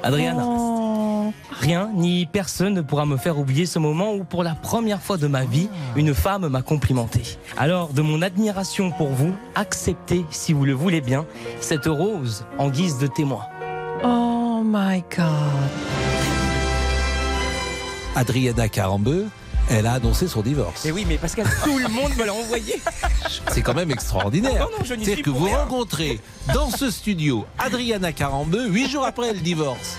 Adriana, 0.04 0.44
Oh. 0.46 0.75
Rien 1.66 1.90
ni 1.96 2.28
personne 2.28 2.76
ne 2.76 2.82
pourra 2.82 3.08
me 3.08 3.18
faire 3.18 3.40
oublier 3.40 3.66
ce 3.66 3.80
moment 3.80 4.14
où, 4.14 4.24
pour 4.24 4.44
la 4.44 4.54
première 4.54 5.02
fois 5.02 5.18
de 5.18 5.26
ma 5.26 5.46
vie, 5.46 5.68
une 5.96 6.14
femme 6.14 6.48
m'a 6.48 6.62
complimenté. 6.62 7.24
Alors, 7.58 7.92
de 7.92 8.04
mon 8.04 8.22
admiration 8.22 8.92
pour 8.92 9.08
vous, 9.08 9.34
acceptez, 9.56 10.26
si 10.30 10.54
vous 10.54 10.64
le 10.64 10.74
voulez 10.74 11.02
bien, 11.02 11.26
cette 11.62 11.88
rose 11.88 12.46
en 12.60 12.70
guise 12.70 13.00
de 13.00 13.08
témoin. 13.08 13.46
Oh 14.04 14.62
my 14.64 15.04
God. 15.18 15.26
Adriana 18.16 18.70
Carambeu, 18.70 19.26
elle 19.72 19.88
a 19.88 19.94
annoncé 19.94 20.28
son 20.28 20.42
divorce. 20.42 20.86
Et 20.86 20.92
oui, 20.92 21.04
mais 21.08 21.18
Pascal, 21.18 21.48
tout 21.64 21.80
le 21.80 21.88
monde 21.88 22.16
me 22.16 22.26
l'a 22.26 22.34
envoyé. 22.34 22.80
C'est 23.50 23.64
quand 23.64 23.74
même 23.74 23.90
extraordinaire. 23.90 24.70
C'est-à-dire 24.84 25.16
suis 25.16 25.24
que 25.24 25.32
vous 25.32 25.46
rien. 25.46 25.58
rencontrez 25.58 26.20
dans 26.54 26.70
ce 26.70 26.92
studio 26.92 27.44
Adriana 27.58 28.12
Carambeu, 28.12 28.68
huit 28.68 28.88
jours 28.88 29.06
après 29.06 29.34
le 29.34 29.40
divorce. 29.40 29.98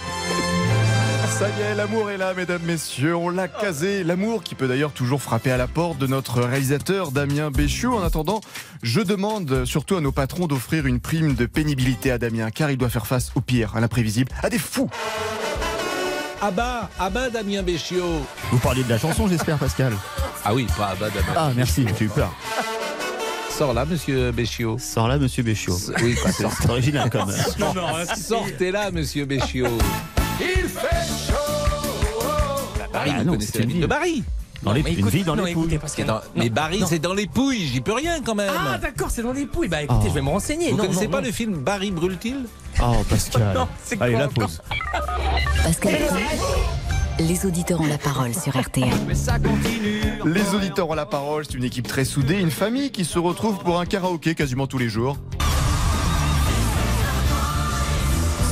Ça 1.29 1.49
y 1.51 1.61
est, 1.61 1.74
l'amour 1.74 2.11
est 2.11 2.16
là, 2.16 2.33
mesdames, 2.35 2.62
messieurs. 2.62 3.14
On 3.14 3.29
l'a 3.29 3.47
casé. 3.49 4.05
L'amour 4.05 4.43
qui 4.43 4.55
peut 4.55 4.66
d'ailleurs 4.66 4.93
toujours 4.93 5.20
frapper 5.20 5.51
à 5.51 5.59
la 5.59 5.66
porte 5.66 5.99
de 5.99 6.07
notre 6.07 6.41
réalisateur 6.41 7.11
Damien 7.11 7.51
Béchiot. 7.51 7.95
En 7.95 8.03
attendant, 8.03 8.41
je 8.83 9.01
demande 9.01 9.66
surtout 9.66 9.97
à 9.97 10.01
nos 10.01 10.12
patrons 10.12 10.47
d'offrir 10.47 10.87
une 10.87 10.99
prime 10.99 11.35
de 11.35 11.45
pénibilité 11.45 12.11
à 12.11 12.18
Damien, 12.18 12.51
car 12.51 12.70
il 12.70 12.79
doit 12.79 12.89
faire 12.89 13.07
face 13.07 13.33
au 13.35 13.43
pire, 13.43 13.77
à 13.77 13.81
l'imprévisible, 13.81 14.33
à 14.43 14.49
des 14.49 14.59
fous. 14.59 14.89
Ah 16.41 16.51
bah, 16.51 16.89
ah 16.99 17.11
bah 17.11 17.29
Damien 17.29 17.62
Béchiot. 17.62 18.24
Vous 18.51 18.59
parliez 18.59 18.83
de 18.85 18.91
la 18.91 18.99
chanson, 18.99 19.29
j'espère, 19.29 19.59
Pascal. 19.59 19.93
Ah 20.45 20.55
oui, 20.55 20.66
pas 20.77 20.91
ah 20.93 20.97
bah 20.99 21.09
Damien. 21.11 21.33
Ah, 21.37 21.51
merci, 21.55 21.87
j'ai 21.99 22.07
eu 22.07 22.09
peur. 22.09 22.35
Sors 23.51 23.74
là, 23.74 23.85
monsieur 23.85 24.33
Béchiot. 24.33 24.79
Sors 24.79 25.09
là, 25.09 25.18
monsieur 25.18 25.43
Béchiot. 25.43 25.77
Oui, 26.03 26.14
C'est 26.27 26.47
c'est 26.49 26.70
original 26.70 27.11
quand 27.11 27.27
même. 27.27 27.37
Sortez 28.16 28.70
là, 28.70 28.91
monsieur 28.91 29.24
Béchiot. 29.24 29.79
Il 30.41 30.68
fait 30.68 31.32
chaud. 31.32 31.34
Barry, 32.93 33.11
Ah 33.14 33.18
vous 33.18 33.24
non, 33.24 33.32
connaissez 33.32 33.53
c'est 33.53 33.59
la 33.59 33.64
une 33.64 33.70
ville 33.70 33.80
de 33.80 33.87
Barry. 33.87 34.24
Dans 34.62 34.72
les, 34.72 34.82
mais 34.82 34.95
une 34.95 35.09
vie 35.09 35.22
dans 35.22 35.37
non, 35.37 35.45
les 35.45 35.51
écoutez, 35.53 35.68
pouilles. 35.68 35.78
Pascal. 35.78 36.07
Dans- 36.07 36.20
mais 36.34 36.49
Barry, 36.51 36.82
c'est 36.89 36.99
dans 36.99 37.14
les 37.14 37.26
pouilles, 37.26 37.66
j'y 37.66 37.80
peux 37.80 37.93
rien 37.93 38.20
quand 38.24 38.34
même. 38.34 38.51
Ah, 38.57 38.78
d'accord, 38.78 39.11
c'est 39.11 39.22
dans 39.22 39.32
les 39.32 39.47
pouilles. 39.47 39.68
Bah 39.68 39.82
écoutez, 39.82 40.01
Oh. 40.07 40.09
je 40.09 40.14
vais 40.14 40.22
me 40.22 40.30
renseigner. 40.30 40.70
Vous 40.70 40.76
non, 40.78 40.84
connaissez 40.84 41.05
non, 41.05 41.11
pas 41.11 41.20
non. 41.20 41.26
le 41.26 41.32
film 41.32 41.55
Barry 41.59 41.91
brûle-t-il 41.91 42.47
Oh, 42.82 42.97
Pascal. 43.09 43.55
Non, 43.55 43.68
c'est 43.84 44.01
Allez, 44.01 44.12
quoi 44.14 44.22
la 44.22 44.28
pause. 44.28 44.61
Pascal 45.62 45.95
les 47.18 47.47
auditeurs 47.47 47.80
ont 47.80 47.87
la 47.87 47.97
parole 47.97 48.34
sur 48.34 48.55
RTL. 48.61 48.91
Les 50.26 50.55
auditeurs 50.55 50.91
ont 50.91 50.95
la 50.95 51.07
parole. 51.07 51.47
C'est 51.47 51.55
une 51.57 51.64
équipe 51.64 51.89
très 51.89 52.05
soudée, 52.05 52.39
une 52.39 52.51
famille 52.51 52.91
qui 52.91 53.07
se 53.07 53.18
retrouve 53.18 53.57
pour 53.61 53.80
un 53.80 53.87
karaoké 53.87 54.34
quasiment 54.34 54.66
tous 54.66 54.76
les 54.76 54.91
jours. 54.91 55.16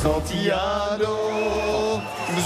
Santiago, 0.05 1.17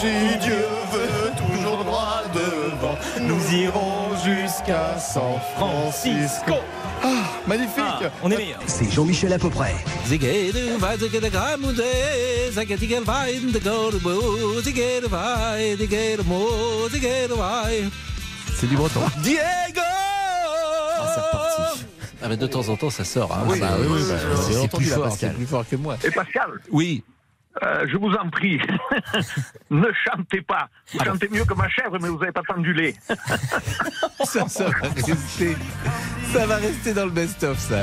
si 0.01 0.39
Dieu 0.39 0.65
veut 0.93 1.33
toujours 1.37 1.83
droit 1.83 2.23
devant, 2.33 2.97
nous 3.21 3.53
irons 3.53 4.15
jusqu'à 4.25 4.97
San 4.97 5.41
Francisco. 5.57 6.55
Ah, 7.03 7.09
magnifique 7.49 7.73
Ah, 7.79 7.99
on 8.23 8.31
est 8.31 8.37
meilleurs. 8.37 8.61
C'est 8.69 8.89
Jean-Michel 8.89 9.33
à 9.33 9.41
peu 9.41 9.51
près. 9.51 9.75
C'est 18.55 18.69
du 18.69 18.77
breton. 18.77 19.01
Diego 19.25 19.81
c'est 21.13 21.21
reparti. 21.21 21.85
Ah 22.23 22.29
mais 22.29 22.37
de 22.37 22.47
temps 22.47 22.69
en 22.69 22.77
temps 22.77 22.91
ça 22.91 23.05
sort. 23.05 23.33
Hein. 23.33 23.43
Oui, 23.49 23.55
oui, 23.61 24.01
bah, 24.09 24.17
c'est 24.49 24.71
plus 24.71 24.85
fort, 24.85 25.17
plus 25.35 25.47
fort 25.47 25.65
que 25.69 25.75
moi. 25.75 25.97
Et 26.05 26.13
Pascal, 26.13 26.51
Oui. 26.71 27.03
Euh, 27.63 27.87
je 27.89 27.97
vous 27.97 28.13
en 28.13 28.29
prie, 28.31 28.61
ne 29.71 29.89
chantez 30.07 30.43
pas. 30.43 30.69
Vous 30.93 31.05
chantez 31.05 31.29
mieux 31.29 31.45
que 31.45 31.55
ma 31.55 31.69
chèvre, 31.69 31.99
mais 32.01 32.09
vous 32.09 32.19
n'avez 32.19 32.33
pas 32.33 32.43
tant 32.47 32.59
du 32.59 32.73
lait. 32.73 32.95
Ça, 34.25 34.49
ça 34.49 34.65
va 34.65 34.89
rester. 34.95 35.57
Ça 36.33 36.47
va 36.47 36.57
rester 36.57 36.93
dans 36.93 37.05
le 37.07 37.11
best-of 37.11 37.59
ça. 37.59 37.79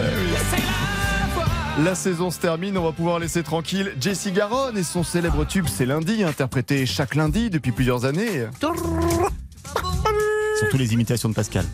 La 1.83 1.95
saison 1.95 2.29
se 2.29 2.39
termine, 2.39 2.77
on 2.77 2.83
va 2.83 2.91
pouvoir 2.91 3.19
laisser 3.19 3.43
tranquille 3.43 3.93
Jessie 3.99 4.31
Garonne 4.31 4.77
et 4.77 4.83
son 4.83 5.03
célèbre 5.03 5.45
tube 5.45 5.65
C'est 5.67 5.85
lundi, 5.85 6.23
interprété 6.23 6.85
chaque 6.85 7.15
lundi 7.15 7.49
depuis 7.49 7.71
plusieurs 7.71 8.05
années. 8.05 8.45
Surtout 10.59 10.77
les 10.77 10.93
imitations 10.93 11.27
de 11.29 11.33
Pascal. 11.33 11.65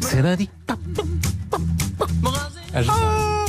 C'est 0.00 0.22
lundi. 0.22 0.48
Ah, 2.74 2.82
je 2.82 2.88
sais. 2.88 3.41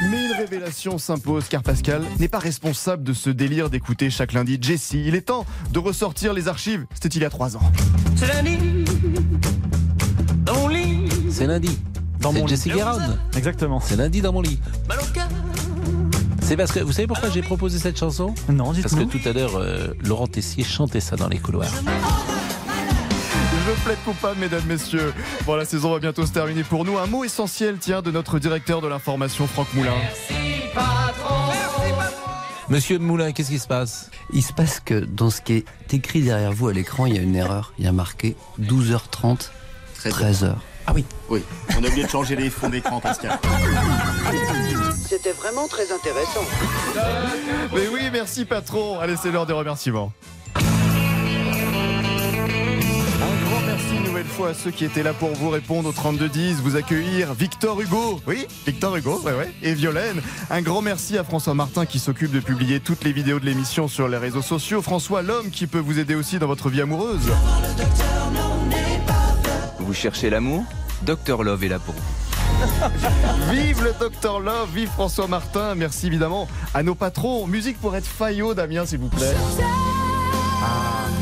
Mais 0.00 0.26
une 0.26 0.32
révélation 0.32 0.96
s'impose 0.96 1.48
car 1.48 1.62
Pascal 1.62 2.02
n'est 2.20 2.28
pas 2.28 2.38
responsable 2.38 3.02
de 3.02 3.12
ce 3.12 3.30
délire 3.30 3.68
d'écouter 3.68 4.10
chaque 4.10 4.32
lundi 4.32 4.56
Jessie. 4.60 5.02
Il 5.06 5.14
est 5.16 5.22
temps 5.22 5.44
de 5.72 5.78
ressortir 5.80 6.32
les 6.32 6.46
archives. 6.46 6.86
C'était 6.94 7.08
il 7.08 7.22
y 7.22 7.24
a 7.24 7.30
trois 7.30 7.56
ans. 7.56 7.72
C'est 8.14 8.28
lundi. 8.28 8.58
Only. 10.48 11.08
C'est 11.30 11.46
lundi. 11.46 11.78
Dans 12.20 12.32
mon 12.32 12.46
Jesse 12.46 12.66
lit. 12.66 12.72
Guérin. 12.72 12.98
Exactement. 13.36 13.80
C'est 13.80 13.96
lundi 13.96 14.20
dans 14.20 14.32
mon 14.32 14.40
lit. 14.40 14.60
C'est 16.42 16.56
parce 16.56 16.72
que 16.72 16.80
vous 16.80 16.92
savez 16.92 17.08
pourquoi 17.08 17.28
j'ai 17.30 17.42
proposé 17.42 17.78
cette 17.78 17.98
chanson? 17.98 18.34
Non, 18.48 18.72
Parce 18.72 18.94
que 18.94 19.02
tout 19.04 19.20
à 19.28 19.32
l'heure, 19.32 19.56
euh, 19.56 19.88
Laurent 20.02 20.28
Tessier 20.28 20.64
chantait 20.64 21.00
ça 21.00 21.16
dans 21.16 21.28
les 21.28 21.38
couloirs. 21.38 21.70
Je 23.68 23.84
plaide 23.84 23.98
coupable, 24.02 24.40
mesdames, 24.40 24.64
messieurs. 24.66 25.12
Bon, 25.44 25.54
la 25.54 25.66
saison 25.66 25.92
va 25.92 25.98
bientôt 25.98 26.24
se 26.24 26.32
terminer 26.32 26.64
pour 26.64 26.86
nous. 26.86 26.96
Un 26.96 27.06
mot 27.06 27.22
essentiel, 27.24 27.76
tiens, 27.78 28.00
de 28.00 28.10
notre 28.10 28.38
directeur 28.38 28.80
de 28.80 28.88
l'information, 28.88 29.46
Franck 29.46 29.74
Moulin. 29.74 29.92
Monsieur 32.70 32.98
Moulin, 32.98 33.32
qu'est-ce 33.32 33.50
qui 33.50 33.58
se 33.58 33.66
passe? 33.66 34.10
Il 34.32 34.42
se 34.42 34.54
passe 34.54 34.80
que 34.80 34.94
dans 34.94 35.28
ce 35.28 35.42
qui 35.42 35.52
est 35.52 35.92
écrit 35.92 36.22
derrière 36.22 36.52
vous 36.52 36.68
à 36.68 36.72
l'écran, 36.72 37.04
il 37.04 37.16
y 37.16 37.18
a 37.18 37.22
une 37.22 37.36
erreur. 37.36 37.74
Il 37.78 37.84
y 37.84 37.88
a 37.88 37.92
marqué 37.92 38.36
12h30, 38.58 39.50
13h. 40.02 40.54
Ah 40.86 40.92
oui, 40.94 41.04
oui. 41.28 41.42
On 41.78 41.84
a 41.84 41.88
oublié 41.88 42.04
de 42.04 42.10
changer 42.10 42.36
les 42.36 42.48
fonds 42.48 42.70
d'écran, 42.70 43.00
Pascal. 43.00 43.38
C'était 45.06 45.32
vraiment 45.32 45.68
très 45.68 45.92
intéressant. 45.92 46.44
Mais 47.74 47.86
oui, 47.92 48.08
merci 48.10 48.46
patron. 48.46 48.98
Allez, 48.98 49.16
c'est 49.16 49.30
l'heure 49.30 49.44
des 49.44 49.52
remerciements. 49.52 50.10
Fois 54.38 54.50
à 54.50 54.54
ceux 54.54 54.70
qui 54.70 54.84
étaient 54.84 55.02
là 55.02 55.14
pour 55.14 55.30
vous 55.30 55.50
répondre 55.50 55.88
au 55.88 55.92
3210, 55.92 56.60
vous 56.62 56.76
accueillir. 56.76 57.34
Victor 57.34 57.80
Hugo, 57.80 58.20
oui, 58.24 58.46
Victor 58.64 58.94
Hugo, 58.94 59.20
ouais, 59.24 59.32
ouais, 59.32 59.52
et 59.64 59.74
Violaine. 59.74 60.22
Un 60.48 60.62
grand 60.62 60.80
merci 60.80 61.18
à 61.18 61.24
François 61.24 61.54
Martin 61.54 61.86
qui 61.86 61.98
s'occupe 61.98 62.30
de 62.30 62.38
publier 62.38 62.78
toutes 62.78 63.02
les 63.02 63.12
vidéos 63.12 63.40
de 63.40 63.46
l'émission 63.46 63.88
sur 63.88 64.06
les 64.06 64.16
réseaux 64.16 64.40
sociaux. 64.40 64.80
François, 64.80 65.22
l'homme 65.22 65.50
qui 65.50 65.66
peut 65.66 65.80
vous 65.80 65.98
aider 65.98 66.14
aussi 66.14 66.38
dans 66.38 66.46
votre 66.46 66.68
vie 66.68 66.80
amoureuse. 66.80 67.28
Vous 69.80 69.94
cherchez 69.94 70.30
l'amour? 70.30 70.62
Docteur 71.02 71.42
Love 71.42 71.64
est 71.64 71.68
là 71.68 71.80
pour 71.80 71.96
vous. 71.96 73.50
Vive 73.52 73.82
le 73.82 73.92
Dr 73.98 74.38
Love, 74.38 74.68
vive 74.72 74.90
François 74.90 75.26
Martin. 75.26 75.74
Merci 75.74 76.06
évidemment 76.06 76.46
à 76.74 76.84
nos 76.84 76.94
patrons. 76.94 77.48
Musique 77.48 77.80
pour 77.80 77.96
être 77.96 78.06
Fayot, 78.06 78.54
Damien, 78.54 78.86
s'il 78.86 79.00
vous 79.00 79.08
plaît. 79.08 79.34
Ah. 80.62 81.17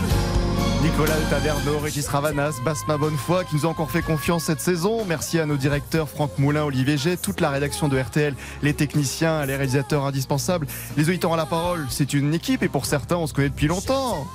Nicolas 0.86 1.16
Taverneau, 1.28 1.80
Régis 1.80 2.06
Ravanas, 2.06 2.60
Basma 2.64 2.96
Bonnefoy 2.96 3.44
qui 3.44 3.56
nous 3.56 3.66
a 3.66 3.68
encore 3.68 3.90
fait 3.90 4.02
confiance 4.02 4.44
cette 4.44 4.60
saison. 4.60 5.04
Merci 5.04 5.40
à 5.40 5.44
nos 5.44 5.56
directeurs 5.56 6.08
Franck 6.08 6.38
Moulin, 6.38 6.62
Olivier 6.62 6.96
G, 6.96 7.16
toute 7.16 7.40
la 7.40 7.50
rédaction 7.50 7.88
de 7.88 7.98
RTL, 7.98 8.34
les 8.62 8.72
techniciens, 8.72 9.44
les 9.46 9.56
réalisateurs 9.56 10.04
indispensables. 10.04 10.68
Les 10.96 11.08
auditeurs 11.08 11.34
à 11.34 11.36
la 11.36 11.44
parole, 11.44 11.84
c'est 11.90 12.14
une 12.14 12.32
équipe 12.32 12.62
et 12.62 12.68
pour 12.68 12.86
certains, 12.86 13.16
on 13.16 13.26
se 13.26 13.34
connaît 13.34 13.48
depuis 13.48 13.66
longtemps. 13.66 14.28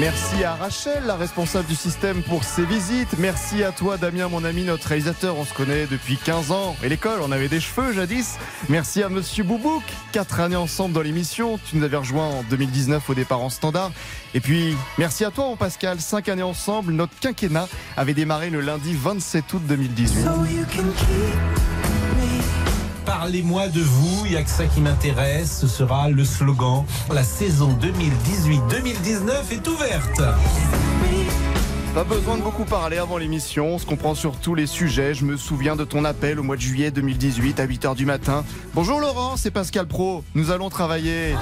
Merci 0.00 0.42
à 0.42 0.54
Rachel, 0.54 1.04
la 1.04 1.16
responsable 1.16 1.66
du 1.68 1.74
système 1.74 2.22
pour 2.22 2.44
ses 2.44 2.64
visites. 2.64 3.18
Merci 3.18 3.62
à 3.62 3.72
toi, 3.72 3.98
Damien, 3.98 4.28
mon 4.28 4.42
ami, 4.42 4.64
notre 4.64 4.88
réalisateur. 4.88 5.36
On 5.36 5.44
se 5.44 5.52
connaît 5.52 5.86
depuis 5.86 6.16
15 6.16 6.50
ans. 6.50 6.74
Et 6.82 6.88
l'école, 6.88 7.20
on 7.22 7.30
avait 7.30 7.48
des 7.48 7.60
cheveux 7.60 7.92
jadis. 7.92 8.38
Merci 8.70 9.02
à 9.02 9.10
Monsieur 9.10 9.44
Boubouk. 9.44 9.82
Quatre 10.12 10.40
années 10.40 10.56
ensemble 10.56 10.94
dans 10.94 11.02
l'émission. 11.02 11.58
Tu 11.58 11.76
nous 11.76 11.84
avais 11.84 11.98
rejoint 11.98 12.26
en 12.26 12.42
2019 12.44 13.10
au 13.10 13.14
départ 13.14 13.42
en 13.42 13.50
standard. 13.50 13.92
Et 14.32 14.40
puis, 14.40 14.74
merci 14.96 15.26
à 15.26 15.30
toi, 15.30 15.54
Pascal. 15.58 16.00
Cinq 16.00 16.30
années 16.30 16.42
ensemble. 16.42 16.94
Notre 16.94 17.18
quinquennat 17.20 17.68
avait 17.98 18.14
démarré 18.14 18.48
le 18.48 18.62
lundi 18.62 18.94
27 18.94 19.52
août 19.52 19.62
2018. 19.66 20.26
Parlez-moi 23.04 23.68
de 23.68 23.80
vous, 23.80 24.26
il 24.26 24.32
n'y 24.32 24.36
a 24.36 24.42
que 24.42 24.50
ça 24.50 24.66
qui 24.66 24.80
m'intéresse. 24.80 25.58
Ce 25.60 25.66
sera 25.66 26.08
le 26.08 26.24
slogan. 26.24 26.84
La 27.12 27.24
saison 27.24 27.76
2018-2019 27.80 29.52
est 29.52 29.68
ouverte. 29.68 30.22
Pas 31.94 32.04
besoin 32.04 32.38
de 32.38 32.42
beaucoup 32.42 32.64
parler 32.64 32.96
avant 32.96 33.18
l'émission, 33.18 33.74
on 33.74 33.78
se 33.78 33.84
comprend 33.84 34.14
sur 34.14 34.36
tous 34.36 34.54
les 34.54 34.66
sujets. 34.66 35.12
Je 35.12 35.26
me 35.26 35.36
souviens 35.36 35.76
de 35.76 35.84
ton 35.84 36.06
appel 36.06 36.40
au 36.40 36.42
mois 36.42 36.56
de 36.56 36.62
juillet 36.62 36.90
2018 36.90 37.60
à 37.60 37.66
8h 37.66 37.94
du 37.94 38.06
matin. 38.06 38.44
Bonjour 38.72 38.98
Laurent, 38.98 39.36
c'est 39.36 39.50
Pascal 39.50 39.86
Pro. 39.86 40.24
Nous 40.34 40.50
allons 40.50 40.70
travailler. 40.70 41.34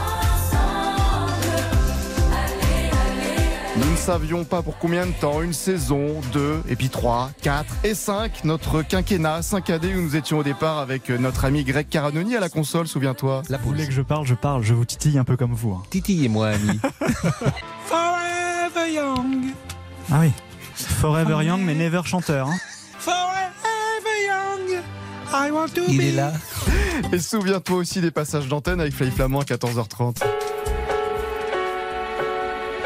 Nous 3.80 3.90
ne 3.92 3.96
savions 3.96 4.44
pas 4.44 4.62
pour 4.62 4.78
combien 4.78 5.06
de 5.06 5.12
temps, 5.12 5.40
une 5.42 5.52
saison, 5.54 6.20
deux, 6.32 6.60
et 6.68 6.76
puis 6.76 6.90
trois, 6.90 7.30
quatre 7.42 7.74
et 7.82 7.94
cinq. 7.94 8.44
Notre 8.44 8.82
quinquennat, 8.82 9.42
cinq 9.42 9.70
années 9.70 9.94
où 9.94 10.00
nous 10.02 10.16
étions 10.16 10.38
au 10.38 10.42
départ 10.42 10.78
avec 10.78 11.08
notre 11.08 11.44
ami 11.46 11.64
Greg 11.64 11.88
Caranoni 11.88 12.36
à 12.36 12.40
la 12.40 12.48
console, 12.50 12.86
souviens-toi. 12.88 13.42
Vous 13.48 13.56
voulez 13.70 13.86
que 13.86 13.92
je 13.92 14.02
parle, 14.02 14.26
je 14.26 14.34
parle. 14.34 14.62
Je 14.62 14.74
vous 14.74 14.84
titille 14.84 15.18
un 15.18 15.24
peu 15.24 15.36
comme 15.36 15.54
vous. 15.54 15.72
hein. 15.72 15.82
Titillez-moi, 15.90 16.48
ami. 16.48 16.78
Forever 17.86 18.92
young. 18.92 19.46
Ah 20.12 20.18
oui. 20.20 20.30
Forever 20.74 21.42
young, 21.44 21.60
mais 21.62 21.74
never 21.74 22.02
chanteur. 22.04 22.48
hein. 22.48 22.56
Forever 22.98 24.26
young. 24.26 24.82
I 25.32 25.50
want 25.50 25.68
to 25.74 25.82
Il 25.88 25.98
be. 25.98 26.02
est 26.02 26.12
là. 26.12 26.32
Et 27.12 27.18
souviens-toi 27.18 27.76
aussi 27.78 28.00
des 28.00 28.10
passages 28.10 28.46
d'antenne 28.48 28.80
avec 28.80 28.92
Fly 28.94 29.10
Flamand 29.10 29.40
à 29.40 29.44
14h30. 29.44 30.16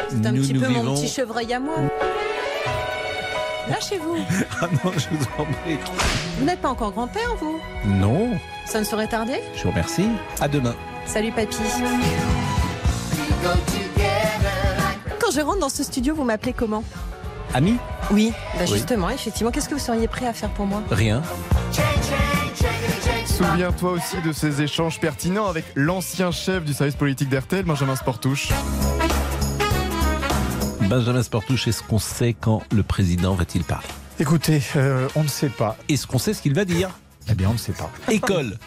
C'est 0.09 0.25
un 0.25 0.31
Nous, 0.31 0.41
petit 0.41 0.53
nous 0.53 0.61
peu 0.61 0.67
mon 0.69 0.93
petit 0.95 1.07
chevreuil 1.07 1.53
à 1.53 1.59
moi. 1.59 1.75
Lâchez-vous. 3.69 4.17
Ah 4.61 4.67
non, 4.83 4.91
je 4.95 5.07
vous 5.15 5.25
en 5.39 5.45
prie. 5.45 5.77
Vous 6.39 6.45
n'êtes 6.45 6.61
pas 6.61 6.69
encore 6.69 6.91
grand-père, 6.91 7.35
vous? 7.39 7.59
Non, 7.85 8.29
Ça 8.65 8.79
ne 8.79 8.83
saurait 8.85 9.07
tarder? 9.07 9.39
Je 9.55 9.63
vous 9.63 9.69
remercie. 9.71 10.07
À 10.39 10.47
demain. 10.47 10.75
Salut, 11.05 11.31
papy. 11.31 11.57
Quand 15.19 15.31
je 15.31 15.41
rentre 15.41 15.59
dans 15.59 15.69
ce 15.69 15.83
studio, 15.83 16.13
vous 16.15 16.23
m'appelez 16.23 16.53
comment? 16.53 16.83
Ami? 17.53 17.77
Oui, 18.11 18.31
bah 18.55 18.61
Oui. 18.61 18.67
justement, 18.73 19.09
effectivement. 19.09 19.51
Qu'est-ce 19.51 19.69
que 19.69 19.75
vous 19.75 19.79
seriez 19.79 20.07
prêt 20.07 20.27
à 20.27 20.33
faire 20.33 20.49
pour 20.49 20.65
moi? 20.65 20.81
Rien. 20.91 21.21
Souviens-toi 23.25 23.91
aussi 23.91 24.21
de 24.25 24.31
ces 24.31 24.61
échanges 24.61 24.99
pertinents 24.99 25.47
avec 25.47 25.65
l'ancien 25.75 26.31
chef 26.31 26.63
du 26.63 26.73
service 26.73 26.95
politique 26.95 27.29
d'RTL, 27.29 27.63
Benjamin 27.65 27.95
Sportouche. 27.95 28.49
Benjamin 30.87 31.23
Sportouche, 31.23 31.67
est-ce 31.67 31.81
qu'on 31.83 31.99
sait 31.99 32.35
quand 32.39 32.61
le 32.71 32.83
président 32.83 33.33
va-t-il 33.33 33.63
parler 33.63 33.87
Écoutez, 34.19 34.61
euh, 34.75 35.07
on 35.15 35.23
ne 35.23 35.27
sait 35.27 35.49
pas. 35.49 35.77
Est-ce 35.89 36.07
qu'on 36.07 36.19
sait 36.19 36.33
ce 36.33 36.41
qu'il 36.41 36.53
va 36.53 36.63
dire 36.65 36.89
Eh 37.29 37.33
bien, 37.33 37.49
on 37.49 37.53
ne 37.53 37.57
sait 37.57 37.73
pas. 37.73 37.91
École. 38.09 38.57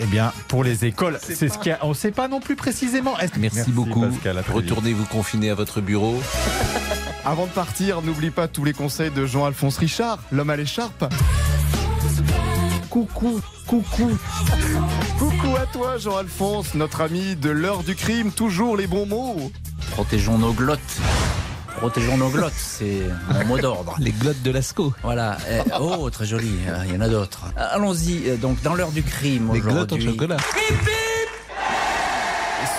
Eh 0.00 0.06
bien, 0.06 0.32
pour 0.46 0.62
les 0.62 0.84
écoles, 0.84 1.18
c'est 1.20 1.48
ce 1.48 1.58
qu'il 1.58 1.70
y 1.70 1.72
a. 1.72 1.78
On 1.82 1.88
ne 1.90 1.94
sait 1.94 2.12
pas 2.12 2.28
non 2.28 2.40
plus 2.40 2.54
précisément. 2.54 3.18
Est-ce- 3.18 3.38
Merci, 3.38 3.70
beaucoup. 3.72 4.00
Pascal, 4.02 4.38
à 4.38 4.42
très 4.42 4.52
vite. 4.54 4.62
Retournez 4.70 4.92
vous 4.92 5.04
confiner 5.06 5.50
à 5.50 5.54
votre 5.54 5.80
bureau. 5.80 6.20
Avant 7.24 7.46
de 7.46 7.50
partir, 7.50 8.00
n'oublie 8.02 8.30
pas 8.30 8.46
tous 8.46 8.64
les 8.64 8.72
conseils 8.72 9.10
de 9.10 9.26
Jean-Alphonse 9.26 9.78
Richard, 9.78 10.20
l'homme 10.30 10.50
à 10.50 10.56
l'écharpe. 10.56 11.04
Coucou, 12.88 13.40
coucou. 13.66 14.16
Coucou 15.18 15.56
à 15.56 15.66
toi, 15.66 15.98
Jean-Alphonse, 15.98 16.74
notre 16.74 17.00
ami 17.00 17.34
de 17.36 17.50
l'heure 17.50 17.82
du 17.82 17.96
crime, 17.96 18.30
toujours 18.30 18.76
les 18.76 18.86
bons 18.86 19.04
mots. 19.06 19.50
Protégeons 19.90 20.38
nos 20.38 20.52
glottes. 20.52 20.78
Protégeons 21.78 22.16
nos 22.16 22.28
glottes, 22.28 22.52
c'est 22.56 23.02
mon 23.32 23.44
mot 23.46 23.58
d'ordre. 23.58 23.94
Les 24.00 24.10
glottes 24.12 24.42
de 24.42 24.50
Lascaux. 24.50 24.92
Voilà. 25.02 25.36
Eh, 25.50 25.60
oh, 25.80 26.10
très 26.10 26.26
joli. 26.26 26.50
euh, 26.68 26.82
Il 26.86 26.94
y 26.94 26.96
en 26.96 27.00
a 27.00 27.08
d'autres. 27.08 27.44
Allons-y. 27.56 28.28
euh, 28.28 28.36
Donc, 28.36 28.60
dans 28.62 28.74
l'heure 28.74 28.90
du 28.90 29.02
crime 29.02 29.50
Les 29.54 29.60
glottes 29.60 29.92
en 29.92 30.00
chocolat. 30.00 30.36
Et 30.56 30.74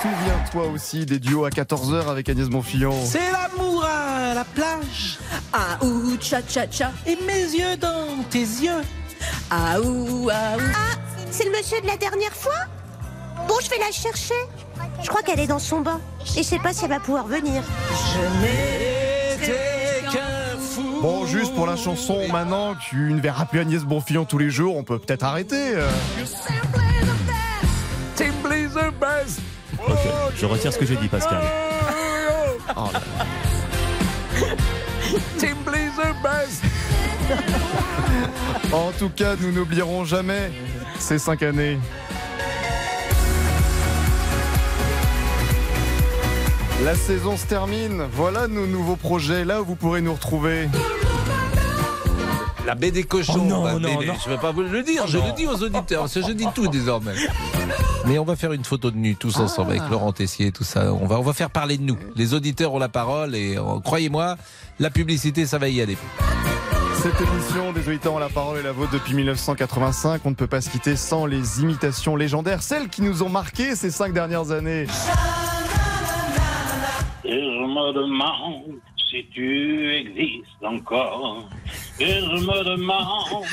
Souviens-toi 0.02 0.68
aussi 0.74 1.06
des 1.06 1.20
duos 1.20 1.46
à 1.46 1.50
14h 1.50 2.08
avec 2.10 2.30
Agnès 2.30 2.48
Bonfillon. 2.50 2.94
C'est 3.06 3.20
l'amour 3.32 3.86
à 3.86 4.34
la 4.34 4.44
plage. 4.46 5.18
Ah 5.54 5.78
ou 5.84 6.16
cha 6.22 6.40
cha 6.48 6.70
cha. 6.70 6.92
Et 7.06 7.18
mes 7.26 7.42
yeux 7.44 7.78
dans 7.78 8.22
tes 8.30 8.40
yeux. 8.40 8.82
Ah 9.50 9.80
ou 9.82 10.30
ah 10.32 10.58
ou. 10.58 10.62
Ah, 10.74 10.96
c'est 11.32 11.46
le 11.46 11.52
monsieur 11.52 11.80
de 11.82 11.88
la 11.88 11.98
dernière 11.98 12.34
fois? 12.34 12.54
Bon, 13.48 13.56
je 13.64 13.70
vais 13.70 13.80
la 13.80 13.92
chercher. 13.92 14.36
Je 15.04 15.08
crois 15.10 15.22
qu'elle 15.22 15.40
est 15.40 15.48
dans 15.48 15.60
son 15.60 15.82
bain. 15.82 16.00
Et 16.38 16.44
je 16.44 16.48
sais 16.48 16.60
pas 16.60 16.72
si 16.74 16.84
elle 16.86 16.92
va 16.92 17.00
pouvoir 17.00 17.26
venir. 17.28 17.62
Je 17.90 18.48
n'étais 19.42 20.02
qu'un 20.12 20.58
fou. 20.60 21.00
Bon, 21.02 21.26
juste 21.26 21.54
pour 21.56 21.66
la 21.68 21.76
chanson, 21.76 22.28
maintenant 22.32 22.76
que 22.76 22.80
tu 22.90 22.98
ne 23.14 23.20
verras 23.22 23.46
plus 23.46 23.60
Agnès 23.60 23.84
Bonfillon 23.84 24.26
tous 24.26 24.38
les 24.38 24.50
jours, 24.50 24.76
on 24.78 24.84
peut 24.84 25.00
peut-être 25.00 25.24
arrêter. 25.24 25.74
euh. 25.76 25.90
Simply 28.16 28.68
the 28.68 28.92
best. 29.00 29.40
Ok, 29.88 29.98
je 30.36 30.46
retire 30.46 30.74
ce 30.74 30.78
que 30.78 30.86
j'ai 30.86 30.98
dit, 30.98 31.08
Pascal. 31.08 31.42
Oh 32.76 32.90
là 32.94 33.00
là. 33.18 33.26
Simply 35.38 35.90
the 35.98 36.14
best. 36.22 36.64
En 38.74 38.92
tout 38.98 39.10
cas, 39.10 39.36
nous 39.40 39.52
n'oublierons 39.52 40.04
jamais 40.04 40.52
ces 41.00 41.18
cinq 41.18 41.44
années. 41.44 41.78
La 46.84 46.96
saison 46.96 47.38
se 47.38 47.46
termine. 47.46 48.04
Voilà 48.14 48.48
nos 48.48 48.66
nouveaux 48.66 48.96
projets, 48.96 49.44
là 49.46 49.62
où 49.62 49.66
vous 49.66 49.76
pourrez 49.76 50.02
nous 50.02 50.14
retrouver. 50.14 50.70
La 52.66 52.76
baie 52.76 52.92
des 52.92 53.04
cochons. 53.04 53.34
Oh 53.38 53.50
non, 53.50 53.64
bah, 53.64 53.74
non, 53.74 53.80
mais- 54.00 54.06
non. 54.06 54.14
Je 54.24 54.30
ne 54.30 54.36
vais 54.36 54.42
pas 54.42 54.52
vous 54.52 54.62
le 54.62 54.84
dire, 54.84 55.08
je 55.08 55.18
le 55.18 55.32
dis 55.36 55.48
aux 55.48 55.62
auditeurs, 55.64 56.02
parce 56.02 56.14
que 56.14 56.22
je 56.22 56.32
dis 56.32 56.46
tout 56.54 56.68
désormais. 56.68 57.14
Mais 58.06 58.18
on 58.20 58.24
va 58.26 58.36
faire 58.36 58.54
une 58.54 58.64
photo 58.64 58.92
de 58.92 58.98
nu 58.98 59.16
tous 59.16 59.38
ensemble 59.38 59.72
avec 59.72 59.90
Laurent 59.90 60.14
Tessier, 60.14 60.52
tout 60.52 60.64
ça. 60.64 60.94
On 60.94 61.06
va, 61.06 61.20
on 61.20 61.24
va 61.24 61.34
faire 61.34 61.50
parler 61.50 61.78
de 61.78 61.84
nous. 61.84 61.98
Les 62.16 62.34
auditeurs 62.34 62.74
ont 62.74 62.80
la 62.80 62.90
parole 62.90 63.36
et 63.36 63.58
euh, 63.58 63.80
croyez-moi, 63.84 64.38
la 64.80 64.90
publicité, 64.90 65.46
ça 65.46 65.58
va 65.58 65.68
y 65.68 65.82
aller. 65.82 65.98
Cette 67.02 67.20
émission 67.22 67.72
des 67.74 67.88
auditeurs 67.88 68.14
ont 68.14 68.20
la 68.20 68.30
parole 68.30 68.60
et 68.60 68.64
la 68.64 68.72
vôtre 68.72 68.92
depuis 68.92 69.14
1985. 69.16 70.22
On 70.26 70.30
ne 70.30 70.36
peut 70.36 70.48
pas 70.48 70.62
se 70.62 70.70
quitter 70.70 70.96
sans 70.96 71.26
les 71.26 71.62
imitations 71.62 72.16
légendaires, 72.16 72.62
celles 72.62 72.88
qui 72.90 73.02
nous 73.02 73.24
ont 73.24 73.30
marqué 73.30 73.76
ces 73.76 73.90
cinq 73.92 74.14
dernières 74.14 74.52
années. 74.52 74.86
Et 77.30 77.44
je 77.44 77.62
me 77.62 77.94
demande 77.94 78.80
si 79.08 79.24
tu 79.32 79.94
existes 79.94 80.64
encore. 80.64 81.48
Et 82.00 82.08
je 82.08 82.44
me 82.44 82.64
demande 82.64 83.46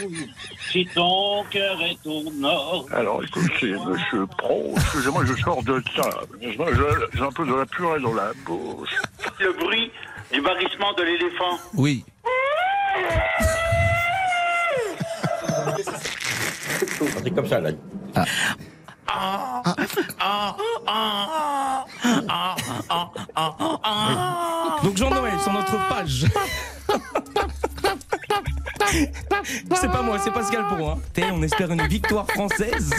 si 0.70 0.86
ton 0.94 1.44
cœur 1.50 1.78
est 1.82 2.06
au 2.06 2.22
nord. 2.32 2.86
Alors 2.90 3.22
écoutez, 3.22 3.72
monsieur 3.72 4.26
Pro, 4.38 4.72
excusez-moi, 4.76 5.26
je 5.26 5.34
sors 5.42 5.62
de 5.62 5.82
table. 5.94 6.38
J'ai 6.40 7.20
un 7.20 7.30
peu 7.32 7.44
de 7.44 7.54
la 7.54 7.66
purée 7.66 8.00
dans 8.00 8.14
la 8.14 8.32
bouche. 8.46 8.96
Le 9.40 9.52
bruit 9.52 9.90
du 10.32 10.40
barrissement 10.40 10.94
de 10.94 11.02
l'éléphant. 11.02 11.58
Oui. 11.74 12.02
C'est 17.22 17.34
comme 17.34 17.46
ça, 17.46 17.60
là. 17.60 17.72
Donc 24.82 24.96
Jean-Noël, 24.96 25.38
sur 25.42 25.52
notre 25.52 25.88
page. 25.88 26.26
C'est 29.74 29.90
pas 29.90 30.02
moi, 30.02 30.18
c'est 30.22 30.32
Pascal. 30.32 30.64
Hein. 30.70 30.98
T'es, 31.12 31.24
On 31.32 31.42
espère 31.42 31.70
une 31.70 31.86
victoire 31.86 32.26
française. 32.26 32.90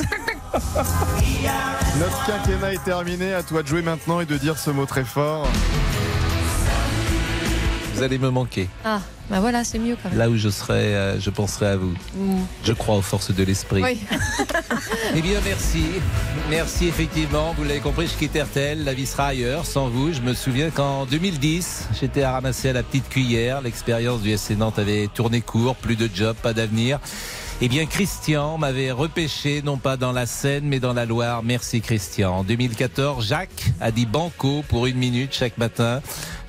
Notre 0.54 2.26
quinquennat 2.26 2.74
est 2.74 2.84
terminé. 2.84 3.34
À 3.34 3.44
toi 3.44 3.64
de 3.64 3.68
jouer 3.68 3.82
maintenant 3.82 4.20
et 4.20 4.26
de 4.26 4.38
dire 4.38 4.58
ce 4.58 4.70
mot 4.72 4.86
très 4.86 5.04
fort. 5.04 5.48
Vous 7.98 8.04
allez 8.04 8.20
me 8.20 8.30
manquer. 8.30 8.70
Ah, 8.86 9.02
bah 9.28 9.40
voilà, 9.40 9.64
c'est 9.64 9.80
mieux 9.80 9.98
quand 10.02 10.10
même. 10.10 10.20
Là 10.20 10.30
où 10.30 10.38
je 10.38 10.50
serai, 10.50 10.96
euh, 10.96 11.20
je 11.20 11.32
penserai 11.32 11.66
à 11.66 11.78
vous. 11.78 11.96
Mm. 12.16 12.42
Je 12.64 12.74
crois 12.74 12.96
aux 12.96 13.02
forces 13.02 13.32
de 13.32 13.44
l'esprit. 13.44 13.82
Oui. 13.82 14.00
Eh 15.16 15.22
bien, 15.22 15.40
merci. 15.44 15.84
Merci, 16.50 16.88
effectivement. 16.88 17.56
Vous 17.58 17.64
l'avez 17.64 17.80
compris, 17.80 18.08
je 18.08 18.14
quitte 18.14 18.38
RTL. 18.38 18.84
La 18.84 18.94
vie 18.94 19.08
sera 19.08 19.28
ailleurs. 19.28 19.66
Sans 19.66 19.88
vous, 19.88 20.14
je 20.14 20.22
me 20.22 20.34
souviens 20.34 20.70
qu'en 20.70 21.06
2010, 21.06 21.88
j'étais 22.00 22.22
à 22.22 22.34
ramasser 22.34 22.70
à 22.70 22.74
la 22.74 22.84
petite 22.84 23.10
cuillère. 23.10 23.62
L'expérience 23.62 24.22
du 24.22 24.38
SC 24.38 24.52
Nantes 24.52 24.78
avait 24.78 25.08
tourné 25.12 25.42
court. 25.42 25.76
Plus 25.76 25.96
de 25.96 26.08
job, 26.14 26.36
pas 26.42 26.54
d'avenir. 26.54 27.00
Eh 27.60 27.70
bien, 27.70 27.88
Christian 27.88 28.60
m'avait 28.60 28.92
repêché, 28.92 29.64
non 29.64 29.78
pas 29.78 29.98
dans 29.98 30.12
la 30.12 30.28
Seine, 30.28 30.66
mais 30.66 30.80
dans 30.80 30.94
la 30.94 31.06
Loire. 31.06 31.42
Merci, 31.42 31.82
Christian. 31.82 32.32
En 32.32 32.44
2014, 32.44 33.26
Jacques 33.26 33.72
a 33.82 33.90
dit 33.90 34.06
banco 34.06 34.64
pour 34.68 34.86
une 34.86 34.98
minute 34.98 35.34
chaque 35.34 35.58
matin 35.58 36.02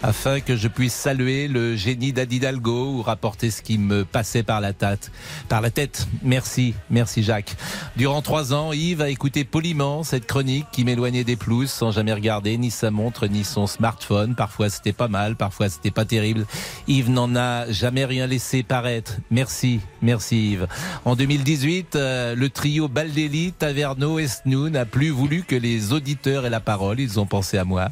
afin 0.02 0.40
que 0.40 0.56
je 0.56 0.68
puisse 0.68 0.94
saluer 0.94 1.48
le 1.48 1.76
génie 1.76 2.12
d'Adidalgo 2.12 2.92
ou 2.94 3.02
rapporter 3.02 3.50
ce 3.50 3.62
qui 3.62 3.78
me 3.78 4.04
passait 4.04 4.42
par 4.42 4.60
la 4.60 4.72
tête. 4.72 5.10
Par 5.48 5.60
la 5.60 5.70
tête. 5.70 6.06
Merci, 6.22 6.74
merci 6.90 7.22
Jacques. 7.22 7.56
Durant 7.96 8.22
trois 8.22 8.54
ans, 8.54 8.72
Yves 8.72 9.02
a 9.02 9.08
écouté 9.08 9.44
poliment 9.44 10.02
cette 10.02 10.26
chronique 10.26 10.66
qui 10.72 10.84
m'éloignait 10.84 11.24
des 11.24 11.36
pelouses 11.36 11.70
sans 11.70 11.90
jamais 11.90 12.12
regarder 12.12 12.56
ni 12.58 12.70
sa 12.70 12.90
montre 12.90 13.26
ni 13.26 13.44
son 13.44 13.66
smartphone. 13.66 14.34
Parfois 14.34 14.70
c'était 14.70 14.92
pas 14.92 15.08
mal, 15.08 15.36
parfois 15.36 15.68
c'était 15.68 15.90
pas 15.90 16.04
terrible. 16.04 16.46
Yves 16.86 17.10
n'en 17.10 17.34
a 17.34 17.70
jamais 17.70 18.04
rien 18.04 18.26
laissé 18.26 18.62
paraître. 18.62 19.16
Merci, 19.30 19.80
merci 20.02 20.52
Yves. 20.52 20.68
En 21.04 21.16
2018, 21.16 21.96
euh, 21.96 22.34
le 22.34 22.50
trio 22.50 22.88
Baldelli, 22.88 23.52
Taverneau 23.52 24.18
et 24.18 24.28
Snow 24.28 24.68
n'a 24.68 24.84
plus 24.84 25.10
voulu 25.10 25.42
que 25.42 25.56
les 25.56 25.92
auditeurs 25.92 26.46
aient 26.46 26.50
la 26.50 26.60
parole. 26.60 27.00
Ils 27.00 27.18
ont 27.18 27.26
pensé 27.26 27.58
à 27.58 27.64
moi. 27.64 27.88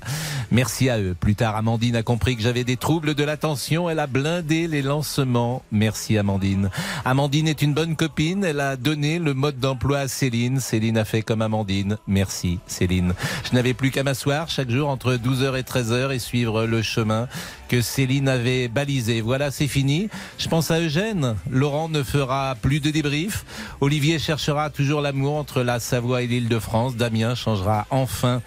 Merci 0.51 0.89
à 0.89 1.01
eux. 1.01 1.17
Plus 1.19 1.35
tard, 1.35 1.57
Amandine 1.57 1.96
a 1.97 2.03
compris 2.03 2.37
que 2.37 2.43
j'avais 2.43 2.65
des 2.65 2.77
troubles 2.77 3.15
de 3.15 3.25
l'attention. 3.25 3.91
Elle 3.91 3.99
a 3.99 4.07
blindé 4.07 4.69
les 4.69 4.83
lancements. 4.83 5.63
Merci 5.73 6.19
Amandine. 6.19 6.71
Amandine 7.05 7.49
est 7.49 7.63
une 7.63 7.75
bonne 7.75 7.97
copine. 7.97 8.45
Elle 8.45 8.61
a 8.61 8.77
donné 8.77 9.19
le 9.19 9.35
mode 9.35 9.59
d'emploi 9.59 9.99
à 10.01 10.09
Céline. 10.09 10.61
Céline 10.61 10.99
a 10.99 11.05
fait 11.05 11.23
comme 11.23 11.43
Amandine. 11.43 11.99
Merci 12.07 12.59
Céline. 12.67 13.15
Je 13.49 13.55
n'avais 13.55 13.75
plus 13.75 13.91
qu'à 13.91 14.03
m'asseoir 14.03 14.49
chaque 14.49 14.71
jour 14.71 14.89
entre 14.89 15.15
12h 15.15 15.59
et 15.59 15.63
13h 15.63 16.13
et 16.13 16.19
suivre 16.19 16.67
le 16.67 16.83
chemin 16.83 17.29
que 17.69 17.81
Céline 17.81 18.29
avait 18.29 18.69
balisé. 18.69 19.21
Voilà, 19.21 19.51
c'est 19.51 19.69
fini. 19.69 20.09
Je 20.39 20.49
pense 20.49 20.71
à 20.71 20.81
Eugène. 20.81 21.37
Laurent 21.51 21.89
ne 21.89 22.03
fera 22.03 22.55
plus 22.61 22.81
de 22.81 22.91
débrief. 22.91 23.45
Olivier 23.81 24.19
cherchera 24.19 24.71
toujours 24.71 25.01
l'amour 25.01 25.37
entre 25.37 25.63
la 25.63 25.81
Savoie 25.81 26.23
et 26.23 26.27
l'île 26.27 26.49
de 26.49 26.59
France. 26.59 26.97
Damien 26.97 27.35
changera 27.35 27.87
enfin 27.91 28.43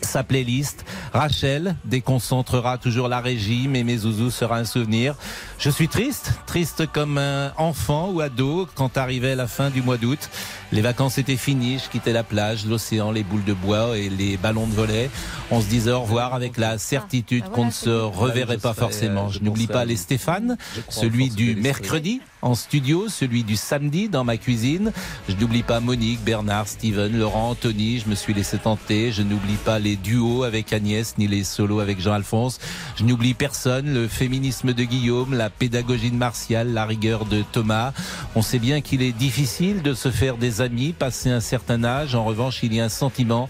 sa 0.00 0.22
playlist. 0.22 0.84
Rachel 1.12 1.76
déconcentrera 1.84 2.78
toujours 2.78 3.08
la 3.08 3.20
régie, 3.20 3.68
mais 3.68 3.84
mes 3.84 3.98
zouzous 3.98 4.30
sera 4.30 4.58
un 4.58 4.64
souvenir. 4.64 5.14
Je 5.58 5.70
suis 5.70 5.88
triste, 5.88 6.32
triste 6.46 6.86
comme 6.92 7.18
un 7.18 7.52
enfant 7.56 8.10
ou 8.10 8.20
ado 8.20 8.68
quand 8.74 8.96
arrivait 8.96 9.36
la 9.36 9.46
fin 9.46 9.70
du 9.70 9.82
mois 9.82 9.96
d'août. 9.96 10.30
Les 10.72 10.80
vacances 10.80 11.18
étaient 11.18 11.36
finies, 11.36 11.80
je 11.84 11.90
quittais 11.90 12.12
la 12.12 12.24
plage, 12.24 12.66
l'océan, 12.66 13.12
les 13.12 13.22
boules 13.22 13.44
de 13.44 13.52
bois 13.52 13.96
et 13.96 14.08
les 14.08 14.36
ballons 14.36 14.66
de 14.66 14.74
volet. 14.74 15.10
On 15.50 15.60
se 15.60 15.66
disait 15.66 15.92
au 15.92 16.02
revoir 16.02 16.34
avec 16.34 16.56
la 16.56 16.78
certitude 16.78 17.44
qu'on 17.50 17.66
ne 17.66 17.70
se 17.70 17.90
reverrait 17.90 18.58
pas 18.58 18.74
forcément. 18.74 19.28
Je 19.28 19.40
n'oublie 19.40 19.66
pas 19.66 19.84
les 19.84 19.96
Stéphane, 19.96 20.56
celui 20.88 21.30
du 21.30 21.54
mercredi 21.56 22.20
en 22.42 22.54
studio, 22.54 23.08
celui 23.08 23.44
du 23.44 23.56
samedi 23.56 24.08
dans 24.08 24.24
ma 24.24 24.36
cuisine. 24.36 24.92
Je 25.28 25.34
n'oublie 25.36 25.62
pas 25.62 25.80
Monique, 25.80 26.22
Bernard, 26.24 26.68
Steven, 26.68 27.16
Laurent, 27.16 27.50
Anthony. 27.50 28.00
Je 28.00 28.08
me 28.08 28.14
suis 28.14 28.34
laissé 28.34 28.58
tenter. 28.58 29.12
Je 29.12 29.22
n'oublie 29.22 29.56
pas 29.64 29.78
les 29.78 29.96
duos 29.96 30.42
avec 30.42 30.72
Agnès 30.72 31.16
ni 31.18 31.28
les 31.28 31.44
solos 31.44 31.80
avec 31.80 32.00
Jean-Alphonse. 32.00 32.58
Je 32.96 33.04
n'oublie 33.04 33.34
personne. 33.34 33.94
Le 33.94 34.08
féminisme 34.08 34.72
de 34.72 34.84
Guillaume, 34.84 35.34
la 35.34 35.50
pédagogie 35.50 36.10
de 36.10 36.16
Martial, 36.16 36.72
la 36.72 36.84
rigueur 36.84 37.24
de 37.24 37.42
Thomas. 37.52 37.92
On 38.34 38.42
sait 38.42 38.58
bien 38.58 38.80
qu'il 38.80 39.02
est 39.02 39.12
difficile 39.12 39.82
de 39.82 39.94
se 39.94 40.10
faire 40.10 40.36
des 40.36 40.60
amis 40.60 40.92
passé 40.92 41.30
un 41.30 41.40
certain 41.40 41.84
âge. 41.84 42.14
En 42.14 42.24
revanche, 42.24 42.60
il 42.62 42.74
y 42.74 42.80
a 42.80 42.84
un 42.84 42.88
sentiment 42.88 43.48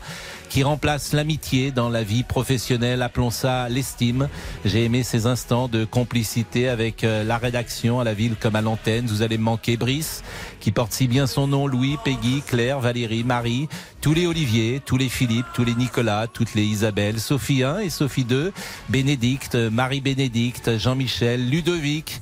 qui 0.53 0.65
remplace 0.65 1.15
l'amitié 1.15 1.71
dans 1.71 1.89
la 1.89 2.03
vie 2.03 2.25
professionnelle, 2.25 3.01
appelons 3.01 3.31
ça 3.31 3.71
l'estime. 3.71 4.29
J'ai 4.67 4.85
aimé 4.85 5.03
ces 5.03 5.25
instants 5.27 5.67
de 5.67 5.87
complicité 5.87 6.69
avec 6.69 7.05
euh, 7.05 7.25
la 7.25 7.39
rédaction 7.39 8.01
à 8.01 8.05
la 8.05 8.13
ville 8.13 8.35
comme 8.39 8.55
à 8.55 8.61
l'antenne. 8.61 9.07
Vous 9.07 9.23
allez 9.23 9.39
me 9.39 9.45
manquer 9.45 9.79
Brice, 9.79 10.23
qui 10.61 10.71
porte 10.71 10.93
si 10.93 11.09
bien 11.09 11.27
son 11.27 11.47
nom, 11.47 11.67
Louis, 11.67 11.97
Peggy, 12.05 12.43
Claire, 12.47 12.81
Valérie, 12.81 13.25
Marie, 13.25 13.67
tous 14.03 14.13
les 14.13 14.27
Olivier, 14.27 14.83
tous 14.85 14.99
les 14.99 15.09
Philippe, 15.09 15.47
tous 15.55 15.65
les 15.65 15.75
Nicolas, 15.75 16.27
toutes 16.27 16.55
les 16.55 16.65
Isabelle, 16.65 17.19
Sophie 17.19 17.63
1 17.63 17.79
et 17.79 17.89
Sophie 17.89 18.25
2, 18.25 18.53
Bénédicte, 18.91 19.55
Marie-Bénédicte, 19.55 20.77
Jean-Michel, 20.77 21.49
Ludovic, 21.49 22.21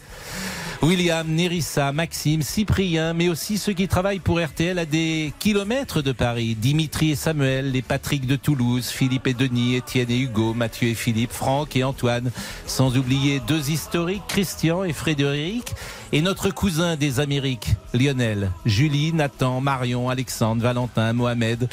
William, 0.83 1.29
Nerissa, 1.29 1.93
Maxime, 1.93 2.41
Cyprien, 2.41 3.13
mais 3.13 3.29
aussi 3.29 3.59
ceux 3.59 3.75
qui 3.75 3.87
travaillent 3.87 4.19
pour 4.19 4.41
RTL 4.41 4.79
à 4.79 4.87
des 4.87 5.31
kilomètres 5.39 6.01
de 6.01 6.13
Paris. 6.13 6.55
Dimitri 6.55 7.11
et 7.11 7.17
Samuel, 7.17 7.73
les 7.73 7.83
Patrick 7.83 8.27
de 8.27 8.37
Toulouse, 8.37 8.89
Philippe 8.89 9.27
et 9.27 9.35
Denis, 9.35 9.77
Étienne 9.77 10.11
et 10.11 10.19
Hugo, 10.19 10.55
Mathieu 10.55 10.89
et 10.89 10.95
Philippe, 10.95 11.33
Franck 11.33 11.77
et 11.77 11.85
Antoine. 11.85 12.31
Sans 12.67 12.97
oublier 12.97 13.43
deux 13.47 13.71
historiques, 13.71 14.23
Christian 14.27 14.83
et 14.83 14.95
Frédéric. 14.95 15.75
Et 16.13 16.23
notre 16.23 16.51
cousin 16.51 16.97
des 16.97 17.21
Amériques, 17.21 17.69
Lionel, 17.93 18.51
Julie, 18.65 19.13
Nathan, 19.13 19.61
Marion, 19.61 20.09
Alexandre, 20.09 20.63
Valentin, 20.63 21.13
Mohamed, 21.13 21.69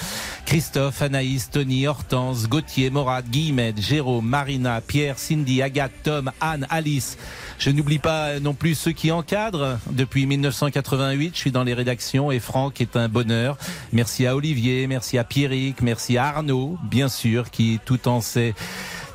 Christophe, 0.45 1.01
Anaïs, 1.01 1.49
Tony, 1.49 1.87
Hortense, 1.87 2.47
Gauthier, 2.47 2.89
Morad, 2.89 3.25
Guillemette, 3.29 3.81
Jérôme, 3.81 4.27
Marina, 4.27 4.81
Pierre, 4.81 5.17
Cindy, 5.17 5.61
Agathe, 5.61 6.03
Tom, 6.03 6.29
Anne, 6.41 6.67
Alice. 6.69 7.17
Je 7.59 7.71
n'oublie 7.71 7.99
pas 7.99 8.39
non 8.39 8.53
plus 8.53 8.75
ceux 8.75 8.91
qui 8.91 9.11
encadrent. 9.11 9.79
Depuis 9.91 10.25
1988, 10.25 11.31
je 11.33 11.39
suis 11.39 11.51
dans 11.51 11.63
les 11.63 11.73
rédactions 11.73 12.31
et 12.31 12.39
Franck 12.39 12.81
est 12.81 12.95
un 12.95 13.09
bonheur. 13.09 13.57
Merci 13.91 14.27
à 14.27 14.35
Olivier, 14.35 14.87
merci 14.87 15.17
à 15.17 15.23
Pierrick, 15.23 15.81
merci 15.81 16.17
à 16.17 16.25
Arnaud, 16.25 16.77
bien 16.83 17.09
sûr, 17.09 17.49
qui 17.49 17.79
tout 17.85 18.07
en 18.07 18.21
sait 18.21 18.53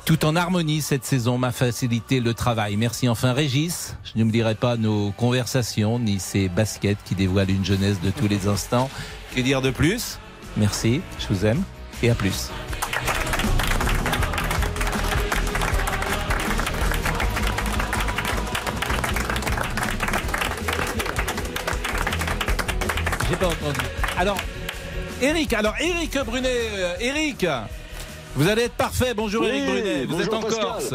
tout 0.05 0.25
en 0.25 0.35
harmonie 0.35 0.81
cette 0.81 1.05
saison 1.05 1.37
m'a 1.37 1.53
facilité 1.53 2.19
le 2.19 2.33
travail. 2.33 2.75
Merci 2.75 3.07
enfin 3.07 3.31
Régis. 3.31 3.95
Je 4.03 4.19
n'oublierai 4.19 4.55
pas 4.55 4.75
nos 4.75 5.11
conversations 5.11 5.97
ni 5.97 6.19
ces 6.19 6.49
baskets 6.49 6.97
qui 7.05 7.15
dévoilent 7.15 7.51
une 7.51 7.63
jeunesse 7.63 8.01
de 8.01 8.09
tous 8.09 8.27
les 8.27 8.47
instants. 8.47 8.89
Que 9.33 9.39
dire 9.39 9.61
de 9.61 9.71
plus? 9.71 10.19
Merci, 10.57 11.01
je 11.19 11.33
vous 11.33 11.45
aime 11.45 11.63
et 12.01 12.09
à 12.09 12.15
plus. 12.15 12.49
J'ai 23.33 23.39
pas 23.39 23.47
entendu. 23.47 23.79
Alors, 24.15 24.37
Eric, 25.19 25.53
alors 25.53 25.73
Eric 25.79 26.15
Brunet, 26.23 26.49
euh, 26.75 26.93
Eric, 26.99 27.47
vous 28.35 28.47
allez 28.47 28.63
être 28.63 28.73
parfait. 28.75 29.15
Bonjour 29.15 29.41
Oui, 29.41 29.47
Eric 29.49 29.65
Brunet, 29.65 30.05
vous 30.05 30.21
êtes 30.21 30.33
en 30.33 30.39
Pascal. 30.41 30.61
Corse. 30.63 30.93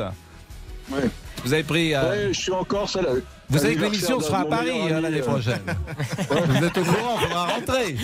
Oui. 0.92 1.00
Vous 1.44 1.52
avez 1.52 1.64
pris. 1.64 1.94
euh, 1.94 2.08
Ouais, 2.08 2.28
je 2.32 2.40
suis 2.40 2.52
en 2.52 2.62
Corse. 2.62 2.94
à 2.94 3.02
la- 3.02 3.10
Vous 3.50 3.58
savez 3.58 3.74
que 3.74 3.80
l'émission 3.82 4.20
sera 4.20 4.40
à 4.42 4.44
Paris 4.44 4.70
hein, 4.92 5.00
l'année 5.00 5.18
prochaine. 5.20 5.62
Vous 6.30 6.64
êtes 6.64 6.78
au 6.78 6.84
courant, 6.84 7.16
il 7.20 7.26
faudra 7.26 7.46
rentrer. 7.46 7.96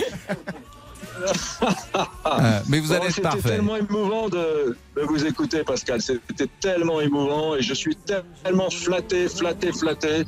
Ah, 2.25 2.61
mais 2.67 2.79
vous 2.79 2.91
allez 2.91 3.05
être 3.05 3.11
C'était 3.15 3.21
parfait. 3.21 3.49
tellement 3.51 3.77
émouvant 3.77 4.27
de, 4.27 4.75
de 4.97 5.01
vous 5.03 5.25
écouter, 5.25 5.63
Pascal. 5.63 6.01
C'était 6.01 6.49
tellement 6.59 6.99
émouvant 6.99 7.55
et 7.55 7.61
je 7.61 7.73
suis 7.73 7.95
tellement 7.95 8.69
flatté, 8.69 9.29
flatté, 9.29 9.71
flatté 9.71 10.23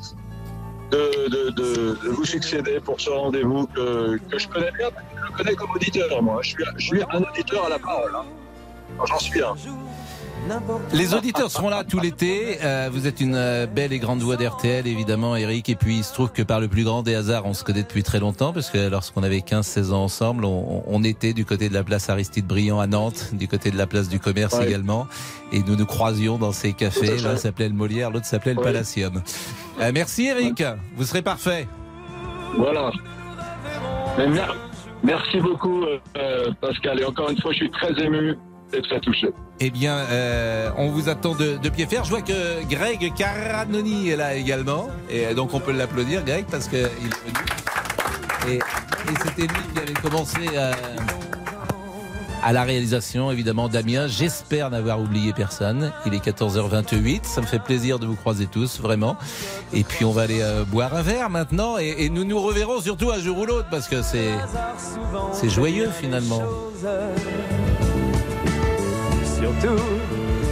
de, 0.91 1.49
de- 1.51 2.09
vous 2.09 2.25
succéder 2.25 2.79
pour 2.79 2.99
ce 2.99 3.09
rendez-vous 3.09 3.67
que, 3.67 4.19
je 4.37 4.47
connais 4.47 4.71
bien. 4.71 4.89
parce 4.91 5.05
que 5.05 5.15
Je 5.19 5.25
le 5.31 5.37
connais 5.37 5.55
comme 5.55 5.71
auditeur, 5.71 6.21
moi. 6.21 6.39
Je 6.43 6.55
suis, 6.79 7.01
un 7.11 7.21
auditeur 7.23 7.65
à 7.65 7.69
la 7.69 7.79
parole. 7.79 8.11
hein. 8.15 8.25
J'en 9.05 9.19
suis 9.19 9.41
un. 9.41 9.53
Les 10.93 11.13
auditeurs 11.13 11.51
seront 11.51 11.69
là 11.69 11.83
tout 11.83 11.99
l'été. 11.99 12.57
Euh, 12.63 12.89
vous 12.91 13.07
êtes 13.07 13.19
une 13.21 13.35
euh, 13.35 13.65
belle 13.67 13.93
et 13.93 13.99
grande 13.99 14.19
voix 14.21 14.35
d'RTL, 14.37 14.87
évidemment, 14.87 15.35
Eric. 15.35 15.69
Et 15.69 15.75
puis, 15.75 15.97
il 15.97 16.03
se 16.03 16.13
trouve 16.13 16.31
que 16.31 16.41
par 16.41 16.59
le 16.59 16.67
plus 16.67 16.83
grand 16.83 17.01
des 17.03 17.15
hasards, 17.15 17.45
on 17.45 17.53
se 17.53 17.63
connaît 17.63 17.83
depuis 17.83 18.03
très 18.03 18.19
longtemps, 18.19 18.53
parce 18.53 18.69
que 18.69 18.89
lorsqu'on 18.89 19.23
avait 19.23 19.39
15-16 19.39 19.91
ans 19.91 20.03
ensemble, 20.03 20.45
on, 20.45 20.83
on 20.87 21.03
était 21.03 21.33
du 21.33 21.45
côté 21.45 21.69
de 21.69 21.73
la 21.73 21.83
place 21.83 22.09
Aristide 22.09 22.45
Briand 22.47 22.79
à 22.79 22.87
Nantes, 22.87 23.31
du 23.33 23.47
côté 23.47 23.71
de 23.71 23.77
la 23.77 23.87
place 23.87 24.09
du 24.09 24.19
commerce 24.19 24.53
Ouais. 24.57 24.67
également. 24.67 25.07
Et 25.51 25.59
nous 25.63 25.75
nous 25.75 25.85
croisions 25.85 26.37
dans 26.37 26.51
ces 26.51 26.73
cafés. 26.73 27.17
L'un 27.17 27.37
s'appelait 27.37 27.67
le 27.69 27.75
Molière, 27.75 28.11
l'autre 28.11 28.25
s'appelait 28.25 28.53
le. 28.53 28.61
Palacium. 28.61 29.21
Euh, 29.81 29.91
merci, 29.93 30.25
Eric. 30.27 30.63
Vous 30.95 31.03
serez 31.05 31.21
parfait. 31.21 31.67
Voilà. 32.57 32.91
Merci 35.03 35.39
beaucoup, 35.39 35.83
Pascal. 36.61 36.99
Et 37.01 37.05
encore 37.05 37.29
une 37.29 37.39
fois, 37.39 37.51
je 37.51 37.57
suis 37.57 37.71
très 37.71 37.93
ému 38.03 38.35
et. 38.73 38.81
Eh 39.59 39.69
bien, 39.69 39.97
euh, 39.97 40.69
on 40.77 40.89
vous 40.89 41.09
attend 41.09 41.33
de, 41.33 41.69
pied 41.69 41.85
ferme. 41.85 42.05
Je 42.05 42.09
vois 42.09 42.21
que 42.21 42.63
Greg 42.69 43.13
Caranoni 43.15 44.09
est 44.09 44.15
là 44.15 44.35
également. 44.35 44.89
Et 45.09 45.25
euh, 45.25 45.33
donc, 45.33 45.53
on 45.53 45.59
peut 45.59 45.71
l'applaudir, 45.71 46.23
Greg, 46.23 46.45
parce 46.49 46.67
qu'il 46.67 46.79
est. 46.79 46.89
Et, 48.49 48.59
c'était 49.23 49.43
lui 49.43 49.61
qui 49.73 49.79
avait 49.79 49.93
commencé 49.93 50.37
euh, 50.53 50.73
à 52.43 52.51
la 52.51 52.63
réalisation, 52.63 53.31
évidemment, 53.31 53.69
Damien. 53.69 54.07
J'espère 54.07 54.69
n'avoir 54.69 54.99
oublié 55.01 55.31
personne. 55.33 55.93
Il 56.05 56.13
est 56.13 56.23
14h28. 56.23 57.23
Ça 57.23 57.41
me 57.41 57.45
fait 57.45 57.59
plaisir 57.59 57.99
de 57.99 58.05
vous 58.05 58.15
croiser 58.15 58.47
tous, 58.47 58.81
vraiment. 58.81 59.15
Et 59.73 59.83
puis, 59.83 60.03
on 60.03 60.11
va 60.11 60.23
aller 60.23 60.43
boire 60.67 60.93
un 60.93 61.01
verre 61.01 61.29
maintenant. 61.29 61.77
Et, 61.77 61.95
et 61.99 62.09
nous 62.09 62.25
nous 62.25 62.39
reverrons 62.41 62.81
surtout 62.81 63.11
un 63.11 63.19
jour 63.19 63.37
ou 63.39 63.45
l'autre, 63.45 63.69
parce 63.71 63.87
que 63.87 64.01
c'est 64.01 65.49
joyeux, 65.49 65.89
finalement. 65.89 66.43
Surtout 69.47 69.81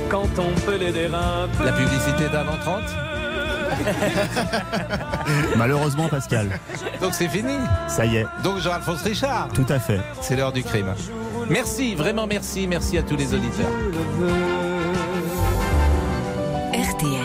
quand 0.10 0.30
on 0.38 0.52
peut 0.62 0.78
peu. 0.78 1.66
La 1.66 1.72
publicité 1.74 2.30
d'avant 2.32 2.56
30 2.58 2.84
Malheureusement, 5.58 6.08
Pascal. 6.08 6.50
Donc 7.02 7.14
c'est 7.14 7.28
fini. 7.28 7.58
Ça 7.88 8.06
y 8.06 8.18
est. 8.18 8.26
Donc 8.44 8.60
Jean-Alphonse 8.60 9.02
Richard. 9.02 9.50
Tout 9.54 9.66
à 9.68 9.80
fait. 9.80 10.00
C'est 10.22 10.38
l'heure 10.38 10.54
du 10.54 10.64
crime. 10.64 10.94
Merci, 11.50 11.96
vraiment 11.96 12.26
merci, 12.26 12.68
merci 12.68 12.98
à 12.98 13.04
tous 13.04 13.18
les 13.18 13.34
auditeurs. 13.34 13.72
RTL. 16.74 17.25